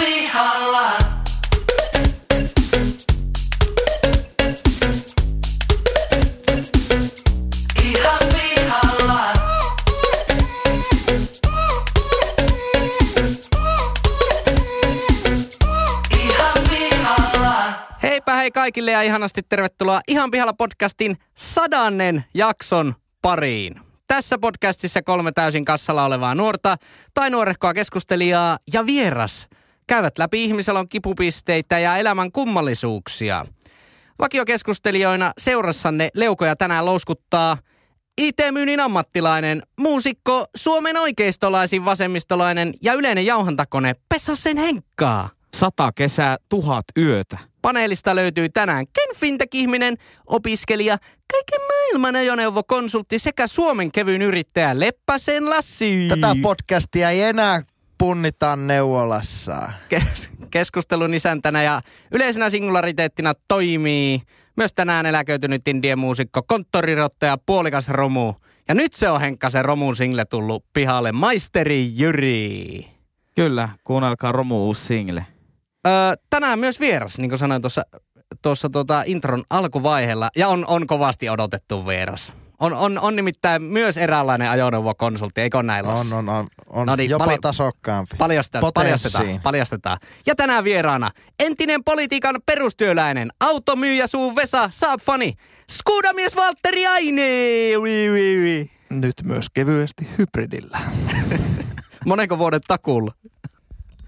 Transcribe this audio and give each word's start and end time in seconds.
pihalla. 0.00 0.90
Hei 18.40 18.50
kaikille 18.50 18.90
ja 18.90 19.02
ihanasti 19.02 19.42
tervetuloa 19.42 20.00
Ihan 20.08 20.30
pihalla 20.30 20.52
podcastin 20.52 21.16
sadannen 21.34 22.24
jakson 22.34 22.94
pariin. 23.22 23.80
Tässä 24.06 24.38
podcastissa 24.38 25.02
kolme 25.02 25.32
täysin 25.32 25.64
kassalla 25.64 26.04
olevaa 26.04 26.34
nuorta 26.34 26.76
tai 27.14 27.30
nuorehkoa 27.30 27.74
keskustelijaa 27.74 28.58
ja 28.72 28.86
vieras 28.86 29.48
käyvät 29.90 30.18
läpi 30.18 30.44
ihmisalon 30.44 30.88
kipupisteitä 30.88 31.78
ja 31.78 31.96
elämän 31.96 32.32
kummallisuuksia. 32.32 33.46
Vakiokeskustelijoina 34.18 35.32
seurassanne 35.38 36.08
leukoja 36.14 36.56
tänään 36.56 36.86
louskuttaa 36.86 37.56
IT-myynnin 38.20 38.80
ammattilainen, 38.80 39.62
muusikko, 39.80 40.44
Suomen 40.56 40.96
oikeistolaisin 40.96 41.84
vasemmistolainen 41.84 42.74
ja 42.82 42.92
yleinen 42.92 43.26
jauhantakone 43.26 43.94
Pesasen 44.08 44.56
Henkkaa. 44.56 45.28
Sata 45.56 45.92
kesää, 45.94 46.36
tuhat 46.48 46.84
yötä. 46.98 47.38
Paneelista 47.62 48.14
löytyy 48.14 48.48
tänään 48.48 48.86
Ken 48.92 49.16
Fintech-ihminen, 49.16 49.96
opiskelija, 50.26 50.98
kaiken 51.32 51.66
maailman 51.66 52.16
ajoneuvokonsultti 52.16 53.18
sekä 53.18 53.46
Suomen 53.46 53.92
kevyin 53.92 54.22
yrittäjä 54.22 54.80
Leppäsen 54.80 55.50
Lassi. 55.50 56.06
Tätä 56.08 56.36
podcastia 56.42 57.10
ei 57.10 57.22
enää 57.22 57.62
punnita 58.00 58.56
neuvolassa. 58.56 59.72
Kes- 59.88 60.30
keskustelun 60.50 61.14
isäntänä 61.14 61.62
ja 61.62 61.80
yleisenä 62.12 62.50
singulariteettina 62.50 63.34
toimii 63.48 64.22
myös 64.56 64.72
tänään 64.74 65.06
eläköitynyt 65.06 65.68
indien 65.68 65.98
muusikko, 65.98 66.42
konttorirottaja, 66.42 67.38
puolikas 67.46 67.88
romu. 67.88 68.34
Ja 68.68 68.74
nyt 68.74 68.92
se 68.92 69.10
on 69.10 69.20
Henkka 69.20 69.50
se 69.50 69.62
romun 69.62 69.96
single 69.96 70.24
tullut 70.24 70.64
pihalle, 70.72 71.12
maisteri 71.12 71.90
Jyri. 71.94 72.86
Kyllä, 73.34 73.68
kuunnelkaa 73.84 74.32
Romu 74.32 74.66
uusi 74.66 74.84
single. 74.86 75.26
Öö, 75.86 75.92
tänään 76.30 76.58
myös 76.58 76.80
vieras, 76.80 77.18
niin 77.18 77.28
kuin 77.28 77.38
sanoin 77.38 77.62
tuossa 77.62 77.82
tuossa 78.42 78.70
tota 78.70 79.02
intron 79.06 79.44
alkuvaiheella, 79.50 80.30
ja 80.36 80.48
on, 80.48 80.64
on 80.66 80.86
kovasti 80.86 81.28
odotettu 81.28 81.86
vieras. 81.86 82.32
On, 82.60 82.74
on, 82.74 82.98
on 82.98 83.16
nimittäin 83.16 83.62
myös 83.62 83.96
eräänlainen 83.96 84.50
ajoneuvokonsultti, 84.50 85.40
eikö 85.40 85.58
Lassi? 85.82 86.14
On, 86.14 86.28
on, 86.28 86.28
on. 86.28 86.46
on 86.66 86.86
No 86.86 86.96
niin, 86.96 87.10
jopa 87.10 87.24
pali- 87.24 87.38
tasokkaampi. 87.40 88.16
Paljasta, 88.18 88.60
Potenssiin. 88.60 88.84
paljastetaan, 88.84 89.40
paljastetaan. 89.42 89.98
Ja 90.26 90.34
tänään 90.34 90.64
vieraana 90.64 91.10
entinen 91.38 91.84
politiikan 91.84 92.36
perustyöläinen, 92.46 93.30
automyyjä 93.40 94.06
suu 94.06 94.36
Vesa 94.36 94.70
Saab-fani, 94.72 95.34
skuudamies 95.70 96.36
Valtteri 96.36 96.86
Aine. 96.86 97.22
Ui, 97.78 98.10
ui, 98.10 98.38
ui. 98.40 98.70
Nyt 98.90 99.14
myös 99.24 99.50
kevyesti 99.54 100.08
hybridillä. 100.18 100.78
Monenko 102.06 102.38
vuoden 102.38 102.60
takulla? 102.68 103.12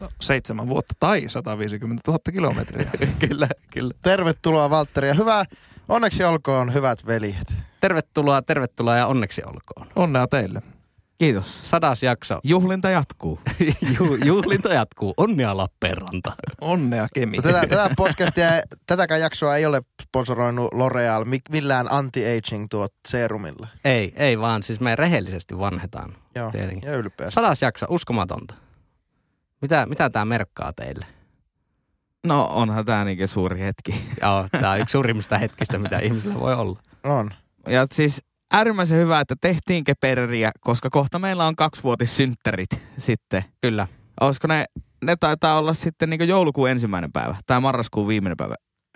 No, 0.00 0.08
seitsemän 0.20 0.68
vuotta 0.68 0.94
tai 1.00 1.24
150 1.28 2.02
000 2.10 2.18
kilometriä. 2.32 2.90
kyllä, 3.28 3.48
kyllä. 3.70 3.94
Tervetuloa 4.02 4.70
Valtteri 4.70 5.08
ja 5.08 5.14
hyvä, 5.14 5.44
onneksi 5.88 6.24
olkoon 6.24 6.74
hyvät 6.74 7.06
veljet. 7.06 7.52
Tervetuloa, 7.82 8.42
tervetuloa 8.42 8.96
ja 8.96 9.06
onneksi 9.06 9.42
olkoon. 9.46 9.86
Onnea 9.96 10.26
teille. 10.28 10.62
Kiitos. 11.18 11.70
Sadas 11.70 12.02
jakso. 12.02 12.40
Juhlinta 12.44 12.90
jatkuu. 12.90 13.40
Ju, 13.98 14.14
juhlinta 14.24 14.74
jatkuu. 14.74 15.14
Onnea 15.16 15.56
Lappeenranta. 15.56 16.32
Onnea 16.60 17.08
Kemi. 17.14 17.38
Tätä, 17.38 17.60
tätä 17.60 17.90
podcastia, 17.96 18.46
tätäkään 18.86 19.20
jaksoa 19.20 19.56
ei 19.56 19.66
ole 19.66 19.82
sponsoroinut 20.02 20.72
L'Oreal 20.72 21.24
mi- 21.24 21.38
millään 21.50 21.86
anti-aging 21.90 22.66
tuot 22.70 22.92
serumilla. 23.08 23.68
Ei, 23.84 24.12
ei 24.16 24.38
vaan. 24.40 24.62
Siis 24.62 24.80
me 24.80 24.96
rehellisesti 24.96 25.58
vanhetaan. 25.58 26.14
Joo, 26.34 26.50
Tietenkin. 26.50 26.88
ja 26.90 26.96
ylpeästi. 26.96 27.34
Sadas 27.34 27.62
jakso, 27.62 27.86
uskomatonta. 27.88 28.54
Mitä, 29.62 29.86
mitä 29.86 30.10
tämä 30.10 30.24
merkkaa 30.24 30.72
teille? 30.72 31.06
No 32.26 32.44
onhan 32.52 32.84
tää 32.84 33.04
niinkin 33.04 33.28
suuri 33.28 33.60
hetki. 33.60 34.04
Joo, 34.22 34.46
tämä 34.50 34.70
on 34.72 34.80
yksi 34.80 34.92
suurimmista 34.92 35.38
hetkistä, 35.38 35.78
mitä 35.78 35.98
ihmisillä 35.98 36.40
voi 36.40 36.54
olla. 36.54 36.78
On. 37.04 37.30
Ja 37.66 37.86
siis 37.92 38.22
äärimmäisen 38.52 38.98
hyvä, 38.98 39.20
että 39.20 39.34
tehtiin 39.40 39.84
keperriä, 39.84 40.50
koska 40.60 40.90
kohta 40.90 41.18
meillä 41.18 41.46
on 41.46 41.56
kaksivuotissynttärit 41.56 42.70
sitten. 42.98 43.44
Kyllä. 43.60 43.86
Olisiko 44.20 44.46
ne, 44.46 44.64
ne 45.04 45.16
taitaa 45.20 45.58
olla 45.58 45.74
sitten 45.74 46.10
niin 46.10 46.28
joulukuun 46.28 46.70
ensimmäinen 46.70 47.12
päivä 47.12 47.36
tai 47.46 47.60
marraskuun 47.60 48.08
viimeinen 48.08 48.36
päivä. 48.36 48.54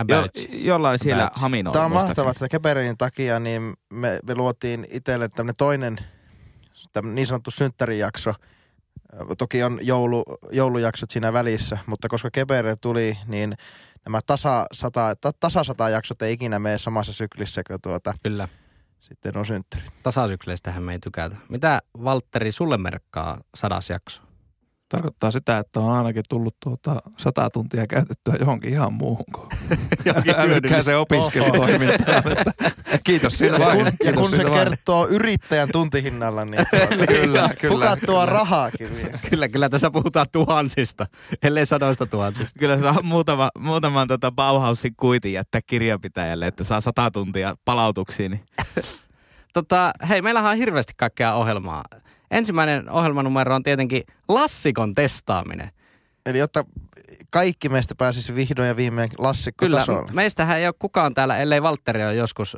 Jo, 0.09 0.27
jollain 0.51 0.99
siellä 0.99 1.23
About. 1.25 1.39
haminoilla. 1.39 1.73
Tämä 1.73 1.85
on 1.85 1.93
mahtavaa, 1.93 2.31
että 2.31 2.49
Keperin 2.49 2.97
takia 2.99 3.41
niin 3.41 3.73
me, 3.93 4.19
me 4.27 4.35
luotiin 4.35 4.87
itselle 4.91 5.29
tämmöinen 5.29 5.55
toinen 5.59 5.99
tämmönen 6.93 7.15
niin 7.15 7.27
sanottu 7.27 7.51
synttärijakso. 7.51 8.35
Toki 9.39 9.63
on 9.63 9.79
joulu, 9.83 10.25
joulujaksot 10.53 11.11
siinä 11.11 11.33
välissä, 11.33 11.79
mutta 11.87 12.09
koska 12.09 12.31
Kepere 12.33 12.77
tuli, 12.77 13.19
niin 13.27 13.55
nämä 14.07 14.21
tasa 14.27 14.67
sata, 14.73 15.17
ta, 15.17 15.33
tasa 15.41 15.65
sata 15.65 15.89
jaksot 15.89 16.23
ei 16.23 16.33
ikinä 16.33 16.59
mene 16.59 16.79
samassa 16.79 17.13
syklissä 17.13 17.63
kuin 17.65 17.81
tuota, 17.83 18.15
Kyllä. 18.23 18.49
sitten 19.01 19.37
on 19.37 19.47
synttärit. 19.47 20.03
Tasasykleistähän 20.03 20.83
me 20.83 20.93
ei 20.93 20.99
tykätä. 20.99 21.37
Mitä 21.49 21.83
Valtteri 22.05 22.53
sulle 22.53 22.77
merkkaa 22.77 23.41
sadas 23.55 23.91
jakso? 23.91 24.23
Tarkoittaa 24.89 25.31
sitä, 25.31 25.59
että 25.59 25.81
on 25.81 25.93
ainakin 25.93 26.23
tullut 26.29 26.57
tuota 26.65 27.03
sata 27.19 27.51
tuntia 27.51 27.87
käytettyä 27.87 28.35
johonkin 28.41 28.71
ihan 28.71 28.93
muuhun 28.93 29.25
kuin 29.35 29.49
älykkäiseen 30.39 30.99
opiskelutoimintaan. 30.99 32.23
Kiitos 33.05 33.39
siitä 33.39 33.57
Ja 33.57 33.67
vain. 33.67 33.77
kun, 33.79 33.93
ja 34.05 34.13
kun 34.13 34.31
se 34.31 34.43
vain. 34.45 34.53
kertoo 34.55 35.07
yrittäjän 35.09 35.69
tuntihinnalla, 35.73 36.45
niin 36.45 36.67
tuota, 36.71 37.07
Kyllä, 37.07 37.49
kyllä, 37.61 37.75
hukattua 37.75 38.21
kyllä. 38.21 38.27
rahaakin 38.39 38.97
vielä. 38.97 39.19
Kyllä, 39.31 39.49
kyllä 39.49 39.69
tässä 39.69 39.91
puhutaan 39.91 40.27
tuhansista, 40.33 41.07
ellei 41.43 41.67
sadoista 41.67 42.07
tuhansista. 42.07 42.59
Kyllä 42.59 42.79
saa 42.79 43.03
muutama, 43.03 43.49
muutaman 43.59 44.09
tota 44.09 44.33
Bauhausin 44.33 44.95
kuitin 44.97 45.33
jättää 45.33 45.61
kirjapitäjälle, 45.67 46.47
että 46.47 46.65
saa 46.65 46.81
sata 46.81 47.11
tuntia 47.11 47.55
palautuksiin. 47.65 48.31
Niin. 48.31 48.45
Tota, 49.53 49.93
hei, 50.09 50.23
meillähän 50.23 50.51
on 50.51 50.57
hirveästi 50.57 50.93
kaikkea 50.97 51.35
ohjelmaa. 51.35 51.85
Ensimmäinen 52.31 52.91
ohjelmanumero 52.91 53.55
on 53.55 53.63
tietenkin 53.63 54.03
lassikon 54.29 54.95
testaaminen. 54.95 55.71
Eli 56.27 56.39
jotta 56.39 56.65
kaikki 57.31 57.69
meistä 57.69 57.95
pääsisi 57.95 58.35
vihdoin 58.35 58.69
ja 58.69 58.77
viimein 58.77 59.11
Kyllä, 59.11 59.29
lassikkotasolle. 59.29 60.11
meistähän 60.13 60.59
ei 60.59 60.67
ole 60.67 60.75
kukaan 60.79 61.15
täällä, 61.15 61.37
ellei 61.39 61.63
Valtteri 61.63 62.05
ole 62.05 62.15
joskus 62.15 62.57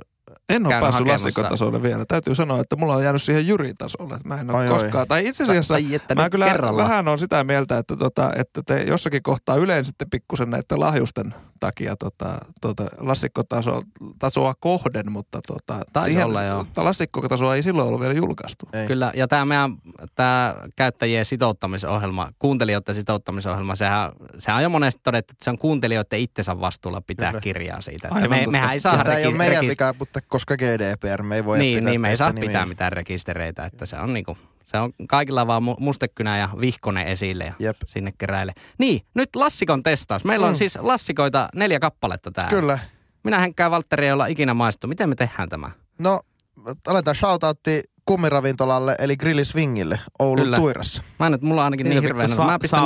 En 0.48 0.66
ole 0.66 0.74
päässyt 0.74 0.92
hakemassa. 0.94 1.26
lassikotasolle 1.26 1.82
vielä. 1.82 2.04
Täytyy 2.08 2.34
sanoa, 2.34 2.60
että 2.60 2.76
mulla 2.76 2.94
on 2.94 3.04
jäänyt 3.04 3.22
siihen 3.22 3.46
jyritasolle. 3.46 4.14
Että 4.14 4.28
Mä 4.28 4.40
en 4.40 4.50
ole 4.50 4.58
Oi, 4.58 4.64
oi. 4.68 4.72
koskaan. 4.72 5.08
Tai 5.08 5.26
itse 5.28 5.44
asiassa 5.44 5.74
Ai, 5.74 5.94
että 5.94 6.14
mä 6.14 6.30
kyllä 6.30 6.46
kerralla. 6.46 6.82
vähän 6.82 7.08
on 7.08 7.18
sitä 7.18 7.44
mieltä, 7.44 7.78
että, 7.78 7.96
tota, 7.96 8.30
että 8.36 8.62
te 8.66 8.82
jossakin 8.82 9.22
kohtaa 9.22 9.56
yleensä 9.56 9.92
pikkusen 10.10 10.50
näiden 10.50 10.80
lahjusten 10.80 11.34
takia 11.60 11.96
tota, 11.96 12.38
tota, 12.60 12.86
lassikkotasoa 12.98 13.82
tasoa 14.18 14.54
kohden, 14.60 15.12
mutta 15.12 15.40
tota, 15.46 15.80
Taisi 15.92 16.22
olla, 16.22 16.42
joo. 16.42 16.66
lassikkotasoa 16.76 17.56
ei 17.56 17.62
silloin 17.62 17.88
ollut 17.88 18.00
vielä 18.00 18.14
julkaistu. 18.14 18.68
Ei. 18.72 18.86
Kyllä, 18.86 19.12
ja 19.16 19.28
tämä 19.28 19.44
meidän 19.44 19.76
tämä 20.14 20.54
käyttäjien 20.76 21.24
sitouttamisohjelma, 21.24 22.32
kuuntelijoiden 22.38 22.94
sitouttamisohjelma, 22.94 23.74
sehän, 23.74 24.12
sehän 24.38 24.56
on 24.56 24.62
jo 24.62 24.68
monesti 24.68 25.00
todettu, 25.04 25.32
että 25.32 25.44
se 25.44 25.50
on 25.50 25.58
kuuntelijoiden 25.58 26.20
itsensä 26.20 26.60
vastuulla 26.60 27.00
pitää 27.00 27.30
Kyllä. 27.30 27.40
kirjaa 27.40 27.80
siitä. 27.80 28.08
Aivan 28.10 28.30
me, 28.30 28.36
totta. 28.36 28.50
mehän 28.50 28.72
ei 28.72 28.80
saa 28.80 28.96
Ja 28.96 29.04
tämä 29.04 29.16
ei 29.16 29.26
ole 29.26 29.36
meidän 29.36 29.64
rekist- 29.64 29.70
vika, 29.70 29.94
mutta 29.98 30.20
koska 30.28 30.56
GDPR, 30.56 31.22
me 31.22 31.36
ei 31.36 31.44
voi 31.44 31.58
Niin, 31.58 31.78
pitää 31.78 31.90
niin, 31.90 32.00
me 32.00 32.10
ei 32.10 32.16
saa 32.16 32.32
pitää 32.40 32.66
mitään 32.66 32.92
rekistereitä, 32.92 33.64
että 33.64 33.86
se 33.86 33.96
on 33.96 34.14
niinku, 34.14 34.38
se 34.68 34.78
on 34.78 34.92
kaikilla 35.08 35.46
vaan 35.46 35.62
mu- 35.62 35.76
mustekynä 35.80 36.38
ja 36.38 36.48
vihkone 36.60 37.12
esille 37.12 37.44
ja 37.44 37.52
Jep. 37.58 37.76
sinne 37.86 38.12
keräile. 38.18 38.52
Niin, 38.78 39.02
nyt 39.14 39.36
lassikon 39.36 39.82
testaus. 39.82 40.24
Meillä 40.24 40.46
on 40.46 40.52
Mm. 40.52 40.56
siis 40.56 40.78
lassikoita 40.80 41.48
neljä 41.54 41.80
kappaletta 41.80 42.30
täällä. 42.30 42.50
Kyllä. 42.50 42.78
Minä 43.24 43.38
hänkään 43.38 43.70
Valtteri 43.70 44.06
ei 44.06 44.12
olla 44.12 44.26
ikinä 44.26 44.54
maistu. 44.54 44.86
Miten 44.86 45.08
me 45.08 45.14
tehdään 45.14 45.48
tämä? 45.48 45.70
No, 45.98 46.20
aletaan 46.86 47.14
shoutoutti 47.16 47.82
kummiravintolalle, 48.04 48.96
eli 48.98 49.16
Grillisvingille 49.16 50.00
Oulun 50.18 50.44
Kyllä. 50.44 50.56
Tuirassa. 50.56 51.02
Mä 51.18 51.30
nyt, 51.30 51.42
mulla 51.42 51.60
on 51.60 51.64
ainakin 51.64 51.88
niin, 51.88 52.02
hirveän. 52.02 52.28
Sa- 52.28 52.44
Mä 52.46 52.58
pistän 52.58 52.82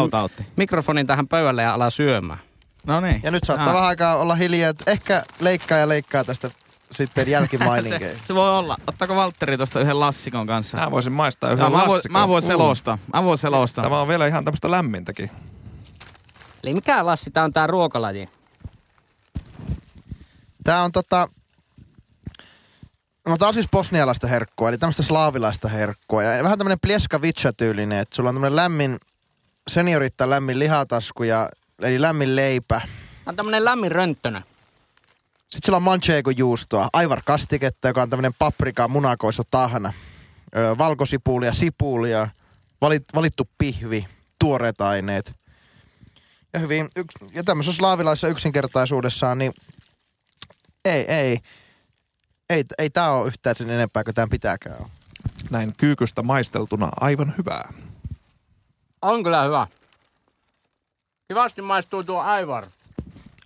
mikrofonin 0.57 1.07
tähän 1.07 1.29
pöydälle 1.29 1.63
ja 1.63 1.75
ala 1.75 1.91
syömään. 1.91 2.39
No 2.87 3.01
niin. 3.01 3.21
Ja 3.23 3.31
nyt 3.31 3.45
saattaa 3.45 3.69
Ah. 3.69 3.75
vähän 3.75 3.89
aikaa 3.89 4.17
olla 4.17 4.35
hiljaa, 4.35 4.71
että 4.71 4.91
ehkä 4.91 5.23
leikkaa 5.41 5.79
ja 5.79 5.89
leikkaa 5.89 6.25
tästä 6.25 6.51
sitten 6.93 7.29
jälkimaininkeja. 7.29 8.13
Se, 8.19 8.27
se 8.27 8.35
voi 8.35 8.59
olla. 8.59 8.77
Ottaako 8.87 9.17
Valtteri 9.17 9.57
tuosta 9.57 9.81
yhden 9.81 10.01
lassikon 10.01 10.47
kanssa? 10.47 10.77
Mä 10.77 10.91
voisin 10.91 11.13
maistaa 11.13 11.51
yhden 11.51 11.63
Joo, 11.63 11.71
mä, 11.71 11.87
voin, 11.87 12.03
mä 12.11 12.29
voin 12.29 12.45
Uh. 12.45 12.49
selostaa. 12.49 12.99
Mä 13.15 13.25
voin 13.25 13.39
selostaa. 13.39 13.85
Tämä 13.85 14.01
on 14.01 14.09
vielä 14.09 14.27
ihan 14.27 14.45
tämmöistä 14.45 14.71
lämmintäkin. 14.71 15.31
Eli 16.65 16.75
mikä 16.75 17.07
Lassi, 17.07 17.31
tää 17.31 17.45
on 17.45 17.53
tää 17.53 17.67
ruokalaji? 17.67 18.29
Tää 20.65 20.83
on 20.83 20.93
tota... 20.93 21.29
No 23.29 23.39
tää 23.39 23.49
on 23.49 23.55
siis 23.55 23.69
bosnialaista 23.71 24.27
herkkua, 24.27 24.69
eli 24.69 24.79
tämmöistä 24.79 25.03
slaavilaista 25.03 25.69
herkkua. 25.69 26.23
Ja 26.23 26.45
vähän 26.45 26.59
tämmönen 26.59 26.81
plieskavica 26.81 27.53
tyylinen, 27.53 27.99
että 27.99 28.17
sulla 28.17 28.29
on 28.29 28.35
tämmönen 28.35 28.57
lämmin, 28.57 28.99
seniorittaa 29.71 30.31
lämmin 30.31 30.59
lihatasku 30.59 31.23
ja 31.23 31.49
eli 31.83 32.03
lämmin 32.03 32.37
leipä. 32.37 32.79
Tää 32.79 32.87
on 33.27 33.37
tämmönen 33.37 33.65
lämmin 33.65 33.93
rönttönen. 33.93 34.45
Sitten 35.53 35.67
sillä 35.67 35.77
on 35.77 35.83
manchego 35.83 36.31
juustoa, 36.31 36.89
aivar 36.93 37.23
kastiketta, 37.25 37.89
joka 37.89 38.03
on 38.03 38.11
tämmöinen 38.11 38.35
paprika, 38.39 38.89
munakoissa 38.89 39.43
tahna, 39.51 39.93
öö, 40.57 40.79
valkosipulia, 40.79 41.53
sipulia, 41.53 42.29
valit, 42.81 43.05
valittu 43.15 43.49
pihvi, 43.59 44.07
tuoreet 44.39 44.81
aineet. 44.81 45.35
Ja 46.53 46.61
hyvin, 46.61 46.89
yks, 46.97 47.15
ja 47.33 47.45
tämmöisessä 47.45 47.77
slaavilaisessa 47.77 48.29
yksinkertaisuudessaan, 48.29 49.39
niin 49.39 49.53
ei, 50.85 51.13
ei, 51.13 51.39
ei, 52.51 52.65
ei 52.79 52.91
tää 52.91 53.13
ole 53.13 53.27
yhtään 53.27 53.57
sen 53.57 53.71
enempää 53.71 54.05
kuin 54.05 54.15
tämän 54.15 54.31
pitääkään 54.31 54.77
olla. 54.77 54.91
Näin 55.51 55.73
kyykystä 55.77 56.23
maisteltuna 56.23 56.89
aivan 57.01 57.35
hyvää. 57.39 57.73
On 59.03 59.23
kyllä 59.23 59.43
hyvä. 59.43 59.67
Kivasti 61.29 61.63
maistuu 61.63 62.05
tuo 62.05 62.21
aivar. 62.21 62.67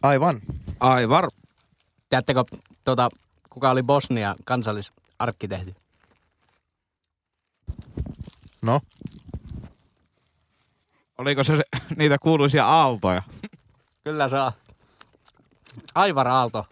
Aivan. 0.03 0.41
Aivar. 0.81 1.31
Tiedättekö, 2.09 2.45
tuota, 2.85 3.09
kuka 3.51 3.71
oli 3.71 3.83
Bosnia 3.83 4.35
kansallisarkkitehti? 4.45 5.77
No, 8.63 8.81
Oliko 11.19 11.45
se, 11.45 11.57
se 11.57 11.63
niitä 11.97 12.19
kuuluisia 12.19 12.67
aaltoja? 12.67 13.23
Kyllä 14.05 14.29
se 14.29 14.41
on. 14.41 14.53
Aivar 15.95 16.29
Aalto. 16.29 16.67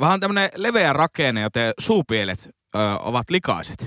Vähän 0.00 0.20
tämmönen 0.20 0.50
leveä 0.54 0.92
rakenne, 0.92 1.40
joten 1.40 1.74
suupielet 1.78 2.48
ö, 2.74 2.78
ovat 3.00 3.30
likaiset. 3.30 3.86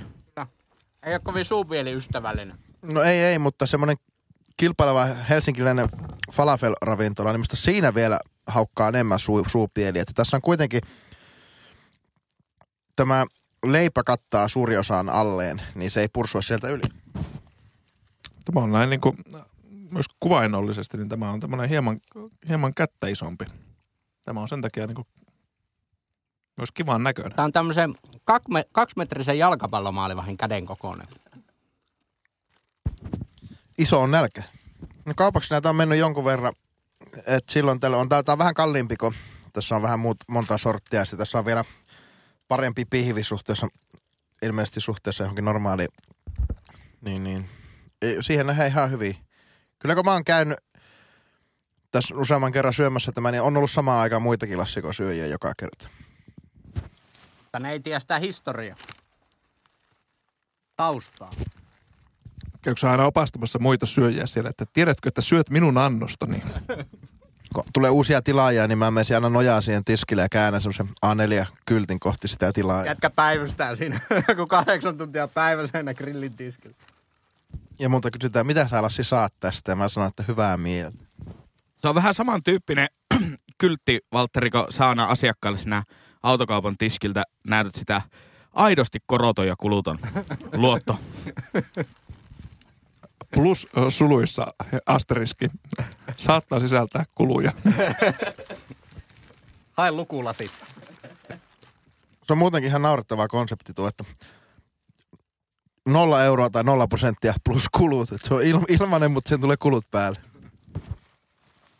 Ei 1.03 1.13
ole 1.13 1.19
kovin 1.23 1.45
suupieliystävällinen. 1.45 2.57
no 2.81 3.01
ei, 3.03 3.19
ei, 3.19 3.39
mutta 3.39 3.67
semmoinen 3.67 3.95
kilpaileva 4.57 5.05
helsinkiläinen 5.05 5.89
falafel-ravintola, 6.31 7.31
niin 7.31 7.39
mistä 7.39 7.55
siinä 7.55 7.95
vielä 7.95 8.19
haukkaa 8.47 8.89
enemmän 8.89 9.19
suu, 9.19 9.43
suupieli. 9.47 9.99
Että 9.99 10.13
tässä 10.15 10.37
on 10.37 10.41
kuitenkin 10.41 10.81
tämä 12.95 13.25
leipä 13.65 14.03
kattaa 14.03 14.47
suuri 14.47 14.77
osan 14.77 15.09
alleen, 15.09 15.61
niin 15.75 15.91
se 15.91 16.01
ei 16.01 16.07
pursua 16.13 16.41
sieltä 16.41 16.67
yli. 16.67 16.83
Tämä 18.45 18.63
on 18.63 18.71
näin 18.71 18.89
niin 18.89 19.01
kuin, 19.01 19.17
myös 19.91 20.05
kuvainnollisesti, 20.19 20.97
niin 20.97 21.09
tämä 21.09 21.31
on 21.31 21.39
tämmöinen 21.39 21.69
hieman, 21.69 21.99
hieman 22.47 22.73
kättä 22.73 23.07
isompi. 23.07 23.45
Tämä 24.25 24.41
on 24.41 24.47
sen 24.47 24.61
takia 24.61 24.87
niin 24.87 24.95
kuin, 24.95 25.07
myös 26.57 26.71
kivan 26.71 27.03
näköinen. 27.03 27.35
Tämä 27.35 27.45
on 27.45 27.51
tämmöisen 27.51 27.95
kakme, 28.25 28.65
kaksimetrisen 28.71 29.37
jalkapallomaalivahin 29.37 30.37
käden 30.37 30.65
kokoinen. 30.65 31.07
Iso 33.77 34.01
on 34.01 34.11
nälkä. 34.11 34.43
No 35.05 35.13
kaupaksi 35.15 35.53
näitä 35.53 35.69
on 35.69 35.75
mennyt 35.75 35.99
jonkun 35.99 36.25
verran, 36.25 36.53
että 37.17 37.53
silloin 37.53 37.79
tällä 37.79 37.97
on, 37.97 38.09
tää 38.09 38.23
tää 38.23 38.33
on 38.33 38.39
vähän 38.39 38.53
kalliimpi, 38.53 38.95
kun 38.97 39.13
tässä 39.53 39.75
on 39.75 39.81
vähän 39.81 39.99
muut, 39.99 40.17
monta 40.27 40.57
sorttia, 40.57 40.99
ja 41.11 41.17
tässä 41.17 41.39
on 41.39 41.45
vielä 41.45 41.65
parempi 42.47 42.85
pihvi 42.85 43.23
suhteessa, 43.23 43.67
ilmeisesti 44.41 44.79
suhteessa 44.79 45.23
johonkin 45.23 45.45
normaaliin, 45.45 45.89
niin, 47.01 47.23
niin 47.23 47.49
siihen 48.21 48.47
nähdään 48.47 48.69
ihan 48.69 48.91
hyvin. 48.91 49.17
Kyllä 49.79 49.95
kun 49.95 50.05
mä 50.05 50.11
oon 50.13 50.23
käynyt 50.23 50.57
tässä 51.91 52.15
useamman 52.15 52.51
kerran 52.51 52.73
syömässä 52.73 53.11
tämä, 53.11 53.31
niin 53.31 53.41
on 53.41 53.57
ollut 53.57 53.71
samaan 53.71 53.99
aikaan 53.99 54.21
muitakin 54.21 54.57
lassikosyöjiä 54.57 55.25
joka 55.25 55.53
kerta. 55.59 55.89
Mutta 57.41 57.59
ne 57.59 57.71
ei 57.71 57.79
tiedä 57.79 57.99
sitä 57.99 58.19
historiaa. 58.19 58.77
Taustaa. 60.75 61.31
Käykö 62.63 62.89
aina 62.89 63.05
opastamassa 63.05 63.59
muita 63.59 63.85
syöjiä 63.85 64.25
siellä, 64.25 64.49
että 64.49 64.65
tiedätkö, 64.73 65.09
että 65.09 65.21
syöt 65.21 65.49
minun 65.49 65.77
annostani? 65.77 66.43
Kun 67.53 67.63
tulee 67.73 67.89
uusia 67.89 68.21
tilaajia, 68.21 68.67
niin 68.67 68.77
mä 68.77 68.91
menen 68.91 69.15
aina 69.15 69.29
nojaa 69.29 69.61
siihen 69.61 69.83
tiskille 69.83 70.21
ja 70.21 70.29
käännän 70.29 70.61
semmoisen 70.61 70.87
A4-kyltin 71.05 71.99
kohti 71.99 72.27
sitä 72.27 72.53
tilaajaa. 72.53 72.85
Jätkä 72.85 73.09
päivystää 73.09 73.75
siinä, 73.75 73.99
kun 74.37 74.47
kahdeksan 74.47 74.97
tuntia 74.97 75.27
päivässä 75.27 75.77
aina 75.77 75.93
grillin 75.93 76.35
tiskillä. 76.35 76.75
Ja 77.79 77.89
multa 77.89 78.11
kysytään, 78.11 78.47
mitä 78.47 78.67
sä 78.67 78.81
Lassi 78.81 79.03
saat 79.03 79.33
tästä? 79.39 79.71
Ja 79.71 79.75
mä 79.75 79.87
sanon, 79.87 80.09
että 80.09 80.23
hyvää 80.27 80.57
mieltä. 80.57 81.05
Se 81.81 81.87
on 81.87 81.95
vähän 81.95 82.13
samantyyppinen 82.13 82.87
kyltti, 83.57 83.99
Valtteri, 84.13 84.49
kun 84.49 84.65
saa 84.69 84.89
aina 84.89 85.05
asiakkaalle 85.05 85.59
sinä 85.59 85.83
autokaupan 86.23 86.77
tiskiltä 86.77 87.23
näytät 87.47 87.75
sitä 87.75 88.01
aidosti 88.53 88.99
koroton 89.05 89.47
ja 89.47 89.55
kuluton 89.57 89.99
luotto. 90.53 90.99
Plus 93.35 93.67
suluissa 93.89 94.53
asteriski 94.85 95.49
saattaa 96.17 96.59
sisältää 96.59 97.03
kuluja. 97.15 97.51
Hae 99.77 99.91
lukulasit. 99.91 100.51
Se 102.23 102.33
on 102.33 102.37
muutenkin 102.37 102.69
ihan 102.69 102.81
naurettava 102.81 103.27
konsepti 103.27 103.73
tuo, 103.73 103.87
että 103.87 104.03
nolla 105.87 106.23
euroa 106.23 106.49
tai 106.49 106.63
nolla 106.63 106.87
prosenttia 106.87 107.33
plus 107.43 107.69
kulut. 107.77 108.11
Et 108.11 108.21
se 108.25 108.33
on 108.33 108.41
il- 108.41 108.81
ilmanen, 108.81 109.11
mutta 109.11 109.29
sen 109.29 109.41
tulee 109.41 109.57
kulut 109.57 109.85
päälle. 109.91 110.19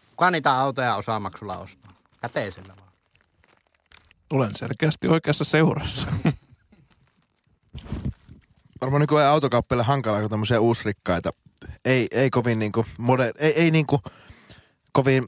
Kuka 0.09 0.31
niitä 0.31 0.53
autoja 0.59 0.95
osamaksulla 0.95 1.57
ostaa? 1.57 1.93
Käteisellä 2.21 2.73
vaan. 2.77 2.89
Olen 4.33 4.55
selkeästi 4.55 5.07
oikeassa 5.07 5.43
seurassa. 5.43 6.07
Varmaan 8.81 9.01
nykyään 9.01 9.31
autokauppiaille 9.31 9.83
hankalaa, 9.83 10.21
kun 10.21 10.29
tämmöisiä 10.29 10.59
uusrikkaita. 10.59 11.31
Ei, 11.85 12.07
ei 12.11 12.29
kovin 12.29 12.59
niinku, 12.59 12.85
moder- 12.99 13.35
ei, 13.39 13.53
ei 13.61 13.71
niinku 13.71 14.01
kovin 14.91 15.25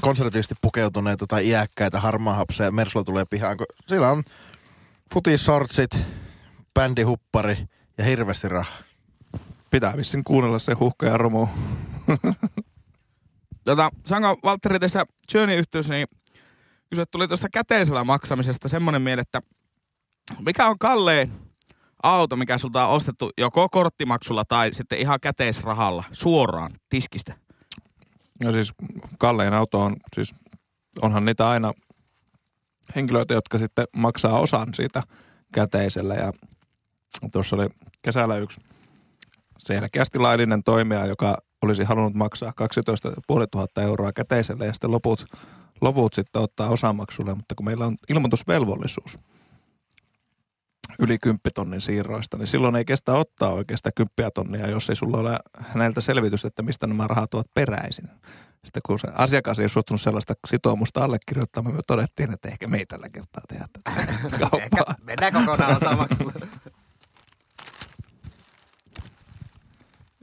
konservatiivisesti 0.00 0.54
pukeutuneita 0.62 1.26
tai 1.26 1.48
iäkkäitä 1.48 2.00
harmaahapseja 2.00 2.72
Mersulla 2.72 3.04
tulee 3.04 3.24
pihaan, 3.30 3.56
kun 3.56 3.66
sillä 3.88 4.10
on 4.10 4.22
futisortsit, 5.14 5.98
bändihuppari 6.74 7.66
ja 7.98 8.04
hirveästi 8.04 8.48
rahaa. 8.48 8.78
Pitää 9.70 9.96
vissiin 9.96 10.24
kuunnella 10.24 10.58
se 10.58 10.72
huhka 10.72 11.06
ja 11.06 11.16
romu. 11.16 11.48
Tota, 13.64 13.90
Sanko 14.06 14.38
Valtteri 14.42 14.78
tässä 14.78 15.06
Journey-yhteydessä, 15.34 15.94
niin 15.94 16.06
kysyä, 16.90 17.04
tuli 17.06 17.28
tuosta 17.28 17.48
käteisellä 17.52 18.04
maksamisesta 18.04 18.68
semmoinen 18.68 19.02
mieli, 19.02 19.20
että 19.20 19.40
mikä 20.44 20.66
on 20.66 20.78
kallein 20.78 21.32
auto, 22.02 22.36
mikä 22.36 22.58
sulta 22.58 22.86
on 22.86 22.94
ostettu 22.94 23.30
joko 23.38 23.68
korttimaksulla 23.68 24.44
tai 24.44 24.74
sitten 24.74 24.98
ihan 24.98 25.20
käteisrahalla 25.20 26.04
suoraan 26.12 26.72
tiskistä? 26.88 27.34
Ja 28.44 28.52
siis 28.52 28.72
kallein 29.18 29.54
auto 29.54 29.80
on, 29.80 29.96
siis 30.14 30.34
onhan 31.02 31.24
niitä 31.24 31.48
aina 31.48 31.72
henkilöitä, 32.96 33.34
jotka 33.34 33.58
sitten 33.58 33.86
maksaa 33.96 34.38
osan 34.38 34.74
siitä 34.74 35.02
käteisellä. 35.52 36.14
Ja 36.14 36.32
tuossa 37.32 37.56
oli 37.56 37.66
kesällä 38.02 38.36
yksi 38.36 38.60
selkeästi 39.58 40.18
laillinen 40.18 40.62
toimija, 40.64 41.06
joka 41.06 41.36
olisi 41.62 41.84
halunnut 41.84 42.14
maksaa 42.14 42.52
12 42.56 43.08
500 43.08 43.84
euroa 43.84 44.12
käteisellä 44.12 44.64
ja 44.64 44.72
sitten 44.72 44.90
loput, 44.90 45.26
loput 45.80 46.14
sitten 46.14 46.42
ottaa 46.42 46.68
osamaksulle, 46.68 47.34
mutta 47.34 47.54
kun 47.54 47.66
meillä 47.66 47.86
on 47.86 47.96
ilmoitusvelvollisuus 48.08 49.18
yli 51.00 51.18
10 51.18 51.40
tonnin 51.54 51.80
siirroista, 51.80 52.36
niin 52.36 52.46
silloin 52.46 52.76
ei 52.76 52.84
kestä 52.84 53.12
ottaa 53.12 53.50
oikeastaan 53.52 53.92
10 53.96 54.32
tonnia, 54.34 54.70
jos 54.70 54.88
ei 54.90 54.96
sulla 54.96 55.18
ole 55.18 55.38
häneltä 55.58 56.00
selvitystä, 56.00 56.48
että 56.48 56.62
mistä 56.62 56.86
nämä 56.86 57.06
rahat 57.06 57.34
ovat 57.34 57.46
peräisin. 57.54 58.08
Sitten 58.64 58.80
kun 58.86 58.98
se 58.98 59.08
asiakas 59.14 59.58
ei 59.58 59.68
suostunut 59.68 60.00
sellaista 60.00 60.34
sitoumusta 60.46 61.04
allekirjoittamaan, 61.04 61.74
me 61.74 61.80
todettiin, 61.86 62.32
että 62.32 62.48
ehkä 62.48 62.66
me 62.66 62.78
ei 62.78 62.86
tällä 62.86 63.08
kertaa 63.08 63.42
tehdä 63.48 63.68
tätä 63.72 64.00
Ehkä 64.00 64.38
kauppaa. 64.38 64.94
mennään 65.02 65.32
kokonaan 65.32 65.76
osamaksulla. 65.76 66.32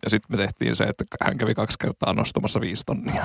Ja 0.03 0.10
sitten 0.10 0.38
me 0.39 0.46
tehtiin 0.46 0.75
se, 0.75 0.84
että 0.84 1.05
hän 1.22 1.38
kävi 1.38 1.53
kaksi 1.55 1.77
kertaa 1.79 2.13
nostamassa 2.13 2.62
viisi 2.62 2.84
tonnia. 2.86 3.24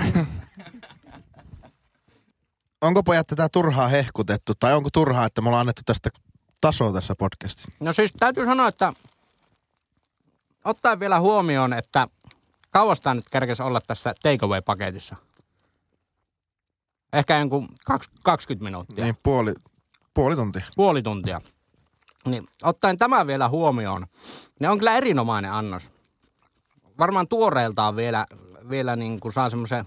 Onko 2.80 3.02
pojat 3.02 3.26
tätä 3.26 3.49
turhaa 3.49 3.88
hehkutettu 3.88 4.52
tai 4.61 4.75
onko 4.75 4.88
turhaa, 4.92 5.26
että 5.26 5.40
me 5.40 5.49
ollaan 5.49 5.61
annettu 5.61 5.82
tästä 5.87 6.11
tasoa 6.62 6.92
tässä 6.92 7.14
podcastissa? 7.19 7.73
No 7.81 7.92
siis 7.92 8.12
täytyy 8.19 8.45
sanoa, 8.45 8.69
että 8.69 8.92
ottaen 10.64 11.00
vielä 11.00 11.21
huomioon, 11.21 11.73
että 11.73 12.09
kauas 12.71 13.00
tämä 13.00 13.14
nyt 13.14 13.28
kerkesi 13.31 13.62
olla 13.62 13.81
tässä 13.81 14.14
takeaway-paketissa. 14.23 15.16
Ehkä 17.12 17.38
jonkun 17.38 17.69
kaks- 17.85 18.11
20 18.23 18.64
minuuttia. 18.64 19.04
Niin 19.04 19.16
puoli, 19.23 19.54
puoli 20.14 20.37
tuntia. 20.37 20.64
puoli 20.76 21.02
tuntia. 21.02 21.40
Niin, 22.26 22.49
ottaen 22.62 22.99
tämän 22.99 23.26
vielä 23.26 23.49
huomioon, 23.49 24.07
niin 24.61 24.71
on 24.71 24.78
kyllä 24.78 24.97
erinomainen 24.97 25.52
annos. 25.52 25.90
Varmaan 26.99 27.28
tuoreeltaan 27.28 27.97
vielä, 27.97 28.26
vielä 28.71 28.97
niin 28.97 29.21
kuin 29.21 29.33
saa 29.33 29.50
semmoisen 29.50 29.87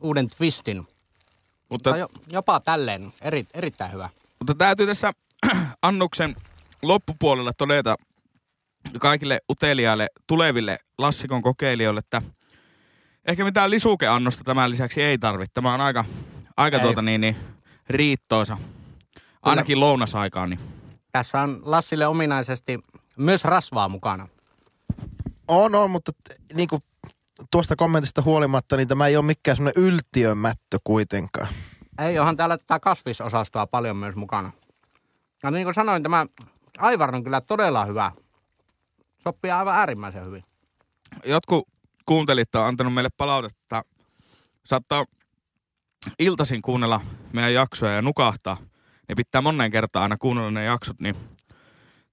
uuden 0.00 0.28
twistin. 0.28 0.88
Mutta, 1.68 1.90
Tai 1.90 2.06
jopa 2.28 2.60
tälleen, 2.60 3.12
eri, 3.20 3.46
erittäin 3.54 3.92
hyvä. 3.92 4.08
mutta 4.38 4.54
täytyy 4.54 4.86
tässä 4.86 5.12
annoksen 5.82 6.36
loppupuolella 6.82 7.52
todeta, 7.58 7.96
kaikille 9.00 9.40
uteliaille 9.50 10.08
tuleville 10.26 10.78
Lassikon 10.98 11.42
kokeilijoille, 11.42 11.98
että 11.98 12.22
ehkä 13.26 13.44
mitään 13.44 13.70
lisukeannosta 13.70 14.44
tämän 14.44 14.70
lisäksi 14.70 15.02
ei 15.02 15.18
tarvitse. 15.18 15.54
Tämä 15.54 15.74
on 15.74 15.80
aika, 15.80 16.04
aika 16.56 16.76
Ei. 16.76 16.82
tuota 16.82 17.02
niin, 17.02 17.20
niin, 17.20 17.36
riittoisa. 17.90 18.56
Ainakin 19.42 19.80
lounasaikaan. 19.80 20.50
Niin. 20.50 20.60
Tässä 21.12 21.40
on 21.40 21.60
Lassille 21.64 22.06
ominaisesti 22.06 22.78
myös 23.18 23.44
rasvaa 23.44 23.88
mukana. 23.88 24.28
On, 25.48 25.74
on, 25.74 25.90
mutta 25.90 26.12
t- 26.12 26.54
niin 26.54 26.68
kuin 26.68 26.82
tuosta 27.50 27.76
kommentista 27.76 28.22
huolimatta, 28.22 28.76
niin 28.76 28.88
tämä 28.88 29.06
ei 29.06 29.16
ole 29.16 29.24
mikään 29.24 29.56
semmoinen 29.56 29.82
yltiömättö 29.82 30.78
kuitenkaan. 30.84 31.48
Ei, 31.98 32.18
onhan 32.18 32.36
täällä 32.36 32.58
tätä 32.58 32.80
kasvisosastoa 32.80 33.66
paljon 33.66 33.96
myös 33.96 34.16
mukana. 34.16 34.52
Ja 35.42 35.50
niin 35.50 35.64
kuin 35.64 35.74
sanoin, 35.74 36.02
tämä 36.02 36.26
aivar 36.78 37.14
on 37.14 37.24
kyllä 37.24 37.40
todella 37.40 37.84
hyvä. 37.84 38.12
Sopii 39.18 39.50
aivan 39.50 39.74
äärimmäisen 39.74 40.24
hyvin. 40.26 40.44
Jotkut 41.24 41.68
kuuntelit 42.06 42.54
on 42.54 42.66
antanut 42.66 42.94
meille 42.94 43.10
palautetta. 43.16 43.82
Saattaa 44.64 45.04
iltaisin 46.18 46.62
kuunnella 46.62 47.00
meidän 47.32 47.54
jaksoja 47.54 47.92
ja 47.92 48.02
nukahtaa. 48.02 48.56
Ne 49.08 49.14
pitää 49.14 49.42
monen 49.42 49.70
kertaan 49.70 50.02
aina 50.02 50.16
kuunnella 50.16 50.50
ne 50.50 50.64
jaksot, 50.64 51.00
niin 51.00 51.16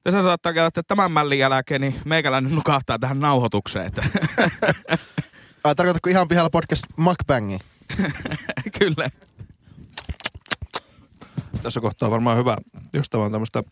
tässä 0.03 0.23
saattaa 0.23 0.53
käydä, 0.53 0.67
että 0.67 0.83
tämän 0.83 1.11
mällin 1.11 1.39
jälkeen 1.39 1.81
niin 1.81 2.01
meikäläinen 2.05 2.55
nukahtaa 2.55 2.99
tähän 2.99 3.19
nauhoitukseen. 3.19 3.85
Että 3.85 4.03
Ai 5.63 5.75
tarkoitatko 5.75 6.09
ihan 6.09 6.27
pihalla 6.27 6.49
podcast 6.49 6.83
mukbangi? 6.97 7.59
kyllä. 8.79 9.09
Tässä 11.63 11.81
kohtaa 11.81 12.07
on 12.07 12.11
varmaan 12.11 12.37
hyvä, 12.37 12.57
jos 12.93 13.09
tämä 13.09 13.23
on 13.23 13.31
tämmöistä 13.31 13.63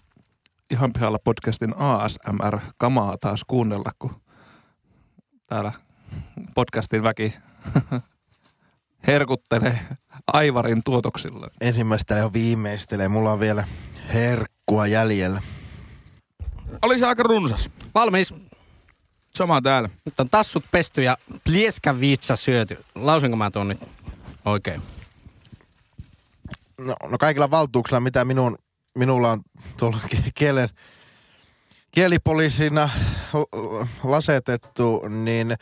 ihan 0.70 0.94
pihalla 0.94 1.20
podcastin 1.24 1.74
ASMR-kamaa 1.78 3.18
taas 3.18 3.44
kuunnella, 3.48 3.92
kun 4.00 4.22
täällä 5.48 5.72
podcastin 6.56 7.04
väki 7.04 7.34
herkuttelee 9.08 9.80
Aivarin 10.28 10.82
tuotoksilla. 10.86 11.48
Ensimmäistä 11.62 12.18
jo 12.18 12.34
viimeistelee. 12.34 13.08
Mulla 13.08 13.32
on 13.32 13.40
vielä 13.40 13.68
herkkua 14.14 14.88
jäljellä. 14.88 15.42
Olisi 16.82 17.06
aika 17.06 17.24
runsas. 17.24 17.70
Valmis. 17.96 18.34
Sama 19.36 19.62
täällä. 19.62 19.90
Nyt 20.06 20.20
on 20.20 20.30
tassut 20.30 20.66
pesty 20.72 21.04
ja 21.04 21.18
plieskaviitsa 21.44 22.36
syöty. 22.36 22.86
Lausinko 22.96 23.38
mä 23.38 23.52
tuon 23.52 23.68
nyt 23.68 23.80
oikein? 24.46 24.82
No, 26.86 26.96
no 27.10 27.18
kaikilla 27.18 27.52
valtuuksilla, 27.52 28.00
mitä 28.00 28.26
minun, 28.26 28.56
minulla 28.98 29.32
on 29.32 29.42
tuolla 29.80 29.98
ki- 30.10 30.32
kielen, 30.36 30.70
kielipoliisina 31.92 32.90
lasetettu, 34.04 35.02
niin 35.10 35.56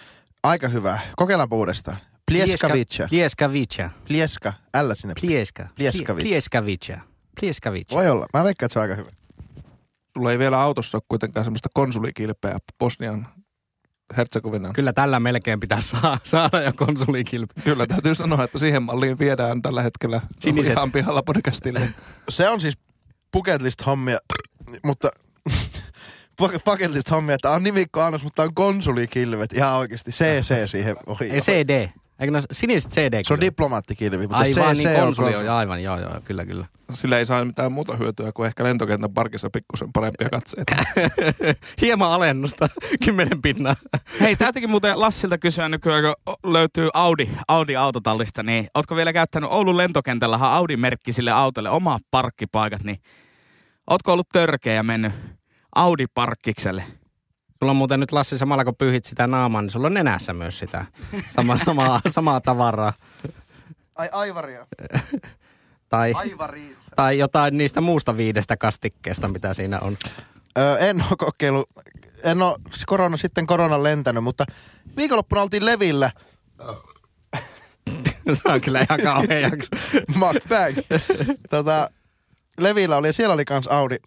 aika 0.43 0.67
hyvä. 0.67 0.99
Kokeillaanpa 1.15 1.55
uudestaan. 1.55 1.97
Plieskavica. 2.31 3.07
Plieskavica. 3.09 3.89
Plieska. 4.07 4.53
Älä 4.73 4.95
sinne. 4.95 5.13
Plieska. 5.21 5.67
Plieskavica. 5.75 6.23
Plieskavica. 6.23 6.99
Plieskavica. 7.39 7.95
Voi 7.95 8.09
olla. 8.09 8.25
Mä 8.33 8.43
veikkaan, 8.43 8.65
että 8.67 8.73
se 8.73 8.79
on 8.79 8.83
aika 8.83 8.95
hyvä. 8.95 9.11
Sulla 10.17 10.31
ei 10.31 10.39
vielä 10.39 10.61
autossa 10.61 10.97
ole 10.97 11.03
kuitenkaan 11.09 11.45
semmoista 11.45 11.69
konsulikilpeä 11.73 12.57
Bosnian 12.79 13.27
Herzegovinan. 14.17 14.73
Kyllä 14.73 14.93
tällä 14.93 15.19
melkein 15.19 15.59
pitää 15.59 15.81
saa, 15.81 16.17
saada 16.23 16.61
jo 16.61 16.71
konsulikilpi. 16.75 17.53
Kyllä, 17.63 17.87
täytyy 17.87 18.15
sanoa, 18.15 18.43
että 18.43 18.59
siihen 18.59 18.83
malliin 18.83 19.19
viedään 19.19 19.61
tällä 19.61 19.81
hetkellä 19.83 20.21
Siniset. 20.39 20.73
ihan 20.73 20.91
pihalla 20.91 21.23
podcastille. 21.23 21.81
Se 22.29 22.49
on 22.49 22.61
siis 22.61 22.77
bucket 23.33 23.61
list 23.61 23.85
hommia, 23.85 24.17
mutta 24.85 25.09
bucket 26.65 26.91
list 26.91 27.11
hommia, 27.11 27.35
että 27.35 27.49
on 27.51 27.63
nimikko 27.63 28.01
annos, 28.01 28.23
mutta 28.23 28.43
on 28.43 28.53
konsulikilvet. 28.53 29.53
Ihan 29.53 29.73
oikeasti. 29.73 30.11
CC 30.11 30.69
siihen 30.69 30.95
ohi. 31.05 31.25
Ei 31.25 31.41
CD. 31.41 31.89
Eikö 32.19 32.31
ne 32.31 32.41
siniset 32.51 32.91
CD? 32.91 33.19
Se 33.23 33.33
on 33.33 33.41
diplomaattikilvi, 33.41 34.17
mutta 34.17 34.37
Aivan, 34.37 34.75
CC 34.75 34.83
niin 34.83 34.89
on 34.89 35.05
konsuli 35.05 35.27
on. 35.27 35.33
konsuli. 35.33 35.49
Aivan, 35.49 35.83
joo, 35.83 35.99
joo, 35.99 36.21
kyllä, 36.25 36.45
kyllä. 36.45 36.65
Sillä 36.93 37.17
ei 37.17 37.25
saa 37.25 37.45
mitään 37.45 37.71
muuta 37.71 37.97
hyötyä 37.97 38.31
kuin 38.31 38.47
ehkä 38.47 38.63
lentokentän 38.63 39.13
parkissa 39.13 39.49
pikkusen 39.49 39.93
parempia 39.93 40.29
katseita. 40.29 40.75
Hieman 41.81 42.11
alennusta, 42.11 42.67
kymmenen 43.05 43.41
pinnaa. 43.41 43.75
Hei, 44.19 44.35
täytyykin 44.35 44.69
muuten 44.69 44.99
Lassilta 44.99 45.37
kysyä 45.37 45.69
nykyään, 45.69 46.03
kun 46.03 46.35
löytyy 46.53 46.89
Audi, 46.93 47.29
Audi 47.47 47.75
autotallista, 47.75 48.43
niin 48.43 48.67
ootko 48.75 48.95
vielä 48.95 49.13
käyttänyt 49.13 49.49
Oulun 49.51 49.77
lentokentällähän 49.77 50.51
Audi-merkkisille 50.51 51.31
autolle 51.31 51.69
omat 51.69 52.01
parkkipaikat, 52.11 52.83
niin 52.83 52.97
ootko 53.89 54.13
ollut 54.13 54.29
törkeä 54.29 54.73
ja 54.73 54.83
mennyt 54.83 55.13
Audi-parkkikselle? 55.75 56.83
Sulla 57.59 57.71
on 57.71 57.75
muuten 57.75 57.99
nyt 57.99 58.11
Lassi 58.11 58.37
samalla 58.37 58.65
kun 58.65 58.75
pyyhit 58.75 59.05
sitä 59.05 59.27
naamaa, 59.27 59.61
niin 59.61 59.69
sulla 59.69 59.87
on 59.87 59.93
nenässä 59.93 60.33
myös 60.33 60.59
sitä 60.59 60.85
sama, 61.35 61.57
samaa, 61.65 62.01
samaa 62.09 62.41
tavaraa. 62.41 62.93
Ai 63.95 64.09
aivaria. 64.11 64.67
Tai, 65.89 66.13
Aivari. 66.15 66.75
tai 66.95 67.17
jotain 67.17 67.57
niistä 67.57 67.81
muusta 67.81 68.17
viidestä 68.17 68.57
kastikkeesta, 68.57 69.27
mitä 69.27 69.53
siinä 69.53 69.79
on. 69.79 69.97
Öö, 70.57 70.77
en 70.77 71.03
ole 71.09 71.17
kokeillut, 71.17 71.69
en 72.23 72.41
ole 72.41 72.59
korona, 72.85 73.17
sitten 73.17 73.47
koronan 73.47 73.83
lentänyt, 73.83 74.23
mutta 74.23 74.45
viikonloppuna 74.97 75.41
oltiin 75.41 75.65
Levillä. 75.65 76.11
Se 78.33 78.41
on 78.45 78.61
kyllä 78.61 78.81
ihan 78.81 79.01
kauhean 79.03 79.41
jakso. 79.41 79.69
Mukbang. 80.15 80.77
tota, 81.49 81.89
Levillä 82.59 82.97
oli, 82.97 83.07
ja 83.07 83.13
siellä 83.13 83.33
oli 83.33 83.45
kans 83.45 83.67
Audi. 83.67 83.97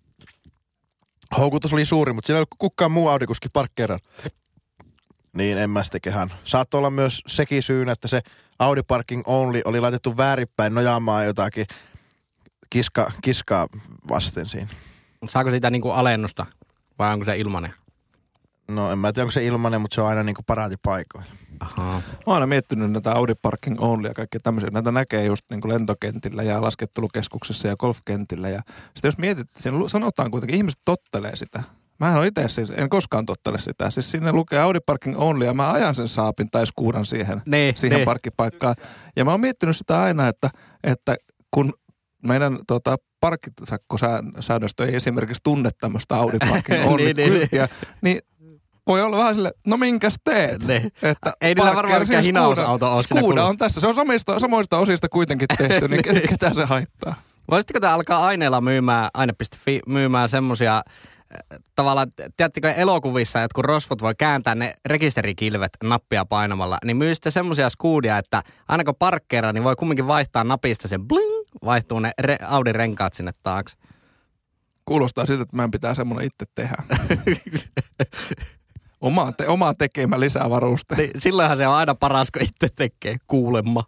Houkutus 1.38 1.72
oli 1.72 1.86
suuri, 1.86 2.12
mutta 2.12 2.26
siinä 2.26 2.36
ei 2.36 2.40
ollut 2.40 2.54
kukaan 2.58 2.92
muu 2.92 3.08
Audi-kuski 3.08 3.48
parkkeeraan. 3.52 4.00
Niin 5.36 5.58
en 5.58 5.70
mä 5.70 5.84
sittenköhän. 5.84 6.32
Saattoi 6.44 6.78
olla 6.78 6.90
myös 6.90 7.22
sekin 7.26 7.62
syynä, 7.62 7.92
että 7.92 8.08
se 8.08 8.20
Audi 8.58 8.82
Parking 8.82 9.22
Only 9.26 9.62
oli 9.64 9.80
laitettu 9.80 10.16
väärinpäin 10.16 10.74
nojaamaan 10.74 11.26
jotakin 11.26 11.66
kiska, 12.70 13.12
kiskaa 13.22 13.66
vasten 14.08 14.46
siinä. 14.46 14.68
Saako 15.28 15.50
siitä 15.50 15.70
niinku 15.70 15.90
alennusta 15.90 16.46
vai 16.98 17.12
onko 17.12 17.24
se 17.24 17.36
ilmanen? 17.36 17.74
No 18.68 18.92
en 18.92 18.98
mä 18.98 19.12
tiedä, 19.12 19.24
onko 19.24 19.32
se 19.32 19.44
ilmanen, 19.44 19.80
mutta 19.80 19.94
se 19.94 20.00
on 20.00 20.08
aina 20.08 20.22
niinku 20.22 20.42
paraatipaikoilla. 20.46 21.28
Ahaa. 21.60 21.92
Mä 21.98 22.02
oon 22.26 22.34
aina 22.34 22.46
miettinyt 22.46 22.90
näitä 22.90 23.12
Audi 23.12 23.34
Parking 23.42 23.80
Only 23.80 24.08
ja 24.08 24.14
kaikkea 24.14 24.40
tämmöisiä. 24.42 24.70
Näitä 24.70 24.92
näkee 24.92 25.24
just 25.24 25.44
niin 25.50 25.60
kuin 25.60 25.72
lentokentillä 25.72 26.42
ja 26.42 26.62
laskettelukeskuksessa 26.62 27.68
ja 27.68 27.76
golfkentillä. 27.76 28.48
Ja 28.48 28.62
sitten 28.66 29.08
jos 29.08 29.18
mietit, 29.18 29.48
että 29.48 29.62
siinä 29.62 29.88
sanotaan 29.88 30.30
kuitenkin, 30.30 30.56
ihmiset 30.56 30.80
tottelee 30.84 31.36
sitä. 31.36 31.62
Mä 32.00 32.18
en 32.18 32.24
itse 32.26 32.48
siis, 32.48 32.70
en 32.70 32.88
koskaan 32.88 33.26
tottele 33.26 33.58
sitä. 33.58 33.90
Siis 33.90 34.10
sinne 34.10 34.32
lukee 34.32 34.60
Audi 34.60 34.78
Parking 34.86 35.18
Only 35.20 35.44
ja 35.44 35.54
mä 35.54 35.72
ajan 35.72 35.94
sen 35.94 36.08
saapin 36.08 36.50
tai 36.50 36.66
skuudan 36.66 37.06
siihen, 37.06 37.42
Ne, 37.46 37.72
siihen 37.76 37.98
ne. 37.98 38.04
parkkipaikkaan. 38.04 38.74
Ja 39.16 39.24
mä 39.24 39.30
oon 39.30 39.40
miettinyt 39.40 39.76
sitä 39.76 40.02
aina, 40.02 40.28
että, 40.28 40.50
että 40.84 41.16
kun 41.50 41.72
meidän 42.26 42.58
tota, 42.66 42.96
parkkisakkosäännöstö 43.20 44.86
ei 44.86 44.96
esimerkiksi 44.96 45.40
tunne 45.44 45.70
tämmöistä 45.80 46.16
Audi 46.16 46.38
Parking 46.38 46.86
Only 46.92 47.12
Niin, 47.12 47.16
niin, 47.16 47.68
niin. 48.02 48.18
Niin 48.86 48.94
voi 48.94 49.02
olla 49.02 49.16
vähän 49.16 49.34
sille, 49.34 49.52
no 49.66 49.76
minkäs 49.76 50.14
teet? 50.24 50.66
Ne. 50.66 50.76
Että 51.02 51.32
Ei 51.40 51.54
niillä 51.54 51.74
varmaan 51.74 52.00
mikään 52.02 52.06
siis 52.06 52.26
hinausauto 52.26 52.94
ole 52.94 53.02
siinä 53.02 53.20
Skuuda 53.20 53.44
on 53.44 53.56
tässä. 53.56 53.80
Se 53.80 53.86
on 53.88 53.94
samista, 53.94 54.38
samoista 54.38 54.78
osista 54.78 55.08
kuitenkin 55.08 55.48
tehty, 55.58 55.88
niin 55.88 56.04
ke- 56.06 56.28
ketä 56.28 56.54
se 56.54 56.64
haittaa? 56.64 57.14
Voisitteko 57.50 57.80
te 57.80 57.86
alkaa 57.86 58.26
aineella 58.26 58.60
myymään, 58.60 59.08
aine.fi 59.14 59.80
myymään 59.88 60.28
semmosia 60.28 60.76
äh, 60.76 61.58
tavallaan, 61.74 62.08
tiedättekö 62.36 62.72
elokuvissa, 62.72 63.42
että 63.42 63.54
kun 63.54 63.64
rosvot 63.64 64.02
voi 64.02 64.14
kääntää 64.18 64.54
ne 64.54 64.74
rekisterikilvet 64.86 65.72
nappia 65.84 66.24
painamalla, 66.24 66.78
niin 66.84 66.96
myy 66.96 67.14
sitten 67.14 67.32
semmosia 67.32 67.68
skuudia, 67.68 68.18
että 68.18 68.42
aina 68.68 68.84
kun 68.84 68.94
parkkeeraa, 68.98 69.52
niin 69.52 69.64
voi 69.64 69.76
kumminkin 69.76 70.06
vaihtaa 70.06 70.44
napista 70.44 70.88
sen 70.88 71.08
bling, 71.08 71.42
vaihtuu 71.64 72.00
ne 72.00 72.12
re- 72.22 72.46
Audin 72.48 72.74
renkaat 72.74 73.14
sinne 73.14 73.32
taakse. 73.42 73.76
Kuulostaa 74.84 75.26
siltä, 75.26 75.42
että 75.42 75.56
mä 75.56 75.64
en 75.64 75.70
pitää 75.70 75.94
semmoinen 75.94 76.26
itse 76.26 76.44
tehdä. 76.54 76.76
Omaa, 79.02 79.32
te, 79.32 79.48
omaa 79.48 79.74
tekemä 79.74 80.20
lisää 80.20 80.50
varuste. 80.50 80.94
Niin, 80.96 81.10
silloinhan 81.18 81.56
se 81.56 81.66
on 81.66 81.74
aina 81.74 81.94
paras, 81.94 82.30
kun 82.30 82.42
itse 82.42 82.68
tekee 82.76 83.16
kuulemma. 83.26 83.84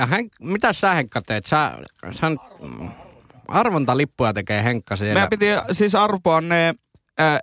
Ja 0.00 0.06
Henk, 0.06 0.32
mitä 0.40 0.72
sä 0.72 0.94
Henkka 0.94 1.22
teet? 1.26 1.46
Sä, 1.46 1.72
sä 2.10 2.26
arvontalippuja 3.48 4.32
tekee 4.32 4.64
Henkka 4.64 4.96
siellä. 4.96 5.14
Meidän 5.14 5.30
piti 5.30 5.46
siis 5.72 5.94
arpoa 5.94 6.40
ne, 6.40 6.74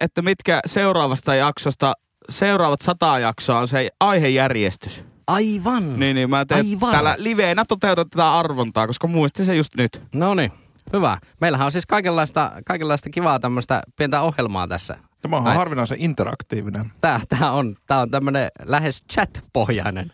että 0.02 0.22
mitkä 0.22 0.60
seuraavasta 0.66 1.36
jaksosta, 1.36 1.94
seuraavat 2.30 2.82
sata 2.82 3.20
jaksoa 3.20 3.60
on 3.60 3.68
se 3.68 3.90
aihejärjestys. 4.00 5.06
Aivan. 5.28 6.00
Niin, 6.00 6.16
niin 6.16 6.30
mä 6.30 6.46
teen 6.46 6.66
Aivan. 6.66 6.92
täällä 6.92 7.16
liveenä 7.18 7.66
toteutan 7.68 8.10
tätä 8.10 8.34
arvontaa, 8.34 8.88
koska 8.88 9.08
muistin 9.08 9.46
se 9.46 9.56
just 9.56 9.76
nyt. 9.76 10.02
No 10.14 10.34
niin, 10.34 10.52
hyvä. 10.94 11.18
Meillähän 11.42 11.66
on 11.66 11.72
siis 11.72 11.86
kaikenlaista, 11.86 12.52
kaikenlaista 12.66 13.10
kivaa 13.10 13.40
tämmöistä 13.40 13.82
pientä 13.98 14.22
ohjelmaa 14.22 14.68
tässä. 14.68 14.98
Tämä 15.30 15.38
on 15.38 15.44
Näin. 15.44 15.58
harvinaisen 15.58 16.02
interaktiivinen. 16.02 16.92
Tää, 17.02 17.22
tää 17.30 17.52
on, 17.52 17.76
tää 17.88 18.00
on 18.00 18.12
tämmönen 18.12 18.50
lähes 18.64 19.04
chat-pohjainen. 19.14 20.12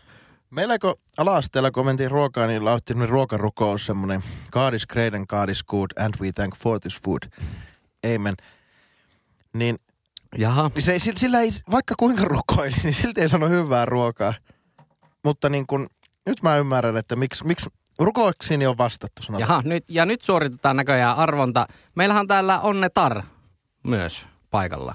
Meillä 0.50 0.78
kun 0.78 0.94
ala-asteella, 1.18 1.70
kun 1.70 1.86
mentiin 1.86 2.10
ruokaan, 2.10 2.48
niin 2.48 2.64
laulettiin 2.64 2.94
semmoinen 2.94 3.12
ruokarukous, 3.12 3.86
semmoinen 3.86 4.22
God 4.50 4.74
is 4.74 4.86
great 4.86 5.14
and 5.14 5.26
God 5.26 5.48
is 5.48 5.64
good 5.64 5.90
and 5.98 6.14
we 6.20 6.32
thank 6.32 6.56
for 6.56 6.80
this 6.80 7.00
food. 7.04 7.22
Amen. 8.14 8.34
niin, 9.54 9.76
Jaha. 10.38 10.70
niin 10.74 10.82
se, 10.82 10.98
sillä, 10.98 11.18
sillä 11.18 11.40
ei, 11.40 11.50
vaikka 11.70 11.94
kuinka 11.98 12.24
rukoili, 12.24 12.76
niin 12.82 12.94
silti 12.94 13.20
ei 13.20 13.28
sano 13.28 13.48
hyvää 13.48 13.86
ruokaa. 13.86 14.34
Mutta 15.24 15.48
niin 15.48 15.66
kun, 15.66 15.86
nyt 16.26 16.42
mä 16.42 16.56
ymmärrän, 16.56 16.96
että 16.96 17.16
miksi, 17.16 17.46
miksi 17.46 17.68
rukoiksiin 17.98 18.68
on 18.68 18.78
vastattu 18.78 19.22
sanotaan. 19.22 19.48
Jaha, 19.48 19.62
nyt, 19.64 19.84
ja 19.88 20.06
nyt 20.06 20.22
suoritetaan 20.22 20.76
näköjään 20.76 21.16
arvonta. 21.16 21.66
Meillähän 21.94 22.20
on 22.20 22.28
täällä 22.28 22.60
Onne 22.60 22.88
Tar 22.88 23.22
myös 23.86 24.26
paikalla. 24.50 24.94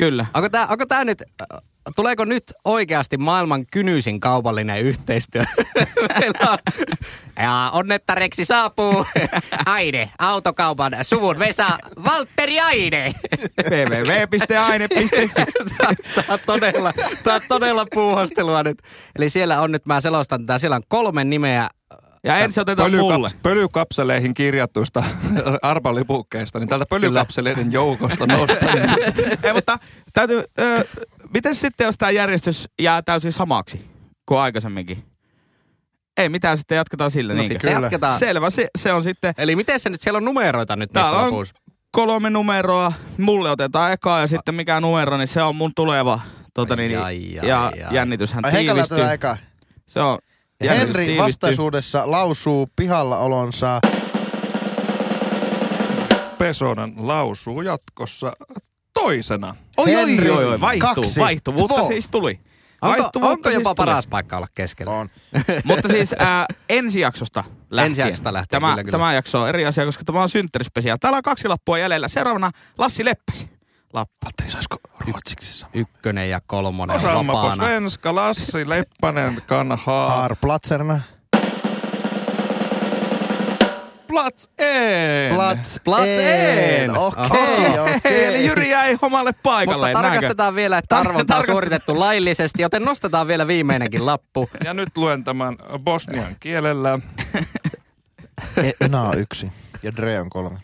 Kyllä. 0.00 0.26
Onko 0.34 0.48
tää, 0.48 0.66
onko 0.66 0.86
tää 0.86 1.04
nyt, 1.04 1.22
tuleeko 1.96 2.24
nyt 2.24 2.44
oikeasti 2.64 3.16
maailman 3.16 3.66
kynyisin 3.66 4.20
kaupallinen 4.20 4.80
yhteistyö? 4.80 5.42
On, 6.50 6.58
ja 7.36 7.70
onnettareksi 7.72 8.44
saapuu 8.44 9.06
Aine, 9.66 10.10
autokaupan 10.18 10.96
suvun 11.02 11.38
Vesa, 11.38 11.78
Valtteri 12.04 12.60
Aine. 12.60 13.12
www.aine.fi 13.70 15.28
Tämä 16.14 16.24
on 16.28 16.38
todella, 16.46 16.92
tää 17.24 17.34
on 17.34 17.40
todella 17.48 17.86
puuhastelua 17.94 18.62
nyt. 18.62 18.78
Eli 19.16 19.30
siellä 19.30 19.60
on 19.60 19.72
nyt, 19.72 19.86
mä 19.86 20.00
selostan 20.00 20.46
tätä, 20.46 20.58
siellä 20.58 20.76
on 20.76 20.82
kolme 20.88 21.24
nimeä. 21.24 21.68
Ja 22.24 22.36
ensin 22.36 22.60
otetaan 22.60 22.90
mulle. 22.94 23.28
Pölykaps- 23.28 23.36
pölykapseleihin 23.42 24.34
kirjattuista 24.34 25.04
arpalipukkeista, 25.62 26.58
niin 26.58 26.68
tältä 26.68 26.84
pölykapseleiden 26.90 27.72
joukosta 27.72 28.26
nostan. 28.26 28.78
Ei, 29.42 29.52
mutta 29.52 29.78
täytyy, 30.12 30.44
ö, 30.60 30.84
miten 31.34 31.54
sitten, 31.54 31.84
jos 31.84 31.98
tämä 31.98 32.10
järjestys 32.10 32.68
jää 32.80 33.02
täysin 33.02 33.32
samaksi 33.32 33.90
kuin 34.26 34.40
aikaisemminkin? 34.40 35.04
Ei 36.16 36.28
mitään, 36.28 36.58
sitten 36.58 36.76
jatketaan 36.76 37.10
sillä. 37.10 37.34
No 37.34 37.42
sitten 37.42 37.72
jatketaan. 37.72 38.18
Selvä, 38.18 38.50
se, 38.50 38.68
se 38.78 38.92
on 38.92 39.02
sitten 39.02 39.34
Eli 39.38 39.56
miten 39.56 39.80
se 39.80 39.90
nyt, 39.90 40.00
siellä 40.00 40.16
on 40.16 40.24
numeroita 40.24 40.76
nyt 40.76 40.90
Täällä 40.90 41.18
on 41.18 41.24
lopussa? 41.34 41.54
kolme 41.90 42.30
numeroa. 42.30 42.92
Mulle 43.18 43.50
otetaan 43.50 43.92
ekaa 43.92 44.20
ja 44.20 44.26
sitten 44.26 44.54
mikä 44.54 44.80
numero, 44.80 45.16
niin 45.16 45.28
se 45.28 45.42
on 45.42 45.56
mun 45.56 45.70
tuleva. 45.76 46.20
Tota, 46.54 46.74
Ai, 46.74 46.76
niin, 46.88 46.98
ai, 46.98 47.38
ai, 47.40 47.48
ja 47.48 47.66
ai. 47.66 47.72
jännityshän 47.94 48.44
Ai 48.44 48.52
tiivistyy. 48.52 48.98
tätä 48.98 49.12
eka. 49.12 49.36
Se 49.86 50.00
on 50.00 50.18
jännitys 50.66 50.88
Henri 50.88 51.04
tiivistyy. 51.04 51.24
vastaisuudessa 51.24 52.10
lausuu 52.10 52.68
pihalla 52.76 53.18
olonsa. 53.18 53.80
Pesonen 56.38 56.92
lausuu 56.96 57.62
jatkossa 57.62 58.32
toisena. 58.94 59.54
Oi, 59.76 59.92
Henri, 59.92 60.30
oi, 60.30 60.36
oi, 60.36 60.44
oi, 60.44 60.60
vaihtuu. 60.60 60.94
kaksi, 60.94 61.20
Vaihtuvuutta 61.20 61.74
two. 61.74 61.86
siis 61.88 62.08
tuli. 62.08 62.40
Onko, 62.82 63.10
onko 63.14 63.50
siis 63.50 63.54
jopa 63.54 63.74
tuli. 63.74 63.86
paras 63.86 64.06
paikka 64.06 64.36
olla 64.36 64.46
keskellä? 64.54 64.92
On. 64.92 65.08
Mutta 65.64 65.88
siis 65.88 66.14
ää, 66.18 66.46
ensi 66.68 67.00
jaksosta 67.00 67.44
lähtien. 67.70 67.90
Ensi 67.90 68.00
jaksosta 68.00 68.32
lähtien, 68.32 68.60
tämä, 68.62 68.70
kyllä, 68.70 68.84
kyllä. 68.84 68.92
Tämä 68.98 69.14
jakso 69.14 69.42
on 69.42 69.48
eri 69.48 69.66
asia, 69.66 69.84
koska 69.84 70.04
tämä 70.04 70.22
on 70.22 70.28
synttärispesiaali. 70.28 70.98
Täällä 70.98 71.16
on 71.16 71.22
kaksi 71.22 71.48
lappua 71.48 71.78
jäljellä. 71.78 72.08
Seuraavana 72.08 72.50
Lassi 72.78 73.04
Leppäsi. 73.04 73.59
Lappu. 73.92 74.14
Valtteri, 74.24 74.50
saisiko 74.50 74.76
ruotsiksi 75.06 75.52
sanoa? 75.52 75.70
Ykkönen 75.74 76.30
ja 76.30 76.40
kolmonen 76.46 76.96
Osaamma 76.96 77.32
på 77.32 77.38
vapaana. 77.38 77.64
svenska, 77.64 78.14
Lassi 78.14 78.68
Leppänen 78.68 79.42
kan 79.46 79.78
ha 79.86 80.10
Har 80.10 80.36
Platserna. 80.40 81.00
plats 84.08 84.48
en. 84.58 85.34
Plats, 85.34 85.80
Plats 85.84 86.04
en. 86.06 86.82
en. 86.84 86.96
Okei, 86.98 87.24
Aha. 87.24 87.82
okei. 87.96 88.24
Eli 88.24 88.46
Jyri 88.46 88.70
jäi 88.70 88.98
omalle 89.02 89.32
paikalle. 89.32 89.86
Mutta 89.88 90.02
tarkastetaan 90.02 90.54
vielä, 90.54 90.78
että 90.78 90.98
arvonta 90.98 91.36
on 91.36 91.46
suoritettu 91.46 91.98
laillisesti, 92.00 92.62
joten 92.62 92.82
nostetaan 92.84 93.26
vielä 93.26 93.46
viimeinenkin 93.46 94.06
lappu. 94.06 94.50
Ja 94.64 94.74
nyt 94.74 94.96
luen 94.96 95.24
tämän 95.24 95.56
bosnian 95.84 96.36
kielellä. 96.40 96.98
E, 98.56 98.70
Enää 98.80 99.02
on 99.02 99.18
yksi. 99.18 99.52
Ja 99.82 99.96
Dre 99.96 100.20
on 100.20 100.30
kolme. 100.30 100.56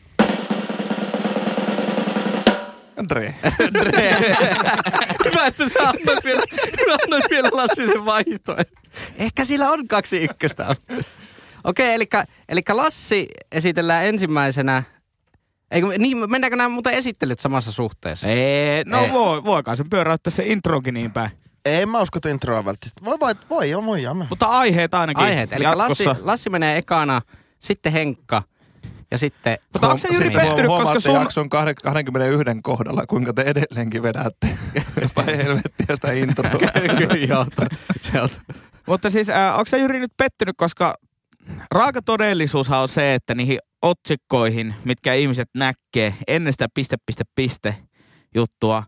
Andre. 2.99 3.35
Hyvä, 5.25 5.47
että 5.47 5.69
sä 5.69 5.89
annoit 5.89 6.25
vielä, 6.25 6.43
annoit 7.05 7.25
vielä 7.31 7.49
Lassi 7.53 7.87
sen 7.87 8.05
vaihtoehto. 8.05 8.81
Ehkä 9.17 9.45
sillä 9.45 9.71
on 9.71 9.89
kaksi 9.89 10.17
ykköstä. 10.17 10.77
Okei, 11.65 11.95
eli, 11.95 12.09
eli 12.49 12.61
Lassi 12.73 13.29
esitellään 13.53 14.05
ensimmäisenä. 14.05 14.83
Eikö, 15.71 15.87
niin, 15.99 16.31
mennäänkö 16.31 16.57
nämä 16.57 16.69
muuten 16.69 16.93
esittelyt 16.93 17.41
samassa 17.41 17.73
suhteessa? 17.73 18.29
Ei, 18.29 18.85
no 18.85 19.05
Ei. 19.05 19.13
voi, 19.13 19.45
voikaan 19.45 19.77
se 19.77 19.85
pyöräyttää 19.91 20.31
se 20.31 20.43
introkin 20.47 20.95
niin 20.95 21.13
päin. 21.13 21.31
Ei 21.65 21.87
mä 21.87 22.01
usko, 22.03 22.19
että 22.19 22.29
introa 22.29 22.65
välttämättä. 22.65 23.05
Voi, 23.05 23.21
voi, 23.21 23.35
voi, 23.51 23.71
joo, 23.71 23.85
voi, 23.85 24.03
joo. 24.03 24.15
Mutta 24.15 24.47
aiheet 24.47 24.95
ainakin 24.95 25.25
Aiheet. 25.25 25.53
Eli 25.53 25.65
Lassi. 25.65 26.05
Lassi 26.21 26.51
menee 26.51 26.79
ekana, 26.79 27.23
sitten 27.61 27.93
Henkka 27.93 28.43
ja 29.11 29.19
sitten... 29.19 29.57
Mutta 29.73 29.87
onko 29.89 29.99
se 29.99 30.09
Jyri 30.09 30.29
Niin. 30.29 30.41
pettynyt, 30.41 30.67
koska 30.67 30.73
Huomaatte 30.73 31.01
sun... 31.01 31.15
jakson 31.15 31.51
kahde- 31.51 31.75
21 31.83 32.61
kohdalla, 32.63 33.07
kuinka 33.07 33.33
te 33.33 33.43
edelleenkin 33.43 34.03
vedätte. 34.03 34.59
Jopa 35.03 35.23
helvettiä 35.23 35.95
sitä 35.95 36.13
introa. 36.13 36.51
Kyllä, 36.99 37.27
joo, 37.29 37.47
on. 38.23 38.29
Mutta 38.87 39.11
siis, 39.11 39.31
äh, 39.31 39.53
onko 39.53 39.67
se 39.67 39.79
Jyri 39.79 39.99
nyt 39.99 40.13
pettynyt, 40.17 40.55
koska 40.59 40.95
raaka 41.71 42.03
todellisuushan 42.03 42.81
on 42.81 42.89
se, 42.89 43.15
että 43.15 43.35
niihin 43.35 43.59
otsikkoihin, 43.83 44.75
mitkä 44.85 45.15
ihmiset 45.15 45.49
näkee 45.55 46.15
ennen 46.29 46.53
sitä 46.53 46.67
piste, 46.75 46.97
piste, 47.07 47.25
piste 47.35 47.77
juttua, 48.35 48.83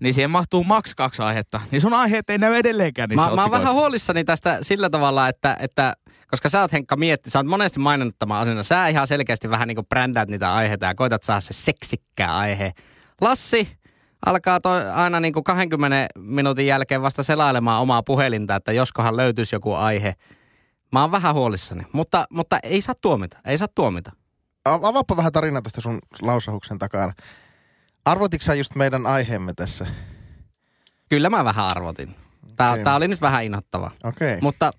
niin 0.00 0.14
siihen 0.14 0.30
mahtuu 0.30 0.64
maks 0.64 0.94
kaksi 0.94 1.22
aihetta. 1.22 1.60
Niin 1.70 1.80
sun 1.80 1.94
aiheet 1.94 2.30
ei 2.30 2.38
näy 2.38 2.54
edelleenkään 2.54 3.08
niissä 3.08 3.26
Mä, 3.28 3.34
mä 3.34 3.42
oon 3.42 3.50
vähän 3.50 3.74
huolissani 3.74 4.24
tästä 4.24 4.58
sillä 4.62 4.90
tavalla, 4.90 5.28
että, 5.28 5.56
että 5.60 5.94
koska 6.30 6.48
sä 6.48 6.60
oot 6.60 6.72
Henkka 6.72 6.96
mietti, 6.96 7.30
sä 7.30 7.38
oot 7.38 7.46
monesti 7.46 7.80
maininnut 7.80 8.18
tämän 8.18 8.38
asian, 8.38 8.64
sä 8.64 8.88
ihan 8.88 9.06
selkeästi 9.06 9.50
vähän 9.50 9.68
niin 9.68 9.76
kuin 9.76 9.86
brändäät 9.86 10.28
niitä 10.28 10.54
aiheita 10.54 10.86
ja 10.86 10.94
koitat 10.94 11.22
saada 11.22 11.40
se 11.40 11.52
seksikkää 11.52 12.36
aihe. 12.36 12.72
Lassi 13.20 13.68
alkaa 14.26 14.60
toi 14.60 14.90
aina 14.90 15.20
niin 15.20 15.32
kuin 15.32 15.44
20 15.44 16.06
minuutin 16.18 16.66
jälkeen 16.66 17.02
vasta 17.02 17.22
selailemaan 17.22 17.82
omaa 17.82 18.02
puhelinta, 18.02 18.56
että 18.56 18.72
joskohan 18.72 19.16
löytyisi 19.16 19.54
joku 19.54 19.74
aihe. 19.74 20.14
Mä 20.92 21.00
oon 21.00 21.12
vähän 21.12 21.34
huolissani, 21.34 21.82
mutta, 21.92 22.24
mutta 22.30 22.58
ei 22.62 22.80
saa 22.80 22.94
tuomita, 23.00 23.38
ei 23.44 23.58
saa 23.58 23.68
tuomita. 23.74 24.12
Avaappa 24.64 25.16
vähän 25.16 25.32
tarinaa 25.32 25.62
tästä 25.62 25.80
sun 25.80 25.98
lausahuksen 26.22 26.78
takana. 26.78 27.12
Arvotitko 28.04 28.44
sä 28.44 28.54
just 28.54 28.74
meidän 28.74 29.06
aiheemme 29.06 29.52
tässä? 29.54 29.86
Kyllä 31.08 31.30
mä 31.30 31.44
vähän 31.44 31.66
arvotin. 31.66 32.16
Tää, 32.56 32.72
Okei. 32.72 32.84
tää 32.84 32.96
oli 32.96 33.08
nyt 33.08 33.20
vähän 33.20 33.44
inhottava. 33.44 33.90
Okei. 34.04 34.38
Mutta, 34.40 34.70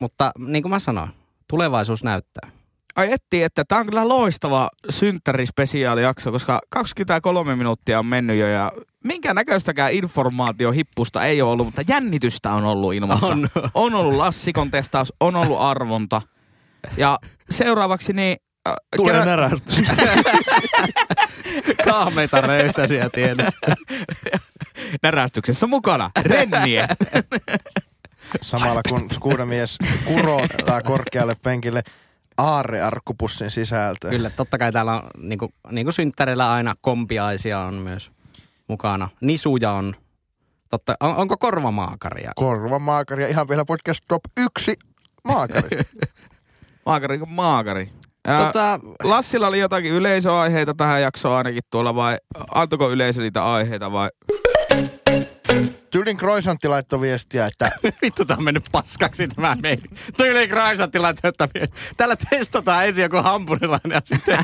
mutta 0.00 0.32
niin 0.38 0.62
kuin 0.62 0.70
mä 0.70 0.78
sanoin, 0.78 1.10
tulevaisuus 1.48 2.04
näyttää. 2.04 2.50
Ai 2.96 3.12
etti, 3.12 3.42
että 3.42 3.64
tämä 3.64 3.78
on 3.80 3.86
kyllä 3.86 4.08
loistava 4.08 4.70
synttärispesiaalijakso, 4.90 6.32
koska 6.32 6.60
23 6.70 7.56
minuuttia 7.56 7.98
on 7.98 8.06
mennyt 8.06 8.38
jo 8.38 8.48
ja 8.48 8.72
minkä 9.04 9.34
näköistäkään 9.34 9.92
informaatiohippusta 9.92 11.24
ei 11.24 11.42
ole 11.42 11.50
ollut, 11.50 11.66
mutta 11.66 11.82
jännitystä 11.88 12.52
on 12.52 12.64
ollut 12.64 12.94
ilmassa. 12.94 13.26
On. 13.26 13.48
on 13.74 13.94
ollut 13.94 14.14
Lassikon 14.14 14.70
testaus, 14.70 15.12
on 15.20 15.36
ollut 15.36 15.60
arvonta. 15.60 16.22
Ja 16.96 17.18
seuraavaksi 17.50 18.12
niin... 18.12 18.36
Äh, 18.68 18.74
Tulee 18.96 19.12
kerä- 19.12 19.24
närästys. 19.24 19.82
Kahmeita 21.90 22.40
röyhtäisiä 22.40 23.10
tiedä. 23.10 23.52
närästyksessä 25.02 25.66
mukana. 25.66 26.10
Rennie. 26.22 26.86
Samalla 28.40 28.80
kun 28.88 29.10
skuudamies 29.12 29.78
kurottaa 30.04 30.82
korkealle 30.82 31.36
penkille 31.42 31.82
aarrearkkupussin 32.38 33.50
sisältöä. 33.50 34.10
Kyllä, 34.10 34.30
totta 34.30 34.58
kai 34.58 34.72
täällä 34.72 34.94
on 34.94 35.02
niin 35.18 35.38
kuin, 35.38 35.54
niin 35.70 35.86
kuin 35.86 35.94
synttäreillä 35.94 36.52
aina 36.52 36.74
kompiaisia 36.80 37.58
on 37.60 37.74
myös 37.74 38.10
mukana. 38.68 39.08
Nisuja 39.20 39.72
on. 39.72 39.94
Totta, 40.68 40.94
on, 41.00 41.16
onko 41.16 41.36
korvamaakaria? 41.36 42.32
Korvamaakari 42.36 43.22
ja 43.22 43.28
ihan 43.28 43.48
vielä 43.48 43.64
podcast 43.64 44.04
top 44.08 44.22
yksi 44.36 44.74
maakari. 45.24 45.78
Maakari 46.86 47.18
kuin 47.18 47.30
maakari. 47.30 47.88
Ää, 48.24 48.46
Tota, 48.46 48.80
Lassilla 49.04 49.48
oli 49.48 49.58
jotakin 49.58 49.92
yleisöaiheita 49.92 50.74
tähän 50.74 51.02
jaksoon 51.02 51.36
ainakin 51.36 51.62
tuolla 51.70 51.94
vai 51.94 52.16
antoiko 52.54 52.90
yleisö 52.90 53.20
niitä 53.20 53.44
aiheita 53.52 53.92
vai? 53.92 54.08
Tyylin 55.90 56.16
Kroisantti 56.16 56.68
laittoi 56.68 57.00
viestiä, 57.00 57.46
että 57.46 57.70
vittu 58.02 58.24
tää 58.24 58.36
on 58.36 58.44
mennyt 58.44 58.64
paskaksi 58.72 59.28
tämä 59.28 59.56
meidän. 59.62 59.88
Tyyli 60.16 60.48
Kraisatti 60.48 60.98
laittaa 60.98 61.48
Täällä 61.96 62.16
testataan 62.30 62.86
ensin 62.86 63.02
joku 63.02 63.16
hampurilainen 63.16 63.92
ja 63.92 64.00
sitten 64.04 64.38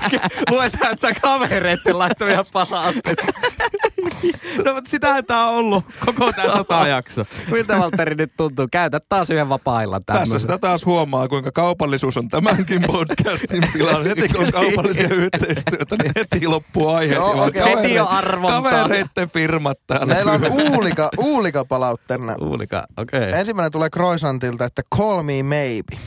luetaan, 0.50 0.92
että 0.92 1.14
kavereitten 1.20 1.98
laittamia 1.98 2.44
palautteita. 2.52 3.26
No 4.64 4.74
mutta 4.74 4.90
sitähän 4.90 5.24
tää 5.26 5.48
on 5.48 5.54
ollut 5.54 5.84
koko 6.06 6.32
tää 6.32 6.50
sata 6.52 6.86
jakso. 6.88 7.26
Miltä 7.50 7.78
Valtteri 7.78 8.14
nyt 8.14 8.32
tuntuu? 8.36 8.66
Käytä 8.72 9.00
taas 9.08 9.30
yhden 9.30 9.48
vapaa-illan 9.48 10.04
Tässä 10.04 10.20
tämmöisen. 10.20 10.40
sitä 10.40 10.58
taas 10.58 10.86
huomaa, 10.86 11.28
kuinka 11.28 11.52
kaupallisuus 11.52 12.16
on 12.16 12.28
tämänkin 12.28 12.82
podcastin 12.86 13.64
pilalla. 13.72 14.04
Heti 14.04 14.28
kun 14.28 14.44
on 14.46 14.52
kaupallisia 14.52 15.08
yhteistyötä, 15.08 15.96
niin 16.02 16.12
heti 16.16 16.46
loppuu 16.46 16.88
aiheet. 16.88 17.18
Joo, 17.18 17.44
okei, 17.44 17.64
Heti 17.64 17.94
jo 17.94 18.06
arvontaa. 18.06 18.62
Kavereitten 18.62 19.30
firmat 19.30 19.78
täällä. 19.86 20.14
meillä 20.14 20.32
on 20.32 20.40
uulika, 20.80 21.08
uulika 21.18 21.64
palautteena. 21.64 22.36
Uulika, 22.40 22.86
okei. 22.96 23.28
Okay. 23.28 23.40
Ensimmäinen 23.40 23.72
tulee 23.72 23.90
Kroisantilta, 23.90 24.64
että 24.64 24.82
call 24.96 25.22
me 25.22 25.42
maybe. 25.42 26.02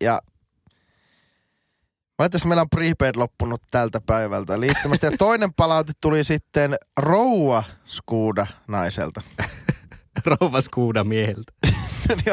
Ja 0.00 0.20
Valitettavasti 2.18 2.48
meillä 2.48 2.62
on 2.62 2.70
prepaid 2.70 3.16
loppunut 3.16 3.62
tältä 3.70 4.00
päivältä 4.00 4.60
liittymästä. 4.60 5.06
Ja 5.06 5.16
toinen 5.18 5.54
palaute 5.54 5.92
tuli 6.00 6.24
sitten 6.24 6.74
rouva 6.96 7.64
Skuuda 7.84 8.46
naiselta. 8.68 9.22
Rouvas 10.40 10.68
kuuda 10.68 11.04
mieheltä. 11.04 11.52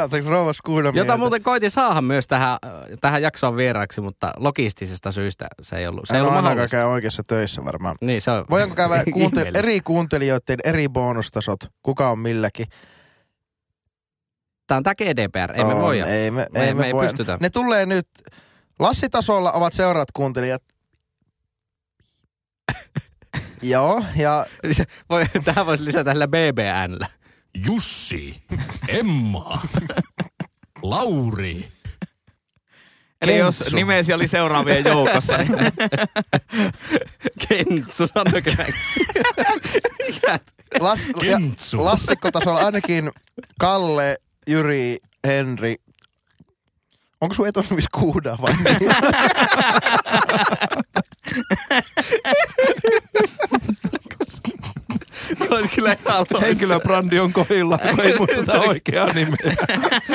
Anteeksi, 0.02 0.30
rouva 0.30 0.52
Jota 0.94 1.18
muuten 1.18 1.44
koitin 1.44 1.72
saada 1.72 2.02
myös 2.02 2.28
tähän, 2.28 2.58
tähän 3.02 3.22
jaksoon 3.22 3.56
vieraaksi, 3.58 4.02
mutta 4.02 4.34
logistisesta 4.38 5.12
syystä 5.12 5.48
se 5.62 5.78
ei 5.78 5.88
ollut, 5.88 6.04
se 6.08 6.14
ei 6.16 6.22
ollut 6.22 6.34
mahdollista. 6.34 6.78
käy 6.78 6.86
oikeassa 6.86 7.24
töissä 7.28 7.66
varmaan. 7.66 7.96
Niin, 8.02 8.22
se 8.22 8.32
on 8.32 8.46
Voidaanko 8.50 8.76
käydä 8.76 9.04
kuunte- 9.14 9.52
eri 9.54 9.80
kuuntelijoiden 9.82 10.60
eri 10.64 10.90
bonustasot? 10.90 11.60
Kuka 11.84 12.10
on 12.10 12.20
milläkin? 12.20 12.66
Tämä 14.68 14.78
on 14.78 14.84
tämä 14.84 14.96
GDPR, 14.96 15.52
ei 15.56 15.64
me 15.64 15.74
On, 15.74 15.82
voida. 15.82 16.06
Ei 16.06 16.32
me, 16.32 16.48
Me- 16.54 16.60
ei 16.66 16.74
me 16.74 16.80
me, 16.82 16.88
ei 16.88 16.94
voi. 16.94 17.06
pystytä. 17.08 17.38
Ne 17.42 17.50
tulee 17.50 17.86
nyt, 17.86 18.08
Lassitasolla 18.80 19.52
ovat 19.52 19.74
seuraat 19.74 20.12
kuuntelijat. 20.12 20.64
Joo, 23.62 24.04
ja 24.16 24.46
Voi, 25.10 25.26
tähän 25.46 25.66
voisi 25.66 25.86
lisätä 25.86 26.04
tällä 26.04 26.28
BBNllä. 26.28 27.08
Jussi, 27.66 28.44
Emma, 28.88 29.62
Lauri. 30.84 31.72
Eli 33.22 33.38
jos 33.38 33.58
Kentsu. 33.58 33.76
nimesi 33.76 34.14
oli 34.14 34.28
seuraavien 34.28 34.84
joukossa, 34.86 35.38
niin 35.38 35.50
Kentsu, 37.48 38.08
sanoiko 38.08 38.50
näin? 38.58 38.74
Las, 40.80 41.00
ja 41.08 41.14
Kentsu. 41.20 41.86
lassikkotasolla 41.86 42.60
ainakin 42.60 43.12
Kalle, 43.60 44.18
Jyri, 44.48 44.98
Henri. 45.28 45.76
Onko 47.22 47.34
sun 47.36 47.48
etunimi 47.48 47.82
Skuuda 47.82 48.38
vai 48.42 48.54
niin? 48.54 48.92
Olisi 55.50 55.76
kyllä 55.76 55.96
ihan. 56.06 56.26
Henkilöbrändi 56.42 57.20
on 57.20 57.34
kohilla, 57.34 57.78
kun 57.78 58.00
ei 58.00 58.18
muisteta 58.18 58.60
oikeaa 58.70 59.14
nimeä. 59.14 59.56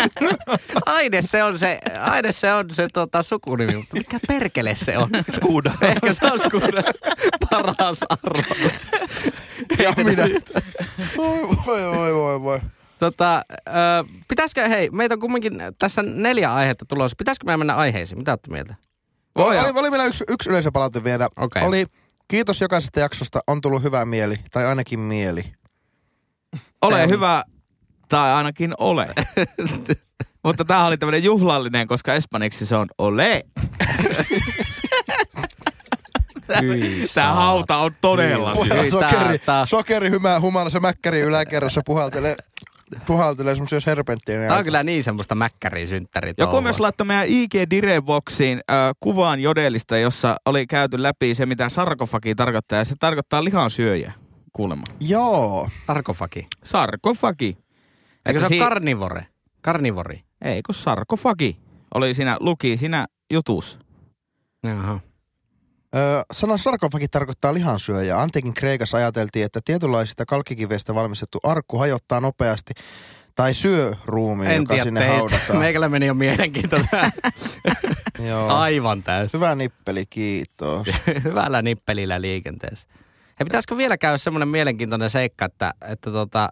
Aine 0.86 1.22
se 1.22 1.42
on 1.44 1.58
se, 1.58 1.78
aine 2.00 2.32
se 2.32 2.52
on 2.52 2.64
se 2.70 2.86
tota, 2.92 3.22
sukunimi, 3.22 3.76
mutta 3.76 3.96
mikä 3.96 4.18
perkele 4.28 4.74
se 4.74 4.98
on? 4.98 5.08
Skuuda. 5.32 5.72
Ehkä 5.82 6.14
se 6.14 6.26
on 6.32 6.38
Skuda 6.38 6.82
paras 7.50 8.00
arvaus. 8.08 8.72
ja 9.78 9.92
minä. 10.04 10.22
Voi, 11.16 11.42
voi, 11.66 11.96
voi, 11.96 12.14
voi, 12.14 12.40
voi. 12.42 12.60
Tota, 12.98 13.42
ö, 13.68 13.72
pitäisikö, 14.28 14.68
hei, 14.68 14.90
meitä 14.90 15.14
on 15.14 15.20
kumminkin 15.20 15.52
tässä 15.78 16.02
neljä 16.02 16.54
aihetta 16.54 16.84
tulossa. 16.88 17.14
Pitäisikö 17.18 17.44
meidän 17.46 17.60
mennä 17.60 17.74
aiheisiin? 17.76 18.18
Mitä 18.18 18.32
olette 18.32 18.50
mieltä? 18.50 18.74
Oli, 19.34 19.58
oli, 19.58 19.70
oli 19.74 19.90
vielä 19.90 20.04
yksi, 20.04 20.24
yksi 20.28 20.50
yleisöpalaute 20.50 21.04
vielä. 21.04 21.28
Okei. 21.36 21.62
Oli, 21.62 21.86
kiitos 22.34 22.60
jokaisesta 22.60 23.00
jaksosta, 23.00 23.40
on 23.46 23.60
tullut 23.60 23.82
hyvä 23.82 24.04
mieli, 24.04 24.36
tai 24.52 24.66
ainakin 24.66 25.00
mieli. 25.00 25.44
ole 26.82 26.96
Se 26.96 27.02
on- 27.02 27.08
hyvä, 27.10 27.44
tai 28.08 28.32
ainakin 28.32 28.74
ole. 28.78 29.08
Mutta 30.44 30.64
tämä 30.64 30.86
oli 30.86 30.98
tämmöinen 30.98 31.24
juhlallinen, 31.24 31.86
koska 31.86 32.14
espanjaksi 32.14 32.66
se 32.66 32.76
on 32.76 32.86
ole. 32.98 33.42
Tämä 37.14 37.32
hauta 37.34 37.76
on 37.76 37.94
todella 38.00 38.52
tää- 38.68 38.90
sokeri, 38.90 39.38
tää- 39.38 39.66
sokeri 39.66 40.10
hymää 40.10 40.40
humana, 40.40 40.70
se 40.70 40.80
mäkkäri 40.80 41.20
yläkerrassa 41.20 41.80
puhaltelee, 41.86 42.36
puhaltelee 43.06 43.54
semmoisia 43.54 43.80
serpenttiä. 43.80 44.38
Tämä 44.46 44.58
on 44.58 44.64
kyllä 44.64 44.82
niin 44.82 45.02
semmoista 45.04 45.34
mäkkäriä 45.34 45.86
synttäri. 45.86 46.32
Joku 46.38 46.60
myös 46.60 46.80
laittoi 46.80 47.06
meidän 47.06 47.26
IG 47.28 47.54
Direboxiin 47.70 48.60
äh, 48.70 48.76
kuvan 49.00 49.40
jodelista, 49.40 49.98
jossa 49.98 50.36
oli 50.46 50.66
käyty 50.66 51.02
läpi 51.02 51.34
se, 51.34 51.46
mitä 51.46 51.68
sarkofagi 51.68 52.34
tarkoittaa. 52.34 52.78
Ja 52.78 52.84
se 52.84 52.94
tarkoittaa 53.00 53.44
lihansyöjä, 53.44 54.12
kuulemma. 54.52 54.84
Joo. 55.00 55.68
Sarkofagi. 55.86 56.46
Sarkofagi. 56.64 57.58
Eikö 58.26 58.40
se 58.40 58.46
si- 58.48 58.60
ole 58.60 58.68
karnivore? 58.68 59.26
Karnivori. 59.60 60.20
Ei, 60.42 60.62
kun 60.62 60.74
sarkofagi. 60.74 61.58
Oli 61.94 62.14
siinä, 62.14 62.36
luki 62.40 62.76
siinä 62.76 63.06
jutussa. 63.32 63.78
Jaha. 64.66 65.00
Öö, 65.96 66.22
sana 66.32 66.56
sarkofagi 66.56 67.08
tarkoittaa 67.08 67.54
lihansyöjää. 67.54 68.22
Antiikin 68.22 68.54
Kreikassa 68.54 68.96
ajateltiin, 68.96 69.44
että 69.44 69.60
tietynlaisista 69.64 70.26
kalkkikiveistä 70.26 70.94
valmistettu 70.94 71.38
arkku 71.42 71.78
hajottaa 71.78 72.20
nopeasti 72.20 72.72
tai 73.34 73.54
syö 73.54 73.92
ruumiin, 74.06 74.50
En 74.50 74.56
joka 74.56 74.74
tiedä 74.74 74.84
sinne 74.84 75.00
teistä. 75.00 75.18
haudataan. 75.18 75.58
Meikällä 75.64 75.88
meni 75.88 76.06
jo 76.06 76.14
mielenkiinto 76.14 76.76
tää. 76.90 77.10
Joo. 78.28 78.48
Aivan 78.48 79.02
täys. 79.02 79.32
Hyvä 79.32 79.54
nippeli, 79.54 80.06
kiitos. 80.06 80.88
Hyvällä 81.24 81.62
nippelillä 81.62 82.20
liikenteessä. 82.20 82.88
Hei, 83.40 83.44
pitäisikö 83.44 83.76
vielä 83.76 83.98
käydä 83.98 84.18
semmoinen 84.18 84.48
mielenkiintoinen 84.48 85.10
seikka, 85.10 85.44
että, 85.44 85.74
että 85.88 86.10
tota, 86.10 86.48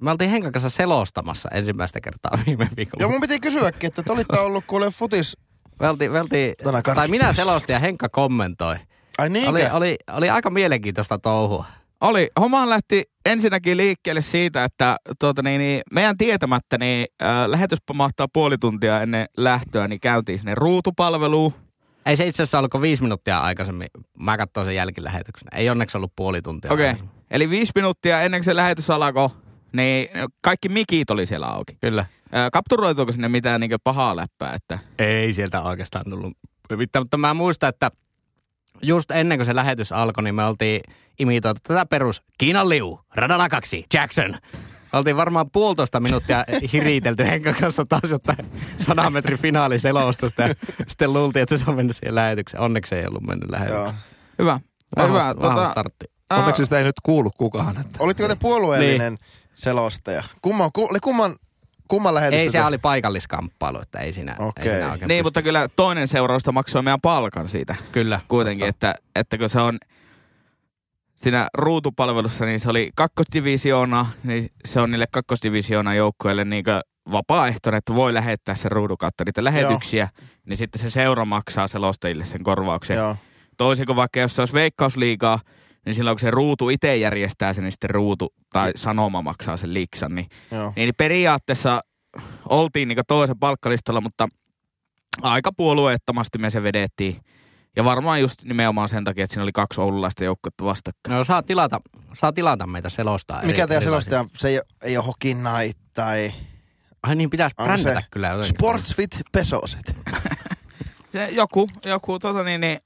me 0.00 0.10
oltiin 0.10 0.30
Henkan 0.30 0.52
kanssa 0.52 0.70
selostamassa 0.70 1.48
ensimmäistä 1.52 2.00
kertaa 2.00 2.38
viime 2.46 2.68
viikolla. 2.76 3.02
Joo, 3.02 3.10
mun 3.10 3.20
piti 3.20 3.40
kysyäkin, 3.40 3.88
että 3.88 4.02
te 4.02 4.12
olitte 4.12 4.38
ollut 4.38 4.64
kuule 4.66 4.90
futis... 4.90 5.36
Me 5.80 5.88
oltiin, 5.88 6.12
me 6.12 6.20
oltiin, 6.20 6.54
Tänä 6.64 6.82
tai 6.82 7.08
minä 7.08 7.32
selostin 7.32 7.74
ja 7.74 7.80
Henkka 7.80 8.08
kommentoi. 8.08 8.76
Ai 9.18 9.28
niinkö? 9.28 9.50
Oli, 9.50 9.66
oli, 9.72 9.96
oli 10.12 10.30
aika 10.30 10.50
mielenkiintoista 10.50 11.18
touhua. 11.18 11.64
Oli. 12.00 12.30
Homma 12.40 12.68
lähti 12.68 13.02
ensinnäkin 13.26 13.76
liikkeelle 13.76 14.20
siitä, 14.20 14.64
että 14.64 14.96
tuota, 15.18 15.42
niin, 15.42 15.58
niin, 15.58 15.82
meidän 15.92 16.18
tietämättä 16.18 16.78
niin, 16.78 17.06
äh, 17.22 17.46
lähetys 17.46 17.78
pamahtaa 17.86 18.28
puoli 18.32 18.58
tuntia 18.58 19.02
ennen 19.02 19.26
lähtöä, 19.36 19.88
niin 19.88 20.00
käytiin 20.00 20.38
sinne 20.38 20.54
ruutupalveluun. 20.54 21.52
Ei 22.06 22.16
se 22.16 22.26
itse 22.26 22.42
asiassa 22.42 22.58
ollut 22.58 22.70
kuin 22.70 22.82
viisi 22.82 23.02
minuuttia 23.02 23.38
aikaisemmin. 23.38 23.88
Mä 24.18 24.36
katsoin 24.36 24.66
sen 24.66 24.76
jälkilähetyksen. 24.76 25.48
Ei 25.52 25.70
onneksi 25.70 25.96
ollut 25.96 26.12
puoli 26.16 26.42
tuntia. 26.42 26.72
Okei. 26.72 26.84
Okay. 26.84 26.88
aikaisemmin. 26.88 27.20
Eli 27.30 27.50
viisi 27.50 27.72
minuuttia 27.74 28.22
ennen 28.22 28.38
kuin 28.38 28.44
se 28.44 28.56
lähetys 28.56 28.90
alkoi, 28.90 29.30
niin 29.72 30.08
kaikki 30.42 30.68
mikit 30.68 31.10
oli 31.10 31.26
siellä 31.26 31.46
auki. 31.46 31.76
Kyllä. 31.80 32.06
Kapturoituuko 32.52 33.12
sinne 33.12 33.28
mitään 33.28 33.60
niin 33.60 33.70
pahaa 33.84 34.16
läppää? 34.16 34.54
Että... 34.54 34.78
Ei 34.98 35.32
sieltä 35.32 35.62
oikeastaan 35.62 36.04
tullut 36.10 36.32
mitään, 36.76 37.02
mutta 37.02 37.16
mä 37.16 37.34
muistan, 37.34 37.68
että 37.68 37.90
just 38.82 39.10
ennen 39.10 39.38
kuin 39.38 39.46
se 39.46 39.54
lähetys 39.54 39.92
alkoi, 39.92 40.24
niin 40.24 40.34
me 40.34 40.44
oltiin 40.44 40.80
imitoitu 41.18 41.60
tätä 41.62 41.86
perus 41.86 42.22
Kiinan 42.38 42.68
liu, 42.68 43.00
radalla 43.14 43.48
kaksi, 43.48 43.84
Jackson. 43.94 44.36
Oltiin 44.92 45.16
varmaan 45.16 45.46
puolitoista 45.52 46.00
minuuttia 46.00 46.44
hiritelty 46.72 47.24
Henkan 47.30 47.54
kanssa 47.60 47.86
taas 47.88 48.10
jotain 48.10 48.50
100 48.78 49.10
metrin 49.10 49.38
finaaliselostusta 49.38 50.42
ja 50.42 50.54
sitten 50.88 51.12
luultiin, 51.12 51.42
että 51.42 51.58
se 51.58 51.64
on 51.68 51.76
mennyt 51.76 51.96
siihen 51.96 52.14
lähetykseen. 52.14 52.62
Onneksi 52.62 52.94
ei 52.94 53.06
ollut 53.06 53.22
mennyt 53.22 53.48
Joo. 53.48 53.52
lähetykseen. 53.52 53.94
Hyvä. 54.38 54.60
Vahva, 54.96 55.08
Hyvä. 55.08 55.34
vahva 55.40 55.60
Tota, 55.60 55.70
startti. 55.70 56.06
Onneksi 56.30 56.64
sitä 56.64 56.78
ei 56.78 56.84
nyt 56.84 57.00
kuulu 57.02 57.30
kukaan. 57.36 57.80
Että. 57.80 57.98
Olitteko 57.98 58.28
te 58.28 58.36
puolueellinen 58.40 59.18
selostaja? 59.60 60.22
Kumman, 60.42 60.70
ku, 60.72 60.84
oli 60.90 61.00
kumman, 61.00 61.36
kumman 61.88 62.14
lähetys? 62.14 62.40
Ei, 62.40 62.50
se 62.50 62.64
oli 62.64 62.78
paikalliskamppailu, 62.78 63.80
että 63.80 63.98
ei 63.98 64.12
siinä, 64.12 64.36
Okei. 64.38 64.64
ei 64.64 64.70
siinä 64.70 64.92
oikein 64.92 65.08
niin, 65.08 65.18
pysty- 65.18 65.26
mutta 65.26 65.42
kyllä 65.42 65.68
toinen 65.76 66.08
seurausta 66.08 66.52
maksoi 66.52 66.82
meidän 66.82 67.00
palkan 67.00 67.48
siitä. 67.48 67.74
Kyllä. 67.92 68.20
kuitenkin, 68.28 68.68
että, 68.68 68.94
että 69.16 69.38
kun 69.38 69.48
se 69.48 69.60
on 69.60 69.78
siinä 71.16 71.48
ruutupalvelussa, 71.54 72.44
niin 72.44 72.60
se 72.60 72.70
oli 72.70 72.90
kakkosdivisioona, 72.94 74.06
niin 74.24 74.50
se 74.64 74.80
on 74.80 74.90
niille 74.90 75.06
kakkosdivisioona 75.10 75.94
joukkueille 75.94 76.44
niin 76.44 76.64
vapaaehtoinen, 77.12 77.78
että 77.78 77.94
voi 77.94 78.14
lähettää 78.14 78.54
sen 78.54 78.72
ruudun 78.72 78.98
kautta 78.98 79.24
niitä 79.24 79.44
lähetyksiä, 79.44 80.08
niin 80.46 80.56
sitten 80.56 80.82
se 80.82 80.90
seura 80.90 81.24
maksaa 81.24 81.68
selostajille 81.68 82.24
sen 82.24 82.42
korvauksen. 82.42 82.96
Joo. 82.96 83.16
Toisin 83.56 83.86
kuin 83.86 83.96
vaikka 83.96 84.20
jos 84.20 84.36
se 84.36 84.42
olisi 84.42 84.54
veikkausliigaa, 84.54 85.38
niin 85.86 85.94
silloin 85.94 86.14
kun 86.14 86.20
se 86.20 86.30
ruutu 86.30 86.70
itse 86.70 86.96
järjestää 86.96 87.52
sen, 87.52 87.64
niin 87.64 87.72
sitten 87.72 87.90
ruutu 87.90 88.34
tai 88.52 88.72
sanoma 88.76 89.22
maksaa 89.22 89.56
sen 89.56 89.74
liksan. 89.74 90.14
Niin, 90.14 90.26
Joo. 90.50 90.72
niin 90.76 90.94
periaatteessa 90.96 91.80
oltiin 92.48 92.88
niin 92.88 92.98
toisen 93.08 93.38
palkkalistalla, 93.38 94.00
mutta 94.00 94.28
aika 95.22 95.50
puolueettomasti 95.56 96.38
me 96.38 96.50
se 96.50 96.62
vedettiin. 96.62 97.16
Ja 97.76 97.84
varmaan 97.84 98.20
just 98.20 98.42
nimenomaan 98.44 98.88
sen 98.88 99.04
takia, 99.04 99.24
että 99.24 99.34
siinä 99.34 99.42
oli 99.42 99.52
kaksi 99.52 99.80
oululaista 99.80 100.24
joukkuetta 100.24 100.64
vastakkain. 100.64 101.16
No 101.16 101.24
saa 101.24 101.42
tilata, 101.42 101.80
saa 102.14 102.32
tilata 102.32 102.66
meitä 102.66 102.88
selostaa. 102.88 103.42
Mikä 103.42 103.62
eri- 103.62 103.68
teidän 103.68 103.82
selostaja, 103.82 104.24
se 104.36 104.48
ei, 104.48 104.56
ole- 104.58 104.64
ei 104.82 104.96
ole 104.96 105.06
Hockey 105.06 105.34
Night 105.34 105.80
tai 105.94 106.32
Ai 107.02 107.14
niin, 107.14 107.30
pitäisi 107.30 107.54
On 107.58 107.64
brändätä 107.64 108.02
kyllä 108.10 108.28
jotenkin. 108.28 108.48
Sportsfit 108.58 109.10
Pesoset. 109.32 109.82
Se, 111.12 111.28
joku, 111.30 111.66
joku 111.84 112.18
tota 112.18 112.42
niin, 112.42 112.60
niin, 112.60 112.78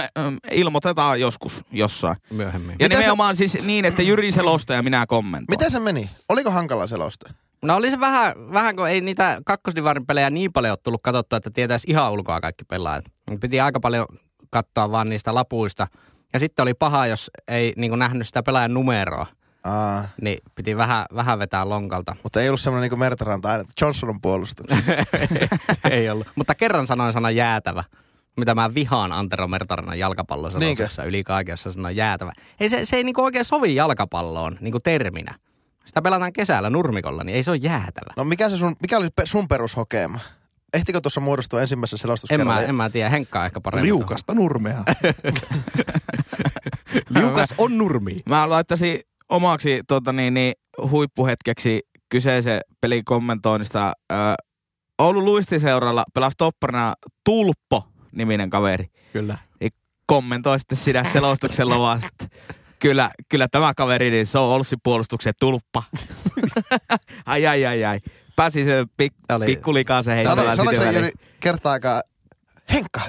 ilmoitetaan 0.52 1.20
joskus 1.20 1.64
jossain. 1.72 2.16
Myöhemmin. 2.30 2.70
Ja 2.70 2.74
Miten 2.84 2.90
se- 2.96 3.00
nimenomaan 3.00 3.36
siis 3.36 3.62
niin, 3.62 3.84
että 3.84 4.02
Jyri 4.02 4.32
selostaa 4.32 4.76
ja 4.76 4.82
minä 4.82 5.06
kommentoin. 5.06 5.46
Miten 5.52 5.70
se 5.70 5.80
meni? 5.80 6.10
Oliko 6.28 6.50
hankala 6.50 6.86
selosta? 6.86 7.32
No 7.62 7.76
oli 7.76 7.90
se 7.90 8.00
vähän, 8.00 8.52
vähän 8.52 8.76
kun 8.76 8.88
ei 8.88 9.00
niitä 9.00 9.40
kakkosdivarin 9.46 10.06
pelejä 10.06 10.30
niin 10.30 10.52
paljon 10.52 10.72
ole 10.72 10.78
tullut 10.82 11.02
katsottua, 11.02 11.36
että 11.36 11.50
tietäisi 11.50 11.90
ihan 11.90 12.12
ulkoa 12.12 12.40
kaikki 12.40 12.64
pelaajat. 12.64 13.04
Piti 13.40 13.60
aika 13.60 13.80
paljon 13.80 14.06
katsoa 14.50 14.90
vaan 14.90 15.08
niistä 15.08 15.34
lapuista. 15.34 15.86
Ja 16.32 16.38
sitten 16.38 16.62
oli 16.62 16.74
paha, 16.74 17.06
jos 17.06 17.30
ei 17.48 17.72
niin 17.76 17.98
nähnyt 17.98 18.26
sitä 18.26 18.42
pelaajan 18.42 18.74
numeroa, 18.74 19.26
Aa, 19.68 20.08
niin 20.20 20.38
piti 20.54 20.76
vähän, 20.76 21.06
vähän 21.14 21.38
vetää 21.38 21.68
lonkalta. 21.68 22.16
mutta 22.22 22.40
ei 22.40 22.48
ollut 22.48 22.60
semmoinen 22.60 22.82
niin 22.82 22.90
kuin 22.90 22.98
Mertaranta 22.98 23.48
aina, 23.48 23.60
että 23.60 23.72
Johnson 23.80 24.10
on 24.10 24.20
puolustus. 24.20 24.66
ei 25.90 26.10
ollut. 26.10 26.26
Mutta 26.36 26.54
kerran 26.54 26.86
sanoin 26.86 27.12
sana 27.12 27.30
jäätävä. 27.30 27.84
mitä 28.36 28.54
mä 28.54 28.74
vihaan 28.74 29.12
Antero 29.12 29.48
Mertarinan 29.48 29.98
jalkapalloselostuksessa 29.98 31.04
yli 31.04 31.24
kaiken, 31.24 31.52
jossa 31.52 31.72
sanoo 31.72 31.90
jäätävä. 31.90 32.32
Ei 32.60 32.68
se, 32.68 32.84
se 32.84 32.96
ei 32.96 33.04
niinku 33.04 33.22
oikein 33.22 33.44
sovi 33.44 33.74
jalkapalloon 33.74 34.58
niinku 34.60 34.80
terminä. 34.80 35.34
Sitä 35.84 36.02
pelataan 36.02 36.32
kesällä 36.32 36.70
nurmikolla, 36.70 37.24
niin 37.24 37.36
ei 37.36 37.42
se 37.42 37.50
ole 37.50 37.58
jäätävä. 37.62 38.12
No 38.16 38.24
mikä, 38.24 38.48
se 38.48 38.56
sun, 38.56 38.76
mikä 38.82 38.98
oli 38.98 39.08
sun 39.24 39.48
perushokema? 39.48 40.20
Ehtikö 40.74 41.00
tuossa 41.00 41.20
muodostua 41.20 41.60
ensimmäisessä 41.60 41.94
En 41.96 42.00
selostuskerralla? 42.00 42.54
mä, 42.54 42.60
en 42.60 42.74
mä 42.74 42.90
tiedä, 42.90 43.10
Henkka 43.10 43.46
ehkä 43.46 43.60
paremmin. 43.60 43.86
Liukasta 43.86 44.34
nurmea. 44.34 44.84
Liukas 47.18 47.54
on 47.58 47.78
nurmi. 47.78 48.16
Mä 48.28 48.48
laittaisin 48.48 49.00
omaksi 49.28 49.80
tota, 49.88 50.12
niin, 50.12 50.34
niin, 50.34 50.52
huippuhetkeksi 50.90 51.80
kyseisen 52.08 52.60
pelin 52.80 53.04
kommentoinnista. 53.04 53.92
Ö, 54.12 54.14
Oulun 54.98 55.24
luistiseuralla 55.24 56.04
pelasi 56.14 56.36
topparina 56.38 56.94
Tulppo-niminen 57.24 58.50
kaveri. 58.50 58.90
Kyllä. 59.12 59.38
Kommentoi 60.06 60.58
sitten 60.58 60.78
sitä 60.78 61.04
selostuksen 61.04 61.68
lavasta. 61.68 62.28
Kyllä, 62.78 63.10
kyllä 63.28 63.48
tämä 63.48 63.72
kaveri, 63.76 64.10
niin 64.10 64.26
se 64.26 64.38
on 64.38 64.54
Olssin 64.54 64.78
puolustuksen 64.82 65.34
tulppa. 65.40 65.82
ai, 67.26 67.46
ai, 67.46 67.66
ai, 67.66 67.84
ai. 67.84 68.00
Pääsi 68.36 68.64
se 68.64 68.86
pik, 68.96 69.12
Oli- 69.28 69.46
pikkulikaisen 69.46 70.24
Sano, 70.24 70.36
heittämään 70.36 70.56
sanoiko 70.56 70.82
sitten 70.82 71.04
se 71.04 71.12
kertaakaan, 71.40 72.02
Henkka, 72.72 73.00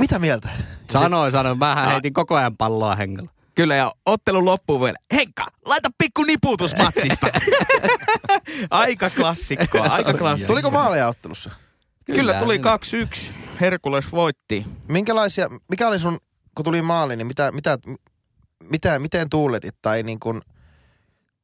mitä 0.00 0.18
mieltä? 0.18 0.48
Sanoi, 0.90 1.32
sanoi. 1.32 1.54
Mähän 1.54 1.88
heitin 1.88 2.12
koko 2.12 2.36
ajan 2.36 2.56
palloa 2.56 2.94
Henkalla. 2.94 3.30
Kyllä, 3.60 3.76
ja 3.76 3.92
ottelun 4.06 4.44
loppuun 4.44 4.80
vielä. 4.80 4.98
Henkka, 5.12 5.46
laita 5.66 5.88
pikku 5.98 6.22
niputus 6.22 6.76
matsista. 6.76 7.26
aika 8.70 9.10
klassikkoa, 9.10 9.84
aika 9.86 10.14
klassikkoa. 10.14 10.54
Tuliko 10.54 10.70
maaleja 10.70 11.08
ottelussa? 11.08 11.50
Kyllä 12.14 12.34
tuli 12.34 12.54
siinä- 12.54 13.06
2-1. 13.30 13.34
Herkules 13.60 14.12
voitti. 14.12 14.66
Minkälaisia, 14.88 15.48
mikä 15.68 15.88
oli 15.88 15.98
sun, 15.98 16.18
kun 16.54 16.64
tuli 16.64 16.82
maali, 16.82 17.16
niin 17.16 17.26
mitä, 17.26 17.52
mitä, 17.52 17.78
mitä, 18.70 18.98
miten 18.98 19.30
tuuletit? 19.30 19.74
Tai 19.82 20.02
niin 20.02 20.20
kuin, 20.20 20.40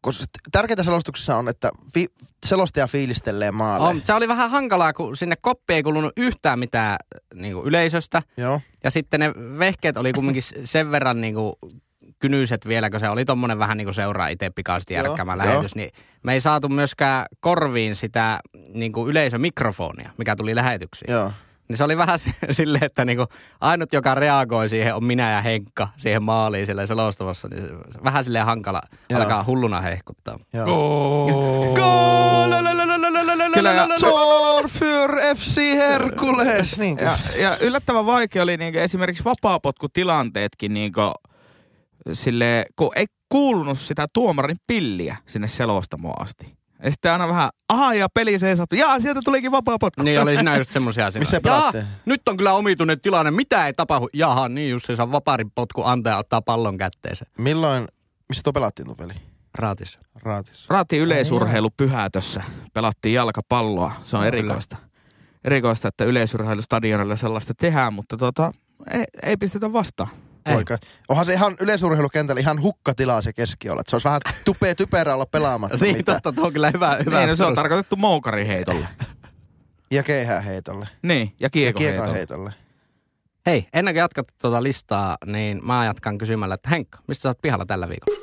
kun 0.03 0.13
tärkeintä 0.53 0.83
selostuksessa 0.83 1.37
on, 1.37 1.49
että 1.49 1.71
fi, 1.95 2.07
selostaja 2.47 2.87
fiilistelee 2.87 3.51
maaleja. 3.53 3.89
On, 3.89 4.01
se 4.05 4.13
oli 4.15 4.29
vähän 4.29 4.51
hankalaa, 4.51 4.93
kun 4.93 5.17
sinne 5.17 5.37
koppi 5.41 5.75
ei 5.75 5.83
kulunut 5.83 6.13
yhtään 6.17 6.59
mitään 6.59 6.97
niin 7.35 7.55
kuin 7.55 7.67
yleisöstä. 7.67 8.23
Joo. 8.37 8.61
Ja 8.85 8.91
sitten 8.91 9.21
ne 9.21 9.33
vehkeet 9.59 9.97
oli 9.97 10.13
kumminkin 10.13 10.43
sen 10.65 10.91
verran 10.91 11.21
niin 11.21 11.35
kuin 11.35 11.53
kynyiset 12.19 12.69
vielä, 12.69 12.91
kun 12.91 13.01
se 13.01 13.09
oli 13.09 13.25
tommonen 13.25 13.59
vähän 13.59 13.77
niin 13.77 13.87
kuin 13.87 13.95
seuraa 13.95 14.29
itse 14.29 14.51
pikaisesti 14.51 14.95
joo. 14.95 15.17
lähetys, 15.35 15.75
niin 15.75 15.91
me 16.23 16.33
ei 16.33 16.41
saatu 16.41 16.69
myöskään 16.69 17.27
korviin 17.41 17.95
sitä 17.95 18.41
niin 18.75 18.93
kuin 18.93 19.11
yleisömikrofonia, 19.11 20.11
mikä 20.19 20.37
tuli 20.37 20.55
lähetyksiin. 20.55 21.13
Joo. 21.13 21.33
Niin 21.69 21.77
se 21.77 21.85
oli 21.85 21.97
vähän 21.97 22.19
silleen, 22.51 22.85
että 22.85 23.05
niinku 23.05 23.27
ainut, 23.61 23.93
joka 23.93 24.15
reagoi 24.15 24.69
siihen, 24.69 24.95
on 24.95 25.05
minä 25.05 25.33
ja 25.33 25.41
Henkka 25.41 25.89
siihen 25.97 26.23
maaliin 26.23 26.67
sille 26.67 26.87
selostamassa. 26.87 27.49
Niin 27.49 27.63
se- 27.63 28.05
vähän 28.05 28.25
silleen 28.25 28.47
hankala 28.47 28.81
Joo. 29.11 29.21
alkaa 29.21 29.45
hulluna 29.45 29.81
hehkuttaa. 29.81 30.39
Joo. 30.53 31.75
Kyllä, 33.55 33.73
ja- 33.73 33.89
Tor 34.01 34.69
för 34.69 35.11
FC 35.37 35.57
Herkules. 35.61 36.79
Niin 36.79 36.99
Ja, 37.01 37.19
ja 37.41 37.57
yllättävän 37.59 38.07
vaikea 38.07 38.43
oli 38.43 38.57
niinku 38.57 38.79
esimerkiksi 38.79 39.25
vapaapotkutilanteetkin 39.25 40.75
niinku, 40.75 41.01
sille, 42.13 42.67
kun 42.77 42.91
ei 42.97 43.07
kuulunut 43.29 43.79
sitä 43.79 44.07
tuomarin 44.13 44.57
pilliä 44.67 45.17
sinne 45.27 45.49
selostamoon 45.49 46.23
asti. 46.23 46.57
Ja 46.83 46.91
sitten 46.91 47.13
aina 47.13 47.29
vähän, 47.29 47.51
aha 47.69 47.95
ja 47.95 48.09
peli 48.15 48.39
seisattu, 48.39 48.77
jaa 48.77 49.01
sieltä 49.01 49.21
tulikin 49.25 49.51
vapaa 49.51 49.79
potku. 49.79 50.03
Niin 50.03 50.21
oli 50.23 50.35
siinä 50.35 50.57
just 50.57 50.73
semmosia 50.73 51.07
asioita. 51.07 51.19
Missä 51.19 51.41
pelattiin? 51.41 51.85
nyt 52.07 52.29
on 52.29 52.37
kyllä 52.37 52.53
omituinen 52.53 53.01
tilanne, 53.01 53.31
mitä 53.31 53.67
ei 53.67 53.75
tapahdu. 53.75 54.09
Jaha, 54.13 54.49
niin 54.49 54.71
just 54.71 54.87
se 54.87 54.97
saa 54.97 55.13
vaparin 55.13 55.51
potku 55.55 55.83
antaa 55.85 56.13
ja 56.13 56.19
ottaa 56.19 56.43
pallon 56.43 56.79
kätteeseen. 56.79 57.31
Milloin, 57.39 57.89
missä 58.29 58.43
tuo 58.43 58.53
pelattiin 58.53 58.87
tuo 58.87 58.95
peli? 58.95 59.13
Raatissa. 59.55 59.99
Raatis. 60.23 60.65
Raati 60.69 60.99
yleisurheilu 60.99 61.71
pyhätössä. 61.77 62.43
Pelattiin 62.75 63.15
jalkapalloa. 63.15 63.93
Se 64.05 64.17
on 64.17 64.23
No, 64.23 64.29
erikoista. 64.29 64.77
Erikoista, 65.45 65.89
että 65.89 66.05
yleisurheilustadionilla 66.05 67.17
sellaista 67.17 67.55
tehdään, 67.55 67.93
mutta 67.93 68.17
tota, 68.17 68.53
ei, 68.91 69.05
ei 69.23 69.37
pistetä 69.37 69.73
vastaan. 69.73 70.09
Poika. 70.55 70.79
Onhan 71.09 71.27
se 71.27 71.33
ihan 71.33 71.57
yleisurheilukentällä 71.61 72.41
ihan 72.41 72.63
hukkatilaa 72.63 73.23
se 73.23 73.33
keskiolla. 73.33 73.83
Se 73.89 73.97
olisi 73.97 74.09
vähän 74.09 74.21
tupea 74.45 74.75
typerä 74.75 75.15
olla 75.15 75.27
pelaamatta. 75.27 75.79
Niin 75.85 75.97
mitä. 75.97 76.13
totta, 76.13 76.33
tuo 76.33 76.47
on 76.47 76.53
kyllä 76.53 76.71
hyvä. 76.75 76.97
hyvä 77.07 77.19
Niin, 77.19 77.29
no, 77.29 77.37
se 77.37 77.45
on 77.45 77.55
tarkoitettu 77.55 77.97
moukariheitolle. 77.97 78.89
Ja 79.91 80.03
keihään 80.03 80.43
heitolle. 80.45 80.89
niin, 81.03 81.33
ja 81.41 81.47
Ja 81.47 81.51
kiekon 81.51 81.79
kiekon 81.79 81.97
heitolle. 81.99 82.19
heitolle. 82.19 82.53
Hei, 83.47 83.69
ennen 83.73 83.95
kuin 83.95 84.01
jatkat 84.01 84.27
tuota 84.41 84.63
listaa, 84.63 85.17
niin 85.27 85.67
mä 85.67 85.85
jatkan 85.85 86.19
kysymällä, 86.19 86.55
että 86.55 86.71
Henkka, 86.71 86.99
mistä 87.09 87.23
sä 87.23 87.29
oot 87.29 87.43
pihalla 87.43 87.67
tällä 87.67 87.89
viikolla? 87.89 88.19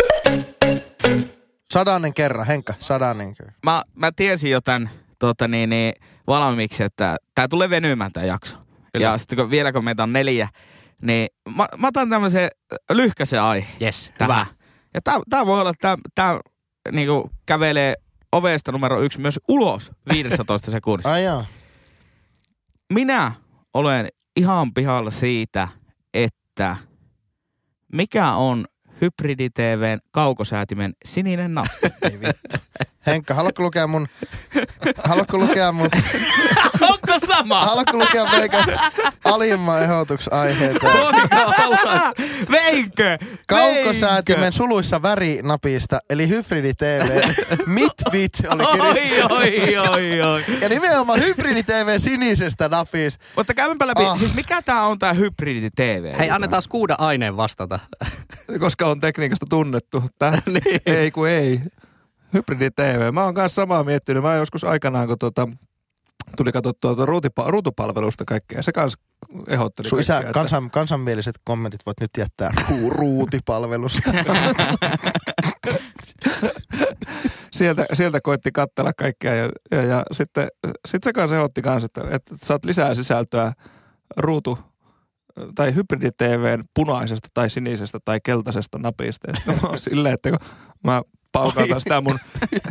Sadannen 1.74 2.14
kerran, 2.14 2.48
Henkka, 2.48 2.74
sadannen 2.80 3.36
kerran. 3.36 3.56
Mä, 3.66 3.84
mä 3.96 4.12
tiesin 4.16 4.52
jo 4.52 4.62
tämän 4.62 4.90
tota 5.20 5.48
niin, 5.48 5.70
niin, 5.70 5.94
valmiiksi, 6.28 6.84
että 6.84 7.18
tää 7.36 7.48
tulee 7.48 7.70
venymään 7.70 8.12
tää 8.12 8.26
jakso. 8.26 8.58
Kyllä. 8.94 9.06
Ja 9.08 9.18
sitten 9.18 9.38
kun, 9.38 9.50
vielä 9.52 9.72
kun 9.72 9.84
meitä 9.84 10.04
on 10.04 10.14
neljä, 10.14 10.48
niin 11.04 11.28
mä, 11.56 11.68
mä 11.78 11.88
otan 11.88 12.10
tämmöisen 12.10 12.50
lyhkäisen 12.92 13.42
aihe. 13.42 13.68
Yes, 13.82 14.12
tähän. 14.18 14.36
hyvä. 14.36 14.46
Ja 14.94 15.02
tää, 15.04 15.20
tää 15.30 15.46
voi 15.46 15.60
olla, 15.60 15.70
että 15.70 15.88
tää, 15.88 15.98
tää 16.16 16.39
niinku 16.92 17.30
kävelee 17.46 17.96
ovesta 18.32 18.72
numero 18.72 19.02
yksi 19.02 19.20
myös 19.20 19.39
ulos 19.48 19.92
15 20.13 20.72
sekunnissa. 20.72 21.12
Ai 21.12 21.24
jaa. 21.24 21.46
Minä 22.94 23.32
olen 23.74 24.08
ihan 24.36 24.74
pihalla 24.74 25.12
siitä, 25.12 25.68
että 26.13 26.76
mikä 27.94 28.32
on 28.32 28.66
Hybridi-TVn 29.02 30.00
kaukosäätimen 30.12 30.94
sininen 31.06 31.54
nappi. 31.54 31.88
Ei 32.02 32.20
vittu. 32.20 32.58
Henkka, 33.06 33.34
haluatko 33.34 33.63
lukea 33.63 33.88
mun... 33.88 34.08
Haluatko 35.04 35.38
lukea 35.38 35.72
mun... 35.72 35.89
Onko 37.13 37.28
sama? 37.28 37.62
Haluatko 37.65 37.97
lukea 37.97 38.26
meikän 38.38 38.63
alimman 39.26 39.82
ehdotuksen 39.84 40.34
aiheita? 40.34 40.88
Veikö? 42.52 43.17
Kaukosäätimen 43.47 44.54
suluissa 44.54 45.02
värinapista, 45.02 45.99
eli 46.10 46.30
Hybridi 46.30 46.73
TV. 46.73 47.21
Mitvit 47.65 48.32
oli 48.49 48.63
kirjoitettu. 48.93 49.36
Oi, 49.36 49.78
oi, 49.78 49.78
oi, 49.78 50.21
oi. 50.21 50.43
Ja 50.62 50.69
nimenomaan 50.69 51.19
Hybridi 51.21 51.63
TV 51.63 51.99
sinisestä 51.99 52.69
napista. 52.69 53.26
Mutta 53.36 53.54
käymäpä 53.54 53.88
läpi, 53.88 54.04
Ah. 54.04 54.17
siis 54.19 54.34
mikä 54.34 54.62
tää 54.62 54.82
on 54.86 54.99
tää 54.99 55.13
hybridi-TV? 55.13 56.17
Hei, 56.19 56.30
annetaan 56.30 56.62
kuuda 56.69 56.95
aineen 56.97 57.38
vastata. 57.38 57.80
Koska 58.60 58.88
on 58.88 58.99
tekniikasta 58.99 59.45
tunnettu. 59.49 60.04
Tää, 60.19 60.32
Niin. 60.45 60.82
Ei 60.86 61.12
kun 61.12 61.28
ei. 61.30 61.60
Hybridi 62.34 62.71
TV. 62.71 63.13
Mä 63.13 63.23
oon 63.23 63.34
kanssa 63.34 63.62
samaa 63.62 63.84
miettinyt. 63.84 64.23
Mä 64.23 64.36
joskus 64.36 64.63
aikanaan, 64.63 65.08
kun 65.08 65.19
tuota, 65.19 65.47
tuli 66.38 66.52
katsottua 66.52 66.96
tuota 66.96 67.12
ruutipa- 67.12 67.52
ruutupalvelusta 67.52 68.26
kaikkea. 68.26 68.63
Se 68.63 68.72
kans 68.72 68.93
ehdotteli 69.48 69.89
Sun 69.89 70.00
isä, 70.00 70.17
että- 70.19 70.32
kansan, 70.34 70.72
kansanmieliset 70.72 71.36
kommentit 71.43 71.86
voit 71.86 72.00
nyt 72.02 72.12
jättää 72.17 72.52
ruu, 72.69 72.89
ruutipalvelusta. 72.89 74.12
sieltä, 77.54 77.86
sieltä 77.93 78.22
koitti 78.22 78.52
katsella 78.52 78.93
kaikkea 78.93 79.36
ja, 79.36 79.50
ja, 79.72 79.82
ja 79.84 80.04
sitten 80.12 80.48
sit 80.88 81.04
se 81.04 81.13
kanssa 81.13 81.36
ehdotti 81.36 81.62
kanssa, 81.62 81.86
että, 81.86 82.02
että 82.15 82.36
saat 82.43 82.65
lisää 82.65 82.93
sisältöä 82.93 83.54
ruutu 84.17 84.60
tai 85.56 85.76
hybridi-TVn 85.76 86.63
punaisesta 86.74 87.30
tai 87.34 87.50
sinisestä 87.50 88.00
tai 88.06 88.19
keltaisesta 88.24 88.78
mä 88.80 88.91
oon 89.63 89.78
silleen, 89.89 90.13
että 90.13 90.30
kun 90.30 90.39
mä 90.84 91.02
paukautan 91.34 91.82
sitä 91.82 92.02
mun 92.02 92.19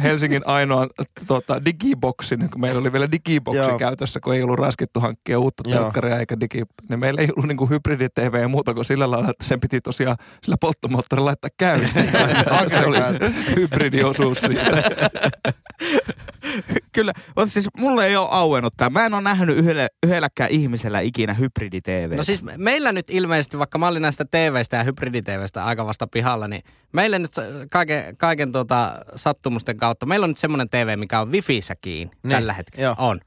Helsingin 0.03 0.43
ainoan 0.47 0.91
tota, 1.27 1.65
digiboksin, 1.65 2.51
kun 2.51 2.61
meillä 2.61 2.81
oli 2.81 2.93
vielä 2.93 3.13
digiboksi 3.13 3.59
Joo. 3.59 3.79
käytössä, 3.79 4.21
kun 4.21 4.35
ei 4.35 4.43
ollut 4.43 4.59
raskittu 4.59 5.01
hankkia 5.01 5.39
uutta 5.39 5.63
Joo. 5.67 5.79
telkkaria 5.79 6.19
eikä 6.19 6.41
digi... 6.41 6.63
Niin 6.89 7.01
meillä 7.01 7.21
ei 7.21 7.29
ollut 7.37 7.49
niinku 7.49 7.67
hybridi-TV 7.67 8.41
ja 8.41 8.49
muuta 8.49 8.75
kuin 8.75 8.85
sillä 8.85 9.11
lailla, 9.11 9.31
että 9.31 9.45
sen 9.45 9.61
piti 9.61 9.81
tosiaan 9.81 10.17
sillä 10.43 10.57
polttomoottorilla 10.61 11.27
laittaa 11.27 11.51
käyntiin. 11.59 12.13
se 12.69 12.87
oli 12.87 12.97
se 12.97 13.33
hybridiosuus 13.57 14.39
siitä. 14.39 14.83
Kyllä, 16.95 17.13
mutta 17.37 17.53
siis 17.53 17.67
mulle 17.79 18.07
ei 18.07 18.17
ole 18.17 18.29
auennut 18.31 18.73
tää. 18.77 18.91
Mä 18.91 19.07
en 19.07 19.15
ole 19.15 19.23
nähnyt 19.23 19.57
yhdelle, 19.57 19.89
yhdelläkään 20.07 20.51
ihmisellä 20.51 21.01
ikinä 21.01 21.35
hybridi-TV. 21.35 22.17
No 22.17 22.23
siis 22.23 22.43
meillä 22.57 22.93
nyt 22.93 23.11
ilmeisesti, 23.11 23.59
vaikka 23.59 23.79
mä 23.79 23.89
olin 23.89 24.03
näistä 24.03 24.25
TVstä 24.25 24.77
ja 24.77 24.85
hybridi-TVstä 24.85 25.65
aika 25.65 25.87
vasta 25.87 26.07
pihalla, 26.07 26.49
niin 26.49 26.63
meillä 26.93 27.19
nyt 27.19 27.33
kaiken, 27.71 28.17
kaiken 28.17 28.53
tuota 28.53 28.93
sattumusten 29.17 29.77
kautta, 29.77 30.07
meillä 30.07 30.25
on 30.25 30.31
nyt 30.31 30.39
semmoinen 30.39 30.69
TV, 30.71 30.99
mikä 30.99 31.21
on 31.21 31.33
wifissä 31.33 31.75
kiinni 31.81 32.15
Niin, 32.23 32.31
tällä 32.33 32.53
hetkellä. 32.53 32.85
joo. 32.85 32.95
On. 32.99 33.21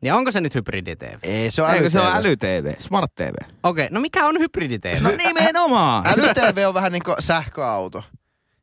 Niin 0.00 0.12
onko 0.14 0.30
se 0.32 0.40
nyt 0.40 0.54
hybridi-TV? 0.54 1.18
Ei, 1.22 1.50
se 1.50 1.62
on 1.62 1.74
Eikö 1.74 1.90
se 1.90 2.00
on 2.00 2.06
äly-TV. 2.06 2.66
äly-TV, 2.66 2.80
smart-TV? 2.80 3.34
Okei, 3.62 3.88
no 3.90 4.00
mikä 4.00 4.26
on 4.26 4.38
hybridi-TV? 4.38 5.02
No 5.02 5.10
nimenomaan. 5.16 6.04
Äly-TV 6.06 6.64
on 6.68 6.74
vähän 6.74 6.92
niinku 6.92 7.14
sähköauto. 7.20 8.04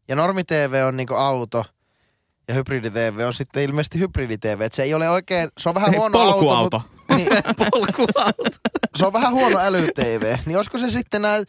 Ja 0.08 0.16
normi-TV 0.16 0.84
on 0.88 0.98
niinku 0.98 1.14
auto. 1.14 1.66
Ja 2.48 2.54
hybridi-TV 2.54 3.20
on 3.28 3.34
sitten 3.34 3.64
ilmeisesti 3.64 4.00
hybridi-TV. 4.00 4.62
Et 4.62 4.74
se 4.74 4.84
ei 4.84 4.94
ole 4.94 5.10
oikein, 5.10 5.50
se 5.58 5.70
on 5.70 5.76
vähän 5.76 5.94
Ei, 5.94 6.00
huono 6.00 6.20
auto. 6.20 6.34
polkuauto. 6.40 6.82
Mut, 7.10 7.18
niin, 7.18 7.30
Polkuauto. 7.72 8.44
se 8.96 9.06
on 9.06 9.14
vähän 9.14 9.34
huono 9.34 9.60
äly-TV. 9.60 10.38
Niin 10.46 10.58
olisiko 10.58 10.78
se 10.78 10.90
sitten 10.90 11.22
nää, 11.22 11.44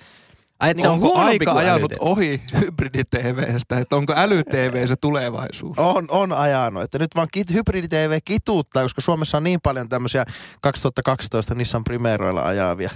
Ai, 0.61 0.71
et 0.71 0.77
Niin 0.77 0.83
se 0.85 0.89
on 0.89 0.95
onko 0.95 1.15
aika 1.19 1.53
ajanut 1.53 1.93
älyt- 1.93 1.97
ohi 2.01 2.43
hybridi-TVstä, 2.61 3.79
että 3.79 3.97
onko 3.97 4.13
äly-TV 4.17 4.87
se 4.89 4.97
tulevaisuus? 5.01 5.79
on, 5.79 6.07
on 6.11 6.33
ajanut. 6.33 6.83
Että 6.83 6.99
nyt 6.99 7.11
vaan 7.17 7.29
kit, 7.33 7.51
hybridi-TV 7.53 8.19
kituuttaa, 8.25 8.83
koska 8.83 9.01
Suomessa 9.01 9.37
on 9.37 9.45
niin 9.45 9.61
paljon 9.63 9.89
tämmöisiä 9.89 10.25
2012 10.61 11.55
Nissan 11.55 11.85
Primeroilla 11.85 12.43
ajavia. 12.43 12.91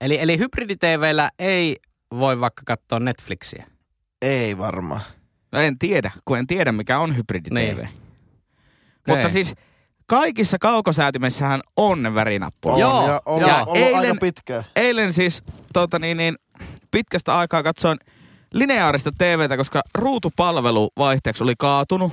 Eli, 0.00 0.18
eli 0.20 0.38
hybridi-TVllä 0.38 1.30
ei 1.38 1.76
voi 2.18 2.40
vaikka 2.40 2.62
katsoa 2.66 3.00
Netflixiä. 3.00 3.66
Ei 4.22 4.58
varmaan. 4.58 5.00
No 5.54 5.60
en 5.60 5.78
tiedä, 5.78 6.10
kun 6.24 6.38
en 6.38 6.46
tiedä 6.46 6.72
mikä 6.72 6.98
on 6.98 7.16
hybridi-TV. 7.16 7.54
Niin. 7.76 7.88
Mutta 9.08 9.28
siis 9.28 9.54
kaikissa 10.06 10.58
kaukosäätimessähän 10.60 11.60
on 11.76 12.02
ne 12.02 12.14
värinappulat. 12.14 12.74
On, 12.74 12.80
Joo, 12.80 13.08
ja 13.08 13.20
ollut, 13.26 13.48
ja 13.48 13.64
ollut 13.64 13.76
aika 13.76 13.98
eilen- 13.98 14.18
pitkään. 14.18 14.64
Eilen 14.76 15.12
siis 15.12 15.42
tota 15.72 15.98
niin, 15.98 16.16
niin, 16.16 16.34
pitkästä 16.90 17.38
aikaa 17.38 17.62
katsoin 17.62 17.98
lineaarista 18.52 19.12
TVtä, 19.18 19.56
koska 19.56 19.82
ruutupalvelu 19.94 20.90
vaihteeksi 20.96 21.44
oli 21.44 21.54
kaatunut. 21.58 22.12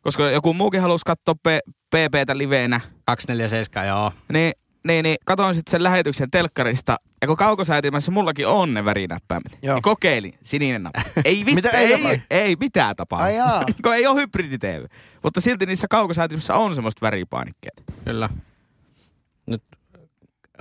Koska 0.00 0.30
joku 0.30 0.54
muukin 0.54 0.80
halusi 0.80 1.04
katsoa 1.06 1.34
P- 1.34 1.70
PPtä 1.90 2.38
liveenä. 2.38 2.80
247, 3.04 3.86
joo. 3.88 4.12
Niin, 4.32 4.52
niin, 4.86 5.02
niin 5.02 5.16
katoin 5.24 5.54
sitten 5.54 5.70
sen 5.70 5.82
lähetyksen 5.82 6.30
telkkarista. 6.30 6.96
Ja 7.22 7.28
kun 7.28 7.36
kaukosäätimässä 7.36 8.10
mullakin 8.10 8.46
on 8.46 8.74
ne 8.74 8.84
värinäppäimet. 8.84 9.58
Joo. 9.62 9.74
Niin 9.74 9.82
kokeilin, 9.82 10.34
sininen 10.42 10.82
nappi. 10.82 11.00
Ei, 11.24 11.38
vittu, 11.38 11.54
Mitä 11.54 11.68
ei 11.68 11.92
ei, 11.94 12.22
ei, 12.30 12.56
mitään 12.60 12.96
tapaa. 12.96 13.22
Ai 13.22 13.36
jaa. 13.36 13.64
kun 13.84 13.94
ei 13.94 14.06
ole 14.06 14.20
hybridi-TV. 14.20 14.84
Mutta 15.22 15.40
silti 15.40 15.66
niissä 15.66 15.86
kaukosäätimissä 15.90 16.54
on 16.54 16.74
semmoista 16.74 17.06
väripainikkeet. 17.06 17.82
Kyllä. 18.04 18.28
Nyt 19.46 19.62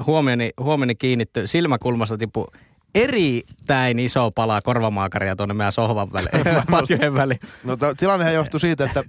huomioni, 0.06 0.50
huomioni 0.60 0.96
kiinnitty, 0.96 1.48
silmäkulmasta 1.48 2.18
tippu 2.18 2.48
erittäin 2.96 4.00
iso 4.00 4.32
pala 4.32 4.62
korvamaakaria 4.62 5.36
tuonne 5.36 5.54
meidän 5.54 5.72
sohvan 5.72 6.14
väliin, 6.14 6.64
patjojen 6.72 7.14
väliin. 7.24 7.40
No 7.64 7.78
t- 7.78 7.98
tilannehan 7.98 8.34
johtui 8.34 8.60
siitä, 8.60 8.86
että 8.86 9.04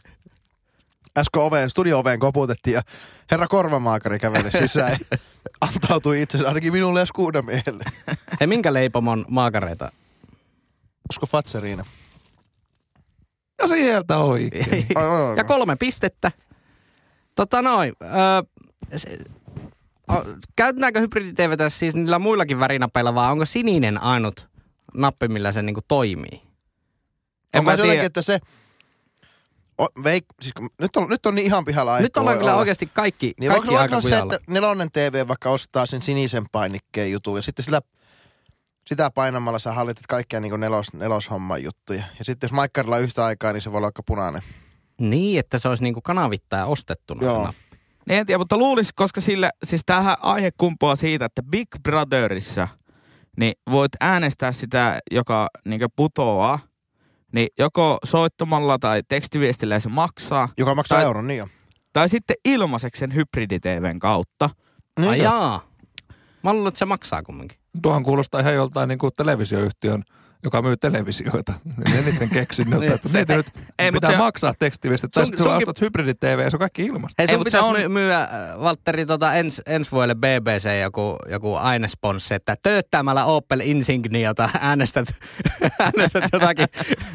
äsken 1.18 1.42
oveen, 1.42 1.70
studio-oveen 1.70 2.18
koputettiin 2.18 2.74
ja 2.74 2.82
herra 3.30 3.48
Korvamaakari 3.48 4.18
käveli 4.18 4.50
sisään 4.50 4.96
ja 5.10 5.18
antautui 5.60 6.22
itse 6.22 6.36
asiassa 6.36 6.48
ainakin 6.48 6.72
minulle 6.72 7.00
ja 7.00 7.06
Skuudamiehelle. 7.06 7.84
Hei, 8.40 8.46
minkä 8.46 8.72
leipomon 8.72 9.24
maakareita? 9.28 9.92
Olisiko 11.10 11.26
Fatseriina? 11.26 11.84
Ja 13.62 13.68
sieltä 13.68 14.18
oikein. 14.18 14.86
Ja 15.36 15.44
kolme 15.44 15.76
pistettä. 15.76 16.32
Tota 17.34 17.62
noin, 17.62 17.92
öö, 18.02 18.42
se, 18.96 19.18
o, 20.12 20.14
käytetäänkö 20.56 21.00
hybridi-TVtä 21.00 21.68
siis 21.70 21.94
niillä 21.94 22.18
muillakin 22.18 22.60
värinapeilla 22.60 23.14
vai 23.14 23.32
onko 23.32 23.44
sininen 23.44 24.02
ainut 24.02 24.48
nappi, 24.94 25.28
millä 25.28 25.52
se 25.52 25.62
niinku 25.62 25.80
toimii? 25.88 26.42
En 27.54 27.58
Onko 27.58 27.70
mä 27.70 27.76
se 27.76 27.76
tiedä. 27.76 27.86
jotenkin, 27.86 28.06
että 28.06 28.22
se... 28.22 28.38
O, 29.82 29.86
veik, 30.04 30.24
siis, 30.40 30.52
kun- 30.52 30.70
nyt, 30.80 30.96
on, 30.96 31.08
nyt 31.08 31.26
on 31.26 31.34
niin 31.34 31.44
ihan 31.44 31.64
pihalla 31.64 31.92
aikaa. 31.94 32.02
Nyt 32.02 32.16
ollaan 32.16 32.38
kyllä 32.38 32.56
oikeasti 32.56 32.88
kaikki, 32.92 33.32
Niin 33.40 33.52
kaikki 33.52 33.76
aika 33.76 34.00
se, 34.00 34.18
että 34.18 34.38
nelonen 34.46 34.90
TV 34.92 35.28
vaikka 35.28 35.50
ostaa 35.50 35.86
sen 35.86 36.02
sinisen 36.02 36.44
painikkeen 36.52 37.12
jutun 37.12 37.38
ja 37.38 37.42
sitten 37.42 37.64
sillä 37.64 37.80
sitä 38.86 39.10
painamalla 39.10 39.58
sä 39.58 39.72
hallitat 39.72 40.06
kaikkia 40.08 40.40
niin 40.40 40.60
nelos, 40.60 40.92
neloshomman 40.92 41.62
juttuja. 41.62 42.04
Ja 42.18 42.24
sitten 42.24 42.48
jos 42.48 42.52
maikkarilla 42.52 42.96
on 42.96 43.02
yhtä 43.02 43.24
aikaa, 43.24 43.52
niin 43.52 43.60
se 43.60 43.72
voi 43.72 43.76
olla 43.78 43.84
vaikka 43.86 44.02
punainen. 44.06 44.42
Niin, 45.00 45.38
että 45.38 45.58
se 45.58 45.68
olisi 45.68 45.82
niinku 45.82 46.00
kanavittaja 46.02 46.66
ostettuna. 46.66 47.24
Joo. 47.24 47.52
Niin 48.08 48.18
en 48.18 48.26
tiedä, 48.26 48.38
mutta 48.38 48.58
luulis, 48.58 48.92
koska 48.92 49.20
sille, 49.20 49.50
siis 49.64 49.82
tämähän 49.86 50.16
aihe 50.22 50.50
kumpuaa 50.56 50.96
siitä, 50.96 51.24
että 51.24 51.42
Big 51.42 51.68
Brotherissa, 51.82 52.68
niin 53.36 53.52
voit 53.70 53.92
äänestää 54.00 54.52
sitä, 54.52 54.98
joka 55.10 55.48
niin 55.64 55.80
putoaa, 55.96 56.58
niin 57.32 57.48
joko 57.58 57.98
soittamalla 58.04 58.78
tai 58.78 59.02
tekstiviestillä 59.08 59.80
se 59.80 59.88
maksaa, 59.88 60.48
Joka 60.58 60.74
maksaa 60.74 60.96
Tai- 60.98 61.04
euron, 61.04 61.26
niin 61.26 61.38
jo. 61.38 61.46
tai 61.92 62.08
sitten 62.08 62.36
ilmaiseksi 62.44 63.00
sen 63.00 63.14
hybridi-TVn 63.14 63.98
kautta. 63.98 64.50
Niin 65.00 65.10
Ai 65.10 65.18
jaa. 65.18 65.62
Mä 66.42 66.52
luulen, 66.52 66.68
että 66.68 66.78
se 66.78 66.84
maksaa 66.84 67.22
kumminkin. 67.22 67.58
Tuohan 67.82 68.02
kuulostaa 68.02 68.40
ihan 68.40 68.54
joltain 68.54 68.88
niin 68.88 68.98
kuin 68.98 69.12
televisioyhtiön, 69.16 70.02
joka 70.44 70.62
myy 70.62 70.76
televisioita. 70.76 71.52
Niin 71.64 71.96
ne 71.96 72.10
niiden 72.10 72.28
keksinnöltä. 72.28 72.84
Niin. 72.84 72.94
että 72.94 73.08
mieti 73.12 73.36
nyt, 73.36 73.46
Ei, 73.78 73.92
pitää 73.92 74.10
se- 74.10 74.16
maksaa 74.16 74.54
tekstiviestit. 74.58 75.10
Tai 75.10 75.26
sitten 75.26 75.46
ostat 75.46 75.80
hybridi-TV 75.80 76.38
ja 76.44 76.50
se 76.50 76.56
on 76.56 76.58
kaikki 76.58 76.82
ilmasta. 76.86 77.22
Ei, 77.22 77.28
sun 77.28 77.38
mut 77.38 77.46
se 77.46 77.58
pitäisi 77.58 77.68
on- 77.68 77.76
my- 77.80 77.88
myyä, 77.88 78.20
äh, 78.20 78.28
Valtteri, 78.60 79.06
tota 79.06 79.34
ens, 79.34 79.62
ensi 79.66 79.90
vuodelle 79.92 80.14
BBC 80.14 80.80
joku, 80.82 81.16
joku 81.28 81.54
ainesponssi, 81.54 82.34
että 82.34 82.56
tööttämällä 82.62 83.24
Opel 83.24 83.60
Insigniota 83.60 84.48
äänestät, 84.60 85.08
äänestät 85.80 86.24
jotakin 86.32 86.66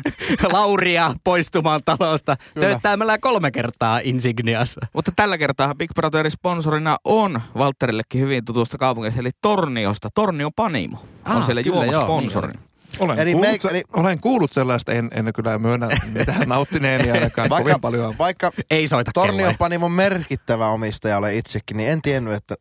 Lauria 0.53 1.13
poistumaan 1.23 1.81
talosta. 1.85 2.35
Kyllä. 2.53 2.67
Tööttämällä 2.67 3.17
kolme 3.17 3.51
kertaa 3.51 3.99
Insigniassa. 4.03 4.81
Mutta 4.93 5.11
tällä 5.15 5.37
kertaa 5.37 5.75
Big 5.75 5.91
Brotherin 5.95 6.31
sponsorina 6.31 6.97
on 7.03 7.41
Valtterillekin 7.57 8.21
hyvin 8.21 8.45
tutusta 8.45 8.77
kaupungista, 8.77 9.19
eli 9.21 9.29
Torniosta. 9.41 10.09
Tornion 10.15 10.51
Panimo 10.55 10.97
on 11.25 11.37
Ah, 11.37 11.45
siellä 11.45 11.63
kyllä, 11.63 11.75
juomassa 11.75 11.93
joo, 12.01 12.03
sponsorina. 12.03 12.61
Olen, 12.99 13.19
Eli 13.19 13.31
kuullut, 13.31 13.63
me- 13.63 13.69
eli- 13.69 13.83
olen 13.93 14.19
kuullut 14.19 14.53
sellaista, 14.53 14.91
en, 14.91 15.09
en 15.13 15.33
kyllä 15.35 15.57
myönnä 15.59 15.87
mitään 16.13 16.47
nauttineeni 16.49 17.11
ainakaan 17.11 17.49
Vaikka, 17.49 17.63
kovin 17.69 17.81
paljon. 17.81 18.17
vaikka 18.17 18.51
Ei 18.71 18.87
soita 18.87 19.11
kelloja. 19.13 19.31
Tornion 19.31 19.55
Panimon 19.57 19.91
merkittävä 19.91 20.69
omistaja 20.69 21.17
olen 21.17 21.35
itsekin, 21.35 21.77
niin 21.77 21.89
en 21.89 22.01
tiennyt, 22.01 22.33
että 22.33 22.55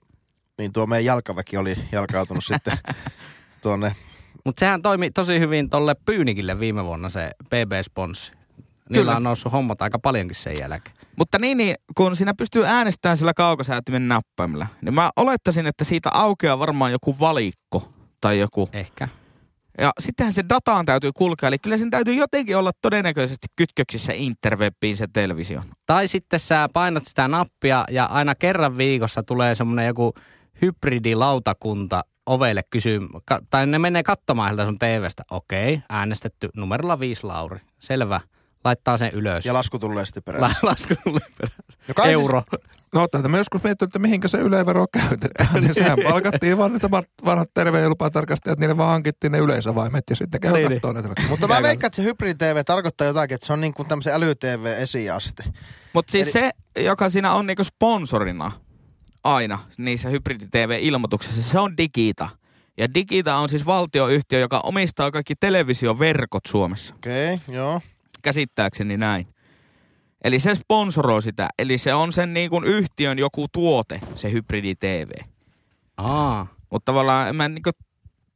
niin 0.58 0.72
tuo 0.72 0.86
meidän 0.86 1.04
jalkaväki 1.04 1.56
oli 1.56 1.74
jalkautunut 1.92 2.44
sitten 2.54 2.78
tuonne. 3.62 3.96
Mutta 4.44 4.60
sehän 4.60 4.82
toimi 4.82 5.10
tosi 5.10 5.40
hyvin 5.40 5.70
tolle 5.70 5.94
Pyynikille 6.04 6.60
viime 6.60 6.84
vuonna 6.84 7.08
se 7.08 7.30
BB-sponssi. 7.44 8.32
Niillä 8.88 9.00
Kyllä. 9.00 9.16
on 9.16 9.22
noussut 9.22 9.52
hommat 9.52 9.82
aika 9.82 9.98
paljonkin 9.98 10.36
sen 10.36 10.54
jälkeen. 10.60 10.96
Mutta 11.16 11.38
niin, 11.38 11.58
niin, 11.58 11.76
kun 11.96 12.16
siinä 12.16 12.34
pystyy 12.34 12.66
äänestämään 12.66 13.16
sillä 13.18 13.34
kaukosäätimen 13.34 14.08
nappaimella, 14.08 14.66
niin 14.82 14.94
mä 14.94 15.10
olettaisin, 15.16 15.66
että 15.66 15.84
siitä 15.84 16.10
aukeaa 16.12 16.58
varmaan 16.58 16.92
joku 16.92 17.16
valikko 17.20 17.92
tai 18.20 18.38
joku. 18.38 18.68
Ehkä. 18.72 19.08
Ja 19.78 19.92
sittenhän 20.00 20.34
se 20.34 20.44
dataan 20.48 20.86
täytyy 20.86 21.12
kulkea, 21.12 21.48
eli 21.48 21.58
kyllä 21.58 21.78
sen 21.78 21.90
täytyy 21.90 22.14
jotenkin 22.14 22.56
olla 22.56 22.70
todennäköisesti 22.82 23.46
kytköksissä 23.56 24.12
interwebbiin 24.12 24.96
se 24.96 25.06
televisio. 25.12 25.62
Tai 25.86 26.08
sitten 26.08 26.40
sä 26.40 26.68
painat 26.72 27.04
sitä 27.06 27.28
nappia 27.28 27.84
ja 27.90 28.04
aina 28.04 28.34
kerran 28.34 28.76
viikossa 28.76 29.22
tulee 29.22 29.54
semmoinen 29.54 29.86
joku 29.86 30.14
hybridilautakunta 30.62 32.04
ovelle 32.26 32.62
kysyy, 32.70 33.00
tai 33.50 33.66
ne 33.66 33.78
menee 33.78 34.02
katsomaan 34.02 34.48
sieltä 34.48 34.64
sun 34.64 34.78
TVstä. 34.78 35.22
Okei, 35.30 35.82
äänestetty 35.88 36.48
numerolla 36.56 37.00
viisi 37.00 37.26
Lauri. 37.26 37.60
Selvä. 37.78 38.20
Laittaa 38.66 38.96
sen 38.96 39.10
ylös. 39.12 39.46
Ja 39.46 39.54
lasku 39.54 39.78
tulee 39.78 40.06
sitten 40.06 40.22
perässä. 40.22 40.56
La- 40.62 40.70
lasku 40.70 40.94
tulee 41.04 41.28
perässä. 41.38 41.78
Joka 41.88 42.04
ei 42.04 42.12
Euro. 42.12 42.42
No, 42.94 43.08
tätä 43.08 43.28
me 43.28 43.38
joskus 43.38 43.62
miettinyt, 43.64 43.88
että 43.88 43.98
mihinkä 43.98 44.28
se 44.28 44.38
ylevero 44.38 44.86
käytetään. 44.92 45.62
niin 45.62 45.74
sehän 45.84 45.98
palkattiin 46.04 46.58
vaan 46.58 46.72
niitä 46.72 46.90
vanhat 47.24 47.50
terve- 47.54 47.80
ja 47.80 47.88
lupatarkastajat, 47.88 48.58
niille 48.58 48.76
vaan 48.76 48.90
hankittiin 48.90 49.32
ne 49.32 49.38
yleisavaimet 49.38 50.04
ja 50.10 50.16
sitten 50.16 50.40
käy 50.40 50.52
Niin, 50.52 50.68
niin, 50.68 50.80
näitä. 50.94 51.08
Mutta 51.28 51.48
mä 51.48 51.62
veikkaan, 51.62 51.86
että 51.86 51.96
se 51.96 52.02
hybridi-TV 52.02 52.64
tarkoittaa 52.64 53.06
jotakin, 53.06 53.34
että 53.34 53.46
se 53.46 53.52
on 53.52 53.60
niin 53.60 53.74
kuin 53.74 53.88
tämmöisen 53.88 54.14
äly-TV-esiaste. 54.14 55.44
Mutta 55.92 56.12
siis 56.12 56.26
Eli- 56.26 56.32
se, 56.32 56.50
joka 56.84 57.08
siinä 57.10 57.32
on 57.32 57.46
niinku 57.46 57.64
sponsorina 57.64 58.52
aina 59.24 59.58
niissä 59.78 60.08
hybridi-TV-ilmoituksissa, 60.08 61.42
se 61.42 61.58
on 61.58 61.76
Digita. 61.76 62.28
Ja 62.78 62.94
Digita 62.94 63.36
on 63.36 63.48
siis 63.48 63.66
valtioyhtiö, 63.66 64.38
joka 64.38 64.60
omistaa 64.64 65.10
kaikki 65.10 65.34
televisioverkot 65.40 66.42
Suomessa. 66.48 66.94
Okei, 66.94 67.34
okay, 67.34 67.54
joo. 67.54 67.80
Käsittääkseni 68.22 68.96
näin. 68.96 69.26
Eli 70.24 70.40
se 70.40 70.54
sponsoroi 70.54 71.22
sitä. 71.22 71.48
Eli 71.58 71.78
se 71.78 71.94
on 71.94 72.12
sen 72.12 72.34
niin 72.34 72.50
kuin 72.50 72.64
yhtiön 72.64 73.18
joku 73.18 73.46
tuote, 73.52 74.00
se 74.14 74.32
hybridi-TV. 74.32 75.10
Aa. 75.96 76.46
Mutta 76.70 76.92
tavallaan 76.92 77.28
en 77.28 77.36
mä 77.36 77.48
niin 77.48 77.62
kuin 77.62 77.72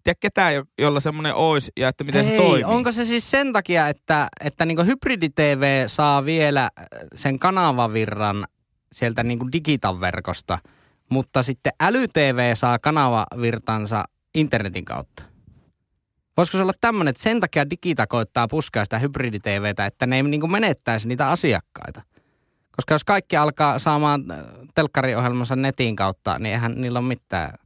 tiedä 0.04 0.16
ketään, 0.20 0.54
jo- 0.54 0.64
jolla 0.78 1.00
semmoinen 1.00 1.34
olisi 1.34 1.72
ja 1.76 1.88
että 1.88 2.04
miten 2.04 2.24
Ei, 2.24 2.30
se 2.30 2.36
toimii. 2.36 2.64
onko 2.64 2.92
se 2.92 3.04
siis 3.04 3.30
sen 3.30 3.52
takia, 3.52 3.88
että, 3.88 4.28
että 4.44 4.64
niinku 4.64 4.82
hybridi-TV 4.82 5.84
saa 5.86 6.24
vielä 6.24 6.62
äh, 6.64 6.84
sen 7.16 7.38
kanavavirran 7.38 8.44
sieltä 8.92 9.22
niinku 9.22 9.48
digitan 9.52 10.00
verkosta, 10.00 10.58
mutta 11.10 11.42
sitten 11.42 11.72
äly-TV 11.82 12.54
saa 12.54 12.78
kanavavirtansa 12.78 14.04
internetin 14.34 14.84
kautta? 14.84 15.22
Voisiko 16.36 16.58
se 16.58 16.62
olla 16.62 16.72
tämmöinen, 16.80 17.10
että 17.10 17.22
sen 17.22 17.40
takia 17.40 17.70
digita 17.70 18.06
koittaa 18.06 18.48
puskea 18.48 18.84
sitä 18.84 18.98
hybridi-TVtä, 18.98 19.86
että 19.86 20.06
ne 20.06 20.16
ei 20.16 20.22
niinku 20.22 20.46
menettäisi 20.46 21.08
niitä 21.08 21.30
asiakkaita? 21.30 22.02
Koska 22.76 22.94
jos 22.94 23.04
kaikki 23.04 23.36
alkaa 23.36 23.78
saamaan 23.78 24.30
äh, 24.30 24.38
telkkariohjelmansa 24.74 25.56
netin 25.56 25.96
kautta, 25.96 26.38
niin 26.38 26.52
eihän 26.52 26.80
niillä 26.80 26.98
ole 26.98 27.08
mitään 27.08 27.58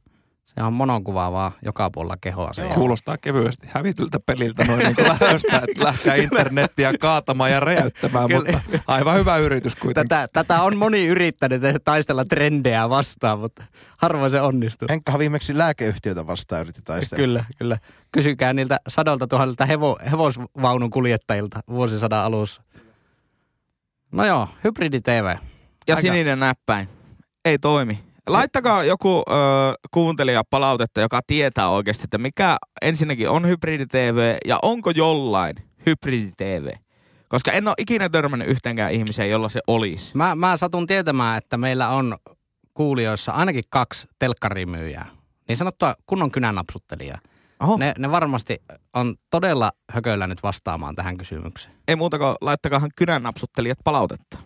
Se 0.55 0.63
on 0.63 0.73
monokuva 0.73 1.31
vaan 1.31 1.51
joka 1.61 1.89
puolella 1.89 2.17
kehoa. 2.21 2.53
Se 2.53 2.61
Kuulostaa 2.61 3.17
kevyesti 3.17 3.67
hävityltä 3.71 4.19
peliltä 4.19 4.65
noin 4.65 4.79
niin 4.79 4.95
kuin 4.95 5.07
lähdöstä, 5.07 5.61
että 5.67 5.83
lähtee 5.83 6.17
internettiä 6.17 6.93
kaatamaan 6.99 7.51
ja 7.51 7.59
räjäyttämään, 7.59 8.27
Kyllä. 8.27 8.51
mutta 8.51 8.79
aivan 8.87 9.17
hyvä 9.17 9.37
yritys 9.37 9.75
kuitenkin. 9.75 10.09
Tätä, 10.09 10.27
tätä 10.33 10.61
on 10.61 10.77
moni 10.77 11.07
yrittänyt 11.07 11.61
taistella 11.83 12.25
trendejä 12.25 12.89
vastaan, 12.89 13.39
mutta 13.39 13.63
harvoin 13.97 14.31
se 14.31 14.41
onnistuu. 14.41 14.87
Henkkahan 14.89 15.19
viimeksi 15.19 15.57
lääkeyhtiötä 15.57 16.27
vastaan 16.27 16.61
yritti 16.61 16.81
taistella. 16.81 17.21
Kyllä, 17.23 17.45
kyllä. 17.57 17.77
Kysykää 18.11 18.53
niiltä 18.53 18.79
sadolta 18.87 19.27
tuhannelta 19.27 19.65
hevo, 19.65 19.97
hevosvaunun 20.11 20.89
kuljettajilta 20.89 21.59
vuosisadan 21.69 22.19
alussa. 22.23 22.61
No 24.11 24.25
joo, 24.25 24.47
hybridi 24.63 25.01
TV. 25.01 25.35
Ja 25.87 25.95
Aika- 25.95 26.01
sininen 26.01 26.39
näppäin. 26.39 26.89
Ei 27.45 27.59
toimi. 27.59 28.14
Laittakaa 28.27 28.83
joku 28.83 29.17
ö, 29.17 29.33
kuuntelija 29.91 30.43
palautetta, 30.49 31.01
joka 31.01 31.21
tietää 31.27 31.69
oikeasti, 31.69 32.03
että 32.03 32.17
mikä 32.17 32.57
ensinnäkin 32.81 33.29
on 33.29 33.47
hybridi-TV 33.47 34.37
ja 34.45 34.59
onko 34.61 34.91
jollain 34.91 35.55
hybridi-TV. 35.85 36.71
Koska 37.27 37.51
en 37.51 37.67
ole 37.67 37.75
ikinä 37.77 38.09
törmännyt 38.09 38.47
yhteenkään 38.47 38.91
ihmiseen, 38.91 39.29
jolla 39.29 39.49
se 39.49 39.59
olisi. 39.67 40.17
Mä, 40.17 40.35
mä 40.35 40.57
satun 40.57 40.87
tietämään, 40.87 41.37
että 41.37 41.57
meillä 41.57 41.89
on 41.89 42.17
kuulijoissa 42.73 43.31
ainakin 43.31 43.63
kaksi 43.69 44.07
telkkarimyyjää. 44.19 45.07
Niin 45.47 45.57
sanottua 45.57 45.95
kunnon 46.05 46.31
kynänapsuttelijaa. 46.31 47.19
Oho. 47.59 47.77
Ne, 47.77 47.93
ne 47.97 48.11
varmasti 48.11 48.61
on 48.93 49.15
todella 49.29 49.71
hököillä 49.91 50.27
nyt 50.27 50.43
vastaamaan 50.43 50.95
tähän 50.95 51.17
kysymykseen. 51.17 51.75
Ei 51.87 51.95
muuta 51.95 52.17
kuin 52.17 52.35
laittakaahan 52.41 52.91
kynänapsuttelijat 52.95 53.77
palautetta. 53.83 54.37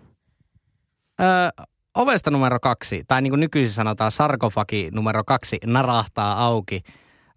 Öö, 1.22 1.66
ovesta 2.00 2.32
numero 2.32 2.60
kaksi, 2.60 3.04
tai 3.08 3.22
niin 3.22 3.32
kuin 3.32 3.40
nykyisin 3.40 3.76
sanotaan 3.76 4.12
sarkofagi 4.12 4.90
numero 4.94 5.24
kaksi, 5.24 5.58
narahtaa 5.66 6.46
auki. 6.46 6.82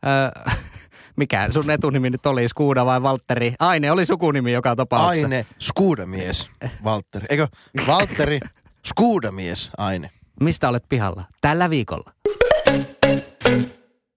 Öö, 0.07 0.53
mikä 1.21 1.51
sun 1.51 1.71
etunimi 1.71 2.11
nyt 2.11 2.27
oli, 2.27 2.49
Skuuda 2.49 2.87
vai 2.87 3.03
Valtteri? 3.03 3.55
Aine 3.59 3.93
oli 3.93 4.07
sukunimi 4.07 4.53
joka 4.53 4.77
tapauksessa. 4.77 5.27
Aine, 5.27 5.47
skuudamies, 5.59 6.51
Valtteri. 6.85 7.27
Eikö, 7.31 7.49
Valtteri, 7.87 8.41
skuudamies, 8.87 9.71
Aine. 9.79 10.11
Mistä 10.41 10.69
olet 10.69 10.85
pihalla? 10.89 11.25
Tällä 11.41 11.71
viikolla. 11.71 12.13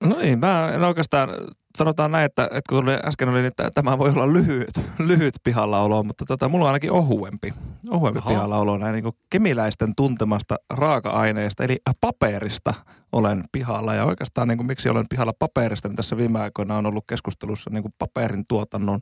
No 0.04 0.18
niin, 0.18 0.39
mä 0.39 0.72
en 0.74 0.84
oikeastaan, 0.84 1.30
sanotaan 1.78 2.12
näin, 2.12 2.26
että, 2.26 2.44
että 2.44 2.62
kun 2.70 2.84
tuli, 2.84 2.98
äsken 3.06 3.30
oli, 3.30 3.46
että 3.46 3.72
tämä 3.74 3.98
voi 3.98 4.10
olla 4.10 4.34
lyhyt, 4.34 4.82
lyhyt 5.00 5.34
pihallaolo, 5.44 6.04
mutta 6.04 6.26
tota, 6.26 6.50
mulla 6.50 6.66
on 6.66 6.70
ainakin 6.70 6.92
ohuempi, 6.92 7.54
ohuempi 7.90 8.20
Oho. 8.20 8.30
pihallaolo 8.30 8.78
näin 8.78 8.94
niin 8.94 9.04
kuin 9.04 9.16
kemiläisten 9.30 9.94
tuntemasta 9.98 10.56
raaka-aineesta, 10.70 11.64
eli 11.64 11.78
paperista 12.02 12.74
olen 13.12 13.44
pihalla. 13.52 13.94
Ja 13.94 14.06
oikeastaan 14.06 14.48
niin 14.48 14.58
kuin, 14.58 14.68
miksi 14.68 14.90
olen 14.90 15.06
pihalla 15.10 15.34
paperista, 15.40 15.88
niin 15.88 15.96
tässä 15.96 16.18
viime 16.18 16.40
aikoina 16.40 16.78
on 16.78 16.86
ollut 16.86 17.06
keskustelussa 17.08 17.70
niin 17.70 17.84
kuin 17.84 17.94
paperin 18.00 18.46
tuotannon 18.48 19.02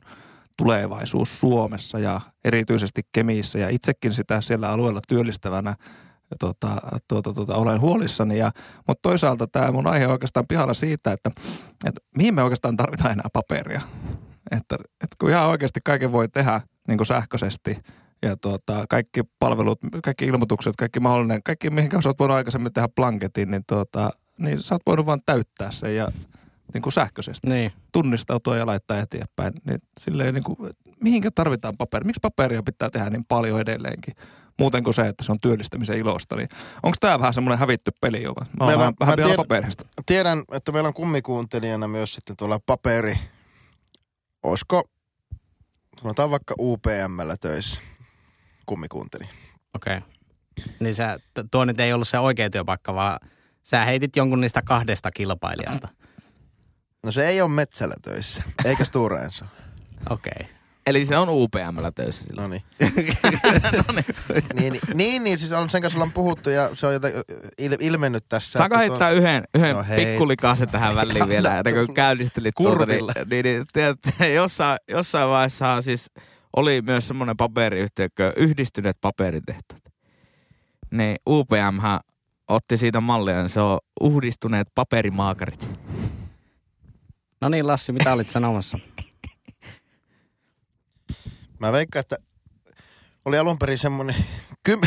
tulevaisuus 0.56 1.40
Suomessa 1.40 1.98
ja 1.98 2.20
erityisesti 2.44 3.02
Kemiissä 3.12 3.58
ja 3.58 3.68
itsekin 3.68 4.12
sitä 4.12 4.40
siellä 4.40 4.70
alueella 4.70 5.00
työllistävänä 5.08 5.74
tota, 6.40 6.76
tuota, 7.08 7.32
tuota, 7.32 7.54
olen 7.54 7.80
huolissani. 7.80 8.38
Ja, 8.38 8.50
mutta 8.88 9.02
toisaalta 9.02 9.46
tämä 9.46 9.72
mun 9.72 9.86
aihe 9.86 10.06
on 10.06 10.12
oikeastaan 10.12 10.46
pihalla 10.48 10.74
siitä, 10.74 11.12
että, 11.12 11.30
että 11.84 12.00
mihin 12.16 12.34
me 12.34 12.42
oikeastaan 12.42 12.76
tarvitaan 12.76 13.12
enää 13.12 13.28
paperia. 13.32 13.80
Että, 14.50 14.74
että 14.74 15.16
kun 15.20 15.30
ihan 15.30 15.46
oikeasti 15.48 15.80
kaiken 15.84 16.12
voi 16.12 16.28
tehdä 16.28 16.60
niin 16.88 16.98
kuin 16.98 17.06
sähköisesti 17.06 17.78
ja 18.22 18.36
tuota, 18.36 18.84
kaikki 18.88 19.20
palvelut, 19.38 19.78
kaikki 20.04 20.24
ilmoitukset, 20.24 20.76
kaikki 20.76 21.00
mahdollinen, 21.00 21.42
kaikki 21.42 21.70
mihin 21.70 22.02
sä 22.02 22.08
oot 22.08 22.18
voinut 22.18 22.36
aikaisemmin 22.36 22.72
tehdä 22.72 22.88
blanketin, 22.96 23.50
niin, 23.50 23.62
tuota, 23.66 24.10
niin 24.38 24.60
sä 24.60 24.74
oot 24.74 24.82
voinut 24.86 25.06
vaan 25.06 25.20
täyttää 25.26 25.70
sen 25.70 25.96
ja 25.96 26.08
niin 26.74 26.82
kuin 26.82 26.92
sähköisesti 26.92 27.48
Niin. 27.48 27.72
tunnistautua 27.92 28.56
ja 28.56 28.66
laittaa 28.66 28.98
eteenpäin. 28.98 29.52
Niin 29.64 29.78
silleen 30.00 30.34
niin 30.34 30.44
kuin, 30.44 30.56
mihinkä 31.00 31.30
tarvitaan 31.34 31.74
paperi? 31.78 32.04
Miksi 32.04 32.20
paperia 32.22 32.62
pitää 32.62 32.90
tehdä 32.90 33.10
niin 33.10 33.24
paljon 33.24 33.60
edelleenkin? 33.60 34.14
Muuten 34.58 34.84
kuin 34.84 34.94
se, 34.94 35.08
että 35.08 35.24
se 35.24 35.32
on 35.32 35.40
työllistämisen 35.40 35.98
ilosta. 35.98 36.36
Niin 36.36 36.48
onko 36.82 36.96
tämä 37.00 37.18
vähän 37.18 37.34
semmoinen 37.34 37.58
hävitty 37.58 37.90
peli 38.00 38.22
jo? 38.22 38.32
vai? 38.34 38.44
Mä 38.46 38.50
oon 38.60 38.66
Meillä 38.68 38.78
vähän, 38.80 38.88
on- 38.88 38.94
vähän 39.00 39.12
mä 39.12 39.16
vielä 39.16 39.28
tiedän- 39.28 39.44
paperista. 39.46 39.84
Tiedän, 40.06 40.42
että 40.52 40.72
meillä 40.72 40.86
on 40.88 40.94
kummikuuntelijana 40.94 41.88
myös 41.88 42.14
sitten 42.14 42.36
tuolla 42.36 42.60
paperi. 42.66 43.18
Olisiko, 44.42 44.82
sanotaan 46.00 46.30
vaikka 46.30 46.54
UPMllä 46.58 47.36
töissä, 47.40 47.80
kummikuunteli. 48.66 49.24
Okei. 49.74 49.96
Okay. 49.96 50.08
Niin 50.80 50.94
sä, 50.94 51.18
tuo 51.50 51.64
nyt 51.64 51.80
ei 51.80 51.92
ollut 51.92 52.08
se 52.08 52.18
oikea 52.18 52.50
työpaikka, 52.50 52.94
vaan 52.94 53.20
sä 53.64 53.84
heitit 53.84 54.16
jonkun 54.16 54.40
niistä 54.40 54.62
kahdesta 54.62 55.10
kilpailijasta. 55.10 55.88
No 57.04 57.12
se 57.12 57.28
ei 57.28 57.40
ole 57.40 57.50
metsällä 57.50 57.94
töissä, 58.02 58.42
eikä 58.64 58.84
Stora 58.84 59.22
Enso. 59.22 59.44
Okei. 60.10 60.32
Okay. 60.40 60.54
Eli 60.86 61.06
se 61.06 61.16
on 61.18 61.28
UPMllä 61.30 61.92
töissä 61.94 62.24
silloin. 62.24 62.50
No 62.50 62.56
niin. 63.94 64.04
niin, 64.54 64.80
niin, 64.94 65.24
niin, 65.24 65.38
siis 65.38 65.52
on 65.52 65.70
sen 65.70 65.82
kanssa 65.82 65.96
ollaan 65.96 66.12
puhuttu 66.12 66.50
ja 66.50 66.70
se 66.74 66.86
on 66.86 66.92
jotain 66.92 67.14
il, 67.58 67.76
ilmennyt 67.80 68.24
tässä. 68.28 68.58
Saanko 68.58 68.78
heittää 68.78 69.10
yhden, 69.10 69.44
yhden 69.54 69.70
No 69.70 69.76
no 69.76 69.84
hei. 69.88 70.06
pikkulikasen 70.06 70.68
tähän 70.68 70.94
väliin 70.94 71.28
vielä, 71.28 71.58
että 71.58 71.72
kun 71.72 71.94
käynnistelit 71.94 72.54
tuota, 72.54 72.86
niin, 72.86 73.04
niin, 73.30 73.44
niin 73.44 73.64
tiedät, 73.72 73.98
jossain, 74.34 74.78
jossain 74.88 75.28
vaiheessa 75.28 75.82
siis 75.82 76.10
oli 76.56 76.82
myös 76.82 77.08
semmoinen 77.08 77.36
paperiyhtiö, 77.36 78.08
yhdistyneet 78.36 78.96
paperitehtaat. 79.00 79.82
Niin 80.90 81.16
UPM 81.28 81.78
otti 82.48 82.76
siitä 82.76 83.00
mallia, 83.00 83.40
niin 83.40 83.48
se 83.48 83.60
on 83.60 83.78
uhdistuneet 84.00 84.68
paperimaakarit. 84.74 85.68
No 87.40 87.48
niin 87.48 87.66
Lassi, 87.66 87.92
mitä 87.92 88.12
olit 88.12 88.30
sanomassa? 88.30 88.78
Mä 91.64 91.72
veikkaan, 91.72 92.00
että 92.00 92.16
oli 93.24 93.38
alun 93.38 93.58
perin 93.58 93.78
semmonen 93.78 94.16
kym, 94.62 94.80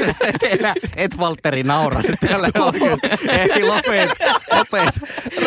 Enää 0.50 0.74
et 0.96 1.18
Valtteri 1.18 1.62
naura 1.62 2.00
nyt 2.08 2.20
tällä 2.28 2.48
oikein. 2.54 2.98
Ei 3.28 3.64
lopet, 3.64 4.10
lopet. 4.52 4.94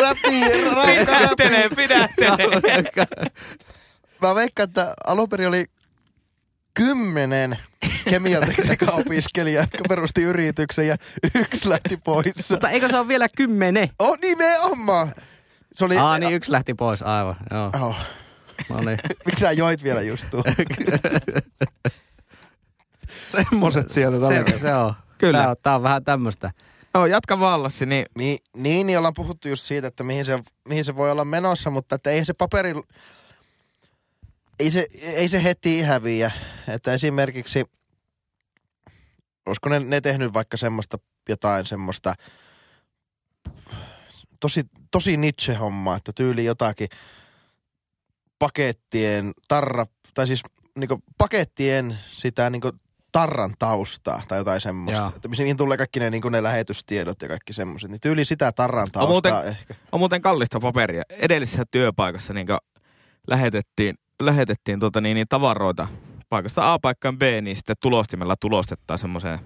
räpi, 0.00 0.40
Pidättelee, 0.86 1.68
pidättelee. 1.76 3.06
Mä 4.22 4.34
veikkaan, 4.34 4.68
että 4.68 4.94
alun 5.06 5.28
perin 5.28 5.48
oli 5.48 5.64
kymmenen 6.74 7.58
kemiatekniikan 8.10 8.92
opiskelijaa, 8.92 9.62
jotka 9.62 9.78
perusti 9.88 10.22
yrityksen 10.22 10.88
ja 10.88 10.96
yksi 11.34 11.68
lähti 11.68 11.96
pois. 11.96 12.50
Mutta 12.50 12.70
eikö 12.70 12.88
se 12.88 12.98
ole 12.98 13.08
vielä 13.08 13.28
kymmenen? 13.36 13.88
Oh, 13.98 14.18
nimenomaan! 14.18 15.14
Se 15.74 15.84
oli... 15.84 15.98
Aa 15.98 16.18
niin, 16.18 16.34
yksi 16.34 16.52
lähti 16.52 16.74
pois, 16.74 17.02
aivan. 17.02 17.36
Joo, 17.50 17.88
Oh, 17.88 17.96
no 18.68 18.80
niin. 18.80 18.98
miksi 19.26 19.40
sä 19.40 19.52
joit 19.52 19.82
vielä 19.82 20.02
just 20.02 20.30
tuo? 20.30 20.42
Semmoiset 23.28 23.90
sieltä 23.90 24.28
Se, 24.28 24.58
se 24.58 24.74
on. 24.74 24.94
Kyllä. 25.18 25.38
Tää 25.38 25.50
on, 25.50 25.56
tää 25.62 25.74
on 25.74 25.82
vähän 25.82 26.04
tämmöistä. 26.04 26.50
Joo, 26.94 27.06
jatka 27.06 27.40
vallassi, 27.40 27.86
niin 27.86 28.06
Niin, 28.18 28.38
niin, 28.56 28.86
niin 28.86 28.98
ollaan 28.98 29.14
puhuttu 29.14 29.48
just 29.48 29.64
siitä, 29.64 29.86
että 29.86 30.04
mihin 30.04 30.24
se, 30.24 30.42
mihin 30.68 30.84
se 30.84 30.96
voi 30.96 31.10
olla 31.10 31.24
menossa, 31.24 31.70
mutta 31.70 31.94
että 31.94 32.10
ei 32.10 32.24
se 32.24 32.32
paperi, 32.32 32.74
ei 34.58 34.70
se, 34.70 34.86
ei 35.02 35.28
se 35.28 35.42
heti 35.42 35.82
häviä. 35.82 36.30
Että 36.68 36.94
esimerkiksi, 36.94 37.64
olisiko 39.46 39.68
ne, 39.68 39.78
ne 39.78 40.00
tehnyt 40.00 40.32
vaikka 40.32 40.56
semmoista 40.56 40.98
jotain 41.28 41.66
semmoista 41.66 42.14
tosi, 44.40 44.62
tosi 44.90 45.16
Nietzsche-hommaa, 45.16 45.96
että 45.96 46.12
tyyli 46.14 46.44
jotakin 46.44 46.88
pakettien 48.42 49.32
tarra, 49.48 49.86
tai 50.14 50.26
siis 50.26 50.42
niinku 50.78 51.02
pakettien 51.18 51.98
sitä 52.16 52.50
niinku 52.50 52.70
tarran 53.12 53.54
taustaa 53.58 54.22
tai 54.28 54.38
jotain 54.38 54.60
semmoista. 54.60 55.04
Joo. 55.04 55.12
Että 55.16 55.28
mihin 55.28 55.56
tulee 55.56 55.76
kaikki 55.76 56.00
ne, 56.00 56.10
niinku 56.10 56.28
ne 56.28 56.42
lähetystiedot 56.42 57.22
ja 57.22 57.28
kaikki 57.28 57.52
semmoiset. 57.52 57.90
Niin 57.90 58.00
tyyli 58.00 58.24
sitä 58.24 58.52
tarran 58.52 58.90
taustaa 58.92 59.12
muuten- 59.12 59.48
ehkä. 59.48 59.74
on 59.92 60.00
muuten 60.00 60.22
kallista 60.22 60.60
paperia. 60.60 61.02
Edellisessä 61.10 61.64
työpaikassa 61.70 62.34
niin 62.34 62.46
lähetettiin, 63.26 63.94
lähetettiin 64.22 64.80
tuota 64.80 65.00
niin, 65.00 65.14
niin 65.14 65.28
tavaroita 65.28 65.88
paikasta 66.28 66.72
A 66.72 66.78
paikkaan 66.78 67.18
B, 67.18 67.22
niin 67.42 67.56
sitten 67.56 67.76
tulostimella 67.80 68.36
tulostettaan 68.40 68.98
semmoiseen, 68.98 69.38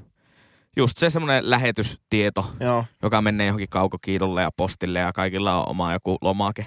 just 0.77 0.99
se 0.99 1.11
semmoinen 1.11 1.51
lähetystieto, 1.51 2.51
Joo. 2.61 2.85
joka 3.03 3.23
menee 3.23 3.47
johonkin 3.47 3.69
kaukokiidolle 3.69 4.43
ja 4.43 4.51
postille 4.57 4.99
ja 4.99 5.13
kaikilla 5.13 5.63
on 5.63 5.69
oma 5.69 5.93
joku 5.93 6.19
lomake. 6.21 6.67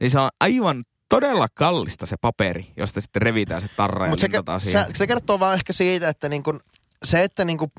Niin 0.00 0.10
se 0.10 0.18
on 0.18 0.28
aivan 0.40 0.84
todella 1.08 1.46
kallista 1.54 2.06
se 2.06 2.16
paperi, 2.20 2.72
josta 2.76 3.00
sitten 3.00 3.22
revitään 3.22 3.60
se 3.60 3.68
tarra 3.76 4.06
ja 4.06 4.10
Mutta 4.10 4.58
se, 4.58 4.70
se, 4.70 4.86
se 4.94 5.06
kertoo 5.06 5.40
vaan 5.40 5.54
ehkä 5.54 5.72
siitä, 5.72 6.08
että 6.08 6.28
niin 6.28 6.42
kun, 6.42 6.60
se, 7.04 7.24
että 7.24 7.44
niin 7.44 7.58
kun, 7.58 7.70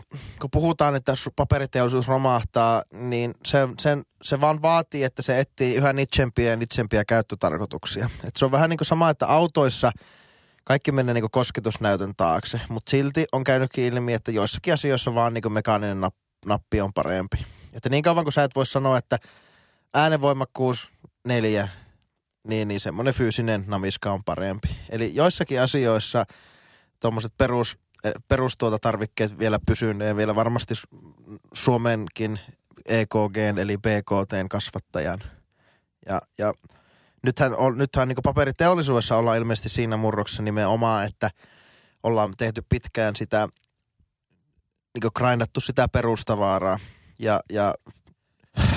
kun 0.42 0.52
puhutaan, 0.52 0.96
että 0.96 1.14
su- 1.14 1.34
paperiteollisuus 1.36 2.08
romahtaa, 2.08 2.84
niin 2.94 3.34
se, 3.46 3.68
sen, 3.80 4.04
se 4.22 4.42
vaan 4.42 4.62
vaatii, 4.62 5.04
että 5.04 5.22
se 5.22 5.40
etsii 5.40 5.76
yhä 5.76 5.94
nitsempiä 5.94 6.50
ja 6.50 6.56
nitsempiä 6.56 7.06
käyttötarkoituksia. 7.06 8.10
Et 8.28 8.36
se 8.36 8.46
on 8.46 8.52
vähän 8.52 8.70
niin 8.70 8.78
kuin 8.78 8.88
sama, 8.88 9.10
että 9.10 9.28
autoissa 9.28 9.92
kaikki 10.64 10.92
menee 10.92 11.14
niin 11.14 11.32
kosketusnäytön 11.32 12.14
taakse, 12.18 12.62
mutta 12.70 12.90
silti 12.90 13.26
on 13.32 13.44
käynytkin 13.44 13.94
ilmi, 13.94 14.14
että 14.14 14.32
joissakin 14.32 14.74
asioissa 14.74 15.16
vaan 15.16 15.34
niin 15.34 15.54
mekaaninen 15.54 16.02
nap, 16.02 16.16
nappi 16.46 16.82
on 16.82 16.94
parempi. 16.94 17.46
Että 17.74 17.90
niin 17.90 18.04
kauan 18.04 18.26
kuin 18.26 18.34
sä 18.34 18.44
et 18.44 18.56
voi 18.56 18.66
sanoa, 18.66 18.98
että 18.98 19.20
äänenvoimakkuus 19.94 20.92
neljä, 21.28 21.68
niin, 22.48 22.68
niin 22.68 22.80
semmoinen 22.80 23.14
fyysinen 23.14 23.64
namiska 23.68 24.12
on 24.12 24.24
parempi. 24.24 24.68
Eli 24.90 25.16
joissakin 25.16 25.62
asioissa 25.62 26.26
tuommoiset 27.00 27.34
perus, 27.38 27.78
eh, 28.04 28.12
perustuota 28.28 28.80
tarvikkeet 28.80 29.40
vielä 29.40 29.60
pysyneen, 29.66 30.18
vielä 30.18 30.36
varmasti 30.36 30.74
Su- 30.74 31.38
Suomenkin 31.54 32.40
EKG 32.86 33.38
eli 33.58 33.78
BKT 33.78 34.50
kasvattajan. 34.50 35.20
Ja, 36.06 36.22
ja 36.38 36.54
nythän, 37.24 37.58
on, 37.58 37.78
nythän 37.78 38.08
niin 38.08 38.18
paperiteollisuudessa 38.24 39.18
ollaan 39.18 39.38
ilmeisesti 39.38 39.70
siinä 39.70 39.98
murroksessa 39.98 40.44
nimenomaan, 40.44 41.06
että 41.06 41.30
ollaan 42.04 42.34
tehty 42.38 42.62
pitkään 42.70 43.16
sitä, 43.16 43.48
niin 44.94 45.12
grindattu 45.16 45.60
sitä 45.60 45.88
perustavaraa. 45.88 46.80
Ja, 47.20 47.40
ja 47.52 47.74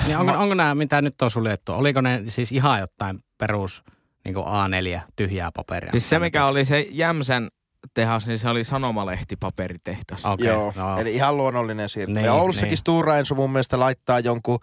Niin 0.07 0.17
onko, 0.17 0.31
onko 0.31 0.53
nämä, 0.53 0.75
mitä 0.75 1.01
nyt 1.01 1.21
on 1.21 1.31
suljettu, 1.31 1.73
oliko 1.73 2.01
ne 2.01 2.23
siis 2.27 2.51
ihan 2.51 2.79
jotain 2.79 3.19
perus 3.37 3.83
niin 4.25 4.35
A4 4.35 5.01
tyhjää 5.15 5.51
paperia? 5.55 5.91
Siis 5.91 6.09
se, 6.09 6.19
mikä 6.19 6.45
oli 6.45 6.65
se 6.65 6.87
Jämsän 6.89 7.49
tehas, 7.93 8.27
niin 8.27 8.39
se 8.39 8.49
oli 8.49 8.63
sanomalehtipaperitehdas. 8.63 10.25
Okei, 10.25 10.47
Joo, 10.47 10.73
no. 10.75 10.97
eli 10.97 11.13
ihan 11.13 11.37
luonnollinen 11.37 11.89
siirtymä. 11.89 12.19
Niin, 12.19 12.25
ja 12.25 12.33
Oulussakin 12.33 12.69
niin. 12.69 12.77
Stora 12.77 13.17
Enso 13.17 13.35
mun 13.35 13.51
mielestä 13.51 13.79
laittaa 13.79 14.19
jonkun 14.19 14.59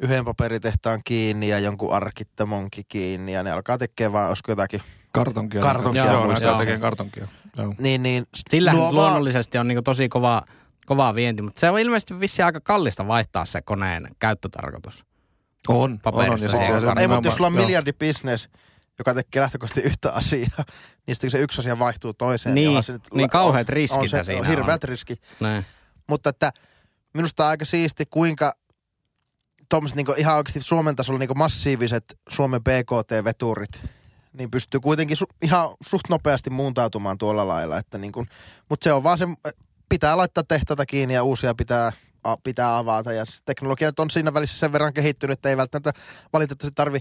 yhden 0.00 0.24
paperitehtaan 0.24 1.00
kiinni 1.04 1.48
ja 1.48 1.58
jonkun 1.58 1.92
arkittamonkin 1.92 2.84
kiinni 2.88 3.32
ja 3.32 3.42
ne 3.42 3.52
alkaa 3.52 3.78
tekemään 3.78 4.12
vaan, 4.12 4.28
olisiko 4.28 4.52
jotakin. 4.52 4.80
Kartonkia. 5.12 5.60
Kartonkia 5.60 6.04
Joo, 6.04 6.26
näitä 6.26 6.46
Joo. 6.46 6.58
tekee 6.58 6.78
kartonkia. 6.78 7.28
Joo. 7.58 7.74
Niin, 7.78 8.02
niin 8.02 8.24
Sillähän 8.50 8.80
luo 8.80 8.92
luonnollisesti 8.92 9.58
on 9.58 9.68
niin 9.68 9.84
tosi 9.84 10.08
kova, 10.08 10.42
kova 10.86 11.14
vienti, 11.14 11.42
mutta 11.42 11.60
se 11.60 11.70
on 11.70 11.78
ilmeisesti 11.78 12.20
vissi 12.20 12.42
aika 12.42 12.60
kallista 12.60 13.06
vaihtaa 13.06 13.44
se 13.44 13.62
koneen 13.62 14.08
käyttötarkoitus. 14.18 15.04
On, 15.68 15.98
on, 16.04 16.30
on. 16.30 16.38
Se- 16.38 16.46
on. 16.46 16.80
se 16.80 17.00
Ei, 17.00 17.08
mutta 17.08 17.28
jos 17.28 17.34
sulla 17.34 17.46
on 17.46 17.52
miljardibisnes, 17.52 18.48
joka 18.98 19.14
tekee 19.14 19.42
lähtökohtaisesti 19.42 19.88
yhtä 19.88 20.12
asiaa, 20.12 20.64
niin 21.06 21.14
sitten 21.14 21.26
kun 21.26 21.30
se 21.30 21.38
yksi 21.38 21.60
asia 21.60 21.78
vaihtuu 21.78 22.12
toiseen. 22.12 22.54
Niin, 22.54 22.84
se 22.84 22.92
nyt 22.92 23.02
niin 23.14 23.30
kauheat 23.30 23.68
on, 23.68 23.72
riskit 23.72 24.02
on 24.02 24.08
se, 24.08 24.24
siinä 24.24 24.40
on 24.40 24.46
on. 24.46 24.50
hirveät 24.50 24.84
riskit. 24.84 25.22
Näin. 25.40 25.66
Mutta 26.08 26.30
että 26.30 26.52
minusta 27.14 27.44
on 27.44 27.50
aika 27.50 27.64
siisti, 27.64 28.04
kuinka 28.10 28.54
tuommoiset 29.68 29.96
niin 29.96 30.06
ihan 30.16 30.36
oikeasti 30.36 30.60
Suomen 30.60 30.96
tasolla 30.96 31.18
niin 31.18 31.38
massiiviset 31.38 32.18
Suomen 32.28 32.60
BKT-veturit, 32.64 33.86
niin 34.32 34.50
pystyy 34.50 34.80
kuitenkin 34.80 35.16
su- 35.16 35.36
ihan 35.42 35.68
suht 35.86 36.08
nopeasti 36.08 36.50
muuntautumaan 36.50 37.18
tuolla 37.18 37.48
lailla. 37.48 37.78
Että 37.78 37.98
niin 37.98 38.12
kuin, 38.12 38.26
mutta 38.68 38.84
se 38.84 38.92
on 38.92 39.02
vaan 39.02 39.18
se, 39.18 39.26
pitää 39.94 40.16
laittaa 40.16 40.44
tehtaita 40.48 40.86
kiinni 40.86 41.14
ja 41.14 41.22
uusia 41.22 41.54
pitää, 41.54 41.92
pitää 42.44 42.78
avata. 42.78 43.12
Ja 43.12 43.24
teknologia 43.44 43.88
nyt 43.88 43.98
on 43.98 44.10
siinä 44.10 44.34
välissä 44.34 44.58
sen 44.58 44.72
verran 44.72 44.92
kehittynyt, 44.92 45.38
että 45.38 45.48
ei 45.48 45.56
välttämättä 45.56 45.92
valitettavasti 46.32 46.74
tarvi 46.74 46.98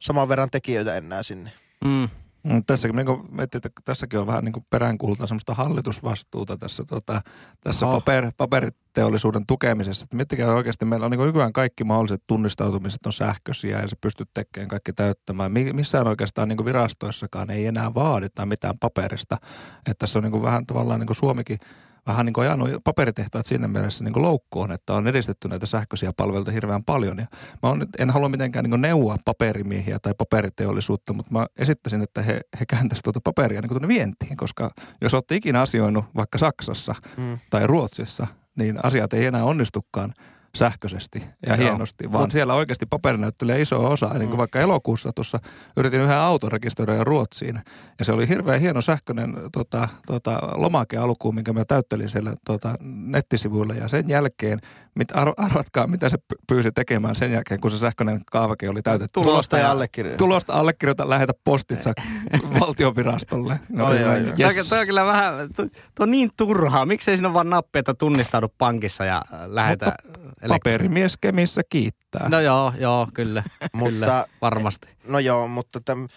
saman 0.00 0.28
verran 0.28 0.50
tekijöitä 0.50 0.94
enää 0.94 1.22
sinne. 1.22 1.52
Mm. 1.84 2.08
Mm, 2.42 2.64
Tässäkin, 2.66 2.96
niin 2.96 3.06
kuin, 3.06 3.22
miettii, 3.30 3.56
että 3.58 3.70
tässäkin 3.84 4.18
on 4.18 4.26
vähän 4.26 4.44
niin 4.44 4.52
kuin 4.52 4.64
peräänkuulta 4.70 5.26
semmoista 5.26 5.54
hallitusvastuuta 5.54 6.56
tässä, 6.56 6.84
tota, 6.84 7.22
tässä 7.60 7.86
Oho. 7.86 8.00
paper, 8.00 8.32
paperiteollisuuden 8.36 9.46
tukemisessa. 9.46 10.04
Että 10.04 10.16
miettikää 10.16 10.54
oikeasti, 10.54 10.84
meillä 10.84 11.06
on 11.06 11.10
niin 11.10 11.26
nykyään 11.26 11.52
kaikki 11.52 11.84
mahdolliset 11.84 12.22
tunnistautumiset 12.26 13.06
on 13.06 13.12
sähköisiä 13.12 13.80
ja 13.80 13.88
se 13.88 13.96
pystyt 14.00 14.28
tekemään 14.34 14.68
kaikki 14.68 14.92
täyttämään. 14.92 15.52
Mi- 15.52 15.72
Missään 15.72 16.06
oikeastaan 16.06 16.48
niin 16.48 16.64
virastoissakaan 16.64 17.50
ei 17.50 17.66
enää 17.66 17.94
vaadita 17.94 18.46
mitään 18.46 18.74
paperista. 18.80 19.36
Että 19.76 19.94
tässä 19.98 20.18
on 20.18 20.22
niin 20.22 20.42
vähän 20.42 20.66
tavallaan 20.66 21.00
niin 21.00 21.14
Suomikin 21.14 21.58
vähän 22.06 22.26
niin 22.26 22.32
kuin 22.32 22.46
ajanut 22.46 22.70
paperitehtaat 22.84 23.46
siinä 23.46 23.68
mielessä 23.68 24.04
niin 24.04 24.12
kuin 24.12 24.22
loukkoon, 24.22 24.72
että 24.72 24.94
on 24.94 25.08
edistetty 25.08 25.48
näitä 25.48 25.66
sähköisiä 25.66 26.12
palveluita 26.16 26.50
hirveän 26.50 26.84
paljon. 26.84 27.18
Ja 27.18 27.26
mä 27.62 27.68
on, 27.68 27.86
en 27.98 28.10
halua 28.10 28.28
mitenkään 28.28 28.64
niin 28.64 28.80
neuvoa 28.80 29.16
paperimiehiä 29.24 29.98
tai 29.98 30.14
paperiteollisuutta, 30.18 31.12
mutta 31.12 31.32
mä 31.32 31.46
esittäisin, 31.58 32.02
että 32.02 32.22
he, 32.22 32.40
he 32.60 32.66
kääntäisivät 32.66 33.04
tuota 33.04 33.20
paperia 33.24 33.60
niin 33.60 33.68
kuin 33.68 33.80
tuonne 33.80 33.94
vientiin, 33.94 34.36
koska 34.36 34.70
jos 35.00 35.14
olette 35.14 35.34
ikinä 35.36 35.60
asioinut 35.60 36.04
vaikka 36.16 36.38
Saksassa 36.38 36.94
Mm. 37.16 37.38
tai 37.50 37.66
Ruotsissa, 37.66 38.26
niin 38.56 38.84
asiat 38.84 39.12
ei 39.12 39.26
enää 39.26 39.44
onnistukaan 39.44 40.14
sähköisesti 40.56 41.18
ja 41.46 41.56
Joo. 41.56 41.56
hienosti, 41.56 42.12
vaan 42.12 42.24
Mut- 42.28 42.32
siellä 42.32 42.54
oikeasti 42.54 42.86
paperi 42.86 43.18
näyttelee 43.18 43.60
iso 43.60 43.90
osa. 43.90 44.06
Niin 44.06 44.18
kuin 44.18 44.30
Mm. 44.30 44.38
vaikka 44.38 44.60
elokuussa 44.60 45.10
tuossa 45.14 45.38
yritin 45.76 46.00
yhden 46.00 46.16
auton 46.18 46.52
rekisteröidä 46.52 47.04
Ruotsiin 47.04 47.60
ja 47.98 48.04
se 48.04 48.12
oli 48.12 48.28
hirveän 48.28 48.60
hieno 48.60 48.80
sähköinen 48.80 49.34
tota, 49.52 49.88
tota, 50.06 50.38
lomake 50.54 50.96
alkuun, 50.96 51.34
minkä 51.34 51.52
mä 51.52 51.64
täyttelin 51.64 52.08
siellä 52.08 52.34
tota, 52.46 52.74
nettisivuilla 52.84 53.74
ja 53.74 53.88
sen 53.88 54.08
jälkeen, 54.08 54.58
mit, 54.94 55.16
arv, 55.16 55.32
arvatkaa 55.36 55.86
mitä 55.86 56.08
se 56.08 56.16
py- 56.16 56.38
pyysi 56.48 56.72
tekemään 56.72 57.14
sen 57.14 57.32
jälkeen, 57.32 57.60
kun 57.60 57.70
se 57.70 57.78
sähköinen 57.78 58.20
kaavake 58.30 58.68
oli 58.68 58.82
täytetty. 58.82 59.20
Tulosta 59.20 59.58
ja 59.58 59.70
allekirjoita. 59.70 60.18
Tulosta 60.18 60.52
allekirjoita, 60.52 61.08
lähetä 61.08 61.32
postitsa 61.44 61.92
valtiovirastolle. 62.60 63.60
No, 63.68 63.86
Oi, 63.88 64.04
oi, 64.04 64.08
oi. 64.08 64.20
Yes. 64.40 64.54
Toi, 64.54 64.64
toi 64.68 64.80
on 64.80 64.86
kyllä 64.86 65.04
vähän, 65.06 65.34
toi, 65.56 65.68
toi 65.94 66.04
on 66.04 66.10
niin 66.10 66.30
turhaa. 66.36 66.86
Miksei 66.86 67.16
siinä 67.16 67.28
ole 67.28 67.34
vaan 67.34 67.50
nappi, 67.50 67.78
että 67.78 67.94
tunnistaudu 67.94 68.48
pankissa 68.58 69.04
ja 69.04 69.16
äh, 69.34 69.40
lähetä. 69.46 69.96
elek- 70.16 70.43
Paperimies 70.48 71.16
Kemissä 71.20 71.62
kiittää. 71.68 72.28
No 72.28 72.40
joo, 72.40 72.72
joo, 72.78 73.08
kyllä. 73.14 73.42
Mutta 73.72 73.90
kyllä, 73.90 74.26
varmasti. 74.40 74.88
No 75.08 75.18
joo, 75.18 75.48
mutta 75.48 75.80
täm, 75.80 76.08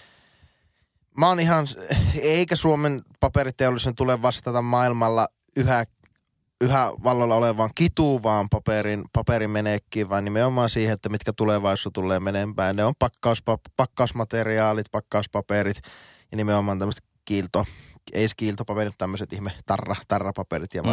mä 1.17 1.27
oon 1.27 1.39
ihan, 1.39 1.67
eikä 2.21 2.55
Suomen 2.55 3.01
paperiteollisuuden 3.19 3.95
tule 3.95 4.21
vastata 4.21 4.61
maailmalla 4.61 5.27
yhä, 5.55 5.85
yhä 6.61 6.91
vallalla 7.03 7.35
olevaan 7.35 7.69
kituvaan 7.75 8.47
paperin, 8.49 9.03
paperin 9.13 9.49
menekkiin, 9.49 10.09
vaan 10.09 10.25
nimenomaan 10.25 10.69
siihen, 10.69 10.93
että 10.93 11.09
mitkä 11.09 11.33
tulevaisuus 11.33 11.93
tulee 11.93 12.19
menemään. 12.19 12.75
Ne 12.75 12.85
on 12.85 12.93
pakkauspa, 12.99 13.57
pakkausmateriaalit, 13.77 14.85
pakkauspaperit 14.91 15.77
ja 16.31 16.37
nimenomaan 16.37 16.79
tämmöiset 16.79 17.03
kiilto, 17.25 17.65
ei 18.13 18.27
kiiltopaperit, 18.37 18.93
tämmöiset 18.97 19.33
ihme 19.33 19.51
tarra, 19.65 19.95
tarrapaperit 20.07 20.73
ja 20.73 20.83
Mm. 20.83 20.89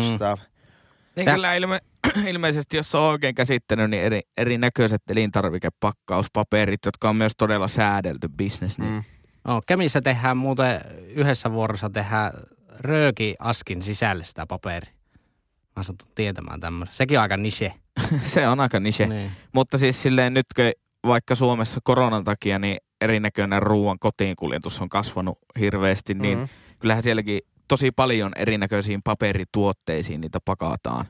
Niin 1.17 1.27
Ja- 1.27 1.35
kyllä 1.35 1.55
ilme, 1.55 1.81
ilmeisesti, 2.33 2.77
jos 2.77 2.95
on 2.95 3.03
oikein 3.03 3.35
käsittänyt, 3.35 3.91
niin 3.91 4.03
eri, 4.03 4.21
erinäköiset 4.37 5.03
elintarvikepakkauuspaperit, 5.11 6.81
jotka 6.87 7.09
on 7.09 7.17
myös 7.17 7.33
todella 7.39 7.69
säädelty 7.69 8.29
bisnes. 8.29 8.79
Niin 8.79 8.93
Mm. 8.93 9.03
No, 9.45 9.63
Kemissä 9.67 10.01
tehdään 10.01 10.37
muuten, 10.37 10.81
yhdessä 11.09 11.53
vuorossa 11.53 11.91
tehdään 11.91 12.33
rööki 12.79 13.35
askin 13.39 13.83
sisälle 13.83 14.25
sitä 14.25 14.47
paperia. 14.47 14.91
Mä 14.93 15.73
oon 15.77 15.85
sattu 15.85 16.05
tietämään 16.15 16.61
tämmöisen. 16.61 16.97
Sekin 16.97 17.19
on 17.19 17.23
aika 17.23 17.37
niche. 17.37 17.75
se 18.27 18.49
on 18.49 18.61
aika 18.61 18.81
niche. 18.81 19.07
Niin. 19.07 19.31
Mutta 19.53 19.79
siis 19.79 20.03
silleen 20.03 20.35
nytkö 20.35 20.73
vaikka 21.07 21.35
Suomessa 21.35 21.81
koronan 21.85 22.25
takia, 22.25 22.59
niin 22.59 22.77
erinäköinen 23.01 23.63
ruoan 23.63 23.99
kotiinkuljetus 23.99 24.81
on 24.81 24.89
kasvanut 24.89 25.39
hirveästi, 25.61 26.15
niin 26.15 26.39
Mm. 26.39 26.49
kyllähän 26.79 27.03
sielläkin 27.03 27.41
tosi 27.69 27.91
paljon 27.91 28.33
erinäköisiin 28.37 29.01
paperituotteisiin 29.03 30.21
niitä 30.21 30.39
pakataan. 30.45 31.07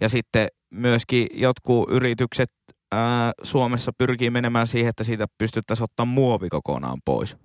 Ja 0.00 0.08
sitten 0.08 0.48
myöskin 0.70 1.26
jotkut 1.32 1.90
yritykset 1.90 2.50
ää, 2.92 3.32
Suomessa 3.42 3.92
pyrkii 3.98 4.30
menemään 4.30 4.66
siihen, 4.66 4.90
että 4.90 5.04
siitä 5.04 5.26
pystyttäisiin 5.38 5.84
ottaa 5.84 6.06
muovi 6.06 6.48
kokonaan 6.48 6.98
pois. 7.04 7.36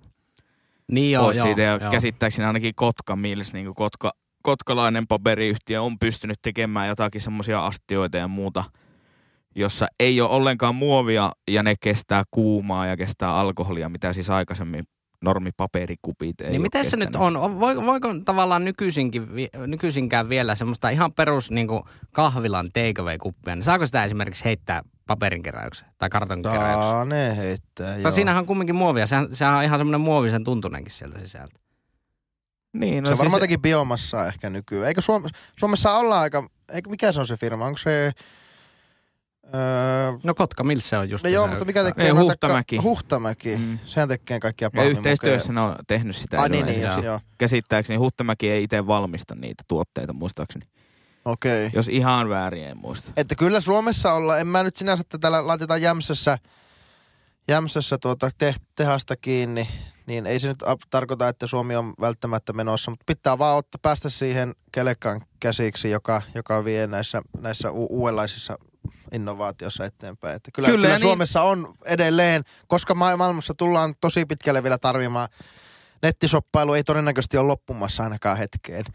Niin 0.91 1.11
joo, 1.11 1.23
pois 1.23 1.37
joo, 1.37 1.45
siitä. 1.45 1.61
Ja 1.61 1.77
joo. 1.81 1.91
käsittääkseni 1.91 2.45
ainakin 2.45 2.75
Kotka 2.75 3.15
Mills, 3.15 3.53
niin 3.53 3.65
kuin 3.65 3.75
Kotka, 3.75 4.11
kotkalainen 4.43 5.07
paperiyhtiö 5.07 5.81
on 5.81 5.99
pystynyt 5.99 6.37
tekemään 6.41 6.87
jotakin 6.87 7.21
semmoisia 7.21 7.65
astioita 7.65 8.17
ja 8.17 8.27
muuta, 8.27 8.63
jossa 9.55 9.87
ei 9.99 10.21
ole 10.21 10.29
ollenkaan 10.29 10.75
muovia 10.75 11.31
ja 11.51 11.63
ne 11.63 11.75
kestää 11.81 12.23
kuumaa 12.31 12.87
ja 12.87 12.97
kestää 12.97 13.35
alkoholia, 13.35 13.89
mitä 13.89 14.13
siis 14.13 14.29
aikaisemmin 14.29 14.83
normipaperikupit 15.23 16.41
ei 16.41 16.49
Niin 16.49 16.61
miten 16.61 16.85
se 16.85 16.97
nyt 16.97 17.15
on? 17.15 17.59
voiko, 17.59 17.85
voiko 17.85 18.07
tavallaan 18.25 18.65
nykyisinkin, 18.65 19.27
nykyisinkään 19.67 20.29
vielä 20.29 20.55
semmoista 20.55 20.89
ihan 20.89 21.13
perus 21.13 21.51
niin 21.51 21.67
kuin 21.67 21.83
kahvilan 22.11 22.69
takeaway-kuppia, 22.73 23.55
niin 23.55 23.63
saako 23.63 23.85
sitä 23.85 24.03
esimerkiksi 24.03 24.45
heittää 24.45 24.81
paperinkeräykseen 25.07 25.91
tai 25.97 26.09
kartonkeräykseen? 26.09 26.73
Saa 26.73 27.05
ne 27.05 27.37
heittää, 27.37 27.95
No 27.95 28.01
joo. 28.01 28.11
siinähän 28.11 28.39
on 28.41 28.45
kumminkin 28.47 28.75
muovia. 28.75 29.07
Sehän, 29.07 29.27
sehän 29.35 29.53
on 29.55 29.63
ihan 29.63 29.79
semmoinen 29.79 30.01
muovisen 30.01 30.43
tuntunenkin 30.43 30.91
sieltä 30.93 31.19
sisältä. 31.19 31.59
Niin, 32.73 33.03
no 33.03 33.05
se 33.05 33.11
on 33.11 33.15
siis, 33.15 33.19
varmaan 33.19 33.37
jotenkin 33.37 33.61
biomassaa 33.61 34.27
ehkä 34.27 34.49
nykyään. 34.49 34.87
Eikö 34.87 35.01
Suom- 35.01 35.29
Suomessa 35.59 35.97
olla 35.97 36.19
aika, 36.19 36.47
eikö, 36.73 36.89
mikä 36.89 37.11
se 37.11 37.19
on 37.19 37.27
se 37.27 37.37
firma? 37.37 37.65
Onko 37.65 37.77
se... 37.77 38.11
Öö, 39.45 40.11
No 40.23 40.33
Kotka 40.35 40.63
Mills 40.63 40.89
se 40.89 40.97
on 40.97 41.09
just 41.09 41.23
no 41.23 41.29
joo, 41.29 41.47
mutta 41.47 41.65
mikä 41.65 41.83
tekee 41.83 42.05
Ei, 42.05 42.13
noita 42.13 42.23
Huhtamäki. 42.23 42.75
Ka- 42.75 42.81
Huhtamäki. 42.83 43.57
Mm. 43.57 43.79
Sehän 43.83 44.09
tekee 44.09 44.39
kaikkia 44.39 44.65
ja 44.65 44.71
pahvimukkeja. 44.71 45.13
yhteistyössä 45.13 45.53
ne 45.53 45.61
on 45.61 45.75
tehnyt 45.87 46.15
sitä. 46.15 46.41
Ai 46.41 46.49
niin, 46.49 46.65
niin, 46.65 46.81
Joo. 46.81 46.91
just, 46.93 47.03
joo. 47.03 47.19
Käsittääkseni 47.37 47.97
Huhtamäki 47.97 48.49
ei 48.49 48.63
itse 48.63 48.87
valmista 48.87 49.35
niitä 49.35 49.63
tuotteita 49.67 50.13
muistaakseni. 50.13 50.65
Okei. 51.25 51.65
Okay. 51.67 51.77
Jos 51.77 51.87
ihan 51.87 52.29
väärin 52.29 52.63
en 52.63 52.77
muista. 52.77 53.11
Että 53.17 53.35
kyllä 53.35 53.61
Suomessa 53.61 54.13
olla, 54.13 54.37
en 54.37 54.47
mä 54.47 54.63
nyt 54.63 54.75
sinänsä, 54.75 55.01
että 55.01 55.17
täällä 55.17 55.47
laitetaan 55.47 55.81
Jämsässä, 55.81 56.37
Jämsässä 57.47 57.97
tuota 57.97 58.29
te, 58.37 58.55
tehasta 58.75 59.15
kiinni, 59.15 59.67
niin 60.05 60.25
ei 60.25 60.39
se 60.39 60.47
nyt 60.47 60.63
tarkoita, 60.89 61.27
että 61.27 61.47
Suomi 61.47 61.75
on 61.75 61.93
välttämättä 62.01 62.53
menossa, 62.53 62.91
mutta 62.91 63.03
pitää 63.07 63.37
vaan 63.37 63.57
ottaa, 63.57 63.79
päästä 63.81 64.09
siihen 64.09 64.53
kelekkaan 64.71 65.21
käsiksi, 65.39 65.89
joka, 65.89 66.21
joka 66.35 66.65
vie 66.65 66.87
näissä, 66.87 67.21
näissä 67.41 67.71
u- 67.71 67.87
uudenlaisissa 67.89 68.57
innovaatiossa 69.11 69.85
eteenpäin. 69.85 70.35
Että 70.35 70.51
kyllä, 70.53 70.67
Kyllä, 70.69 70.77
kyllä, 70.87 70.95
niin- 70.95 71.01
Suomessa 71.01 71.41
on 71.41 71.73
edelleen, 71.85 72.41
koska 72.67 72.95
ma- 72.95 73.17
maailmassa 73.17 73.53
tullaan 73.57 73.93
tosi 74.01 74.25
pitkälle 74.25 74.63
vielä 74.63 74.77
tarvimaan, 74.77 75.29
nettisoppailu 76.01 76.73
ei 76.73 76.83
todennäköisesti 76.83 77.37
ole 77.37 77.47
loppumassa 77.47 78.03
ainakaan 78.03 78.37
hetkeen. 78.37 78.85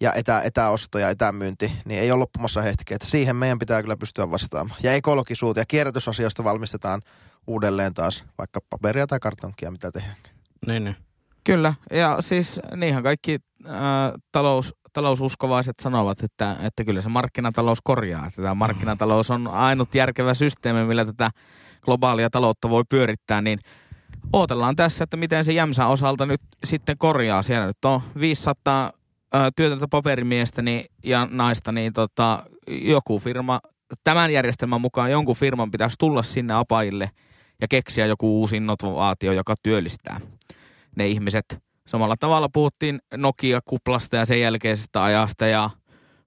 Ja 0.00 0.12
etä, 0.12 0.40
etäosto 0.42 0.98
ja 0.98 1.08
etämyynti, 1.10 1.72
niin 1.84 2.00
ei 2.00 2.10
ole 2.12 2.18
loppumassa 2.18 2.62
hetkeen. 2.62 2.96
Että 2.96 3.08
siihen 3.08 3.36
meidän 3.36 3.58
pitää 3.58 3.82
kyllä 3.82 3.96
pystyä 3.96 4.30
vastaamaan. 4.30 4.80
Ja 4.82 4.92
ekologisuutta 4.92 5.60
ja 5.60 5.66
kierrätysasioista 5.68 6.44
valmistetaan 6.44 7.02
uudelleen 7.46 7.94
taas 7.94 8.24
vaikka 8.38 8.60
paperia 8.70 9.06
tai 9.06 9.20
kartonkia, 9.20 9.70
mitä 9.70 9.90
tehdään. 9.90 10.16
Niin, 10.66 10.84
niin. 10.84 10.96
Kyllä, 11.44 11.74
ja 11.90 12.16
siis 12.20 12.60
niinhän 12.76 13.02
kaikki 13.02 13.38
ää, 13.66 14.12
talous, 14.32 14.74
taloususkovaiset 14.94 15.74
sanovat, 15.82 16.22
että, 16.22 16.56
että 16.62 16.84
kyllä 16.84 17.00
se 17.00 17.08
markkinatalous 17.08 17.78
korjaa. 17.84 18.26
Että 18.26 18.42
tämä 18.42 18.54
markkinatalous 18.54 19.30
on 19.30 19.48
ainut 19.48 19.94
järkevä 19.94 20.34
systeemi, 20.34 20.84
millä 20.84 21.04
tätä 21.04 21.30
globaalia 21.82 22.30
taloutta 22.30 22.70
voi 22.70 22.82
pyörittää, 22.88 23.40
niin 23.40 23.58
ootellaan 24.32 24.76
tässä, 24.76 25.04
että 25.04 25.16
miten 25.16 25.44
se 25.44 25.52
Jämsän 25.52 25.88
osalta 25.88 26.26
nyt 26.26 26.40
sitten 26.64 26.98
korjaa. 26.98 27.42
Siellä 27.42 27.66
nyt 27.66 27.84
on 27.84 28.00
500 28.20 28.92
ää, 29.32 29.50
työtöntä 29.56 29.86
paperimiestä 29.90 30.62
niin, 30.62 30.84
ja 31.04 31.28
naista, 31.30 31.72
niin 31.72 31.92
tota, 31.92 32.42
joku 32.66 33.18
firma, 33.18 33.60
tämän 34.04 34.32
järjestelmän 34.32 34.80
mukaan 34.80 35.10
jonkun 35.10 35.36
firman 35.36 35.70
pitäisi 35.70 35.96
tulla 35.98 36.22
sinne 36.22 36.54
apaille 36.54 37.10
ja 37.60 37.68
keksiä 37.68 38.06
joku 38.06 38.40
uusi 38.40 38.56
innovaatio, 38.56 39.32
joka 39.32 39.54
työllistää 39.62 40.20
ne 40.96 41.06
ihmiset. 41.06 41.64
Samalla 41.88 42.14
tavalla 42.20 42.48
puhuttiin 42.52 42.98
Nokia-kuplasta 43.16 44.16
ja 44.16 44.24
sen 44.26 44.40
jälkeisestä 44.40 45.04
ajasta 45.04 45.46
ja 45.46 45.70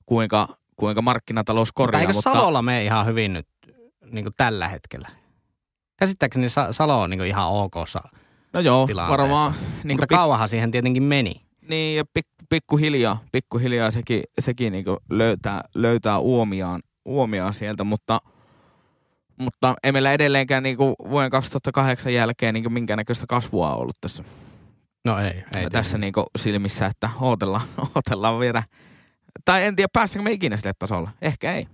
kuinka, 0.05 0.47
kuinka 0.75 1.01
markkinatalous 1.01 1.67
Mutta 1.67 1.73
korjaa. 1.83 2.01
eikö 2.01 2.13
Salolla 2.13 2.61
mene 2.61 2.83
ihan 2.83 3.05
hyvin 3.05 3.33
nyt 3.33 3.47
niin 4.11 4.25
tällä 4.37 4.67
hetkellä? 4.67 5.09
Käsittääkseni 5.99 6.49
Sa- 6.49 6.73
Salo 6.73 7.01
on 7.01 7.09
niin 7.09 7.25
ihan 7.25 7.47
okossa, 7.51 8.01
no 8.53 8.59
joo, 8.59 8.87
varmaan. 8.95 9.53
niin 9.83 9.93
mutta 9.97 10.07
pik, 10.07 10.17
kauahan 10.17 10.49
siihen 10.49 10.71
tietenkin 10.71 11.03
meni. 11.03 11.41
niin 11.69 11.97
ja 11.97 12.03
pik, 12.13 12.25
pikkuhiljaa, 12.49 13.19
pikkuhiljaa 13.31 13.91
sekin, 13.91 14.23
sekin 14.39 14.73
niin 14.73 14.85
löytää, 15.09 15.61
löytää 15.75 16.19
uomiaan, 16.19 16.81
uomiaan 17.05 17.53
sieltä, 17.53 17.83
mutta, 17.83 18.19
mutta 19.37 19.75
ei 19.83 19.91
meillä 19.91 20.13
edelleenkään 20.13 20.63
niin 20.63 20.77
vuoden 21.09 21.29
2008 21.31 22.13
jälkeen 22.13 22.53
niin 22.53 22.73
minkäännäköistä 22.73 23.25
kasvua 23.27 23.75
ollut 23.75 23.95
tässä. 24.01 24.23
No 25.05 25.19
ei, 25.19 25.43
ei 25.55 25.69
tässä 25.69 25.97
niinku 25.97 26.25
silmissä, 26.37 26.85
että 26.85 27.09
odotellaan, 27.21 27.67
odotellaan 27.95 28.39
vielä. 28.39 28.63
Tai 29.45 29.63
en 29.63 29.75
tiedä, 29.75 29.89
päästäänkö 29.93 30.29
me 30.29 30.31
ikinä 30.31 30.57
sille 30.57 30.73
tasolle. 30.79 31.09
Ehkä 31.21 31.53
ei. 31.53 31.67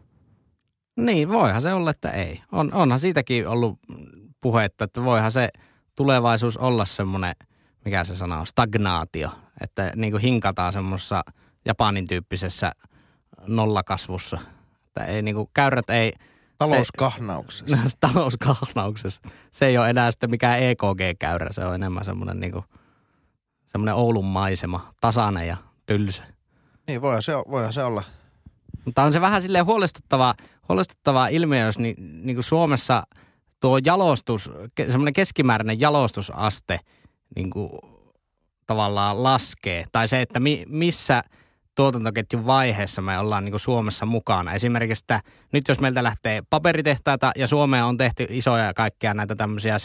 Niin, 0.98 1.30
voihan 1.30 1.62
se 1.62 1.74
olla, 1.74 1.90
että 1.90 2.10
ei. 2.10 2.42
On, 2.52 2.74
onhan 2.74 3.00
siitäkin 3.00 3.48
ollut 3.48 3.80
puhetta, 4.42 4.86
että 4.86 5.04
voihan 5.04 5.32
se 5.32 5.50
tulevaisuus 5.96 6.58
olla 6.58 6.86
semmoinen, 6.86 7.34
mikä 7.86 8.04
se 8.04 8.16
sana 8.16 8.40
on, 8.40 8.48
stagnaatio. 8.48 9.30
Että 9.62 9.92
niin 9.96 10.12
kuin 10.12 10.22
hinkataan 10.22 10.74
semmoisessa 10.74 11.24
Japanin 11.66 12.08
tyyppisessä 12.08 12.72
nollakasvussa. 13.48 14.38
Että 14.88 15.06
ei 15.06 15.22
niin 15.22 15.36
kuin, 15.36 15.50
käyrät 15.54 15.90
ei, 15.90 16.14
Talouskahnauksessa. 16.58 17.66
talouskahnauksessa. 18.00 19.22
Se 19.52 19.66
ei 19.66 19.78
ole 19.78 19.90
enää 19.90 20.12
sitten 20.12 20.30
mikään 20.30 20.60
EKG-käyrä, 20.60 21.48
se 21.52 21.66
on 21.66 21.76
enemmän 21.76 22.06
semmoinen 22.06 22.40
niin 22.40 22.52
kuin, 22.52 22.66
semmoinen 23.74 23.96
Oulun 23.96 24.26
maisema, 24.26 24.94
tasainen 25.02 25.48
ja 25.48 25.58
tylsä. 25.86 26.24
Niin, 26.88 27.02
voihan 27.02 27.24
se, 27.24 27.34
voihan 27.34 27.74
se 27.74 27.84
olla. 27.84 28.04
Mutta 28.86 29.04
on 29.04 29.14
se 29.14 29.22
vähän 29.22 29.42
silleen 29.42 29.66
huolestuttava, 29.66 30.36
huolestuttava 30.70 31.28
ilmiö, 31.28 31.66
jos 31.66 31.80
ni, 31.80 31.96
niin 31.98 32.36
kuin 32.36 32.44
Suomessa 32.44 33.04
tuo 33.60 33.78
jalostus, 33.86 34.52
semmoinen 34.90 35.14
keskimääräinen 35.14 35.80
jalostusaste 35.80 36.80
niin 37.36 37.50
kuin 37.50 37.70
tavallaan 38.68 39.24
laskee. 39.24 39.86
Tai 39.92 40.08
se, 40.08 40.22
että 40.22 40.40
mi, 40.40 40.66
missä 40.70 41.24
tuotantoketjun 41.76 42.46
vaiheessa 42.46 43.02
me 43.02 43.20
ollaan 43.20 43.46
niin 43.46 43.52
kuin 43.52 43.60
Suomessa 43.60 44.06
mukana. 44.06 44.54
Esimerkiksi, 44.54 45.04
että 45.04 45.22
nyt 45.52 45.68
jos 45.68 45.80
meiltä 45.80 46.04
lähtee 46.04 46.42
paperitehtaita 46.50 47.32
ja 47.36 47.48
Suomeen 47.48 47.84
on 47.84 47.98
tehty 47.98 48.28
isoja 48.30 48.74
kaikkia 48.74 49.14
näitä 49.14 49.36
tämmöisiä 49.36 49.80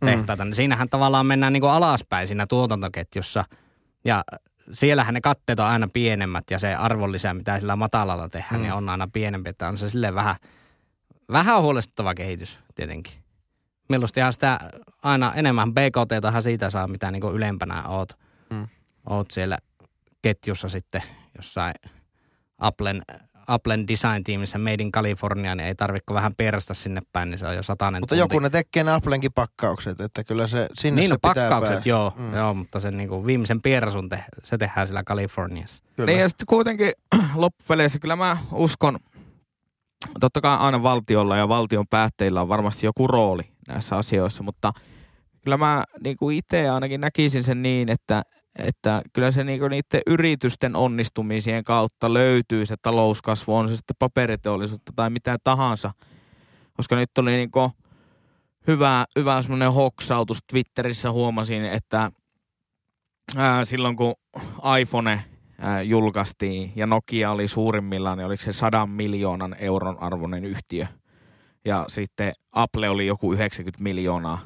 sellunkeittotehtaita, 0.00 0.44
mm. 0.44 0.48
niin 0.48 0.56
siinähän 0.56 0.88
tavallaan 0.88 1.26
mennään 1.26 1.52
niin 1.52 1.60
kuin 1.60 1.70
alaspäin 1.70 2.26
siinä 2.26 2.46
tuotantoketjussa. 2.46 3.44
Ja 4.04 4.24
siellähän 4.72 5.14
ne 5.14 5.20
katteet 5.20 5.58
on 5.58 5.66
aina 5.66 5.88
pienemmät 5.92 6.44
ja 6.50 6.58
se 6.58 6.74
arvonlisä, 6.74 7.34
mitä 7.34 7.58
sillä 7.58 7.76
matalalla 7.76 8.28
tehdään, 8.28 8.54
mm. 8.54 8.62
niin 8.62 8.72
on 8.72 8.88
aina 8.88 9.08
pienempi. 9.12 9.50
Että 9.50 9.68
on 9.68 9.78
se 9.78 9.90
silleen 9.90 10.14
vähän, 10.14 10.36
vähän 11.32 11.62
huolestuttava 11.62 12.14
kehitys 12.14 12.58
tietenkin. 12.74 13.12
Mieluustihan 13.88 14.32
sitä 14.32 14.58
aina 15.02 15.34
enemmän 15.34 15.74
BKT 15.74 16.42
siitä 16.42 16.70
saa, 16.70 16.88
mitä 16.88 17.10
niin 17.10 17.22
ylempänä 17.34 17.88
oot, 17.88 18.18
Mm. 18.50 18.56
mm. 18.56 18.68
oot 19.06 19.30
siellä 19.30 19.58
ketjussa 20.22 20.68
sitten 20.68 21.02
jossain 21.36 21.74
Applen, 22.58 23.02
Applen 23.50 23.88
design-tiimissä 23.88 24.58
Made 24.58 24.82
in 24.82 24.92
California, 24.92 25.54
niin 25.54 25.66
ei 25.66 25.74
tarvitse 25.74 26.14
vähän 26.14 26.32
pierasta 26.36 26.74
sinne 26.74 27.02
päin, 27.12 27.30
niin 27.30 27.38
se 27.38 27.46
on 27.46 27.56
jo 27.56 27.62
satainen 27.62 28.02
Mutta 28.02 28.14
tunti. 28.16 28.20
joku 28.34 28.38
ne 28.38 28.50
tekee 28.50 28.84
ne 28.84 28.92
Applenkin 28.92 29.32
pakkaukset, 29.32 30.00
että 30.00 30.24
kyllä 30.24 30.46
se 30.46 30.68
sinne 30.74 31.00
Niin, 31.00 31.08
se 31.08 31.14
no, 31.14 31.18
pitää 31.28 31.44
pakkaukset, 31.44 31.74
päästä. 31.74 31.88
joo, 31.88 32.12
Mm. 32.16 32.34
joo, 32.34 32.54
mutta 32.54 32.80
sen 32.80 32.96
niin 32.96 33.08
kuin 33.08 33.26
viimeisen 33.26 33.62
pierasun 33.62 34.08
te, 34.08 34.24
se 34.42 34.58
tehdään 34.58 34.86
siellä 34.86 35.02
Kaliforniassa. 35.04 35.82
Kyllä. 35.96 36.06
Niin 36.06 36.20
ja 36.20 36.28
sitten 36.28 36.46
kuitenkin 36.46 36.92
loppupeleissä 37.34 37.98
kyllä 37.98 38.16
mä 38.16 38.36
uskon, 38.52 38.98
totta 40.20 40.40
kai 40.40 40.56
aina 40.58 40.82
valtiolla 40.82 41.36
ja 41.36 41.48
valtion 41.48 41.84
päättäjillä 41.90 42.40
on 42.40 42.48
varmasti 42.48 42.86
joku 42.86 43.06
rooli 43.06 43.42
näissä 43.68 43.96
asioissa, 43.96 44.42
mutta 44.42 44.72
kyllä 45.44 45.56
mä 45.56 45.84
niin 46.04 46.16
kuin 46.16 46.36
itse 46.36 46.68
ainakin 46.68 47.00
näkisin 47.00 47.44
sen 47.44 47.62
niin, 47.62 47.90
että, 47.90 48.22
että 48.58 49.02
kyllä 49.12 49.30
se 49.30 49.44
niin 49.44 49.58
kuin 49.60 49.70
niiden 49.70 50.02
yritysten 50.06 50.76
onnistumisien 50.76 51.64
kautta 51.64 52.14
löytyy 52.14 52.66
se 52.66 52.74
talouskasvu, 52.82 53.56
on 53.56 53.68
se 53.68 53.76
sitten 53.76 53.96
paperiteollisuutta 53.98 54.92
tai 54.96 55.10
mitä 55.10 55.36
tahansa. 55.44 55.92
Koska 56.72 56.96
nyt 56.96 57.18
oli 57.18 57.30
niin 57.30 57.50
kuin 57.50 57.70
hyvä, 58.66 59.04
hyvä 59.16 59.42
semmoinen 59.42 59.72
hoksautus 59.72 60.38
Twitterissä 60.46 61.10
huomasin, 61.10 61.64
että 61.64 62.10
ää, 63.36 63.64
silloin 63.64 63.96
kun 63.96 64.14
iPhone 64.80 65.24
ää, 65.58 65.82
julkaistiin 65.82 66.72
ja 66.76 66.86
Nokia 66.86 67.30
oli 67.30 67.48
suurimmillaan, 67.48 68.18
niin 68.18 68.26
oliko 68.26 68.42
se 68.42 68.52
sadan 68.52 68.90
miljoonan 68.90 69.56
euron 69.58 69.98
arvoinen 69.98 70.44
yhtiö. 70.44 70.86
Ja 71.64 71.84
sitten 71.88 72.32
Apple 72.52 72.88
oli 72.88 73.06
joku 73.06 73.32
90 73.32 73.82
miljoonaa. 73.82 74.38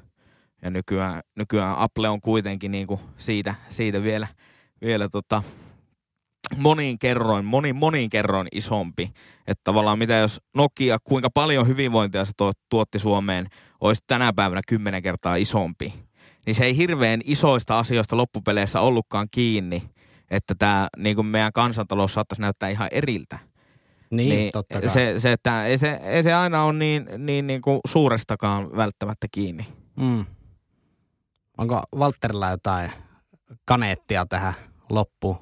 Ja 0.64 0.70
nykyään, 0.70 1.22
nykyään 1.36 1.78
Apple 1.78 2.08
on 2.08 2.20
kuitenkin 2.20 2.70
niin 2.70 2.86
kuin 2.86 3.00
siitä, 3.18 3.54
siitä 3.70 4.02
vielä, 4.02 4.26
vielä 4.82 5.08
tota, 5.08 5.42
monin 6.56 6.98
kerroin, 6.98 7.44
moni, 7.44 7.72
monin 7.72 8.10
kerroin 8.10 8.48
isompi. 8.52 9.12
Että 9.46 9.60
tavallaan 9.64 9.98
mitä 9.98 10.14
jos 10.14 10.40
Nokia, 10.56 10.98
kuinka 11.04 11.28
paljon 11.34 11.68
hyvinvointia 11.68 12.24
se 12.24 12.32
tuo- 12.36 12.52
tuotti 12.68 12.98
Suomeen, 12.98 13.46
olisi 13.80 14.02
tänä 14.06 14.32
päivänä 14.32 14.60
kymmenen 14.68 15.02
kertaa 15.02 15.36
isompi. 15.36 15.94
Niin 16.46 16.54
se 16.54 16.64
ei 16.64 16.76
hirveän 16.76 17.20
isoista 17.24 17.78
asioista 17.78 18.16
loppupeleissä 18.16 18.80
ollutkaan 18.80 19.28
kiinni, 19.30 19.82
että 20.30 20.54
tämä 20.58 20.88
niin 20.96 21.16
kuin 21.16 21.26
meidän 21.26 21.52
kansantalous 21.52 22.14
saattaisi 22.14 22.42
näyttää 22.42 22.68
ihan 22.68 22.88
eriltä. 22.92 23.38
Niin, 24.10 24.28
niin 24.28 24.52
totta 24.52 24.80
kai. 24.80 24.88
se, 24.88 25.14
se, 25.18 25.32
että 25.32 25.66
ei 25.66 25.78
se, 25.78 26.00
ei 26.02 26.22
se 26.22 26.32
aina 26.32 26.64
ole 26.64 26.72
niin, 26.72 27.06
niin, 27.18 27.46
niin 27.46 27.62
kuin 27.62 27.80
suurestakaan 27.86 28.76
välttämättä 28.76 29.26
kiinni. 29.32 29.66
Mm. 29.96 30.24
Onko 31.59 31.82
Walterilla 31.96 32.50
jotain 32.50 32.90
kaneettia 33.64 34.26
tähän 34.28 34.55
loppuun? 34.90 35.36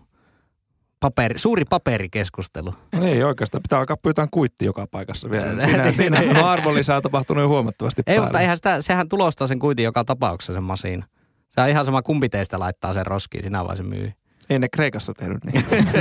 Paperi, 1.00 1.38
suuri 1.38 1.64
paperikeskustelu. 1.64 2.74
No 2.94 3.06
ei 3.06 3.22
oikeastaan, 3.22 3.62
pitää 3.62 3.78
alkaa 3.78 3.96
pyytää 3.96 4.28
kuitti 4.30 4.64
joka 4.64 4.86
paikassa 4.90 5.30
vielä. 5.30 5.66
Siinä, 5.66 5.92
siinä 5.92 6.20
on 6.20 6.36
arvonlisää 6.36 7.00
tapahtunut 7.00 7.42
jo 7.42 7.48
huomattavasti 7.48 8.02
Ei, 8.06 8.14
päälle. 8.14 8.26
mutta 8.26 8.40
eihän 8.40 8.56
sitä, 8.56 8.82
sehän 8.82 9.08
tulostaa 9.08 9.46
sen 9.46 9.58
kuitin 9.58 9.84
joka 9.84 10.04
tapauksessa 10.04 10.52
sen 10.52 10.62
masiin. 10.62 11.04
Se 11.48 11.60
on 11.60 11.68
ihan 11.68 11.84
sama 11.84 12.02
kumpi 12.02 12.28
teistä 12.28 12.58
laittaa 12.58 12.92
sen 12.92 13.06
roskiin, 13.06 13.44
sinä 13.44 13.64
vai 13.64 13.76
se 13.76 13.82
myy. 13.82 14.12
Ei 14.50 14.58
ne 14.58 14.68
Kreikassa 14.68 15.14
tehnyt 15.14 15.44
niin. 15.44 15.64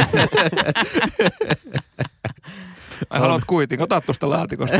Ai 3.09 3.19
haluat 3.19 3.45
kuitin, 3.47 3.81
ota 3.81 4.01
tuosta 4.01 4.29
laatikosta. 4.29 4.77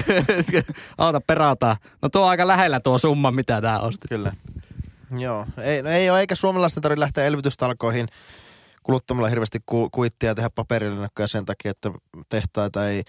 Auta 0.98 1.22
perata. 1.22 1.78
No 2.02 2.10
tuo 2.10 2.22
on 2.22 2.30
aika 2.30 2.48
lähellä 2.48 2.80
tuo 2.80 2.98
summa, 2.98 3.32
mitä 3.32 3.62
tää 3.62 3.80
osti. 3.80 4.08
Kyllä. 4.10 4.32
Joo. 5.20 5.46
Ei, 5.64 5.82
no 5.82 5.90
ei 5.90 6.10
ole, 6.10 6.20
eikä 6.20 6.36
suomalaisten 6.36 6.84
tarvitse 6.84 7.00
lähteä 7.00 7.26
elvytystalkoihin 7.26 8.08
kuluttamalla 8.84 9.30
hirveästi 9.30 9.60
ku, 9.66 9.90
kuittia 9.92 10.36
tehdä 10.36 10.50
paperillinen 10.50 11.10
sen 11.26 11.46
takia, 11.46 11.72
että 11.72 11.92
tehtaita 12.30 12.90
ei 12.90 13.04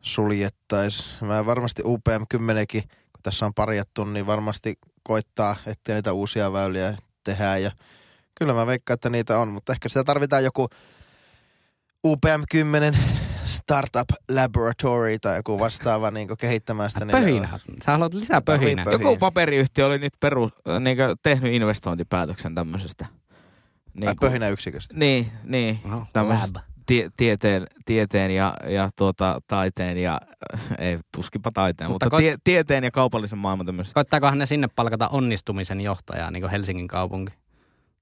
suljettaisi. 0.00 1.04
Mä 1.20 1.46
varmasti 1.46 1.82
UPM 1.84 2.22
10 2.28 2.66
kun 2.72 3.22
tässä 3.22 3.46
on 3.46 3.54
parjattu, 3.54 4.04
niin 4.04 4.26
varmasti 4.26 4.78
koittaa, 5.02 5.56
ettei 5.66 5.94
niitä 5.94 6.12
uusia 6.12 6.52
väyliä 6.52 6.96
tehdä. 7.24 7.58
Ja 7.58 7.70
kyllä 8.34 8.54
mä 8.54 8.66
veikkaan, 8.66 8.94
että 8.94 9.10
niitä 9.10 9.38
on, 9.38 9.48
mutta 9.48 9.72
ehkä 9.72 9.88
sitä 9.88 10.04
tarvitaan 10.04 10.44
joku 10.44 10.68
UPM 12.04 12.42
10 12.50 12.98
startup 13.48 14.08
laboratory 14.30 15.18
tai 15.18 15.36
joku 15.36 15.58
vastaava 15.58 16.10
niin 16.10 16.28
kehittämään 16.38 16.90
sitä. 16.90 17.04
niin- 17.04 17.12
Pöhinä. 17.12 17.48
Sä 17.84 17.92
haluat 17.92 18.14
lisää 18.14 18.40
pöhinää. 18.40 18.84
Ripö. 18.84 18.90
Joku 19.04 19.16
paperiyhtiö 19.16 19.86
oli 19.86 19.98
nyt 19.98 20.12
peru, 20.20 20.50
niin 20.80 20.96
tehnyt 21.22 21.52
investointipäätöksen 21.52 22.54
tämmöisestä. 22.54 23.06
Niin, 23.94 24.16
pöhinä 24.20 24.48
yksiköstä. 24.48 24.94
niin, 24.96 25.32
niin 25.44 25.80
No, 25.84 26.06
tämmöisestä 26.12 26.60
lab. 26.60 26.66
tie, 26.86 27.10
tieteen, 27.16 27.66
tieteen 27.86 28.30
ja, 28.30 28.54
ja 28.66 28.88
tuota, 28.96 29.40
taiteen 29.46 29.98
ja, 29.98 30.20
ei 30.78 30.98
tuskipa 31.16 31.50
taiteen, 31.54 31.90
Mutta 31.90 32.06
mutta, 32.06 32.16
koit- 32.16 32.20
tie, 32.20 32.36
tieteen 32.44 32.84
ja 32.84 32.90
kaupallisen 32.90 33.38
maailman 33.38 33.66
tämmöisestä. 33.66 33.94
Koittaakohan 33.94 34.38
ne 34.38 34.46
sinne 34.46 34.68
palkata 34.76 35.08
onnistumisen 35.08 35.80
johtajaa, 35.80 36.30
niin 36.30 36.40
kuin 36.42 36.50
Helsingin 36.50 36.88
kaupunki? 36.88 37.32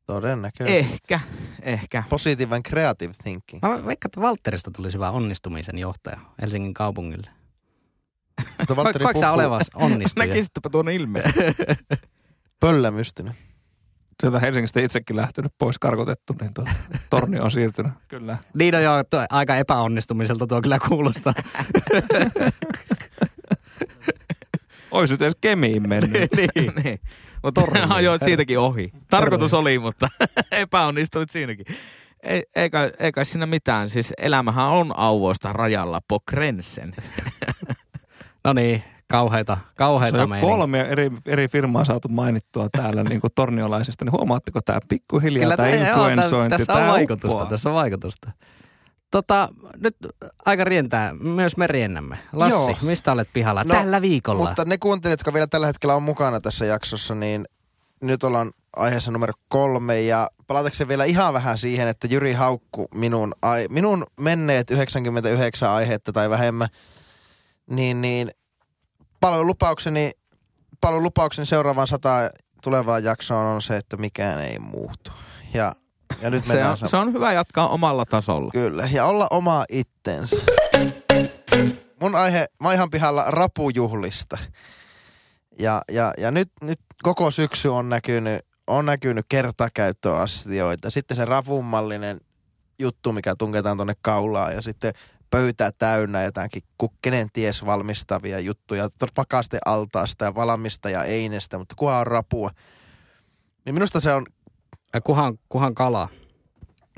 Todennäköisesti. 0.06 0.78
Ehkä, 0.78 1.20
ehkä. 1.62 2.02
Positiivinen 2.08 2.62
creative 2.62 3.12
thinking. 3.22 3.62
Mä 3.62 3.70
veikkaan, 3.70 4.08
että 4.08 4.20
Valtterista 4.20 4.70
tulisi 4.70 4.96
hyvä 4.96 5.10
onnistumisen 5.10 5.78
johtaja 5.78 6.20
Helsingin 6.42 6.74
kaupungille. 6.74 7.30
Mutta 8.58 8.74
Ko- 8.74 8.76
Valtteri 8.76 9.02
Koetko 9.02 9.20
sä 9.20 9.32
olevas 9.32 9.70
onnistuja? 9.74 10.26
Näkisittepä 10.26 10.68
tuonne 10.68 10.94
ilmeen. 10.94 11.32
pöllämystynyt. 12.60 13.32
Sieltä 14.22 14.40
Helsingistä 14.40 14.80
itsekin 14.80 15.16
lähtenyt 15.16 15.52
pois 15.58 15.78
karkotettu, 15.78 16.34
niin 16.40 16.54
tuota, 16.54 16.70
torni 17.10 17.40
on 17.40 17.50
siirtynyt. 17.50 17.92
Kyllä. 18.08 18.38
Niin 18.54 18.74
no 18.74 18.80
joo, 18.80 19.04
tuo, 19.04 19.26
aika 19.30 19.56
epäonnistumiselta 19.56 20.46
tuo 20.46 20.62
kyllä 20.62 20.78
kuulostaa. 20.88 21.34
Ois 24.90 25.10
nyt 25.10 25.22
edes 25.22 25.36
Kemiin 25.40 25.88
mennyt. 25.88 26.12
niin. 26.36 26.72
niin. 26.84 27.00
Mutta 27.46 27.62
ajoit 27.94 28.22
siitäkin 28.22 28.58
ohi. 28.58 28.92
Tarkoitus 29.10 29.54
oli, 29.54 29.78
mutta 29.78 30.08
epäonnistuit 30.52 31.30
siinäkin. 31.30 31.66
Ei, 32.22 32.42
ei, 32.56 32.70
kai, 32.70 32.90
ei 32.98 33.12
kai 33.12 33.24
siinä 33.24 33.46
mitään. 33.46 33.90
Siis 33.90 34.12
elämähän 34.18 34.66
on 34.66 34.92
auvoista 34.98 35.52
rajalla 35.52 36.00
po 36.08 36.20
grensen. 36.30 36.94
No 38.44 38.52
niin, 38.52 38.82
kauheita, 39.08 39.54
Se 39.60 39.74
kauheita 39.76 40.16
on 40.18 40.20
jo 40.22 40.26
meininkiä. 40.26 40.56
kolme 40.56 40.80
eri, 40.80 41.10
eri 41.26 41.48
firmaa 41.48 41.84
saatu 41.84 42.08
mainittua 42.08 42.68
täällä 42.72 43.02
niin 43.02 43.20
kuin 43.20 43.30
torniolaisista, 43.34 44.04
niin 44.04 44.12
huomaatteko 44.12 44.60
tämä 44.64 44.78
pikkuhiljaa, 44.88 45.42
Kyllä 45.42 45.56
tämä 45.56 45.68
joo, 45.68 45.84
influensointi, 45.88 46.50
tä- 46.50 46.58
tässä 46.58 46.72
on 46.72 46.86
vaikutusta, 46.92 47.46
tässä 47.46 47.68
on 47.68 47.74
vaikutusta. 47.74 48.30
Tota, 49.16 49.48
nyt 49.76 49.96
aika 50.44 50.64
rientää 50.64 51.14
myös 51.14 51.56
me 51.56 51.66
riennämme. 51.66 52.18
Lassi, 52.32 52.54
Joo. 52.54 52.76
mistä 52.82 53.12
olet 53.12 53.28
pihalla? 53.32 53.64
No, 53.64 53.74
Tällä 53.74 54.02
viikolla. 54.02 54.44
Mutta 54.44 54.64
ne 54.64 54.78
kuuntelijat, 54.78 55.20
jotka 55.20 55.32
vielä 55.32 55.46
tällä 55.46 55.66
hetkellä 55.66 55.94
on 55.94 56.02
mukana 56.02 56.40
tässä 56.40 56.64
jaksossa, 56.64 57.14
niin 57.14 57.44
nyt 58.02 58.24
ollaan 58.24 58.50
aiheessa 58.76 59.10
numero 59.10 59.32
kolme 59.48 60.00
ja 60.00 60.28
palatakseni 60.46 60.88
vielä 60.88 61.04
ihan 61.04 61.34
vähän 61.34 61.58
siihen, 61.58 61.88
että 61.88 62.06
Jyri 62.10 62.32
haukku 62.32 62.88
minun, 62.94 63.34
ai, 63.42 63.66
minun 63.70 64.06
menneet 64.20 64.70
99 64.70 65.70
aihetta 65.70 66.12
tai 66.12 66.30
vähemmän, 66.30 66.68
niin, 67.70 68.00
niin 68.00 68.30
paljon 69.20 69.46
lupaukseni, 69.46 70.10
paljon 70.80 71.02
lupaukseni 71.02 71.46
seuraavaan 71.46 71.88
sata 71.88 72.30
tulevaan 72.62 73.04
jaksoon 73.04 73.46
on 73.46 73.62
se, 73.62 73.76
että 73.76 73.96
mikään 73.96 74.42
ei 74.42 74.58
muutu. 74.58 75.10
Ja, 75.54 75.74
ja 76.20 76.30
nyt 76.30 76.44
Se 76.44 76.64
on, 76.64 76.76
se 76.88 76.96
on 76.96 77.12
hyvä 77.12 77.32
jatkaa 77.32 77.68
omalla 77.68 78.04
tasolla. 78.04 78.50
Kyllä, 78.52 78.88
ja 78.92 79.06
olla 79.06 79.26
oma 79.30 79.64
itsensä. 79.68 80.36
Mun 82.00 82.14
aihe, 82.14 82.46
mä 82.62 82.72
ihan 82.72 82.90
pihalla 82.90 83.24
rapujuhlista. 83.28 84.38
Ja, 85.58 85.82
ja, 85.92 86.14
ja 86.18 86.30
nyt, 86.30 86.48
nyt 86.62 86.80
koko 87.02 87.30
syksy 87.30 87.68
on 87.68 87.88
näkynyt, 87.88 88.42
on 88.66 88.86
näkynyt 88.86 89.26
kertakäyttöasioita. 89.28 90.90
Sitten 90.90 91.16
se 91.16 91.24
rapummallinen 91.24 92.20
juttu, 92.78 93.12
mikä 93.12 93.34
tunketaan 93.38 93.76
tonne 93.76 93.94
kaulaan 94.02 94.52
ja 94.52 94.62
sitten 94.62 94.92
pöytää 95.30 95.70
täynnä 95.78 96.22
jotakin 96.22 96.62
kukkenen 96.78 97.28
ties 97.32 97.66
valmistavia 97.66 98.40
juttuja. 98.40 98.88
Pakaste 99.14 99.58
altaasta 99.66 100.24
ja 100.24 100.34
valmista 100.34 100.90
ja 100.90 101.04
einestä, 101.04 101.58
mutta 101.58 101.74
kuha 101.78 101.98
on 101.98 102.06
rapua. 102.06 102.50
Niin 103.64 103.74
minusta 103.74 104.00
se 104.00 104.12
on, 104.12 104.26
Ja 104.96 105.00
Kuhan, 105.00 105.38
kuhan 105.48 105.74
kala. 105.74 106.08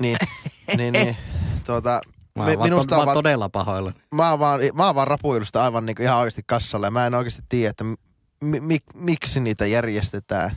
niin, 0.01 0.17
niin, 0.77 0.93
niin 0.93 1.17
tuota, 1.65 2.01
Mä 2.35 2.43
oon 2.43 2.57
vaan, 2.57 2.69
minusta 2.69 2.89
to, 2.89 2.95
on 2.95 2.97
vaan 2.97 3.05
vaan 3.05 3.13
todella 3.13 3.49
pahoilla. 3.49 3.93
mä 4.15 4.29
oon 4.29 4.39
vaan, 4.39 4.61
mä 4.73 4.85
oon 4.85 4.95
vaan 4.95 5.07
rapuilusta 5.07 5.63
aivan 5.63 5.85
niinku 5.85 6.03
ihan 6.03 6.17
oikeasti 6.17 6.41
kassalla 6.45 6.87
ja 6.87 6.91
mä 6.91 7.07
en 7.07 7.15
oikeasti 7.15 7.41
tiedä, 7.49 7.69
että 7.69 7.83
mi, 8.43 8.59
mi, 8.59 8.77
miksi 8.93 9.39
niitä 9.39 9.65
järjestetään. 9.65 10.51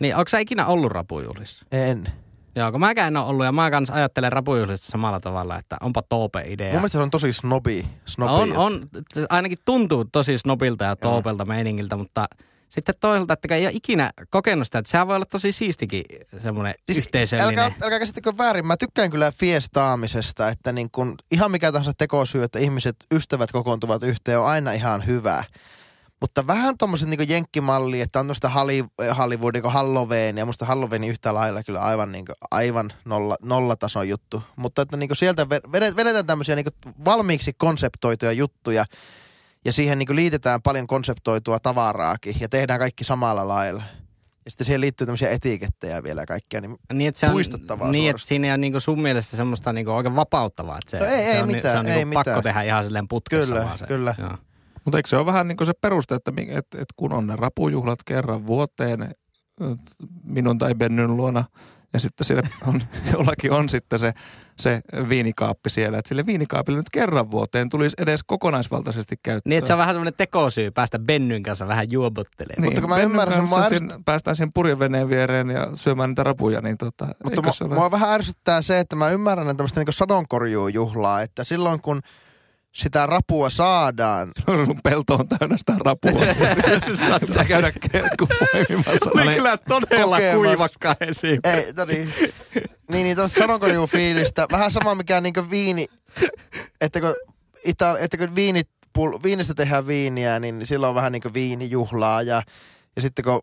Niin, 0.00 0.16
onko 0.16 0.28
sä 0.28 0.38
ikinä 0.38 0.66
ollut 0.66 0.92
rapujuhlissa? 0.92 1.66
En. 1.72 2.08
Joo, 2.54 2.70
kun 2.70 2.80
mäkään 2.80 3.08
en 3.08 3.16
ole 3.16 3.26
ollut 3.26 3.46
ja 3.46 3.52
mä 3.52 3.70
kans 3.70 3.90
ajattelen 3.90 4.32
rapujuhlista 4.32 4.86
samalla 4.86 5.20
tavalla, 5.20 5.58
että 5.58 5.76
onpa 5.80 6.02
tope 6.02 6.44
idea. 6.46 6.72
Mun 6.72 6.80
mielestä 6.80 6.98
se 6.98 7.02
on 7.02 7.10
tosi 7.10 7.32
snobi. 7.32 7.86
snobi 8.06 8.32
on, 8.32 8.56
on, 8.56 8.80
ainakin 9.28 9.58
tuntuu 9.64 10.04
tosi 10.04 10.38
snobilta 10.38 10.84
ja 10.84 10.96
toopelta 10.96 11.44
meiningiltä, 11.44 11.96
mutta 11.96 12.26
sitten 12.70 12.94
toisaalta, 13.00 13.32
että 13.32 13.54
ei 13.54 13.66
ole 13.66 13.72
ikinä 13.74 14.10
kokenut 14.30 14.66
sitä, 14.66 14.78
että 14.78 14.90
sehän 14.90 15.06
voi 15.06 15.16
olla 15.16 15.26
tosi 15.26 15.52
siistikin 15.52 16.04
semmoinen 16.42 16.74
siis 16.86 16.98
yhteisöllinen. 16.98 17.64
Älkää, 17.64 17.76
älkää 17.82 17.98
käsittäkö 17.98 18.32
väärin. 18.38 18.66
Mä 18.66 18.76
tykkään 18.76 19.10
kyllä 19.10 19.32
fiestaamisesta, 19.32 20.48
että 20.48 20.72
niin 20.72 20.90
kun, 20.92 21.14
ihan 21.30 21.50
mikä 21.50 21.72
tahansa 21.72 21.92
tekosyy, 21.98 22.42
että 22.42 22.58
ihmiset, 22.58 22.96
ystävät 23.12 23.52
kokoontuvat 23.52 24.02
yhteen, 24.02 24.40
on 24.40 24.46
aina 24.46 24.72
ihan 24.72 25.06
hyvä. 25.06 25.44
Mutta 26.20 26.46
vähän 26.46 26.78
tommoset 26.78 27.08
niin 27.08 27.28
jenkkimalli, 27.28 28.00
että 28.00 28.20
on 28.20 28.26
tuosta 28.26 28.48
Hollywood, 29.18 29.54
niin 29.54 29.72
Halloween, 29.72 30.38
ja 30.38 30.46
musta 30.46 30.64
Halloween 30.64 31.04
yhtä 31.04 31.34
lailla 31.34 31.62
kyllä 31.62 31.80
aivan, 31.80 32.12
niin 32.12 32.26
kuin, 32.26 32.36
aivan 32.50 32.92
nolla, 33.04 33.36
nollatason 33.42 34.08
juttu. 34.08 34.42
Mutta 34.56 34.82
että 34.82 34.96
niin 34.96 35.16
sieltä 35.16 35.44
ve- 35.44 35.96
vedetään 35.96 36.26
tämmöisiä 36.26 36.56
niin 36.56 36.66
valmiiksi 37.04 37.52
konseptoituja 37.52 38.32
juttuja, 38.32 38.84
ja 39.64 39.72
siihen 39.72 39.98
niin 39.98 40.16
liitetään 40.16 40.62
paljon 40.62 40.86
konseptoitua 40.86 41.58
tavaraakin, 41.58 42.36
ja 42.40 42.48
tehdään 42.48 42.78
kaikki 42.80 43.04
samalla 43.04 43.48
lailla. 43.48 43.82
Ja 44.44 44.50
sitten 44.50 44.64
siihen 44.64 44.80
liittyy 44.80 45.06
tämmöisiä 45.06 45.30
etikettejä 45.30 46.02
vielä 46.02 46.22
ja 46.22 46.26
kaikkea, 46.26 46.60
niin 46.60 46.76
Niin, 46.92 47.08
että 47.08 47.18
se 47.20 47.26
on, 47.26 47.32
puistattavaa 47.32 47.90
niin, 47.90 48.10
että 48.10 48.22
siinä 48.22 48.46
ei 48.46 48.50
ole 48.50 48.56
niinku 48.58 48.80
sun 48.80 49.02
mielestä 49.02 49.36
semmoista 49.36 49.72
niinku 49.72 49.90
oikein 49.90 50.16
vapauttavaa. 50.16 50.78
Että 50.78 50.90
se, 50.90 50.98
No 50.98 51.04
ei- 51.04 51.24
se 51.24 51.30
ei 51.34 51.40
on, 51.40 51.46
mitään, 51.46 51.72
se 51.74 51.78
on 51.78 51.86
ei 51.86 51.94
niinku 51.96 52.14
pakko 52.14 52.30
mitään. 52.30 52.42
tehdä 52.42 52.62
ihan 52.62 52.84
silleen 52.84 53.08
putkessa 53.08 53.54
Kyllä, 53.54 53.66
vaan 53.66 53.78
se. 53.78 53.86
kyllä. 53.86 54.14
Joo. 54.18 54.30
Mutta 54.84 54.98
eikö 54.98 55.08
se 55.08 55.16
ole 55.16 55.26
vähän 55.26 55.48
niin 55.48 55.56
kuin 55.56 55.66
se 55.66 55.72
peruste, 55.80 56.14
että, 56.14 56.30
mi- 56.30 56.48
et, 56.50 56.66
et 56.78 56.88
kun 56.96 57.12
on 57.12 57.26
ne 57.26 57.36
rapujuhlat 57.36 57.98
kerran 58.06 58.46
vuoteen 58.46 59.14
minun 60.24 60.58
tai 60.58 60.74
Bennyn 60.74 61.16
luona, 61.16 61.44
ja 61.92 62.00
sitten 62.00 62.24
sille 62.24 62.42
on, 62.66 62.82
jollakin 63.12 63.52
on 63.52 63.68
sitten 63.68 63.98
se, 63.98 64.12
se 64.60 64.80
viinikaappi 65.08 65.70
siellä, 65.70 65.98
että 65.98 66.08
sille 66.08 66.26
viinikaapille 66.26 66.78
nyt 66.78 66.90
kerran 66.92 67.30
vuoteen 67.30 67.68
tulisi 67.68 67.96
edes 67.98 68.20
kokonaisvaltaisesti 68.26 69.16
käyttöön. 69.22 69.50
Niin, 69.50 69.58
että 69.58 69.66
se 69.66 69.72
on 69.72 69.78
vähän 69.78 69.94
semmoinen 69.94 70.14
tekosyy 70.16 70.70
päästä 70.70 70.98
Bennyn 70.98 71.42
kanssa 71.42 71.68
vähän 71.68 71.90
juobottelemaan. 71.90 72.64
Mutta 72.64 72.80
kun 72.80 72.90
mä 72.90 72.96
Bennyn 72.96 73.10
ymmärrän, 73.10 73.38
kanssa 73.38 73.56
mua 73.56 73.68
siinä, 73.68 74.00
päästään 74.04 74.36
siihen 74.36 74.52
purjeveneen 74.52 75.08
viereen 75.08 75.50
ja 75.50 75.70
syömään 75.74 76.10
niitä 76.10 76.24
rapuja, 76.24 76.60
niin 76.60 76.78
tota, 76.78 77.08
Mutta 77.24 77.42
mua, 77.42 77.52
ole... 77.60 77.74
mua 77.74 77.90
vähän 77.90 78.10
ärsyttää 78.10 78.62
se, 78.62 78.78
että 78.78 78.96
mä 78.96 79.10
ymmärrän 79.10 79.56
tämmöistä 79.56 79.80
niin 79.80 79.94
sadonkorjuujuhlaa, 79.94 81.22
että 81.22 81.44
silloin 81.44 81.80
kun 81.80 82.00
sitä 82.72 83.06
rapua 83.06 83.50
saadaan, 83.50 84.32
sun 84.46 84.80
pelto 84.84 85.14
on 85.14 85.28
täynnä 85.28 85.56
sitä 85.56 85.74
rapua. 85.78 86.20
Pitää 87.26 87.44
käydä 87.44 87.72
kerkku 87.92 88.26
poimimassa. 88.26 89.10
Oli 89.14 89.34
kyllä 89.34 89.58
todella 89.68 90.16
kokemassa. 90.16 90.36
kuivakka 90.36 90.96
esiin. 91.00 91.40
ei, 91.44 91.72
no 91.76 91.84
niin, 91.84 92.14
niin, 92.90 93.04
niin 93.04 93.16
tuosta 93.16 93.40
sadonkorjuufiilistä, 93.40 94.46
vähän 94.52 94.70
sama 94.70 94.94
mikä 94.94 95.20
niin 95.20 95.50
viini, 95.50 95.86
että 96.80 97.00
kun, 97.00 97.14
ita, 97.64 97.98
että 97.98 98.16
kun 98.16 98.34
viinit, 98.34 98.68
pul, 98.92 99.18
viinistä 99.22 99.54
tehdään 99.54 99.86
viiniä, 99.86 100.38
niin 100.38 100.66
silloin 100.66 100.88
on 100.88 100.94
vähän 100.94 101.12
niin 101.12 101.22
kuin 101.22 101.34
viinijuhlaa 101.34 102.22
ja, 102.22 102.42
ja 102.96 103.02
sitten 103.02 103.24
kun 103.24 103.42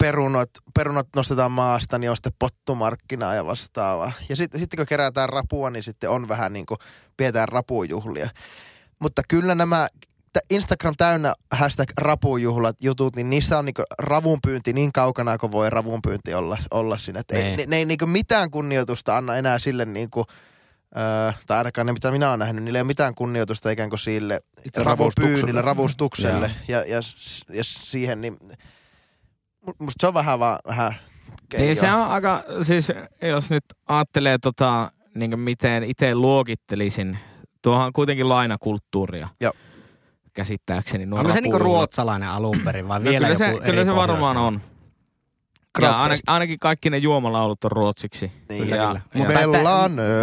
perunot, 0.00 0.50
perunot 0.74 1.08
nostetaan 1.16 1.52
maasta, 1.52 1.98
niin 1.98 2.10
on 2.10 2.16
sitten 2.16 2.32
pottumarkkinaa 2.38 3.34
ja 3.34 3.46
vastaavaa. 3.46 4.12
Ja 4.28 4.36
sitten, 4.36 4.60
sitten 4.60 4.76
kun 4.76 4.86
kerätään 4.86 5.28
rapua, 5.28 5.70
niin 5.70 5.82
sitten 5.82 6.10
on 6.10 6.28
vähän 6.28 6.52
niin 6.52 6.66
kuin, 6.66 6.78
pidetään 7.16 7.48
rapujuhlia. 7.48 8.30
Mutta 8.98 9.22
kyllä 9.28 9.54
nämä 9.54 9.88
Instagram 10.50 10.94
täynnä 10.98 11.34
hashtag 11.52 11.90
rapujuhlat 11.98 12.76
jutut, 12.80 13.16
niin 13.16 13.30
niissä 13.30 13.58
on 13.58 13.64
niinku 13.64 13.82
ravunpyynti 13.98 14.72
niin 14.72 14.92
kaukana 14.92 15.38
kuin 15.38 15.52
voi 15.52 15.70
ravunpyynti 15.70 16.34
olla, 16.34 16.58
olla 16.70 16.98
siinä. 16.98 17.20
Et 17.20 17.30
ei, 17.30 17.42
Niin. 17.42 17.56
ne, 17.56 17.66
ne 17.66 17.76
ei 17.76 17.84
niinku 17.84 18.06
mitään 18.06 18.50
kunnioitusta 18.50 19.16
anna 19.16 19.36
enää 19.36 19.58
sille 19.58 19.84
niinku, 19.84 20.24
öö, 20.96 21.32
tai 21.46 21.58
ainakaan 21.58 21.86
ne 21.86 21.92
mitä 21.92 22.10
minä 22.10 22.28
olen 22.28 22.38
nähnyt, 22.38 22.64
niillä 22.64 22.76
ei 22.78 22.80
ole 22.80 22.86
mitään 22.86 23.14
kunnioitusta 23.14 23.70
ikään 23.70 23.88
kuin 23.90 23.98
sille 23.98 24.40
ravunpyynnille, 24.76 25.62
ravustukselle. 25.62 25.62
ravustukselle 25.62 26.50
ja, 26.68 26.78
ja, 26.78 27.00
ja, 27.56 27.64
siihen, 27.64 28.20
niin 28.20 28.38
musta 29.66 29.96
se 30.00 30.06
on 30.06 30.14
vähän 30.14 30.38
vaan 30.38 30.58
vähän 30.66 30.94
Niin 31.56 31.76
se 31.76 31.92
on 31.92 32.02
aika, 32.08 32.42
siis 32.62 32.92
jos 33.22 33.50
nyt 33.50 33.64
ajattelee 33.88 34.38
tota, 34.38 34.90
niin 35.14 35.38
miten 35.38 35.82
itse 35.84 36.14
luokittelisin, 36.14 37.18
tuohan 37.62 37.86
on 37.86 37.92
kuitenkin 37.92 38.28
lainakulttuuria. 38.28 39.28
Joo. 39.40 39.52
Käsittääkseni. 40.34 41.06
nuo 41.06 41.18
Onko 41.18 41.32
se 41.32 41.40
niinku 41.40 41.58
ruotsalainen 41.58 42.28
alun 42.28 42.56
perin 42.64 42.88
vai 42.88 43.00
No 43.00 43.10
vielä 43.10 43.26
kyllä 43.26 43.38
se, 43.38 43.46
joku 43.50 43.64
kyllä 43.64 43.84
se 43.84 43.94
varmaan 43.94 44.36
on. 44.36 44.60
Ja 45.80 45.94
aina, 45.94 46.14
ainakin 46.26 46.58
kaikki 46.58 46.90
ne 46.90 46.98
juomalaulut 46.98 47.64
on 47.64 47.72
ruotsiksi. 47.72 48.32
Niin, 48.48 48.68
ja, 48.68 48.76
kyllä. 48.76 49.00
ja, 49.14 49.18
Mutta 49.18 49.32
että- 49.32 49.48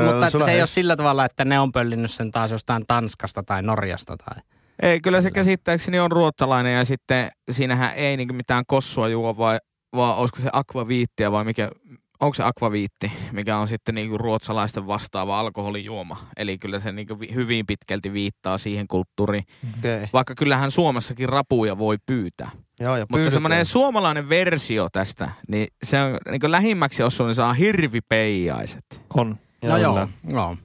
Mutta 0.05 0.27
että 0.27 0.45
se 0.45 0.51
ei 0.51 0.61
ole 0.61 0.67
sillä 0.67 0.95
tavalla, 0.95 1.25
että 1.25 1.45
ne 1.45 1.59
on 1.59 1.71
pöllinyt 1.71 2.11
sen 2.11 2.31
taas 2.31 2.51
jostain 2.51 2.83
Tanskasta 2.87 3.43
tai 3.43 3.63
Norjasta 3.63 4.15
tai... 4.17 4.43
Ei, 4.81 5.01
kyllä 5.01 5.21
se 5.21 5.31
käsittääkseni 5.31 5.99
on 5.99 6.11
ruotsalainen 6.11 6.75
ja 6.75 6.85
sitten 6.85 7.29
siinähän 7.51 7.93
ei 7.95 8.17
niinku 8.17 8.33
mitään 8.33 8.63
kossua 8.67 9.09
juo, 9.09 9.37
vai, 9.37 9.57
vaan 9.95 10.17
olisiko 10.17 10.39
se 10.41 10.49
akvaviittiä 10.53 11.31
vai 11.31 11.43
mikä, 11.43 11.71
onko 12.19 12.33
se 12.33 12.43
akvaviitti, 12.43 13.11
mikä 13.31 13.57
on 13.57 13.67
sitten 13.67 13.95
niinku 13.95 14.17
ruotsalaisten 14.17 14.87
vastaava 14.87 15.39
alkoholijuoma. 15.39 16.17
Eli 16.37 16.57
kyllä 16.57 16.79
se 16.79 16.91
niinku 16.91 17.19
vi- 17.19 17.33
hyvin 17.33 17.65
pitkälti 17.65 18.13
viittaa 18.13 18.57
siihen 18.57 18.87
kulttuuriin. 18.87 19.43
Okei. 19.79 20.05
Vaikka 20.13 20.35
kyllähän 20.35 20.71
Suomessakin 20.71 21.29
rapuja 21.29 21.77
voi 21.77 21.97
pyytää. 22.05 22.51
Joo, 22.79 22.97
ja 22.97 23.05
Mutta 23.09 23.31
semmoinen 23.31 23.65
suomalainen 23.65 24.29
versio 24.29 24.87
tästä, 24.91 25.29
niin 25.47 25.67
se 25.83 26.01
on 26.01 26.17
niinku 26.31 26.51
lähimmäksi 26.51 27.03
osu, 27.03 27.25
niin 27.25 27.35
saa 27.35 27.53
hirvipeijaiset. 27.53 29.01
On. 29.15 29.37
No 29.63 29.77
joo, 29.77 30.07
joo. 30.29 30.57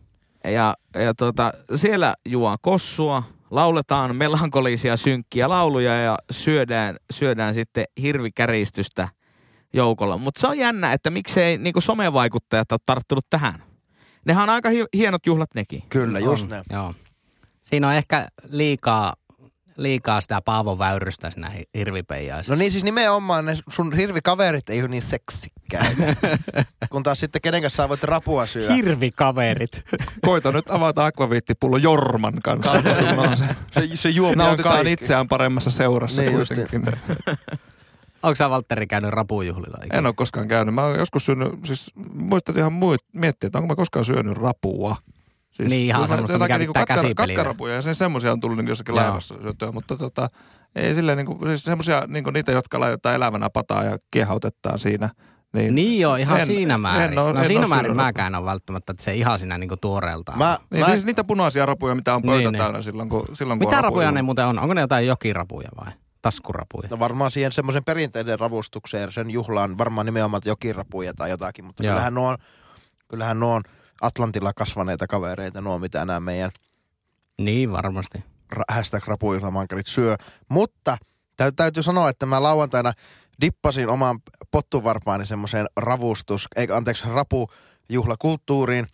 Ja, 0.45 0.75
ja 0.95 1.15
tota, 1.15 1.53
siellä 1.75 2.15
juo 2.29 2.57
kossua, 2.63 3.23
lauletaan 3.53 4.17
melankolisia 4.17 4.97
synkkiä 4.97 5.49
lauluja 5.49 6.03
ja 6.03 6.19
syödään, 6.31 6.97
syödään 7.13 7.55
sitten 7.55 7.85
hirvikäristystä 8.03 9.09
joukolla. 9.73 10.19
Mutta 10.19 10.41
se 10.41 10.47
on 10.47 10.59
jännä, 10.59 10.93
että 10.93 11.11
miksei 11.11 11.59
niinku 11.59 11.81
somevaikuttajat 11.81 12.73
ole 12.73 12.81
tarttunut 12.87 13.27
tähän. 13.31 13.63
Nehän 14.27 14.43
on 14.43 14.51
aika 14.51 14.69
hi- 14.69 14.87
hienot 14.97 15.27
juhlat 15.27 15.51
nekin. 15.55 15.83
Kyllä, 15.89 16.19
just 16.19 16.43
on, 16.43 16.49
ne. 16.49 16.63
Joo. 16.71 16.95
Siinä 17.61 17.89
on 17.89 17.95
ehkä 17.95 18.29
liikaa, 18.49 19.15
liikaa 19.83 20.21
sitä 20.21 20.41
Paavo 20.45 20.79
Väyrystä 20.79 21.31
siinä 21.31 21.49
hi- 21.51 21.65
hirvipeijaisessa. 21.75 22.53
No 22.53 22.59
niin, 22.59 22.73
siis 22.73 22.85
nimenomaan 22.85 23.45
ne 23.47 23.57
sun 23.71 23.97
hirvikaverit 23.97 24.71
ei 24.71 24.81
ole 24.81 24.89
niin 24.89 25.03
seksikkäitä. 25.03 26.17
Kun 26.91 27.03
taas 27.03 27.21
sitten 27.21 27.43
kenen 27.43 27.63
kanssa 27.63 27.83
sä 27.83 27.89
voit 27.89 28.05
rapua 28.05 28.47
syödä. 28.47 28.75
Hirvikaverit. 28.75 29.85
Koita 30.27 30.53
nyt 30.53 30.71
avata 30.71 31.05
akvaviittipullo 31.05 31.77
Jorman 31.77 32.35
kanssa. 32.43 32.73
Se. 33.37 33.87
Se, 33.87 33.97
se 33.97 34.09
juo 34.09 34.29
pian 34.29 34.39
Nautitaan 34.39 34.75
kaikki. 34.75 34.93
itseään 34.93 35.29
paremmassa 35.29 35.71
seurassa 35.71 36.21
Niin 36.21 36.37
niin 36.37 36.47
kuitenkin. 36.47 36.83
Onko 38.23 38.35
sä 38.35 38.51
Valtteri 38.51 38.87
käynyt 38.87 39.11
rapujuhlilla? 39.11 39.79
ikinä? 39.85 39.99
En 39.99 40.07
ole 40.07 40.15
koskaan 40.15 40.49
käynyt. 40.49 40.75
Mä 40.75 40.85
oon 40.85 40.99
joskus 40.99 41.27
syönyt, 41.27 41.49
siis 41.65 41.91
muistat 42.15 42.57
ihan 42.57 42.73
muut, 42.73 43.01
miettiä, 43.13 43.47
että 43.47 43.59
onko 43.59 43.69
mä 43.69 43.77
koskaan 43.77 44.05
syönyt 44.05 44.39
rapua. 44.39 44.97
Siis 45.53 45.69
Niin, 45.69 45.87
ihan 45.87 46.09
semmoista, 46.09 46.33
jotakin 46.33 46.45
mikä 46.55 46.59
niinku 46.59 46.73
pitää 46.73 46.97
katkara-. 46.97 47.15
Katkarapuja 47.15 47.75
ja 47.75 47.83
sen 47.83 47.95
semmoisia 47.95 48.33
on 48.33 48.41
tullut 48.41 48.59
niin 48.59 48.69
jossakin 48.69 48.95
Joo. 48.95 49.05
laivassa 49.05 49.35
syötyä, 49.43 49.73
mutta 49.73 49.97
tota, 49.97 50.29
ei 50.75 50.95
silleen 50.95 51.17
niinku, 51.17 51.39
siis 51.47 51.63
semmoisia 51.65 52.03
niinku 52.09 52.31
niitä, 52.31 52.53
jotka 52.53 52.81
laitetaan 52.81 53.15
elävänä 53.15 53.51
pataa 53.51 53.85
ja 53.85 53.99
kiehautetaan 54.11 54.79
siinä. 54.79 55.11
Niin, 55.53 55.75
Niin 55.75 56.01
joo, 56.01 56.17
ihan 56.17 56.41
En- 56.41 56.47
siinä 56.47 56.79
määrin. 56.79 57.13
en 57.13 57.19
oo- 57.19 57.33
no 57.33 57.41
en 57.41 57.47
siinä 57.47 57.67
määrin 57.67 57.85
syönyt 57.91 57.97
mäkään 58.05 58.35
on 58.35 58.45
välttämättä, 58.45 58.91
että 58.93 59.03
se 59.05 59.15
ihan 59.15 59.39
siinä 59.39 59.59
niinku 59.59 59.77
tuoreeltaan. 59.77 60.39
Mä, 60.39 60.59
niin, 60.71 60.81
mä, 60.85 60.91
siis 60.93 61.05
niitä 61.05 61.25
punaisia 61.25 61.67
rapuja, 61.67 61.95
mitä 61.95 62.15
on 62.15 62.23
pöytä 62.23 62.35
Niin, 62.37 62.43
niin, 62.45 62.53
niin. 62.53 62.63
täynnä 62.63 62.83
silloin, 62.83 63.09
kun, 63.09 63.27
silloin, 63.33 63.59
kun 63.59 63.69
Mitä 63.69 63.77
on 63.79 63.85
rapuja 63.85 64.07
rapujuhla. 64.07 64.13
ne 64.13 64.23
muuten 64.23 64.47
on? 64.47 64.59
Onko 64.59 64.75
ne 64.75 64.81
jotain 64.81 65.07
jokirapuja 65.07 65.69
vai 65.85 65.93
taskurapuja? 66.23 66.89
no 66.91 66.99
varmaan 66.99 67.31
siihen 67.31 67.53
semmoisen 67.53 67.85
perinteiden 67.85 68.39
ravustukseen, 68.39 69.13
sen 69.13 69.31
juhlaan 69.31 69.79
varmaan 69.79 70.07
nimenomaan 70.07 70.43
jokirapuja 70.45 71.15
tai 71.15 71.31
jotakin, 71.31 71.65
mutta 71.65 71.83
Joo. 71.85 71.93
kyllähän 71.93 72.15
nuo, 72.15 72.29
on, 72.29 72.37
kyllähän 73.09 73.41
nuo 73.41 73.55
on 73.55 73.63
Atlantilla 74.03 74.53
kasvaneita 74.53 75.07
kavereita, 75.07 75.61
nuo 75.61 75.79
mitä 75.79 76.05
nämä 76.05 76.21
meidän 76.21 76.51
Niin 77.39 77.73
varmasti. 77.73 78.25
hashtag 78.69 79.05
rapujuhlamankarit 79.09 79.87
syö. 79.87 80.17
Mutta 80.49 80.99
täy- 81.43 81.53
täytyy 81.57 81.83
sanoa, 81.83 82.09
että 82.11 82.27
mä 82.27 82.43
lauantaina 82.43 82.93
dippasin 83.41 83.89
oman 83.89 84.19
pottuvarpaani 84.51 85.27
semmoiseen 85.27 85.67
ravustus, 85.77 86.49
eikä 86.57 86.77
anteeksi, 86.77 87.05
rapujuhlakulttuuriin. 87.09 88.87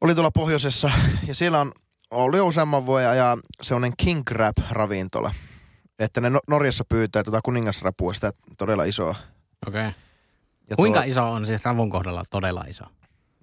Oli 0.00 0.14
tuolla 0.14 0.30
pohjoisessa 0.30 0.90
ja 1.28 1.34
siellä 1.34 1.60
on 1.60 1.72
oli 2.10 2.36
jo 2.36 2.46
useamman 2.46 2.86
vuoden 2.86 3.08
ajan 3.08 3.40
semmoinen 3.62 3.92
king 3.96 4.22
crab 4.28 4.56
ravintola. 4.70 5.34
Että 5.98 6.20
ne 6.20 6.30
no- 6.30 6.40
Norjassa 6.48 6.84
pyytää 6.88 7.22
tuota 7.24 7.40
kuningasrapua, 7.44 8.14
sitä 8.14 8.32
todella 8.58 8.84
isoa. 8.84 9.14
Okei. 9.66 9.88
Okay. 9.88 9.92
Ja 10.70 10.76
Kuinka 10.76 11.00
tuo- 11.00 11.08
iso 11.08 11.30
on 11.32 11.46
siis 11.46 11.64
ravun 11.64 11.90
kohdalla 11.90 12.22
todella 12.30 12.64
iso? 12.68 12.84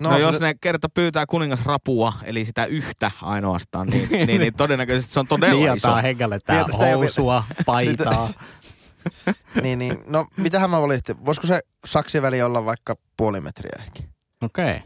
No, 0.02 0.10
no 0.10 0.18
jos 0.18 0.36
se- 0.36 0.42
ne 0.44 0.54
kerta 0.54 0.90
pyytää 0.90 1.26
kuningasrapua, 1.26 2.14
eli 2.24 2.46
sitä 2.46 2.66
yhtä 2.66 3.12
ainoastaan, 3.22 3.88
niin, 3.88 4.10
niin, 4.28 4.42
niin 4.42 4.54
todennäköisesti 4.54 5.14
se 5.14 5.20
on 5.20 5.28
todella 5.28 5.66
niin, 5.66 5.78
iso. 5.78 5.88
jotain 5.88 6.04
hengalle 6.04 6.40
tää 6.40 6.66
housua, 6.78 7.44
paitaa. 7.66 8.30
niin, 9.64 9.80
niin, 9.80 9.98
no 10.08 10.26
mitähän 10.38 10.70
mä 10.70 10.82
valitsin? 10.82 11.26
Voisiko 11.26 11.48
se 11.48 11.60
saksien 11.86 12.22
väli 12.22 12.42
olla 12.42 12.66
vaikka 12.66 12.96
puoli 13.18 13.42
metriä 13.42 13.72
ehkä? 13.80 14.04
Okei. 14.42 14.76
Okay. 14.76 14.80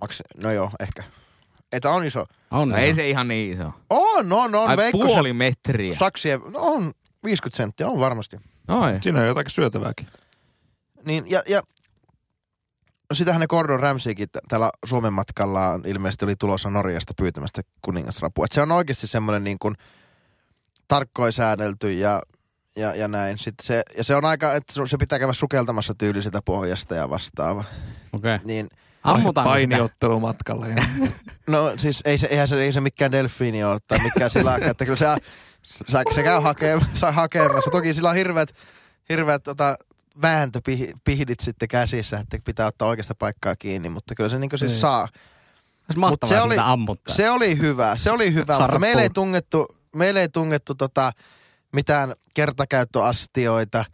Maks, 0.00 0.22
no 0.42 0.50
joo, 0.52 0.70
ehkä. 0.80 1.04
Että 1.72 1.90
on 1.90 2.04
iso. 2.04 2.26
On. 2.50 2.68
No, 2.68 2.76
ei 2.76 2.94
se 2.94 3.08
ihan 3.10 3.28
niin 3.28 3.52
iso. 3.52 3.72
On, 3.90 4.32
on, 4.32 4.54
on. 4.54 4.68
Ai 4.68 4.76
Veikko 4.76 4.98
se- 4.98 5.04
puoli 5.06 5.32
metriä. 5.32 5.96
Saksien, 5.98 6.40
no 6.40 6.58
on 6.60 6.92
50 7.24 7.56
senttiä, 7.56 7.88
on 7.88 8.00
varmasti. 8.00 8.36
Oi. 8.68 8.98
Siinä 9.00 9.20
on 9.20 9.26
jotakin 9.26 9.50
syötävääkin. 9.50 10.06
Niin, 11.04 11.30
ja, 11.30 11.42
ja 11.48 11.62
no 13.10 13.16
sitähän 13.16 13.40
ne 13.40 13.46
Gordon 13.46 13.80
Ramsaykin 13.80 14.28
t- 14.28 14.38
täällä 14.48 14.70
Suomen 14.84 15.12
matkalla 15.12 15.80
ilmeisesti 15.86 16.24
oli 16.24 16.36
tulossa 16.36 16.70
Norjasta 16.70 17.12
pyytämästä 17.16 17.62
kuningasrapua. 17.82 18.44
Et 18.44 18.52
se 18.52 18.62
on 18.62 18.72
oikeasti 18.72 19.06
semmoinen 19.06 19.44
niin 19.44 19.58
kuin 19.58 19.74
tarkkoin 20.88 21.32
säädelty 21.32 21.92
ja, 21.92 22.22
ja, 22.76 22.94
ja 22.94 23.08
näin. 23.08 23.38
Sitten 23.38 23.66
se, 23.66 23.82
ja 23.96 24.04
se 24.04 24.16
on 24.16 24.24
aika, 24.24 24.54
että 24.54 24.72
se- 24.86 24.96
pitää 24.98 25.18
käydä 25.18 25.32
sukeltamassa 25.32 25.94
tyyli 25.98 26.22
sitä 26.22 26.42
pohjasta 26.44 26.94
ja 26.94 27.10
vastaava. 27.10 27.64
Okei. 28.12 28.34
Okay. 28.34 28.46
Niin, 28.46 28.68
Ammutaanko 29.04 29.54
sitä? 29.54 29.68
Painiottelumatkalla. 29.68 30.68
Ja 30.68 30.76
no 31.50 31.72
siis 31.76 32.00
ei 32.04 32.18
se, 32.18 32.26
eihän 32.26 32.48
se, 32.48 32.62
ei 32.62 32.72
se 32.72 32.80
mikään 32.80 33.12
delfiini 33.12 33.64
ole 33.64 33.78
tai 33.88 33.98
mikään 33.98 34.30
silakka, 34.30 34.70
että 34.70 34.84
kyllä 34.84 34.96
se, 34.96 35.06
se, 35.62 36.02
se 36.14 36.22
käy 36.22 36.40
hakemassa, 36.40 37.12
hakemassa. 37.22 37.70
Toki 37.70 37.94
sillä 37.94 38.10
on 38.10 38.16
hirveät, 38.16 38.54
hirveät 39.08 39.42
tota, 39.42 39.76
vääntöpihdit 40.22 41.40
sitten 41.40 41.68
käsissä, 41.68 42.18
että 42.18 42.38
pitää 42.44 42.66
ottaa 42.66 42.88
oikeasta 42.88 43.14
paikkaa 43.14 43.56
kiinni, 43.56 43.88
mutta 43.88 44.14
kyllä 44.14 44.30
se 44.30 44.38
niin 44.38 44.50
siis 44.56 44.70
Niin. 44.72 44.80
saa. 44.80 45.08
Olisi 45.88 45.98
mahtavaa 45.98 46.10
Mut 46.10 46.28
se 46.28 46.40
oli- 46.46 46.56
ammuttaa. 46.58 47.14
Se 47.16 47.30
oli 47.30 47.58
hyvä, 47.58 47.96
se 47.96 48.10
oli 48.10 48.32
hyvä, 48.32 48.40
mutta 48.40 48.58
Harppuun. 48.58 48.80
meille 48.80 49.02
ei 49.02 49.10
tungettu, 49.10 49.66
meille 49.96 50.20
ei 50.20 50.28
tungettu 50.28 50.74
tota, 50.74 51.12
mitään 51.72 52.12
kertakäyttöastioita 52.34 53.84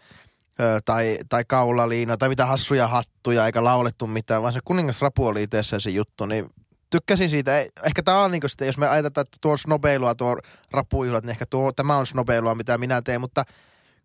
ö, 0.61 0.81
tai, 0.85 1.19
tai 1.29 1.45
kaulaliinoja 1.45 2.17
tai 2.17 2.29
mitään 2.29 2.49
hassuja 2.49 2.89
hattuja 2.89 3.47
eikä 3.47 3.65
laulettu 3.65 4.07
mitään, 4.07 4.43
vaan 4.43 4.53
se 4.53 4.61
kuningasrapu 4.65 5.27
oli 5.27 5.43
itse 5.43 5.63
se 5.79 5.91
juttu, 5.91 6.27
niin 6.27 6.47
tykkäsin 6.91 7.31
siitä. 7.31 7.59
Ehkä 7.85 8.03
tämä 8.03 8.23
on 8.23 8.31
niin 8.31 8.43
sitten, 8.47 8.67
jos 8.67 8.79
me 8.79 8.89
ajatellaan, 8.89 9.23
että 9.27 9.39
tuo 9.41 9.53
on 9.53 9.59
snobeilua, 9.59 10.15
tuo 10.15 10.37
rapujuhlat, 10.71 11.25
niin 11.25 11.31
ehkä 11.31 11.47
tuo, 11.47 11.73
tämä 11.73 11.97
on 11.97 12.07
snobeilua, 12.07 12.55
mitä 12.55 12.79
minä 12.79 13.03
teen, 13.03 13.21
mutta 13.21 13.45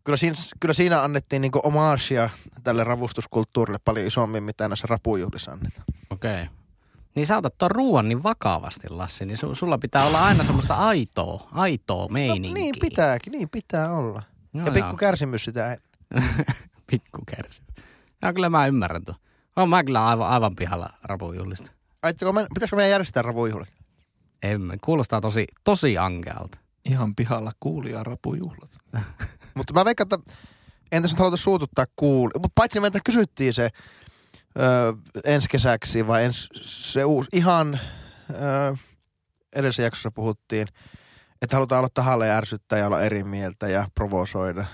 kyllä 0.05 0.17
siinä, 0.17 0.35
kyllä 0.59 0.73
siinä 0.73 1.03
annettiin 1.03 1.41
niin 1.41 1.51
omaasia 1.63 2.29
tälle 2.63 2.83
ravustuskulttuurille 2.83 3.79
paljon 3.85 4.07
isommin, 4.07 4.43
mitä 4.43 4.67
näissä 4.67 4.87
rapujuhlissa 4.89 5.51
annetaan. 5.51 5.85
Okei. 6.09 6.43
Okay. 6.43 6.55
Niin 7.15 7.27
sä 7.27 7.37
otat 7.37 7.57
tuon 7.57 7.71
ruoan 7.71 8.09
niin 8.09 8.23
vakavasti, 8.23 8.87
Lassi, 8.89 9.25
niin 9.25 9.37
su- 9.37 9.55
sulla 9.55 9.77
pitää 9.77 10.05
olla 10.05 10.25
aina 10.25 10.43
semmoista 10.43 10.75
aitoa, 10.75 11.47
aitoa 11.51 12.07
meininkiä. 12.07 12.49
No, 12.49 12.53
niin 12.53 12.75
pitääkin, 12.81 13.31
niin 13.31 13.49
pitää 13.49 13.91
olla. 13.91 14.23
No 14.53 14.65
ja 14.65 14.71
pikku 14.71 14.89
joo. 14.89 14.97
kärsimys 14.97 15.45
sitä 15.45 15.77
pikku 16.91 17.21
kärsimys. 17.35 17.75
Ja 18.21 18.33
kyllä 18.33 18.49
mä 18.49 18.67
ymmärrän 18.67 19.05
tuon. 19.05 19.17
On 19.55 19.69
mä 19.69 19.83
kyllä 19.83 20.07
aivan, 20.07 20.27
aivan 20.27 20.55
pihalla 20.55 20.89
rapujuhlista. 21.03 21.71
Aitteko 22.03 22.31
me, 22.31 22.47
pitäisikö 22.53 22.75
meidän 22.75 22.91
järjestää 22.91 23.23
ravujuhlat? 23.23 23.69
Emme. 24.43 24.77
Kuulostaa 24.83 25.21
tosi, 25.21 25.47
tosi 25.63 25.97
ankealta. 25.97 26.57
Ihan 26.85 27.15
pihalla 27.15 27.51
kuulija 27.59 28.03
rapujuhlat. 28.03 28.77
Mutta 29.55 29.73
mä 29.73 29.85
veikkaan, 29.85 30.07
että 30.13 30.31
en 30.91 31.01
tässä 31.01 31.13
nyt 31.15 31.19
haluta 31.19 31.37
suututtaa 31.37 31.85
kuuli. 31.95 32.31
Mutta 32.35 32.51
paitsi 32.55 32.79
meiltä 32.79 32.99
kysyttiin 33.05 33.53
se 33.53 33.69
öö, 34.59 34.93
ensi 35.23 35.49
kesäksi 35.49 36.07
vai 36.07 36.23
ens, 36.23 36.49
se 36.61 37.03
uusi, 37.03 37.29
ihan 37.33 37.79
öö, 38.41 38.73
edellisessä 39.55 39.83
jaksossa 39.83 40.11
puhuttiin, 40.11 40.67
että 41.41 41.55
halutaan 41.55 41.79
olla 41.79 41.89
tahalle 41.93 42.31
ärsyttää 42.31 42.79
ja 42.79 42.87
olla 42.87 43.01
eri 43.01 43.23
mieltä 43.23 43.67
ja 43.67 43.87
provosoida. 43.95 44.65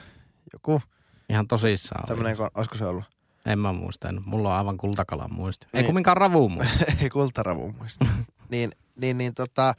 Joku 0.54 0.82
Ihan 1.30 1.48
tosissaan. 1.48 2.04
oli. 2.04 2.08
tämmöinen, 2.18 2.38
olisiko 2.56 2.76
se 2.78 2.86
ollut? 2.86 3.04
En 3.46 3.60
mä 3.60 3.74
muista. 3.74 4.10
En. 4.10 4.22
Mulla 4.26 4.50
on 4.52 4.56
aivan 4.58 4.78
kultakalan 4.78 5.34
muisti. 5.34 5.66
Ei 5.66 5.70
Niin. 5.82 5.86
kumminkaan 5.86 6.18
ravuun 6.18 6.52
muisti. 6.52 6.86
Ei 7.02 7.10
kultaravu 7.10 7.72
muista. 7.80 8.06
niin, 8.52 8.72
niin, 8.98 9.18
niin 9.18 9.34
tota, 9.34 9.74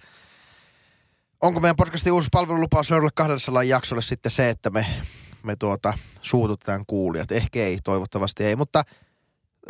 onko 1.43 1.61
meidän 1.61 1.77
podcastin 1.77 2.13
uusi 2.13 2.29
palvelulupaus 2.33 2.89
seuraavalle 2.89 3.13
200 3.15 3.63
jaksolle 3.63 4.03
sitten 4.03 4.33
se, 4.33 4.49
että 4.49 4.71
me, 4.71 4.87
me 5.43 5.57
tuota, 5.57 5.99
suututetaan 6.23 6.85
kuulijat? 6.87 7.33
Ehkä 7.33 7.59
ei, 7.59 7.79
toivottavasti 7.85 8.45
ei, 8.45 8.57
mutta 8.57 8.85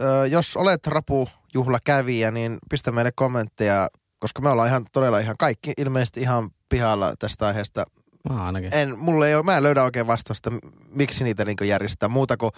ö, 0.00 0.26
jos 0.26 0.56
olet 0.56 0.86
rapujuhla 0.86 1.78
kävijä, 1.84 2.30
niin 2.30 2.58
pistä 2.70 2.92
meille 2.92 3.12
kommentteja, 3.14 3.88
koska 4.18 4.42
me 4.42 4.48
ollaan 4.48 4.68
ihan 4.68 4.86
todella 4.92 5.18
ihan 5.18 5.36
kaikki 5.38 5.72
ilmeisesti 5.76 6.20
ihan 6.20 6.50
pihalla 6.68 7.14
tästä 7.18 7.46
aiheesta. 7.46 7.84
Mä 8.28 8.46
ainakin. 8.46 8.74
En, 8.74 8.98
mulle 8.98 9.28
ei 9.28 9.34
ole, 9.34 9.42
mä 9.42 9.56
en 9.56 9.62
löydä 9.62 9.84
oikein 9.84 10.06
vastausta, 10.06 10.50
miksi 10.88 11.24
niitä 11.24 11.44
niin 11.44 11.56
järjestetään 11.64 12.12
muuta 12.12 12.36
kuin 12.36 12.52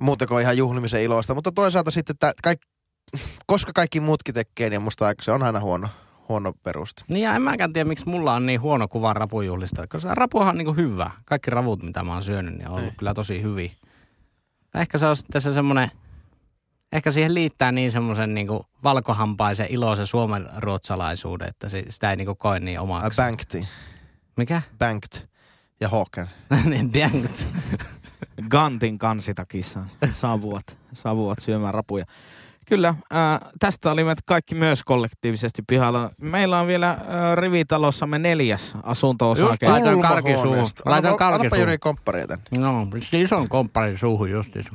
muuten 0.00 0.28
kuin 0.28 0.42
ihan 0.42 0.56
juhlimisen 0.56 1.02
ilosta. 1.02 1.34
Mutta 1.34 1.52
toisaalta 1.52 1.90
sitten, 1.90 2.14
että 2.14 2.32
kaik, 2.42 2.60
koska 3.46 3.72
kaikki 3.74 4.00
muutkin 4.00 4.34
tekee, 4.34 4.70
niin 4.70 4.82
musta 4.82 5.06
aika- 5.06 5.22
se 5.22 5.32
on 5.32 5.42
aina 5.42 5.60
huono, 5.60 5.88
huono 6.28 6.52
peruste. 6.62 7.02
Niin 7.08 7.22
ja 7.22 7.34
en 7.34 7.42
mäkään 7.42 7.72
tiedä, 7.72 7.88
miksi 7.88 8.08
mulla 8.08 8.34
on 8.34 8.46
niin 8.46 8.60
huono 8.60 8.88
kuva 8.88 9.12
rapujuhlista. 9.12 9.86
Koska 9.86 10.14
rapuhan 10.14 10.48
on 10.48 10.58
niinku 10.58 10.72
hyvä. 10.74 11.10
Kaikki 11.24 11.50
ravut, 11.50 11.82
mitä 11.82 12.04
mä 12.04 12.12
oon 12.12 12.24
syönyt, 12.24 12.54
niin 12.54 12.68
on 12.68 12.74
ollut 12.78 12.94
kyllä 12.96 13.14
tosi 13.14 13.42
hyviä. 13.42 13.70
Ehkä 14.74 14.98
se 14.98 15.06
on 15.06 15.16
sitten 15.16 15.40
se 15.40 15.52
semmoinen, 15.52 15.90
ehkä 16.92 17.10
siihen 17.10 17.34
liittää 17.34 17.72
niin 17.72 17.92
semmoisen 17.92 18.34
niinku 18.34 18.66
valkohampaisen 18.82 19.66
iloisen 19.70 20.06
suomen 20.06 20.48
ruotsalaisuuden, 20.56 21.48
että 21.48 21.68
se, 21.68 21.84
sitä 21.88 22.10
ei 22.10 22.16
niinku 22.16 22.34
koe 22.34 22.60
niin 22.60 22.80
omaksi. 22.80 23.22
banked, 23.22 23.64
Mikä? 24.36 24.62
banked 24.78 25.28
ja 25.80 25.88
Hawken. 25.88 26.30
niin 26.70 26.90
bjängt. 26.90 27.48
Gantin 28.48 28.98
kansitakissa 28.98 29.86
saavuvat, 30.12 30.76
saavuvat 30.92 31.38
syömään 31.42 31.74
rapuja. 31.74 32.04
Kyllä, 32.68 32.94
ää, 33.10 33.40
tästä 33.58 33.90
olimme 33.90 34.14
kaikki 34.24 34.54
myös 34.54 34.84
kollektiivisesti 34.84 35.62
pihalla. 35.66 36.10
Meillä 36.20 36.60
on 36.60 36.66
vielä 36.66 36.88
ää, 36.88 37.34
rivitalossamme 37.34 38.18
neljäs 38.18 38.74
asunto-osake. 38.82 39.48
Just 39.48 39.62
Laitoin 39.62 40.02
karki 40.02 40.22
suuhun. 40.22 40.42
Kulmahuoneesta. 40.42 40.82
Laitoin 40.86 41.12
Anna- 41.12 41.18
karki 41.18 41.34
Annapa 41.34 41.56
suuhun. 41.56 41.68
Jyri 41.68 41.78
kompparia 41.78 42.26
tän. 42.26 42.38
No, 42.58 42.86
se 43.00 43.20
ison 43.20 43.48
kompparin 43.48 43.98
suuhun 43.98 44.30
justiinsa. 44.30 44.72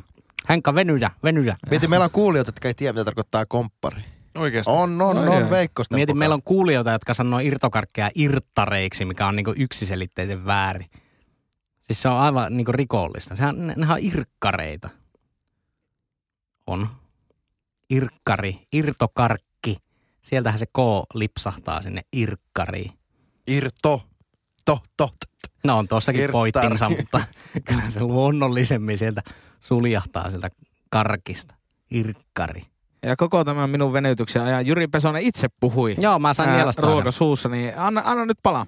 Henkka, 0.50 0.76
venyjä, 0.76 1.12
venyjä. 1.24 1.56
Mieti, 1.70 1.88
meillä 1.88 2.04
on 2.04 2.12
kuulijoita, 2.12 2.48
jotka 2.50 2.68
ei 2.68 2.74
tiedä, 2.74 2.94
mitä 2.94 3.06
tarkoittaa 3.06 3.46
komppari. 3.46 4.02
Oikeasti. 4.38 4.72
On, 4.72 5.02
on, 5.02 5.18
Ai 5.18 5.28
on, 5.28 5.42
jaa. 5.42 5.50
Veikko 5.50 5.84
sitä 5.84 5.96
Mietin, 5.96 6.18
meillä 6.18 6.36
on 6.36 6.44
kuulijoita, 6.46 6.92
jotka 6.92 7.14
sanoo 7.14 7.40
irtokarkkeja 7.40 8.10
irttareiksi, 8.16 9.06
mikä 9.06 9.28
on 9.28 9.36
niinku 9.36 9.54
yksiselitteisen 9.58 10.46
väärin. 10.46 10.90
Siis 11.82 12.02
se 12.02 12.10
on 12.10 12.18
aivan 12.18 12.58
niinku 12.58 12.72
rikollista. 12.72 13.36
Sehän, 13.36 13.68
ne, 13.68 13.74
nehän 13.78 13.96
on 13.98 14.04
irkkareita. 14.04 14.90
On. 16.68 16.88
Irkkari, 17.92 18.56
irtokarkki. 18.74 19.78
Sieltähän 20.22 20.60
se 20.60 20.66
K 20.66 20.78
lipsahtaa 21.14 21.82
sinne 21.82 22.02
irkkariin. 22.14 22.92
Irto. 23.48 24.02
To, 24.66 24.80
to, 24.98 25.08
t- 25.08 25.12
t- 25.42 25.52
No 25.64 25.78
on 25.78 25.88
tuossakin 25.88 26.22
Irttari. 26.22 26.52
poittinsa, 26.52 26.90
mutta 26.98 27.22
kyllä 27.66 27.82
se 27.90 28.00
luonnollisemmin 28.04 28.98
sieltä 28.98 29.22
suljahtaa 29.60 30.30
sieltä 30.30 30.50
karkista. 30.90 31.56
Irkkari. 31.92 32.62
Ja 33.04 33.16
koko 33.16 33.44
tämän 33.44 33.70
minun 33.70 33.94
venytyksen 33.94 34.42
ajan 34.42 34.66
Jyri 34.68 34.88
Pesonen 34.88 35.22
itse 35.22 35.48
puhui. 35.60 35.96
Joo, 36.00 36.20
mä 36.20 36.34
sain 36.34 36.50
ää, 36.50 36.56
nielastaa 36.56 36.86
ruoka 36.86 37.04
sen. 37.12 37.18
suussa, 37.18 37.50
niin 37.50 37.74
anna, 37.78 38.02
anna 38.06 38.26
nyt 38.26 38.38
palaa. 38.44 38.66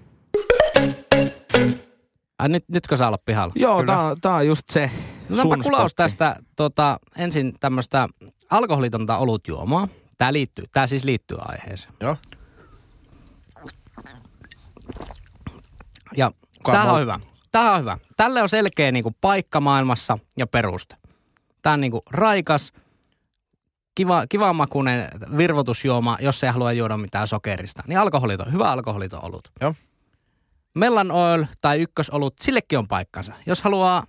Ai, 2.39 2.49
nyt, 2.49 2.63
nytkö 2.69 2.97
saa 2.97 3.07
olla 3.07 3.17
pihalla? 3.25 3.53
Joo, 3.57 3.83
tää, 3.85 3.99
on- 4.01 4.21
tää 4.21 4.35
on 4.35 4.47
just 4.47 4.69
se 4.69 4.91
Otetaanpa 5.23 5.55
sun 5.55 5.63
kulaus 5.63 5.91
spotti. 5.91 5.95
tästä 6.03 6.35
tota, 6.55 6.99
ensin 7.17 7.53
tämmöistä 7.59 8.07
alkoholitonta 8.49 9.17
olutjuomaa. 9.17 9.87
Tää, 10.17 10.33
liittyy, 10.33 10.65
tää 10.71 10.87
siis 10.87 11.03
liittyy 11.03 11.37
aiheeseen. 11.41 11.93
Joo. 11.99 12.17
Ja 16.17 16.31
tämähän 16.63 16.93
on 16.93 17.01
hyvä. 17.01 17.19
Tämähän 17.51 17.73
on 17.73 17.79
hyvä. 17.79 17.97
Tälle 18.17 18.41
on 18.41 18.49
selkeä 18.49 18.91
niinku 18.91 19.15
paikka 19.21 19.59
maailmassa 19.59 20.17
ja 20.37 20.47
peruste. 20.47 20.95
Tää 21.61 21.73
on 21.73 21.81
niinku 21.81 22.01
raikas, 22.09 22.73
kiva, 23.95 24.27
kivamakuinen 24.27 25.09
virvotusjuoma, 25.37 26.17
jos 26.21 26.43
ei 26.43 26.49
halua 26.49 26.71
juoda 26.71 26.97
mitään 26.97 27.27
sokerista. 27.27 27.83
Niin 27.87 27.99
alkoholiton, 27.99 28.51
hyvä 28.51 28.71
alkoholiton 28.71 29.25
olut. 29.25 29.51
Joo. 29.61 29.75
Mellan 30.73 31.11
oil 31.11 31.45
tai 31.61 31.81
ykkösolut, 31.81 32.33
sillekin 32.41 32.79
on 32.79 32.87
paikkansa. 32.87 33.33
Jos 33.45 33.61
haluaa 33.61 34.03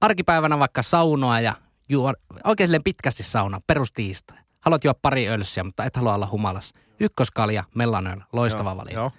arkipäivänä 0.00 0.58
vaikka 0.58 0.82
saunoa 0.82 1.40
ja 1.40 1.54
juo 1.88 2.14
oikein 2.44 2.68
silleen 2.68 2.82
pitkästi 2.84 3.22
sauna, 3.22 3.60
perustiistai. 3.66 4.38
Haluat 4.60 4.84
juoda 4.84 4.98
pari 5.02 5.28
ölssiä, 5.28 5.64
mutta 5.64 5.84
et 5.84 5.96
halua 5.96 6.14
olla 6.14 6.28
humalassa. 6.30 6.74
Ykköskalja, 7.00 7.64
mellan 7.74 8.06
oil, 8.06 8.20
loistava 8.32 8.76
valinta. 8.76 9.00
Joo. 9.00 9.10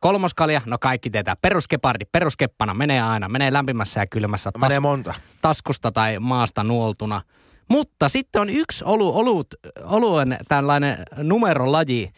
Kolmoskalja, 0.00 0.60
no 0.66 0.78
kaikki 0.78 1.10
tietää. 1.10 1.36
Peruskepardi, 1.42 2.04
peruskeppana, 2.12 2.74
menee 2.74 3.02
aina. 3.02 3.28
Menee 3.28 3.52
lämpimässä 3.52 4.00
ja 4.00 4.06
kylmässä 4.06 4.50
No, 4.54 4.60
menee 4.60 4.80
monta. 4.80 5.14
taskusta 5.42 5.92
tai 5.92 6.18
maasta 6.18 6.64
nuoltuna. 6.64 7.22
Mutta 7.68 8.08
sitten 8.08 8.42
on 8.42 8.50
yksi 8.50 8.84
olu, 8.84 9.18
olut, 9.18 9.54
oluen 9.84 10.36
tällainen 10.48 10.98
numerolaji. 11.16 12.10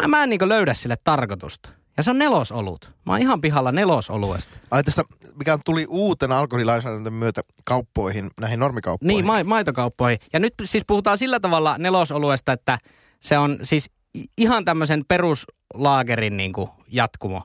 Mä, 0.00 0.08
mä 0.08 0.22
en 0.22 0.28
niin 0.30 0.48
löydä 0.48 0.74
sille 0.74 0.96
tarkoitusta. 1.04 1.68
Ja 1.96 2.02
se 2.02 2.10
on 2.10 2.18
nelosolut. 2.18 2.92
Mä 3.06 3.12
oon 3.12 3.20
ihan 3.20 3.40
pihalla 3.40 3.72
nelosoluesta. 3.72 4.58
Ai 4.70 4.84
tästä, 4.84 5.02
mikä 5.38 5.58
tuli 5.64 5.86
uutena 5.88 6.38
alkoholilainsäädännön 6.38 7.12
myötä 7.12 7.40
kauppoihin, 7.64 8.30
näihin 8.40 8.58
normikauppoihin. 8.60 9.14
Niin, 9.16 9.26
ma- 9.26 9.44
maitokauppoihin. 9.44 10.18
Ja 10.32 10.40
nyt 10.40 10.54
siis 10.64 10.84
puhutaan 10.86 11.18
sillä 11.18 11.40
tavalla 11.40 11.78
nelosoluesta, 11.78 12.52
että 12.52 12.78
se 13.20 13.38
on 13.38 13.58
siis 13.62 13.90
ihan 14.38 14.64
tämmöisen 14.64 15.04
peruslaagerin 15.08 16.36
niin 16.36 16.52
kuin 16.52 16.68
jatkumo. 16.88 17.42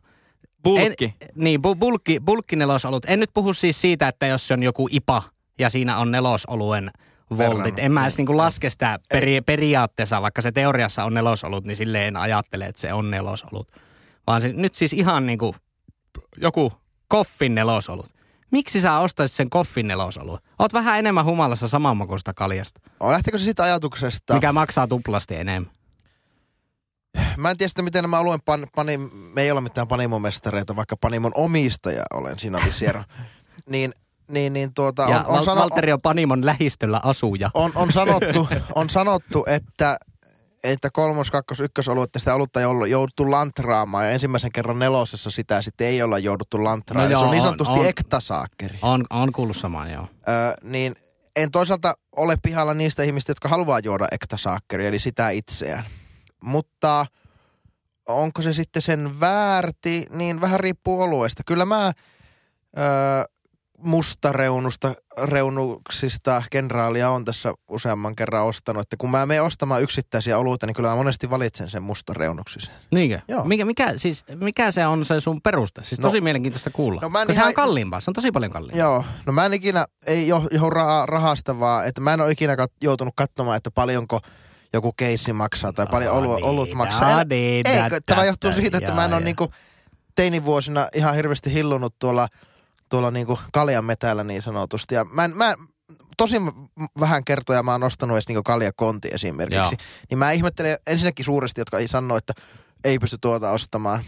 Bulkki. 0.63 1.13
En, 1.21 1.29
niin, 1.35 1.59
bu- 1.59 1.75
bulkki, 1.79 2.19
bulkkinelosolut. 2.25 3.05
En 3.07 3.19
nyt 3.19 3.29
puhu 3.33 3.53
siis 3.53 3.81
siitä, 3.81 4.07
että 4.07 4.27
jos 4.27 4.47
se 4.47 4.53
on 4.53 4.63
joku 4.63 4.87
IPA 4.91 5.23
ja 5.59 5.69
siinä 5.69 5.97
on 5.97 6.11
nelosoluen 6.11 6.91
voltit. 7.37 7.57
Verran. 7.57 7.73
En 7.77 7.91
mä 7.91 8.01
edes 8.01 8.17
niinku 8.17 8.37
laske 8.37 8.69
sitä 8.69 8.99
peri- 9.13 9.41
periaatteessa, 9.41 10.21
vaikka 10.21 10.41
se 10.41 10.51
teoriassa 10.51 11.03
on 11.05 11.13
nelosolut, 11.13 11.65
niin 11.65 11.77
silleen 11.77 12.07
en 12.07 12.17
ajattele, 12.17 12.65
että 12.65 12.81
se 12.81 12.93
on 12.93 13.11
nelosolut. 13.11 13.67
Vaan 14.27 14.41
se, 14.41 14.47
nyt 14.53 14.75
siis 14.75 14.93
ihan 14.93 15.25
niinku 15.25 15.55
joku 16.37 16.73
koffin 17.07 17.55
nelosolut. 17.55 18.05
Miksi 18.51 18.81
sä 18.81 18.99
ostaisit 18.99 19.35
sen 19.37 19.49
koffin 19.49 19.87
nelosoluen? 19.87 20.39
Oot 20.59 20.73
vähän 20.73 20.99
enemmän 20.99 21.25
humalassa 21.25 21.67
samanmakuista 21.67 22.33
kaljasta, 22.33 22.79
Lähtekö 23.03 23.37
se 23.37 23.43
siitä 23.43 23.63
ajatuksesta? 23.63 24.33
mikä 24.33 24.51
maksaa 24.53 24.87
tuplasti 24.87 25.35
enemmän. 25.35 25.71
Mä 27.37 27.51
en 27.51 27.57
tiedä 27.57 27.67
sitten, 27.67 27.85
miten 27.85 28.03
nämä 28.03 28.19
oluen 28.19 28.41
pan, 28.45 28.67
pani, 28.75 28.97
me 29.33 29.41
ei 29.41 29.51
ole 29.51 29.61
mitään 29.61 29.87
panimomestareita, 29.87 30.75
vaikka 30.75 30.97
panimon 30.97 31.31
omistaja 31.35 32.03
olen 32.13 32.39
siinä 32.39 32.59
visiero. 32.65 33.03
niin, 33.69 33.91
niin, 34.27 34.53
niin 34.53 34.73
tuota, 34.73 35.01
Ja 35.01 35.19
on, 35.19 35.25
on, 35.25 35.33
Val- 35.35 35.43
sano, 35.43 35.61
Valtteri 35.61 35.91
on 35.93 36.01
Panimon 36.01 36.45
lähistöllä 36.45 36.99
asuja. 37.03 37.49
on, 37.53 37.71
on, 37.75 37.91
sanottu, 37.91 38.49
on 38.75 38.89
sanottu, 38.89 39.43
että 39.47 39.97
että 40.63 40.89
kolmos, 40.93 41.31
kakkos, 41.31 41.59
ykkösolutta 41.59 42.19
sitä 42.19 42.35
olutta 42.35 42.59
ei 42.59 42.65
ollut 42.65 42.89
jouduttu 42.89 43.31
lantraamaan 43.31 44.05
ja 44.05 44.11
ensimmäisen 44.11 44.51
kerran 44.51 44.79
nelosessa 44.79 45.29
sitä 45.31 45.61
sitten 45.61 45.87
ei 45.87 46.01
olla 46.01 46.19
jouduttu 46.19 46.63
lantraamaan. 46.63 47.11
No 47.11 47.15
No 47.15 47.19
se 47.19 47.23
on 47.23 47.27
joo, 47.27 47.31
niin 47.33 47.41
sanotusti 47.43 47.79
on. 47.79 47.85
ektasaakkeri. 47.85 48.79
On, 48.81 49.05
on 49.09 49.31
kuullut 49.31 49.57
samaan, 49.57 49.91
joo. 49.91 50.03
Ö, 50.03 50.57
niin 50.63 50.93
en 51.35 51.51
toisaalta 51.51 51.93
ole 52.15 52.35
pihalla 52.43 52.73
niistä 52.73 53.03
ihmistä, 53.03 53.31
jotka 53.31 53.49
haluaa 53.49 53.79
juoda 53.79 54.07
ektasaakkeri, 54.11 54.87
eli 54.87 54.99
sitä 54.99 55.29
itseään. 55.29 55.83
Mutta 56.43 57.05
onko 58.05 58.41
se 58.41 58.53
sitten 58.53 58.81
sen 58.81 59.19
väärti, 59.19 60.05
niin 60.09 60.41
vähän 60.41 60.59
riippuu 60.59 61.01
oluesta. 61.01 61.43
Kyllä 61.45 61.65
mä 61.65 61.87
ö, 61.87 61.91
mustareunusta, 63.83 64.93
reunuksista 65.23 66.43
kenraalia 66.51 67.09
on 67.09 67.25
tässä 67.25 67.53
useamman 67.69 68.15
kerran 68.15 68.45
ostanut. 68.45 68.81
Että 68.81 68.95
kun 68.97 69.11
mä 69.11 69.25
menen 69.25 69.43
ostamaan 69.43 69.81
yksittäisiä 69.83 70.37
oluita, 70.37 70.65
niin 70.67 70.73
kyllä 70.75 70.89
mä 70.89 70.95
monesti 70.95 71.29
valitsen 71.29 71.69
sen 71.69 71.83
mustareunuksisen. 71.83 72.75
Niinkö? 72.91 73.19
Joo. 73.27 73.43
Mikä, 73.43 73.65
mikä, 73.65 73.93
siis, 73.97 74.25
mikä 74.35 74.71
se 74.71 74.87
on 74.87 75.05
se 75.05 75.19
sun 75.19 75.41
peruste? 75.41 75.83
Siis 75.83 76.01
No- 76.01 76.09
tosi 76.09 76.21
mielenkiintoista 76.21 76.69
kuulla. 76.69 77.01
No 77.01 77.09
mä 77.09 77.21
en 77.21 77.25
ihan- 77.25 77.33
sehän 77.33 77.47
on 77.47 77.53
kalliimpaa. 77.53 77.99
Se 77.99 78.09
on 78.09 78.13
tosi 78.13 78.31
paljon 78.31 78.51
kalliimpaa. 78.51 78.79
Joo, 78.79 79.03
no 79.25 79.33
mä 79.33 79.45
en 79.45 79.53
ikinä, 79.53 79.85
ei 80.07 80.27
jo, 80.27 80.47
johon 80.51 80.71
raha, 80.71 81.05
rahasta 81.05 81.59
vaan, 81.59 81.87
että 81.87 82.01
mä 82.01 82.13
en 82.13 82.21
ole 82.21 82.31
ikinä 82.31 82.55
kat, 82.55 82.71
joutunut 82.83 83.13
katsomaan, 83.17 83.57
että 83.57 83.71
paljonko 83.71 84.19
joku 84.73 84.93
keissi 84.97 85.33
maksaa 85.33 85.73
tai 85.73 85.85
paljon 85.91 86.15
olu, 86.15 86.35
niin, 86.35 86.43
olut 86.45 86.73
maksaa. 86.73 87.23
Niin, 87.23 87.67
Ei, 87.67 87.81
tämä 88.05 88.25
johtuu 88.25 88.51
siitä, 88.51 88.77
että 88.77 88.93
mä 88.93 89.05
en 89.05 89.13
ole 89.13 89.21
niinku 89.21 89.51
teinivuosina 90.15 90.87
ihan 90.95 91.15
hirveästi 91.15 91.53
hillunut 91.53 91.95
tuolla, 91.99 92.27
tuolla 92.91 93.11
niinku 93.11 93.39
kaljan 93.53 93.85
metällä 93.85 94.23
niin 94.23 94.41
sanotusti. 94.41 94.95
Ja 94.95 95.05
mä, 95.05 95.25
en, 95.25 95.37
mä 95.37 95.55
tosi 96.17 96.37
vähän 96.99 97.25
kertoja 97.25 97.63
mä 97.63 97.71
oon 97.71 97.83
ostanut 97.83 98.15
edes 98.15 98.27
niinku 98.27 98.43
kaljakonti 98.43 99.09
esimerkiksi. 99.11 99.75
Joo. 99.75 100.05
Niin 100.09 100.17
mä 100.17 100.31
ihmettelen 100.31 100.77
ensinnäkin 100.87 101.25
suuresti, 101.25 101.61
jotka 101.61 101.79
ei 101.79 101.87
sanoo, 101.87 102.17
että 102.17 102.33
ei 102.83 102.99
pysty 102.99 103.17
tuota 103.21 103.51
ostamaan, 103.51 104.03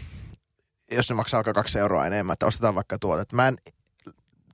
jos 0.92 1.06
se 1.06 1.14
maksaa 1.14 1.38
vaikka 1.38 1.52
kaksi 1.52 1.78
euroa 1.78 2.06
enemmän, 2.06 2.32
että 2.32 2.46
ostetaan 2.46 2.74
vaikka 2.74 2.98
tuota. 2.98 3.22
Että 3.22 3.36
mä 3.36 3.48
en, 3.48 3.56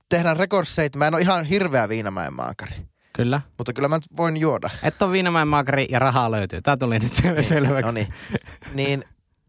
tehdään 0.09 0.37
rekordseit, 0.37 0.95
mä 0.95 1.07
en 1.07 1.13
ole 1.13 1.21
ihan 1.21 1.45
hirveä 1.45 1.89
viinamäen 1.89 2.33
maakari. 2.33 2.75
Kyllä. 3.13 3.41
Mutta 3.57 3.73
kyllä 3.73 3.87
mä 3.87 3.99
voin 4.17 4.37
juoda. 4.37 4.69
Et 4.83 5.01
on 5.01 5.11
Viinamäen 5.11 5.47
maakari 5.47 5.87
ja 5.89 5.99
rahaa 5.99 6.31
löytyy. 6.31 6.61
Tää 6.61 6.77
tuli 6.77 6.99
nyt 6.99 7.13
sel- 7.13 7.43
selväksi. 7.43 7.85
No 7.85 7.91
niin. 7.91 8.07
niin. 8.73 9.03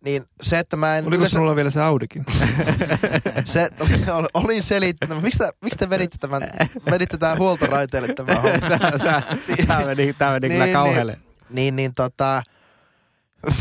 Niin 0.04 0.24
se, 0.42 0.58
että 0.58 0.76
mä 0.76 0.98
en... 0.98 1.04
Oliko 1.04 1.16
yleensä- 1.16 1.32
sinulla 1.32 1.56
vielä 1.56 1.70
se 1.70 1.82
Audikin? 1.82 2.24
Se, 3.44 3.68
ol- 4.12 4.26
olin 4.34 4.62
selittänyt. 4.62 5.22
Miksi, 5.22 5.38
te- 5.38 5.50
miksi 5.60 5.78
te 5.78 5.90
veditte 5.90 6.18
tämän, 6.18 6.42
veditte 6.90 7.18
tämän 7.18 7.38
huoltoraiteelle 7.38 8.14
tämän 8.14 8.42
homman? 8.42 8.60
tää, 8.60 8.78
tää, 8.98 9.22
tää 9.66 9.86
meni, 9.86 10.14
tää 10.18 10.32
meni 10.32 10.48
kyllä 10.48 10.68
kauhealle. 10.68 11.18
Niin, 11.50 11.76
niin 11.76 11.94
tota, 11.94 12.42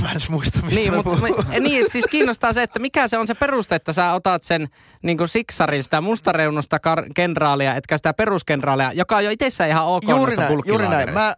Mä 0.02 0.12
en 0.12 0.22
muista, 0.30 0.60
mistä 0.62 0.80
Niin, 0.82 0.94
mutta 0.94 1.18
me, 1.50 1.60
niin, 1.60 1.90
siis 1.90 2.06
kiinnostaa 2.10 2.54
se, 2.54 2.64
että 2.64 2.80
mikä 2.80 3.08
se 3.08 3.18
on 3.18 3.28
se 3.28 3.34
peruste, 3.34 3.76
että 3.76 3.94
sä 3.94 4.14
otat 4.14 4.44
sen 4.44 4.68
niin 5.02 5.18
kuin 5.18 5.28
siksarin, 5.28 5.84
sitä 5.84 6.02
mustareunusta 6.02 6.78
kar- 6.78 7.12
kenraalia, 7.16 7.76
etkä 7.76 7.98
sitä 7.98 8.14
peruskenraalia, 8.14 8.92
joka 8.94 9.18
on 9.18 9.26
jo 9.26 9.32
itsessään 9.32 9.70
ihan 9.70 9.86
ok 9.86 10.04
Juuri 10.10 10.36
näin, 10.36 10.60
juuri 10.66 10.88
näin. 10.88 11.14
Mä, 11.14 11.34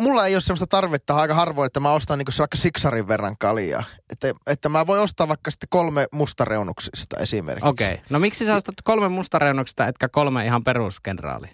mulla 0.00 0.26
ei 0.26 0.34
ole 0.34 0.40
semmoista 0.40 0.66
tarvetta 0.66 1.16
aika 1.16 1.34
harvoin, 1.34 1.66
että 1.66 1.80
mä 1.80 1.92
ostan 1.92 2.18
niinku 2.18 2.32
vaikka 2.38 2.56
siksarin 2.56 3.08
verran 3.08 3.36
kaljaa. 3.38 3.84
Että, 4.10 4.32
että 4.46 4.68
mä 4.68 4.86
voin 4.86 5.00
ostaa 5.02 5.28
vaikka 5.28 5.50
sitten 5.50 5.68
kolme 5.70 6.06
mustareunuksista 6.12 7.16
esimerkiksi. 7.16 7.68
Okei. 7.68 7.88
Okay. 7.88 8.04
No 8.10 8.18
miksi 8.18 8.46
sä 8.46 8.54
ostat 8.54 8.74
kolme 8.84 9.08
mustareunuksista, 9.08 9.86
etkä 9.86 10.08
kolme 10.08 10.44
ihan 10.44 10.64
peruskenraalia? 10.64 11.52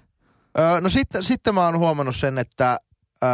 Öö, 0.58 0.80
no 0.80 0.88
sitten, 0.88 1.22
sitten 1.22 1.54
mä 1.54 1.64
oon 1.64 1.78
huomannut 1.78 2.16
sen, 2.16 2.38
että 2.38 2.78
öö, 3.24 3.30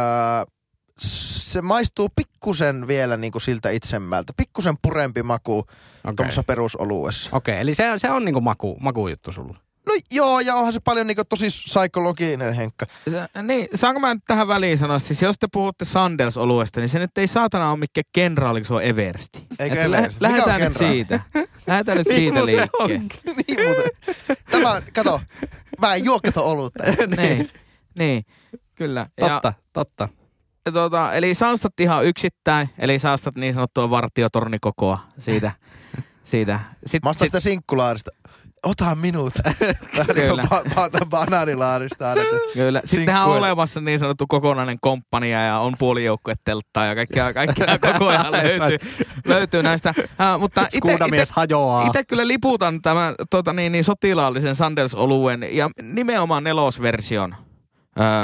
se 0.99 1.61
maistuu 1.61 2.09
pikkusen 2.15 2.87
vielä 2.87 3.17
niinku 3.17 3.39
siltä 3.39 3.69
itsemmältä. 3.69 4.33
Pikkusen 4.37 4.75
purempi 4.81 5.23
maku 5.23 5.59
okay. 5.59 5.75
Okei. 6.03 6.15
tuommoisessa 6.15 6.43
perusoluessa. 6.43 7.29
Okei, 7.33 7.59
eli 7.59 7.73
se, 7.75 7.93
se 7.97 8.11
on 8.11 8.25
niinku 8.25 8.41
maku, 8.41 8.77
makujuttu 8.79 9.31
sulla. 9.31 9.57
No 9.93 9.99
joo, 10.11 10.39
ja 10.39 10.55
onhan 10.55 10.73
se 10.73 10.79
paljon 10.79 11.07
niinku 11.07 11.23
tosi 11.29 11.47
psykologinen 11.47 12.53
Henkka. 12.53 12.85
Se, 13.11 13.41
niin, 13.41 13.67
saanko 13.75 13.99
mä 13.99 14.13
nyt 14.13 14.23
tähän 14.27 14.47
väliin 14.47 14.77
sanoa, 14.77 14.99
siis 14.99 15.21
jos 15.21 15.35
te 15.39 15.47
puhutte 15.53 15.85
Sanders-oluesta, 15.85 16.79
niin 16.79 16.89
se 16.89 16.99
nyt 16.99 17.17
ei 17.17 17.27
saatana 17.27 17.71
ole 17.71 17.79
mikään 17.79 18.03
kenraali, 18.13 18.59
kun 18.59 18.65
se 18.65 18.73
on 18.73 18.83
Eversti. 18.83 19.45
Eikö 19.59 19.75
Että 19.83 19.97
Eversti? 19.97 20.19
Mikä 20.21 20.27
on 20.27 20.31
lähdetään 20.31 20.61
nyt 20.61 20.77
siitä. 20.77 21.19
Lähdetään 21.67 21.97
nyt 21.97 22.07
siitä 22.07 22.45
liikkeelle. 22.45 22.99
niin 23.47 23.61
muuten. 23.65 24.37
Tämä, 24.51 24.81
kato, 24.93 25.21
mä 25.81 25.95
en 25.95 26.05
juo 26.05 26.19
kato 26.25 26.49
olutta. 26.49 26.83
niin, 27.17 27.49
niin, 27.97 28.23
kyllä. 28.75 29.07
Totta, 29.19 29.53
totta. 29.73 30.09
Ja, 30.65 30.71
tota, 30.71 31.13
eli 31.13 31.35
saastat 31.35 31.79
ihan 31.79 32.05
yksittäin, 32.05 32.69
eli 32.77 32.99
saastat 32.99 33.35
niin 33.35 33.53
sanottua 33.53 33.89
vartiotornikokoa 33.89 34.99
siitä. 35.19 35.51
siitä. 36.25 36.59
Sitten, 36.85 37.01
Mä 37.03 37.09
ostan 37.09 37.27
sitä 37.27 37.39
sinkkulaarista. 37.39 38.11
Ota 38.63 38.95
minut. 38.95 39.33
Ba- 40.49 40.75
ba- 40.75 41.05
banaanilaarista 41.09 42.11
annettu. 42.11 42.35
Kyllä. 42.53 42.81
Sittenhän 42.85 43.25
on 43.25 43.37
olemassa 43.37 43.81
niin 43.81 43.99
sanottu 43.99 44.27
kokonainen 44.27 44.77
komppania 44.81 45.43
ja 45.45 45.59
on 45.59 45.73
puolijoukkuetelttaa 45.79 46.85
ja 46.85 46.95
kaikkea, 46.95 47.33
kaikkea 47.33 47.77
koko 47.93 48.07
ajan 48.07 48.31
löytyy, 48.31 48.77
löytyy 49.25 49.63
näistä. 49.63 49.93
Äh, 49.99 50.39
mutta 50.39 50.67
ite, 50.73 50.97
hajoaa. 51.31 51.85
Itse 51.87 52.03
kyllä 52.03 52.27
liputan 52.27 52.81
tämän 52.81 53.15
tota, 53.29 53.53
niin, 53.53 53.71
niin, 53.71 53.83
sotilaallisen 53.83 54.55
Sanders-oluen 54.55 55.47
ja 55.51 55.69
nimenomaan 55.81 56.43
nelosversion 56.43 57.35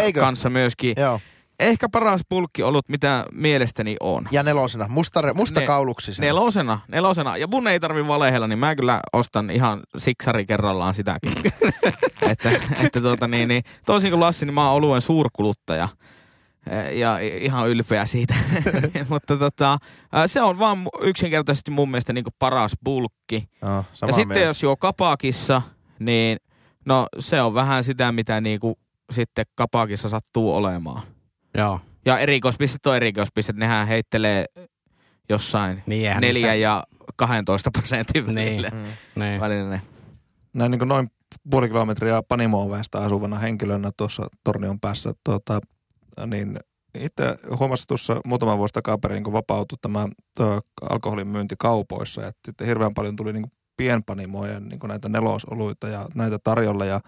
Eikö? 0.01 0.19
kanssa 0.19 0.49
myöskin. 0.49 0.95
Joo. 0.97 1.19
Ehkä 1.59 1.89
paras 1.89 2.21
pulkkiolut, 2.29 2.89
mitä 2.89 3.25
mielestäni 3.33 3.95
on. 3.99 4.27
Ja 4.31 4.43
nelosena. 4.43 4.85
Musta, 4.89 5.33
musta 5.33 5.59
Ne- 5.59 5.65
kauluksisena. 5.65 6.25
Nelosena, 6.25 6.79
nelosena. 6.87 7.37
Ja 7.37 7.47
mun 7.47 7.67
ei 7.67 7.79
tarvi 7.79 8.07
valehella, 8.07 8.47
niin 8.47 8.59
mä 8.59 8.75
kyllä 8.75 8.99
ostan 9.13 9.49
ihan 9.49 9.79
siksari 9.97 10.45
kerrallaan 10.45 10.93
sitäkin. 10.93 11.31
että, 12.31 12.49
että 12.83 13.01
tuota, 13.01 13.27
niin, 13.27 13.47
niin, 13.47 13.63
toisin 13.85 14.09
kuin 14.09 14.19
Lassi, 14.19 14.45
niin 14.45 14.53
mä 14.53 14.67
oon 14.71 14.77
oluen 14.77 15.01
suurkuluttaja. 15.01 15.87
Eh, 16.69 16.97
Ja 16.97 17.17
ihan 17.19 17.69
ylpeä 17.69 18.05
siitä. 18.05 18.33
Mutta 19.09 19.37
tota, 19.37 19.77
se 20.25 20.41
on 20.41 20.59
vaan 20.59 20.87
yksinkertaisesti 21.01 21.71
mun 21.71 21.91
mielestä 21.91 22.13
niin 22.13 22.25
paras 22.39 22.71
bulkki. 22.85 23.43
Joo, 23.61 23.85
Ja 24.01 24.07
sitten 24.07 24.27
mieltä. 24.27 24.45
jos 24.45 24.63
juo 24.63 24.75
kapakissa, 24.77 25.61
niin 25.99 26.37
no 26.85 27.07
se 27.19 27.41
on 27.41 27.53
vähän 27.53 27.83
sitä, 27.83 28.11
mitä 28.11 28.41
niinku 28.41 28.77
sitten 29.11 29.45
kapakissa 29.55 30.09
sattuu 30.09 30.55
olemaan. 30.55 31.01
Joo. 31.57 31.79
Ja 32.05 32.17
erikoispistet 32.19 32.85
on 32.85 32.95
erikoispistet, 32.95 33.55
nehän 33.55 33.87
heittelee 33.87 34.45
jossain 35.29 35.83
Niin, 35.85 36.07
eihän 36.07 36.21
neljä 36.21 36.55
ja 36.55 36.83
12 37.15 37.71
prosentin 37.71 38.25
Niin. 38.25 38.35
välillä. 38.35 38.69
Mm. 38.69 39.21
Niin. 39.21 39.39
välillä 39.39 39.69
ne. 39.69 39.81
näin 40.53 40.71
niin 40.71 40.79
kuin 40.79 40.89
noin 40.89 41.09
puoli 41.49 41.67
kilometriä 41.67 42.21
Panimo-ovesta 42.27 43.05
asuvana 43.05 43.39
henkilönä 43.39 43.91
tuossa 43.97 44.27
Tornion 44.43 44.79
päässä, 44.79 45.13
tuota, 45.23 45.59
niin 46.25 46.59
itse 46.99 47.37
huomasin 47.59 47.87
tuossa 47.87 48.21
muutama 48.25 48.57
vuosi 48.57 48.73
takaperin, 48.73 49.23
kun 49.23 49.33
vapautui 49.33 49.77
tämä 49.81 50.07
tuo 50.37 50.61
alkoholin 50.89 51.27
myynti 51.27 51.55
kaupoissa, 51.59 52.27
että 52.27 52.39
sitten 52.45 52.67
hirveän 52.67 52.93
paljon 52.93 53.15
tuli 53.15 53.33
niin 53.33 53.43
kuin 53.43 53.51
pienpanimoja, 53.77 54.59
niin 54.59 54.79
kuin 54.79 54.89
näitä 54.89 55.09
nelosoluita 55.09 55.87
ja 55.87 56.07
näitä 56.15 56.39
tarjolla, 56.43 56.85
ja 56.85 56.99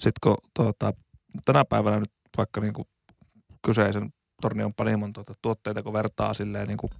sitten 0.00 0.12
kun 0.22 0.36
tuota, 0.54 0.92
tänä 1.44 1.64
päivänä 1.64 2.00
nyt 2.00 2.12
vaikka 2.36 2.60
niin 2.60 2.72
kuin 2.72 2.88
kyseisen 3.62 4.12
Tornion 4.42 4.74
panimon 4.74 5.12
tuota, 5.12 5.32
tuotteita, 5.42 5.82
kun 5.82 5.92
vertaa 5.92 6.34
silleen 6.34 6.68
niin 6.68 6.76
kuin 6.76 6.90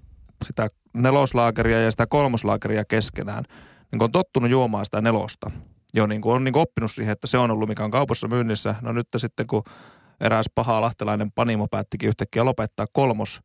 sitä 0.45 0.69
neloslaakeria 0.95 1.81
ja 1.81 1.91
sitä 1.91 2.07
kolmoslaakeria 2.07 2.85
keskenään, 2.85 3.45
niin 3.93 4.03
on 4.03 4.11
tottunut 4.11 4.51
juomaan 4.51 4.85
sitä 4.85 5.01
nelosta, 5.01 5.51
jo 5.95 6.07
niin 6.07 6.21
kuin 6.21 6.35
on 6.35 6.45
niin 6.45 6.53
kuin 6.53 6.63
oppinut 6.63 6.93
siihen, 6.93 7.13
että 7.13 7.27
se 7.27 7.39
on 7.39 7.51
ollut 7.51 7.69
mikä 7.69 7.85
on 7.85 7.91
kaupassa 7.91 8.29
myynnissä. 8.29 8.75
No 8.81 8.93
nyt 8.93 9.07
sitten 9.17 9.47
kun 9.47 9.63
eräs 10.21 10.47
paha 10.55 10.81
lahtelainen 10.81 11.33
panimo 11.33 11.67
päättikin 11.71 12.09
yhtäkkiä 12.09 12.45
lopettaa 12.45 12.87
kolmos, 12.93 13.41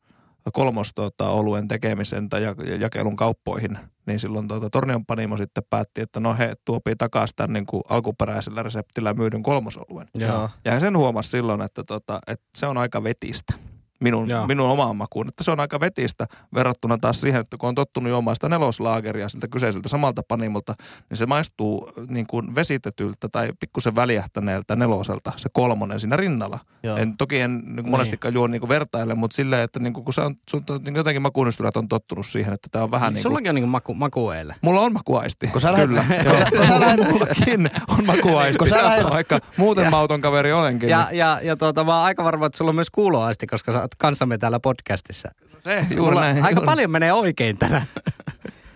kolmos 0.51 0.91
tota, 0.95 1.29
oluen 1.29 1.67
tekemisen 1.67 2.29
tai 2.29 2.43
ja- 2.43 2.75
jakelun 2.79 3.15
kauppoihin, 3.15 3.77
niin 4.05 4.19
silloin 4.19 4.47
tuota, 4.47 4.69
Tornion 4.69 5.05
panimo 5.05 5.37
sitten 5.37 5.63
päätti, 5.69 6.01
että 6.01 6.19
no 6.19 6.35
he 6.37 6.55
tuopii 6.65 6.95
takaisin 6.95 7.35
tämän 7.35 7.53
niin 7.53 7.65
kuin 7.65 7.83
alkuperäisellä 7.89 8.63
reseptillä 8.63 9.13
myydyn 9.13 9.43
kolmosoluen. 9.43 10.07
Joo. 10.15 10.49
Ja 10.65 10.79
sen 10.79 10.97
huomasi 10.97 11.29
silloin, 11.29 11.61
että, 11.61 11.83
tota, 11.83 12.19
että 12.27 12.45
se 12.55 12.65
on 12.65 12.77
aika 12.77 13.03
vetistä. 13.03 13.53
Minun, 13.99 14.29
Joo. 14.29 14.47
minun 14.47 14.69
omaan 14.69 14.95
makuun, 14.95 15.27
että 15.27 15.43
se 15.43 15.51
on 15.51 15.59
aika 15.59 15.79
vetistä 15.79 16.27
verrattuna 16.53 16.97
taas 16.97 17.21
siihen, 17.21 17.41
että 17.41 17.57
kun 17.57 17.69
on 17.69 17.75
tottunut 17.75 18.09
juomaan 18.09 18.35
sitä 18.35 18.49
neloslaageria 18.49 19.29
siltä 19.29 19.47
kyseiseltä 19.47 19.89
samalta 19.89 20.21
panimolta, 20.27 20.75
niin 21.09 21.17
se 21.17 21.25
maistuu 21.25 21.91
niin 22.09 22.27
kuin 22.27 22.55
vesitetyltä 22.55 23.29
tai 23.29 23.49
pikkusen 23.59 23.95
väljähtäneeltä 23.95 24.75
neloselta, 24.75 25.31
se 25.37 25.49
kolmonen 25.53 25.99
siinä 25.99 26.17
rinnalla. 26.17 26.59
Joo. 26.83 26.97
En, 26.97 27.17
toki 27.17 27.39
en 27.39 27.57
niin 27.65 27.75
kuin 27.75 27.89
monestikaan 27.89 28.33
juo 28.33 28.47
niin 28.47 28.59
kuin 28.61 28.69
vertaille, 28.69 29.15
mutta 29.15 29.35
silleen, 29.35 29.61
että 29.63 29.79
niin 29.79 29.93
kuin, 29.93 30.03
kun 30.03 30.13
sä 30.13 30.25
on, 30.25 30.35
sun, 30.49 30.63
niin 30.85 30.95
jotenkin 30.95 31.21
makuunistujat 31.21 31.77
on 31.77 31.87
tottunut 31.87 32.25
siihen, 32.25 32.53
että 32.53 32.67
tämä 32.71 32.83
on 32.83 32.91
vähän 32.91 33.13
niin 33.13 33.15
kuin, 33.23 33.23
Sullakin 33.23 33.49
on 33.49 33.55
niinku 33.55 33.69
maku, 33.69 33.93
makueille. 33.93 34.55
Mulla 34.61 34.81
on 34.81 34.93
makuaisti. 34.93 35.47
Kun 35.47 35.61
sä 35.61 35.71
lähet- 35.71 35.87
Kyllä. 35.87 36.03
kun 36.07 36.25
Joo. 36.25 36.37
sä- 36.39 36.49
kun 36.57 36.67
sä 36.67 36.79
lähet- 36.79 37.11
Mullakin 37.11 37.69
on 37.87 38.05
makuaisti. 38.05 38.57
Kun 38.57 38.69
sä 38.69 38.83
lähet- 38.83 39.09
Vaikka 39.09 39.39
muuten 39.57 39.83
Ja- 39.83 39.91
mauton 39.91 40.21
kaveri 40.21 40.53
olenkin. 40.53 40.89
Ja, 40.89 41.07
ja, 41.11 41.39
ja 41.43 41.55
tuota, 41.57 41.83
mä 41.83 41.95
oon 41.97 42.05
aika 42.05 42.23
varma, 42.23 42.45
että 42.45 42.57
sulla 42.57 42.69
on 42.69 42.75
myös 42.75 42.89
kuuloaisti, 42.89 43.47
koska 43.47 43.71
sä 43.71 43.86
oot 43.87 43.95
kanssamme 43.97 44.37
täällä 44.37 44.59
podcastissa. 44.59 45.31
Se, 45.63 45.85
juuri 45.95 46.11
Mulla 46.11 46.21
näin. 46.21 46.43
aika 46.43 46.59
juuri. 46.59 46.65
paljon 46.65 46.91
menee 46.91 47.13
oikein 47.13 47.57
tänään. 47.57 47.85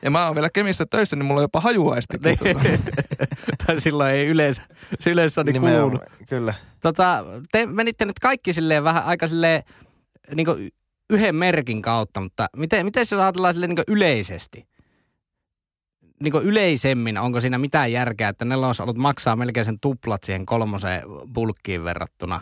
Ja 0.02 0.12
mä 0.12 0.26
oon 0.26 0.36
vielä 0.36 0.50
Kemissä 0.50 0.86
töissä, 0.86 1.16
niin 1.16 1.26
mulla 1.26 1.40
on 1.40 1.44
jopa 1.44 1.60
hajuaistikin. 1.62 2.38
Niin. 2.44 2.56
Tota. 2.56 2.70
tai 3.66 3.82
silloin 3.82 4.12
ei 4.12 4.28
yleensä, 4.28 4.62
se 5.00 5.10
yleensä 5.10 5.42
on 5.42 5.46
niin 5.46 5.62
kuulunut. 5.62 6.02
Kyllä. 6.30 6.54
Tota, 6.82 7.26
te 7.52 7.66
menitte 7.66 8.06
nyt 8.06 8.20
kaikki 8.20 8.54
silleen 8.54 8.84
vähän 8.84 9.04
aika 9.04 9.28
silleen 9.28 9.64
niin 10.36 10.72
yhden 11.10 11.36
merkin 11.36 11.82
kautta, 11.82 12.22
mutta 12.22 12.48
miten, 12.58 12.86
miten 12.86 13.02
jos 13.02 13.14
ajatellaan 13.14 13.54
silleen 13.54 13.70
niin 13.70 13.84
yleisesti? 13.88 14.68
Niin 16.24 16.34
yleisemmin, 16.44 17.18
onko 17.18 17.40
siinä 17.40 17.58
mitään 17.58 17.92
järkeä, 17.92 18.30
että 18.30 18.46
nelosolut 18.46 18.98
maksaa 18.98 19.36
melkein 19.36 19.66
sen 19.66 19.80
tuplat 19.80 20.24
siihen 20.24 20.46
kolmoseen 20.46 21.04
bulkkiin 21.34 21.84
verrattuna? 21.84 22.42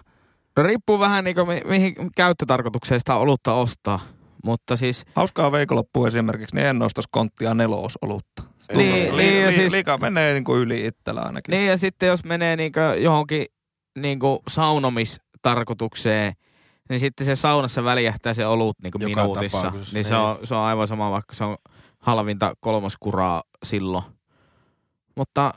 No, 0.60 0.64
riippuu 0.64 1.00
vähän 1.00 1.24
niinku 1.24 1.46
mi- 1.46 1.62
mihin 1.66 1.96
käyttötarkoitukseen 2.16 3.00
sitä 3.00 3.16
olutta 3.16 3.54
ostaa. 3.54 4.00
Mutta 4.44 4.78
siis 4.78 5.06
Hauskaa 5.16 5.52
veikonloppu 5.52 6.06
esimerkiksi, 6.06 6.56
niin 6.56 6.68
en 6.68 6.82
ostaisi 6.82 7.10
konttia 7.12 7.54
nelosolutta. 7.54 8.44
Niin, 8.74 9.18
li, 9.18 9.24
niin, 9.24 9.42
ja 9.42 9.48
li, 9.48 9.54
siis- 9.54 9.72
liika 9.72 9.98
menee 9.98 10.34
niin 10.34 10.44
kuin 10.44 10.60
yli 10.62 10.86
itsellä 10.86 11.22
ainakin. 11.22 11.52
Niin 11.52 11.68
ja 11.68 11.78
sitten 11.78 12.08
jos 12.10 12.24
menee 12.24 12.56
niinku 12.56 12.80
johonkin 12.98 13.46
niinku 14.00 14.40
saunomistarkoitukseen, 14.50 16.34
niin 16.90 17.00
sitten 17.00 17.26
se 17.26 17.36
saunassa 17.36 17.84
väljähtää 17.84 18.34
se 18.34 18.46
olut 18.46 18.76
niinku 18.84 18.98
Joka 19.02 19.22
minuutissa. 19.22 19.58
tapauksessa, 19.58 19.94
Niin 19.94 20.04
se 20.06 20.14
niin. 20.14 20.20
on, 20.24 20.38
se 20.44 20.56
on 20.56 20.62
aivan 20.62 20.88
sama, 20.88 21.12
vaikka 21.12 21.36
se 21.36 21.44
on 21.44 21.58
halvinta 22.00 22.54
kolmoskuraa 22.60 23.44
silloin. 23.66 24.04
Mutta 25.16 25.54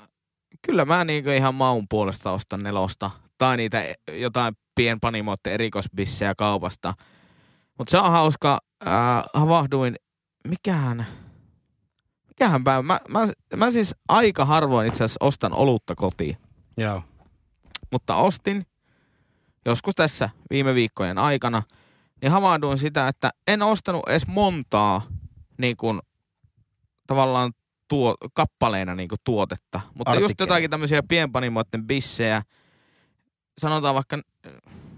kyllä 0.66 0.84
mä 0.84 1.04
niinku 1.04 1.30
ihan 1.30 1.54
maun 1.54 1.86
puolesta 1.90 2.30
ostan 2.32 2.62
nelosta. 2.62 3.10
Tai 3.42 3.56
niitä 3.56 3.82
e- 3.82 3.94
jotain 4.12 4.54
pienpanimoiden 4.74 5.52
erikoisbissejä 5.52 6.34
kaupasta. 6.34 6.94
Mutta 7.78 7.90
se 7.90 7.98
on 7.98 8.10
hauska. 8.10 8.58
Äh, 8.86 8.92
havahduin, 9.34 9.96
mikähän, 10.48 11.06
mikähän 12.28 12.64
päivä. 12.64 12.82
Mä, 12.82 13.00
mä, 13.08 13.20
mä 13.56 13.70
siis 13.70 13.94
aika 14.08 14.44
harvoin 14.44 14.86
itse 14.86 15.04
asiassa 15.04 15.24
ostan 15.24 15.52
olutta 15.52 15.94
kotiin 15.94 16.36
Joo. 16.76 17.02
mutta 17.92 18.16
ostin 18.16 18.66
joskus 19.66 19.94
tässä 19.94 20.30
viime 20.50 20.74
viikkojen 20.74 21.18
aikana, 21.18 21.62
niin 22.22 22.32
havahduin 22.32 22.78
sitä, 22.78 23.08
että 23.08 23.30
en 23.46 23.62
ostanut 23.62 24.08
edes 24.08 24.26
montaa 24.26 25.02
niin 25.58 25.76
kuin, 25.76 26.00
tavallaan 27.06 27.52
tuo, 27.88 28.14
kappaleina 28.34 28.94
niin 28.94 29.08
kuin 29.08 29.18
tuotetta. 29.24 29.80
Mutta 29.94 30.14
just 30.14 30.22
Artikkeleja. 30.24 30.48
jotakin 30.48 30.70
tämmöisiä 30.70 31.02
pienpanimoiden 31.08 31.86
bissejä, 31.86 32.42
sanotaan 33.58 33.94
vaikka, 33.94 34.18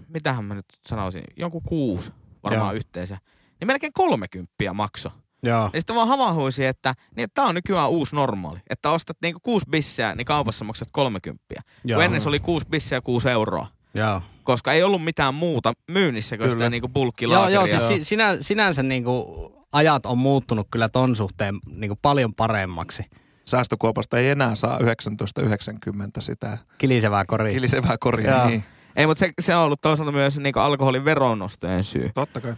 mitähän 0.07 0.45
mä 0.45 0.55
nyt 0.55 0.65
sanoisin, 0.87 1.23
jonkun 1.37 1.61
kuusi 1.67 2.11
varmaan 2.43 2.73
Joo. 2.73 2.77
yhteensä. 2.77 3.17
niin 3.59 3.67
melkein 3.67 3.93
30 3.93 4.53
makso. 4.73 5.11
Joo. 5.43 5.69
Ja 5.73 5.79
sitten 5.79 5.95
vaan 5.95 6.07
havahuisin, 6.07 6.65
että, 6.67 6.93
niin, 7.15 7.23
että 7.23 7.33
tämä 7.35 7.47
on 7.47 7.55
nykyään 7.55 7.89
uusi 7.89 8.15
normaali. 8.15 8.59
Että 8.69 8.91
ostat 8.91 9.17
niinku 9.21 9.39
kuusi 9.43 9.65
bissää, 9.69 10.15
niin 10.15 10.25
kaupassa 10.25 10.65
maksat 10.65 10.87
30. 10.91 11.43
Joo. 11.83 11.97
Kun 11.97 12.03
ennen 12.03 12.21
se 12.21 12.29
oli 12.29 12.39
kuusi 12.39 12.65
bissää 12.69 13.01
kuusi 13.01 13.29
euroa. 13.29 13.67
Joo. 13.93 14.21
Koska 14.43 14.73
ei 14.73 14.83
ollut 14.83 15.03
mitään 15.03 15.33
muuta 15.33 15.73
myynnissä 15.91 16.37
kuin 16.37 16.51
sitä 16.51 16.69
niinku 16.69 16.87
Joo, 16.87 16.93
bulkkilaakeria. 16.93 17.55
joo, 17.55 17.67
siis 17.67 17.87
si- 17.87 18.03
sinä, 18.03 18.37
sinänsä 18.41 18.83
niinku 18.83 19.25
ajat 19.71 20.05
on 20.05 20.17
muuttunut 20.17 20.67
kyllä 20.71 20.89
ton 20.89 21.15
suhteen 21.15 21.55
niinku 21.75 21.95
paljon 22.01 22.33
paremmaksi. 22.35 23.03
Säästökuopasta 23.45 24.17
ei 24.17 24.29
enää 24.29 24.55
saa 24.55 24.77
1990 24.77 26.21
sitä 26.21 26.57
Kilisevää 26.77 27.25
koria. 27.27 27.53
kilisevää 27.53 27.95
koria. 27.99 28.31
Joo. 28.31 28.47
Niin. 28.47 28.63
Ei, 28.95 29.07
mutta 29.07 29.19
se, 29.19 29.31
se 29.41 29.55
on 29.55 29.63
ollut 29.63 29.81
toisaalta 29.81 30.11
myös 30.11 30.37
niinku 30.37 30.59
alkoholin 30.59 31.05
veronostojen 31.05 31.83
syy. 31.83 32.11
Totta 32.13 32.41
kai. 32.41 32.53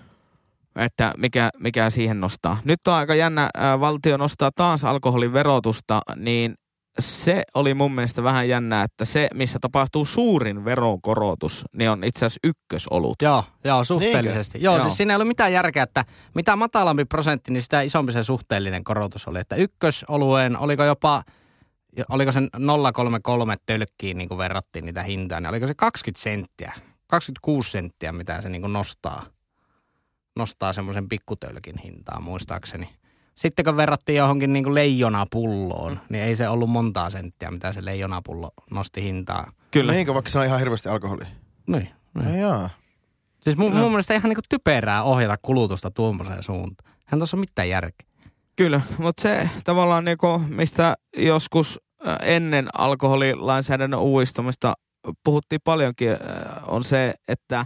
että 0.75 1.13
mikä, 1.17 1.49
mikä 1.59 1.89
siihen 1.89 2.19
nostaa. 2.19 2.59
Nyt 2.63 2.87
on 2.87 2.93
aika 2.93 3.15
jännä, 3.15 3.49
ää, 3.53 3.79
valtio 3.79 4.17
nostaa 4.17 4.51
taas 4.55 4.83
alkoholin 4.83 5.33
verotusta, 5.33 6.01
niin 6.15 6.55
se 6.99 7.43
oli 7.53 7.73
mun 7.73 7.91
mielestä 7.91 8.23
vähän 8.23 8.49
jännää, 8.49 8.83
että 8.83 9.05
se, 9.05 9.27
missä 9.33 9.59
tapahtuu 9.61 10.05
suurin 10.05 10.65
veronkorotus, 10.65 11.65
niin 11.73 11.89
on 11.89 12.03
itse 12.03 12.25
asiassa 12.25 12.39
ykkösolut. 12.43 13.21
Joo, 13.21 13.43
joo, 13.63 13.83
suhteellisesti. 13.83 14.57
Joo, 14.61 14.75
Joo. 14.75 14.83
siis 14.83 14.97
siinä 14.97 15.13
ei 15.13 15.15
ollut 15.15 15.27
mitään 15.27 15.53
järkeä, 15.53 15.83
että 15.83 16.05
mitä 16.35 16.55
matalampi 16.55 17.05
prosentti, 17.05 17.51
niin 17.51 17.61
sitä 17.61 17.81
isompi 17.81 18.11
se 18.11 18.23
suhteellinen 18.23 18.83
korotus 18.83 19.27
oli. 19.27 19.39
Että 19.39 19.55
ykkösolueen, 19.55 20.57
oliko 20.57 20.83
jopa, 20.83 21.23
oliko 22.09 22.31
se 22.31 22.39
033 22.93 23.55
tölkkiin 23.65 24.17
niin 24.17 24.27
kuin 24.27 24.37
verrattiin 24.37 24.85
niitä 24.85 25.03
hintoja, 25.03 25.39
niin 25.39 25.49
oliko 25.49 25.67
se 25.67 25.73
20 25.75 26.23
senttiä, 26.23 26.73
26 27.07 27.71
senttiä, 27.71 28.11
mitä 28.11 28.41
se 28.41 28.49
niin 28.49 28.61
kuin 28.61 28.73
nostaa, 28.73 29.23
nostaa 30.35 30.73
semmoisen 30.73 31.09
pikkutölkin 31.09 31.77
hintaa 31.77 32.19
muistaakseni. 32.19 32.89
Sitten 33.37 33.65
kun 33.65 33.77
verrattiin 33.77 34.15
johonkin 34.17 34.53
niin 34.53 34.63
kuin 34.63 34.75
leijonapulloon, 34.75 35.99
niin 36.09 36.23
ei 36.23 36.35
se 36.35 36.49
ollut 36.49 36.69
montaa 36.69 37.09
senttiä, 37.09 37.51
mitä 37.51 37.73
se 37.73 37.85
leijonapullo 37.85 38.51
nosti 38.71 39.03
hintaa. 39.03 39.51
Kyllä. 39.71 39.91
Mihinkö 39.91 40.13
vaikka 40.13 40.31
se 40.31 40.39
on 40.39 40.45
ihan 40.45 40.59
hirveästi 40.59 40.89
alkoholia? 40.89 41.27
Niin, 41.67 41.89
niin. 42.13 42.25
No 42.25 42.35
jaa. 42.35 42.69
Siis 43.41 43.57
mun, 43.57 43.75
mun 43.75 43.91
mielestä 43.91 44.13
ihan 44.13 44.29
niinku 44.29 44.41
typerää 44.49 45.03
ohjata 45.03 45.37
kulutusta 45.41 45.91
tuommoiseen 45.91 46.43
suuntaan. 46.43 46.93
Hän 47.05 47.19
tuossa 47.19 47.37
ole 47.37 47.41
mitään 47.41 47.69
järkeä. 47.69 48.07
Kyllä, 48.55 48.81
mutta 48.97 49.21
se 49.21 49.49
tavallaan 49.63 50.05
niinku, 50.05 50.41
mistä 50.47 50.95
joskus 51.17 51.79
ää, 52.05 52.17
ennen 52.21 52.67
alkoholilainsäädännön 52.73 53.99
uudistamista 53.99 54.73
puhuttiin 55.23 55.61
paljonkin, 55.63 56.09
ää, 56.09 56.61
on 56.67 56.83
se, 56.83 57.13
että 57.27 57.65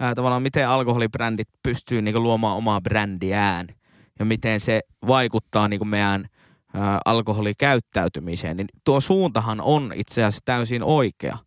ää, 0.00 0.14
tavallaan 0.14 0.42
miten 0.42 0.68
alkoholibrändit 0.68 1.48
pystyy 1.62 2.02
niinku 2.02 2.20
luomaan 2.20 2.56
omaa 2.56 2.80
brändiään 2.80 3.66
ja 4.20 4.24
miten 4.24 4.60
se 4.60 4.80
vaikuttaa 5.06 5.68
niinku 5.68 5.84
meidän 5.84 6.26
ää, 6.74 7.00
alkoholikäyttäytymiseen. 7.04 8.56
Niin 8.56 8.68
tuo 8.84 9.00
suuntahan 9.00 9.60
on 9.60 9.92
itse 9.94 10.24
asiassa 10.24 10.42
täysin 10.44 10.82
oikea, 10.82 11.38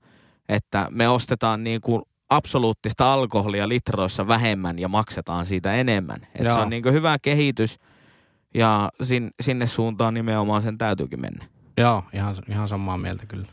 että 0.50 0.88
me 0.92 1.10
ostetaan 1.10 1.64
niinku 1.64 2.08
absoluuttista 2.30 3.14
alkoholia 3.14 3.70
litroissa 3.70 4.28
vähemmän 4.28 4.80
ja 4.80 4.88
maksetaan 4.88 5.46
siitä 5.46 5.74
enemmän. 5.74 6.20
Et 6.36 6.44
se 6.44 6.52
on 6.52 6.70
niinku 6.70 6.90
hyvä 6.90 7.18
kehitys 7.22 7.80
ja 8.54 8.90
sin, 9.02 9.32
sinne 9.42 9.68
suuntaan 9.68 10.14
nimenomaan 10.14 10.62
sen 10.62 10.78
täytyykin 10.78 11.22
mennä. 11.22 11.46
Joo, 11.78 12.04
ihan, 12.14 12.36
ihan 12.50 12.68
samaa 12.68 12.98
mieltä 12.98 13.26
kyllä. 13.26 13.48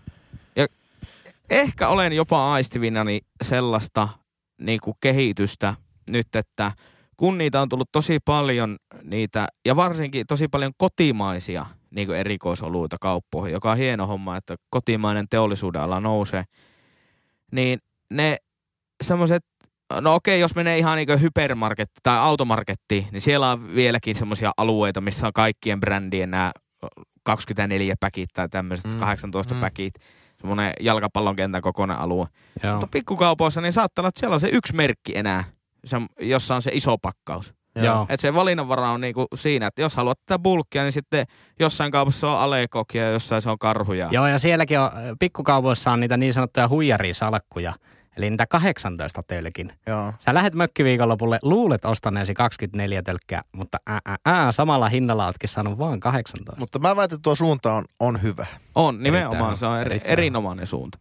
Ehkä 1.51 1.89
olen 1.89 2.13
jopa 2.13 2.53
aistivinani 2.53 3.21
sellaista 3.43 4.09
niin 4.61 4.81
kuin 4.81 4.97
kehitystä 5.01 5.75
nyt, 6.11 6.37
että 6.37 6.73
kun 7.17 7.39
niitä 7.39 7.61
on 7.61 7.69
tullut 7.69 7.93
tosi 7.93 8.19
paljon 8.25 8.77
niitä, 9.05 9.48
ja 9.66 9.77
varsinkin 9.77 10.27
tosi 10.27 10.48
paljon 10.48 10.72
kotimaisia 10.77 11.66
niin 11.90 12.06
kuin 12.06 12.18
erikoisoluita 12.18 12.97
kauppoihin, 13.01 13.52
joka 13.52 13.70
on 13.70 13.77
hieno 13.77 14.06
homma, 14.06 14.36
että 14.36 14.56
kotimainen 14.70 15.27
teollisuuden 15.31 15.82
ala 15.82 16.01
nousee, 16.01 16.44
niin 17.52 17.78
ne 18.10 18.36
semmoiset, 19.05 19.43
no 20.01 20.14
okei, 20.14 20.40
jos 20.40 20.55
menee 20.55 20.78
ihan 20.78 20.97
niin 20.97 21.20
hypermarket 21.22 21.90
tai 22.02 22.18
automarkettiin, 22.18 23.06
niin 23.12 23.20
siellä 23.20 23.51
on 23.51 23.74
vieläkin 23.74 24.14
semmoisia 24.14 24.51
alueita, 24.56 25.01
missä 25.01 25.27
on 25.27 25.32
kaikkien 25.32 25.81
brändien 25.81 26.31
nämä 26.31 26.52
24 27.22 27.94
päkit 28.01 28.31
tai 28.35 28.48
tämmöiset 28.48 28.86
Mm, 28.86 28.93
mm, 28.93 29.01
18 29.01 29.55
mm. 29.55 29.59
mm. 29.59 29.60
päkit, 29.60 29.94
semmoinen 30.40 30.72
jalkapallon 30.81 31.36
kentän 31.36 31.62
kokoinen 31.62 31.98
alue. 31.98 32.27
Joo. 32.62 32.72
Mutta 32.72 32.86
pikkukaupoissa 32.86 33.60
niin 33.60 33.72
saattaa 33.72 34.02
olla, 34.02 34.09
että 34.09 34.20
siellä 34.20 34.35
on 34.35 34.40
se 34.40 34.48
yksi 34.52 34.74
merkki 34.74 35.16
enää, 35.16 35.44
se, 35.85 35.97
jossa 36.20 36.55
on 36.55 36.62
se 36.62 36.70
iso 36.74 36.98
pakkaus. 36.98 37.55
Joo. 37.77 38.03
Että 38.09 38.23
se 38.23 38.35
valinnanvara 38.35 38.91
on 38.91 39.01
niinku 39.01 39.27
siinä, 39.35 39.67
että 39.67 39.83
jos 39.83 39.97
haluat 39.97 40.19
tätä 40.27 40.39
bulkkia, 40.39 40.83
niin 40.83 40.93
sitten 40.93 41.27
jossain 41.61 41.93
kaupassa 41.93 42.31
on 42.31 42.39
alekok 42.39 42.95
ja 42.95 43.11
jossain 43.11 43.43
se 43.43 43.51
on 43.51 43.59
karhuja. 43.59 44.09
Joo, 44.11 44.27
ja 44.27 44.39
sielläkin 44.39 44.81
on, 44.81 44.91
pikkukaupoissa 45.19 45.91
on 45.91 46.01
niitä 46.01 46.17
niin 46.17 46.33
sanottuja 46.33 46.69
huijarisalkkuja, 46.69 47.73
eli 48.17 48.31
niitä 48.31 48.47
18 48.47 49.23
tölkin. 49.23 49.73
Joo. 49.87 50.13
Sä 50.19 50.35
lähet 50.35 50.55
mökkiviikonlopulle, 50.55 51.39
luulet 51.43 51.85
ostaneesi 51.85 52.35
24 52.35 53.03
tölkkiä, 53.03 53.43
mutta 53.53 53.79
ää, 53.87 54.01
ää, 54.07 54.17
ää, 54.25 54.53
samalla 54.53 54.89
hinnalla 54.89 55.27
ootkin 55.27 55.49
saanut 55.49 55.79
vaan 55.79 56.01
18. 56.01 56.61
Mutta 56.61 56.79
mä 56.79 56.97
väitän, 56.97 57.17
että 57.17 57.23
tuo 57.23 57.35
suunta 57.35 57.73
on, 57.73 57.85
on 58.01 58.23
hyvä. 58.23 58.47
On, 58.75 59.03
nimenomaan. 59.03 59.57
Se 59.57 59.67
on 59.67 59.81
eri, 59.81 59.91
Erittäin. 59.91 60.13
erinomainen 60.13 60.67
suunta. 60.67 60.99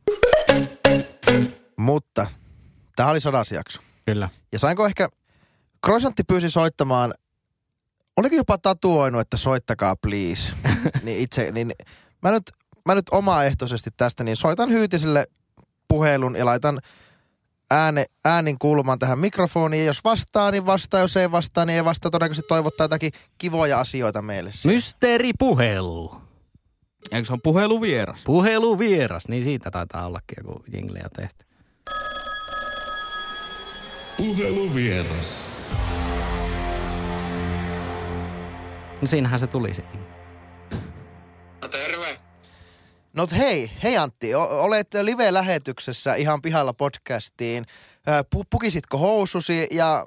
Mutta 1.77 2.27
tämä 2.95 3.09
oli 3.09 3.21
sadas 3.21 3.51
jakso. 3.51 3.81
Kyllä. 4.05 4.29
Ja 4.51 4.59
sainko 4.59 4.85
ehkä, 4.85 5.09
Croissantti 5.85 6.23
pyysi 6.23 6.49
soittamaan, 6.49 7.13
oliko 8.17 8.35
jopa 8.35 8.57
tatuoinut, 8.57 9.21
että 9.21 9.37
soittakaa 9.37 9.95
please. 9.95 10.53
niin 11.03 11.19
itse, 11.19 11.51
niin 11.51 11.71
mä 12.21 12.31
nyt, 12.31 12.43
mä 12.85 12.95
nyt 12.95 13.09
omaehtoisesti 13.11 13.89
tästä, 13.97 14.23
niin 14.23 14.37
soitan 14.37 14.71
Hyytiselle 14.71 15.27
puhelun 15.87 16.35
ja 16.35 16.45
laitan 16.45 16.79
ääne, 17.71 18.05
äänin 18.25 18.59
kuulumaan 18.59 18.99
tähän 18.99 19.19
mikrofoniin. 19.19 19.79
Ja 19.81 19.87
jos 19.87 20.03
vastaa, 20.03 20.51
niin 20.51 20.65
vastaa. 20.65 20.99
Jos 20.99 21.17
ei 21.17 21.31
vastaa, 21.31 21.65
niin 21.65 21.75
ei 21.75 21.85
vastaa. 21.85 22.11
Todennäköisesti 22.11 22.47
toivottaa 22.47 22.83
jotakin 22.83 23.11
kivoja 23.37 23.79
asioita 23.79 24.21
meille. 24.21 24.51
Mysteeripuhelu. 24.65 26.21
Eikö 27.11 27.27
se 27.27 27.33
on 27.33 27.41
puheluvieras? 27.43 28.23
Puhelu 28.25 28.79
vieras, 28.79 29.27
niin 29.27 29.43
siitä 29.43 29.71
taitaa 29.71 30.05
ollakin 30.05 30.37
joku 30.37 30.63
jingle 30.73 31.01
tehty. 31.15 31.45
Puheluvieras. 34.17 35.58
No 39.01 39.07
siinähän 39.07 39.39
se 39.39 39.47
tuli 39.47 39.73
se 39.73 39.81
jingle. 39.81 40.09
No 41.61 41.67
terve. 41.67 42.19
No 43.13 43.27
hei, 43.37 43.71
hei 43.83 43.97
Antti, 43.97 44.35
o- 44.35 44.63
olet 44.63 44.87
live-lähetyksessä 45.01 46.15
ihan 46.15 46.41
pihalla 46.41 46.73
podcastiin. 46.73 47.65
Ö, 48.07 48.23
Pu- 48.35 48.43
pukisitko 48.49 48.97
housusi 48.97 49.67
ja 49.71 50.05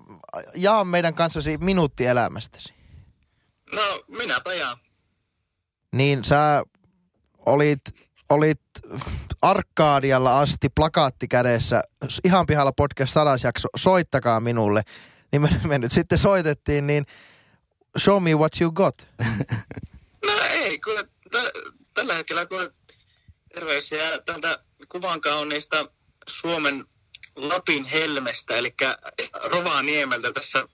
jaa 0.54 0.84
meidän 0.84 1.14
kanssasi 1.14 1.58
minuutti 1.58 2.06
elämästäsi? 2.06 2.74
No 3.74 3.82
minäpä 4.18 4.54
jaan. 4.54 4.76
Niin 5.92 6.24
sä 6.24 6.62
olit, 7.46 7.80
olit 8.28 8.60
Arkadialla 9.42 10.38
asti 10.40 10.68
plakaatti 10.74 11.28
kädessä, 11.28 11.82
ihan 12.24 12.46
pihalla 12.46 12.72
podcast 12.72 13.12
sadas 13.12 13.44
jakso, 13.44 13.68
soittakaa 13.76 14.40
minulle. 14.40 14.82
Niin 15.32 15.42
me, 15.42 15.48
me 15.68 15.78
nyt 15.78 15.92
sitten 15.92 16.18
soitettiin, 16.18 16.86
niin 16.86 17.04
show 17.98 18.22
me 18.22 18.34
what 18.34 18.60
you 18.60 18.72
got. 18.72 19.06
No 20.26 20.32
ei, 20.50 20.78
kuule, 20.78 21.04
t- 21.04 21.74
tällä 21.94 22.14
hetkellä 22.14 22.46
kuule 22.46 22.72
terveisiä 23.54 24.18
tältä 24.26 24.58
kuvan 24.88 25.20
kauniista 25.20 25.88
Suomen 26.28 26.84
Lapin 27.36 27.84
helmestä, 27.84 28.54
eli 28.56 28.74
Rovaniemeltä 29.44 30.32
tässä 30.32 30.68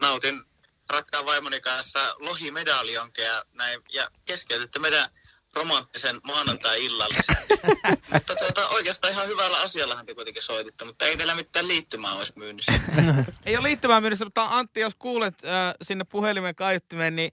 nautin 0.00 0.44
rakkaan 0.90 1.26
vaimoni 1.26 1.60
kanssa 1.60 2.14
lohimedaljonkeja 2.18 3.44
näin, 3.52 3.80
ja 3.92 4.10
keskeytitte 4.24 4.78
meidän 4.78 5.10
romanttisen 5.56 6.20
maanantai-illallisen. 6.24 7.36
mutta 8.12 8.34
tuota, 8.34 8.68
oikeastaan 8.68 9.12
ihan 9.12 9.28
hyvällä 9.28 9.60
asiallahan 9.60 10.06
te 10.06 10.14
kuitenkin 10.14 10.42
soititte, 10.42 10.84
mutta 10.84 11.04
ei 11.04 11.16
teillä 11.16 11.34
mitään 11.34 11.68
liittymää 11.68 12.12
olisi 12.12 12.32
myynnissä. 12.36 12.72
Ei 13.46 13.56
ole 13.56 13.68
liittymää 13.68 14.00
myynnissä, 14.00 14.24
mutta 14.24 14.46
Antti, 14.50 14.80
jos 14.80 14.94
kuulet 14.98 15.34
äh, 15.44 15.74
sinne 15.82 16.04
puhelimen 16.04 16.54
kaiuttimeen, 16.54 17.16
niin 17.16 17.32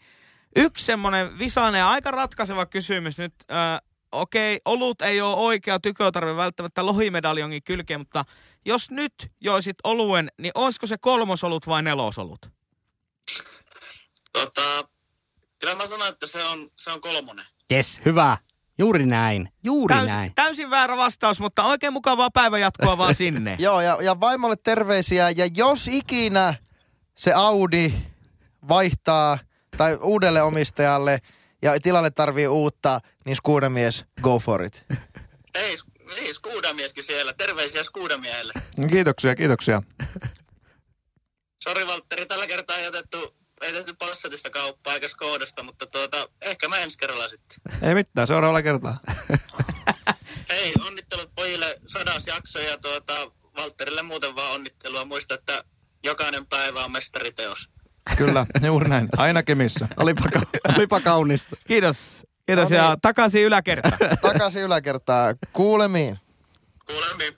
yksi 0.56 0.86
semmoinen 0.86 1.40
visainen 1.40 1.80
ja 1.80 1.90
aika 1.90 2.12
ratkaiseva 2.12 2.66
kysymys 2.66 3.18
nyt. 3.18 3.34
Äh, 3.52 3.90
Okei, 4.12 4.62
olut 4.66 5.02
ei 5.02 5.22
ole 5.22 5.36
oikea 5.36 5.80
tykötarve 5.80 6.36
välttämättä 6.36 6.86
lohimedaljonkin 6.86 7.64
kylkeen, 7.64 8.00
mutta 8.00 8.26
jos 8.66 8.92
nyt 8.92 9.14
joisit 9.42 9.76
oluen, 9.84 10.32
niin 10.38 10.52
olisiko 10.56 10.88
se 10.88 10.98
kolmosolut 10.98 11.68
vai 11.68 11.84
nelosolut? 11.84 12.50
Tota, 14.34 14.90
kyllä 15.60 15.76
mä 15.76 15.88
sanon, 15.88 16.08
että 16.08 16.28
se 16.28 16.44
on, 16.44 16.70
se 16.78 16.92
on 16.92 17.02
kolmonen. 17.02 17.46
Yes, 17.72 18.02
hyvä. 18.06 18.38
Juuri 18.78 19.06
näin. 19.06 19.50
Juuri 19.64 19.96
Täys, 19.96 20.08
näin. 20.08 20.32
täysin 20.36 20.70
väärä 20.70 20.98
vastaus, 20.98 21.40
mutta 21.40 21.64
oikein 21.64 21.94
mukavaa 21.94 22.30
päivänjatkoa 22.32 22.98
vaan 22.98 23.16
sinne. 23.16 23.56
Joo, 23.60 23.82
ja, 23.82 23.98
ja 24.02 24.20
vaimolle 24.20 24.56
terveisiä. 24.64 25.30
Ja 25.30 25.46
jos 25.56 25.88
ikinä 25.88 26.54
se 27.18 27.34
Audi 27.34 27.94
vaihtaa 28.70 29.40
tai 29.78 29.98
uudelle 30.02 30.42
omistajalle 30.42 31.20
ja 31.62 31.80
tilalle 31.80 32.12
tarvii 32.12 32.48
uutta, 32.48 33.00
niin 33.26 33.36
skuudamies, 33.36 34.06
go 34.22 34.40
for 34.40 34.64
it. 34.64 34.86
Ei, 35.56 35.76
ei 36.18 36.34
skuudamieskin 36.34 37.04
siellä. 37.04 37.34
Terveisiä 37.34 37.84
skuudamiehelle. 37.84 38.54
Kiitoksia, 38.92 39.36
kiitoksia. 39.36 39.82
Sori 41.64 41.88
Valtteri, 41.88 42.26
tällä 42.26 42.48
kertaa 42.48 42.78
ei 42.78 42.88
otettu, 42.88 43.36
ei 43.62 43.74
tehty 43.74 43.94
Passatista 43.94 44.50
kauppaa 44.50 44.94
eikä 44.94 45.08
Skodasta, 45.08 45.64
mutta 45.64 45.86
tuota, 45.86 46.30
ehkä 46.42 46.68
mä 46.68 46.78
ensi 46.78 46.98
kerralla 46.98 47.28
sitten. 47.28 47.58
Ei 47.82 47.94
mitään, 47.94 48.28
seuraavalla 48.28 48.62
kertaa. 48.62 49.00
Hei, 50.50 50.74
onnittelut 50.88 51.32
pojille 51.36 51.80
sadas 51.88 52.28
jakso 52.28 52.60
ja 52.60 52.78
tuota, 52.78 53.14
Valtterille 53.58 54.02
muuten 54.04 54.36
vaan 54.36 54.52
onnittelua. 54.54 55.06
Muista, 55.06 55.36
että 55.36 55.64
jokainen 56.04 56.48
päivä 56.48 56.86
on 56.86 56.92
mestariteos. 56.92 57.70
Kyllä, 58.18 58.46
juuri 58.66 58.90
näin. 58.90 59.08
Aina 59.18 59.44
Kemissä. 59.44 59.88
Olipa, 59.98 60.24
ka- 60.34 60.74
olipa 60.76 61.00
kaunista. 61.02 61.56
Kiitos. 61.68 61.98
Kiitos 62.46 62.70
No 62.70 62.76
ja 62.76 62.90
niin. 62.90 63.02
takaisin 63.02 63.44
yläkertaan. 63.44 63.98
Takaisin 64.22 64.62
yläkertaa. 64.62 65.34
Kuulemiin. 65.54 66.20
Kuulemiin. 66.88 67.34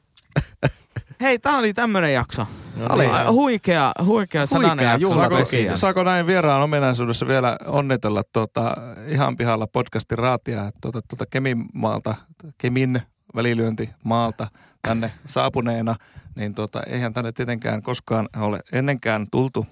Hei, 1.22 1.40
tää 1.40 1.58
oli 1.58 1.74
tämmönen 1.74 2.14
jakso. 2.14 2.46
Oli. 2.90 3.06
Ai, 3.06 3.26
Huikea, 3.26 3.92
huikea 4.06 4.46
sadanen 4.46 4.86
jakso. 4.86 5.14
Saako-. 5.20 5.76
Saako, 5.76 6.04
näin 6.04 6.28
vieraan 6.28 6.62
ominaisuudessa 6.62 7.28
vielä 7.28 7.58
onnitella 7.66 8.24
tuota, 8.34 8.76
ihan 9.08 9.38
pihalla 9.38 9.68
podcastin 9.68 10.18
raatia, 10.18 10.68
että 10.68 10.78
tuota, 10.82 11.02
tuota 11.02 11.26
Kemin 11.26 11.66
maalta, 11.74 12.16
Kemin 12.58 13.02
välilyönti 13.36 13.90
maalta 14.04 14.48
tänne 14.82 15.12
saapuneena, 15.26 15.96
niin 16.36 16.56
tuota, 16.56 16.84
eihän 16.84 17.14
tänne 17.14 17.32
tietenkään 17.32 17.82
koskaan 17.82 18.30
ole 18.38 18.60
ennenkään 18.72 19.26
tultu. 19.32 19.66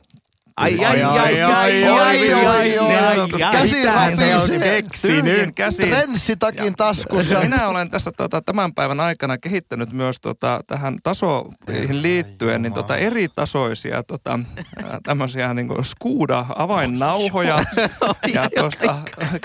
Ai, 0.59 0.85
ai, 0.85 1.03
ai, 1.03 1.41
ai, 1.41 1.83
ai, 1.83 1.83
ai, 1.83 2.33
ai, 2.33 2.77
ai. 2.77 3.51
Käsi 3.51 3.85
rapisee. 3.85 4.83
Tyhjin 5.01 5.55
käsin. 5.55 5.89
Trenssitakin 5.89 6.75
taskussa. 6.75 7.39
Minä 7.39 7.67
olen 7.67 7.89
tässä 7.89 8.11
tota, 8.11 8.41
tämän 8.41 8.73
päivän 8.73 8.99
aikana 8.99 9.37
kehittänyt 9.37 9.93
myös 9.93 10.19
tota, 10.21 10.59
tähän 10.67 10.97
tasoihin 11.03 12.01
liittyen 12.01 12.61
niin, 12.61 12.73
tota, 12.73 12.95
eri 12.95 13.27
tasoisia 13.27 14.03
tota, 14.03 14.39
tämmöisiä 15.03 15.53
niin 15.53 15.69
Skuuda-avainnauhoja. 15.81 17.63
ja 18.33 18.49
tuosta, 18.59 18.95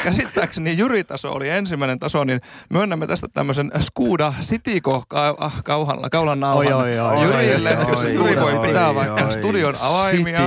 käsittääkseni 0.03 0.78
Jyri-taso 0.78 1.32
oli 1.32 1.49
ensimmäinen 1.49 1.99
taso, 1.99 2.24
niin 2.24 2.41
myönnämme 2.70 3.07
tästä 3.07 3.27
tämmöisen 3.35 3.73
Skuuda 3.81 4.35
Sitiko 4.41 5.03
kaulan, 5.65 6.11
kaulan 6.11 6.41
nauhan 6.41 6.66
Jyrille, 7.23 7.77
jos 7.89 8.03
Jyri 8.03 8.41
voi 8.41 8.53
oi, 8.55 8.66
pitää 8.66 8.95
vaikka 8.95 9.31
studion 9.31 9.74
avaimia. 9.81 10.41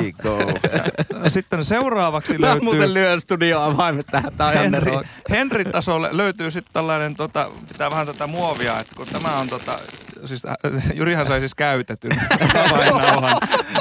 go. 1.24 1.30
Sitten 1.30 1.66
seuraavaksi 1.66 2.38
Mä 2.38 2.46
löytyy... 2.48 2.64
muuten 2.64 2.94
lyön 2.94 3.22
studio 3.22 3.62
avaimet 3.62 4.06
tähän. 4.12 4.34
Tää 4.38 4.48
on 4.48 4.54
Henri, 4.54 4.92
nero. 4.92 5.04
Henrin 5.30 5.72
tasolle 5.72 6.10
löytyy 6.12 6.52
sitten 6.52 6.74
tällainen, 6.74 7.16
tota, 7.16 7.52
pitää 7.68 7.92
vähän 7.92 8.08
tätä 8.08 8.28
muovia, 8.28 8.80
että 8.80 8.96
kun 8.96 9.08
tämä 9.08 9.38
on 9.38 9.48
tota, 9.48 9.80
siis 10.26 10.46
äh, 10.46 10.56
Jyrihan 10.94 11.28
sai 11.28 11.40
siis 11.40 11.56
käytetyn 11.56 12.12
avainnauhan. 12.72 13.36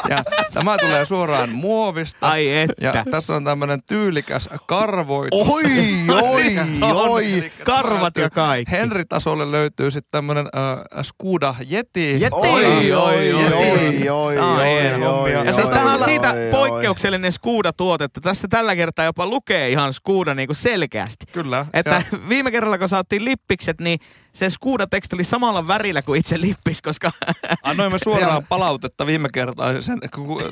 Ja 0.09 0.25
tämä 0.53 0.79
tulee 0.79 1.05
suoraan 1.05 1.51
muovista. 1.51 2.29
Ai 2.29 2.59
että. 2.59 2.75
Ja 2.81 3.05
tässä 3.11 3.35
on 3.35 3.45
tämmöinen 3.45 3.81
tyylikäs 3.87 4.49
karvoitus. 4.67 5.49
Oi, 5.49 5.63
oi, 6.23 6.45
oi. 6.83 7.53
Karvat 7.65 8.17
ja 8.17 8.31
kaikki. 8.31 8.73
Henri-tasolle 8.73 9.51
löytyy 9.51 9.91
sitten 9.91 10.11
tämmöinen 10.11 10.47
äh, 10.47 11.03
Skuda 11.03 11.55
Yeti. 11.73 12.13
Yeti. 12.13 12.29
Oi, 12.33 12.65
oi, 12.65 12.93
oi, 12.93 13.35
oi, 13.35 14.09
oi, 14.09 14.39
oi, 14.39 15.33
Ja 15.33 15.41
oi, 15.41 15.53
siis 15.53 15.69
tämä 15.69 15.95
on 15.95 16.01
oi, 16.01 16.05
siitä 16.05 16.31
oi, 16.31 16.45
oi. 16.45 16.51
poikkeuksellinen 16.51 17.33
Skuuda-tuote, 17.33 18.05
että 18.05 18.21
tässä 18.21 18.49
tällä 18.49 18.77
kertaa 18.77 19.05
jopa 19.05 19.27
lukee 19.27 19.71
ihan 19.71 19.93
Skuuda 19.93 20.35
niinku 20.35 20.55
selkeästi. 20.55 21.27
Kyllä. 21.33 21.67
Että 21.73 22.03
viime 22.29 22.51
kerralla, 22.51 22.79
kun 22.79 22.89
saatiin 22.89 23.25
lippikset, 23.25 23.81
niin 23.81 23.99
se 24.37 24.51
Skuuda-teksti 24.51 25.17
oli 25.17 25.25
samalla 25.25 25.69
värillä 25.69 26.03
kuin 26.03 26.21
itse 26.21 26.41
lippis, 26.41 26.83
koska 26.83 27.13
Annoimme 27.63 27.99
suoraan 28.05 28.47
palautetta 28.49 29.07
viime 29.07 29.29
kertaa 29.33 29.81
sen 29.81 29.99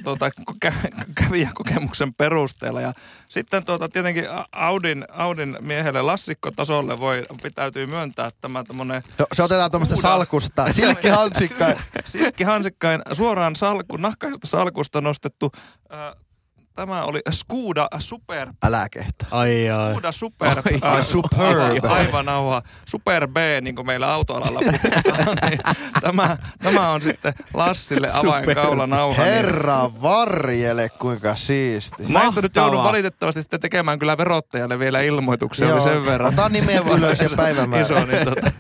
tuota, 0.04 0.30
kä- 0.64 1.04
kävijäkokemuksen 1.14 2.14
perusteella. 2.14 2.80
Ja 2.80 2.92
sitten 3.28 3.64
tuota, 3.64 3.88
tietenkin 3.88 4.24
Audin, 4.52 5.04
Audin 5.12 5.56
miehelle 5.60 6.02
lassikkotasolle 6.02 7.00
voi, 7.00 7.22
pitäytyy 7.42 7.86
myöntää 7.86 8.30
tämä 8.40 8.64
tämmöinen 8.64 9.02
Se, 9.02 9.24
se 9.32 9.42
otetaan 9.42 9.70
tuommoista 9.70 9.96
salkusta. 9.96 10.72
Silkki 10.72 11.08
hansikka. 11.18 11.66
silkki 12.04 12.44
hansikkain 12.44 13.02
suoraan 13.12 13.56
salku, 13.56 13.96
nahkaisesta 13.96 14.46
salkusta 14.46 15.00
nostettu. 15.00 15.52
Äh, 15.92 16.23
tämä 16.76 17.02
oli 17.02 17.20
Skuda 17.30 17.88
Super 17.98 18.48
Älä 18.64 18.86
kehtaa. 18.90 19.28
Ai 19.30 19.70
ai. 19.70 19.92
Skuda 19.92 20.12
Super, 20.12 20.48
Ai, 20.48 20.78
äh, 20.84 20.92
ai, 20.92 21.04
superb. 21.04 21.84
aivan 21.84 22.24
nauha, 22.26 22.62
Super 22.86 23.28
B, 23.28 23.36
niin 23.60 23.76
kuin 23.76 23.86
meillä 23.86 24.12
autoalalla 24.12 24.60
puhutaan. 24.60 25.38
niin 25.50 25.60
tämä, 26.00 26.36
tämä 26.62 26.90
on 26.90 27.02
sitten 27.02 27.34
Lassille 27.54 28.10
avainkaulanauha. 28.12 29.22
niin 29.22 29.34
Herra 29.34 29.90
varjele, 30.02 30.88
kuinka 30.88 31.36
siisti. 31.36 32.02
Näistä 32.08 32.40
nyt 32.42 32.56
joudun 32.56 32.72
Mahtavaa. 32.74 32.92
valitettavasti 32.92 33.40
sitten 33.42 33.60
tekemään 33.60 33.98
kyllä 33.98 34.18
verottajalle 34.18 34.78
vielä 34.78 35.00
ilmoituksia, 35.00 35.74
oli 35.74 35.82
sen 35.82 36.06
verran. 36.06 36.32
Ota 36.34 36.48
nimen 36.48 36.88
ylös 36.88 37.20
ja 37.20 37.28
päivämäärä. 37.36 37.82
Iso, 37.84 38.04
niin 38.04 38.24
tota. 38.24 38.50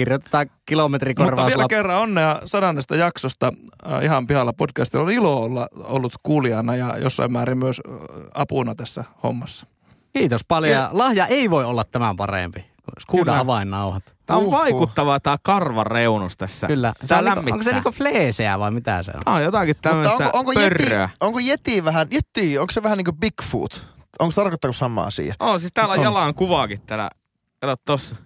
Kirjoitetaan 0.00 0.46
Mutta 0.46 0.62
kilometrikorvaus. 0.66 1.48
vielä 1.48 1.66
kerran 1.68 1.98
onnea 1.98 2.38
sadannesta 2.46 2.96
jaksosta 2.96 3.52
äh, 3.92 4.04
ihan 4.04 4.26
pihalla 4.26 4.52
podcastilla. 4.52 5.04
On 5.04 5.10
ilo 5.10 5.42
olla 5.42 5.68
ollut 5.76 6.12
kuulijana 6.22 6.76
ja 6.76 6.98
jossain 6.98 7.32
määrin 7.32 7.58
myös 7.58 7.80
äh, 7.88 7.94
apuna 8.34 8.74
tässä 8.74 9.04
hommassa. 9.22 9.66
Kiitos 10.12 10.44
paljon. 10.48 10.72
Ja 10.74 10.88
lahja 10.92 11.26
ei 11.26 11.50
voi 11.50 11.64
olla 11.64 11.84
tämän 11.84 12.16
parempi. 12.16 12.70
Kyllä. 13.10 13.38
avainnauhat. 13.38 14.14
tämä 14.26 14.36
on 14.38 14.44
Uhuh. 14.44 14.58
vaikuttava 14.58 15.20
tämä 15.20 15.36
karvan 15.42 15.86
reunus 15.86 16.36
tässä. 16.36 16.66
Kyllä. 16.66 16.92
Se 17.00 17.06
Tää 17.06 17.18
on 17.18 17.24
niinku, 17.24 17.36
lämmittää. 17.36 17.54
onko 17.54 17.62
se 17.62 17.72
niinku 17.72 17.90
fleeseä 17.90 18.58
vai 18.58 18.70
mitä 18.70 19.02
se 19.02 19.12
on? 19.14 19.20
Tää 19.24 19.34
on 19.34 19.42
jotakin 19.42 19.76
Mutta 19.76 19.88
tämmöistä 19.88 20.14
onko, 20.24 20.38
onko, 20.38 20.52
jeti, 20.52 20.84
pörröä. 20.84 21.08
onko 21.20 21.38
jeti 21.38 21.84
vähän, 21.84 22.06
jeti, 22.10 22.58
onko 22.58 22.72
se 22.72 22.82
vähän 22.82 22.98
niin 22.98 23.04
kuin 23.04 23.16
Bigfoot? 23.16 23.86
Onko 24.18 24.32
tarkoittaako 24.34 24.72
sama 24.72 25.02
asia? 25.02 25.34
On, 25.40 25.60
siis 25.60 25.72
täällä 25.74 25.92
on 25.92 25.98
On. 25.98 26.04
jalan 26.04 26.34
kuvaakin 26.34 26.80
täällä. 26.80 27.10
Kato 27.60 27.82
tossa. 27.84 28.16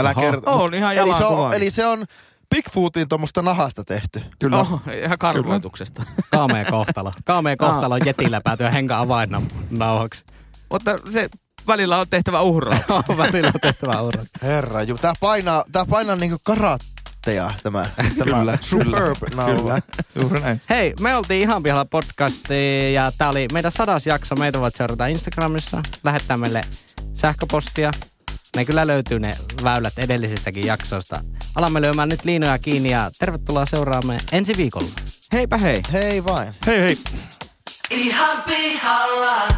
Älä 0.00 0.10
Oho. 0.10 0.20
kerto. 0.20 0.62
On 0.62 0.74
ihan 0.74 0.96
eli, 0.96 1.14
se 1.14 1.24
on, 1.24 1.54
eli 1.54 1.70
se 1.70 1.86
on 1.86 2.06
Bigfootin 2.54 3.08
tuommoista 3.08 3.42
nahasta 3.42 3.84
tehty. 3.84 4.22
Kyllä. 4.38 4.58
Oh, 4.58 4.82
ihan 5.02 5.18
karvoituksesta. 5.18 6.02
Kaamea 6.30 6.64
kohtalo. 6.64 7.12
Kaamea 7.24 7.56
kohtalo 7.56 7.94
on 7.94 8.00
jetillä 8.06 8.40
päätyä 8.40 8.70
henka 8.70 8.98
avainnauhaksi. 8.98 10.24
Mutta 10.70 10.98
se 11.10 11.28
välillä 11.66 11.98
on 11.98 12.08
tehtävä 12.08 12.40
uhraa. 12.40 12.78
on 13.08 13.18
välillä 13.18 13.52
tehtävä 13.62 14.00
ura. 14.00 14.22
Herra, 14.42 14.82
juu, 14.82 14.98
tää 14.98 15.12
painaa, 15.20 15.64
tää 15.72 15.84
painaa 15.86 16.16
niinku 16.16 16.38
karatteja 16.42 17.50
tämä, 17.62 17.86
tämä 18.18 18.36
Kyllä, 18.38 18.58
superb. 18.60 19.18
Kyllä, 19.30 19.78
juuri 20.20 20.40
näin. 20.40 20.60
Hei, 20.70 20.94
me 21.00 21.16
oltiin 21.16 21.42
ihan 21.42 21.62
pihalla 21.62 21.84
podcasti 21.84 22.92
ja 22.94 23.12
tää 23.18 23.28
oli 23.28 23.46
meidän 23.52 23.72
sadas 23.72 24.06
jakso. 24.06 24.36
Meitä 24.36 24.60
voit 24.60 24.76
seurata 24.76 25.06
Instagramissa, 25.06 25.82
lähettää 26.04 26.36
meille 26.36 26.64
sähköpostia. 27.14 27.90
Ne 28.56 28.64
kyllä 28.64 28.86
löytyy 28.86 29.18
ne 29.18 29.30
väylät 29.64 29.98
edellisistäkin 29.98 30.66
jaksoista. 30.66 31.24
Alamme 31.54 31.80
lyömään 31.80 32.08
nyt 32.08 32.24
liinoja 32.24 32.58
kiinni 32.58 32.90
ja 32.90 33.10
tervetuloa 33.18 33.66
seuraamme 33.66 34.18
ensi 34.32 34.52
viikolla. 34.56 34.88
Heipä 35.32 35.58
hei. 35.58 35.82
Hei 35.92 36.24
vain. 36.24 36.54
Hei 36.66 36.80
hei. 36.80 36.98
Ihan 37.90 38.42
pihalla. 38.42 39.48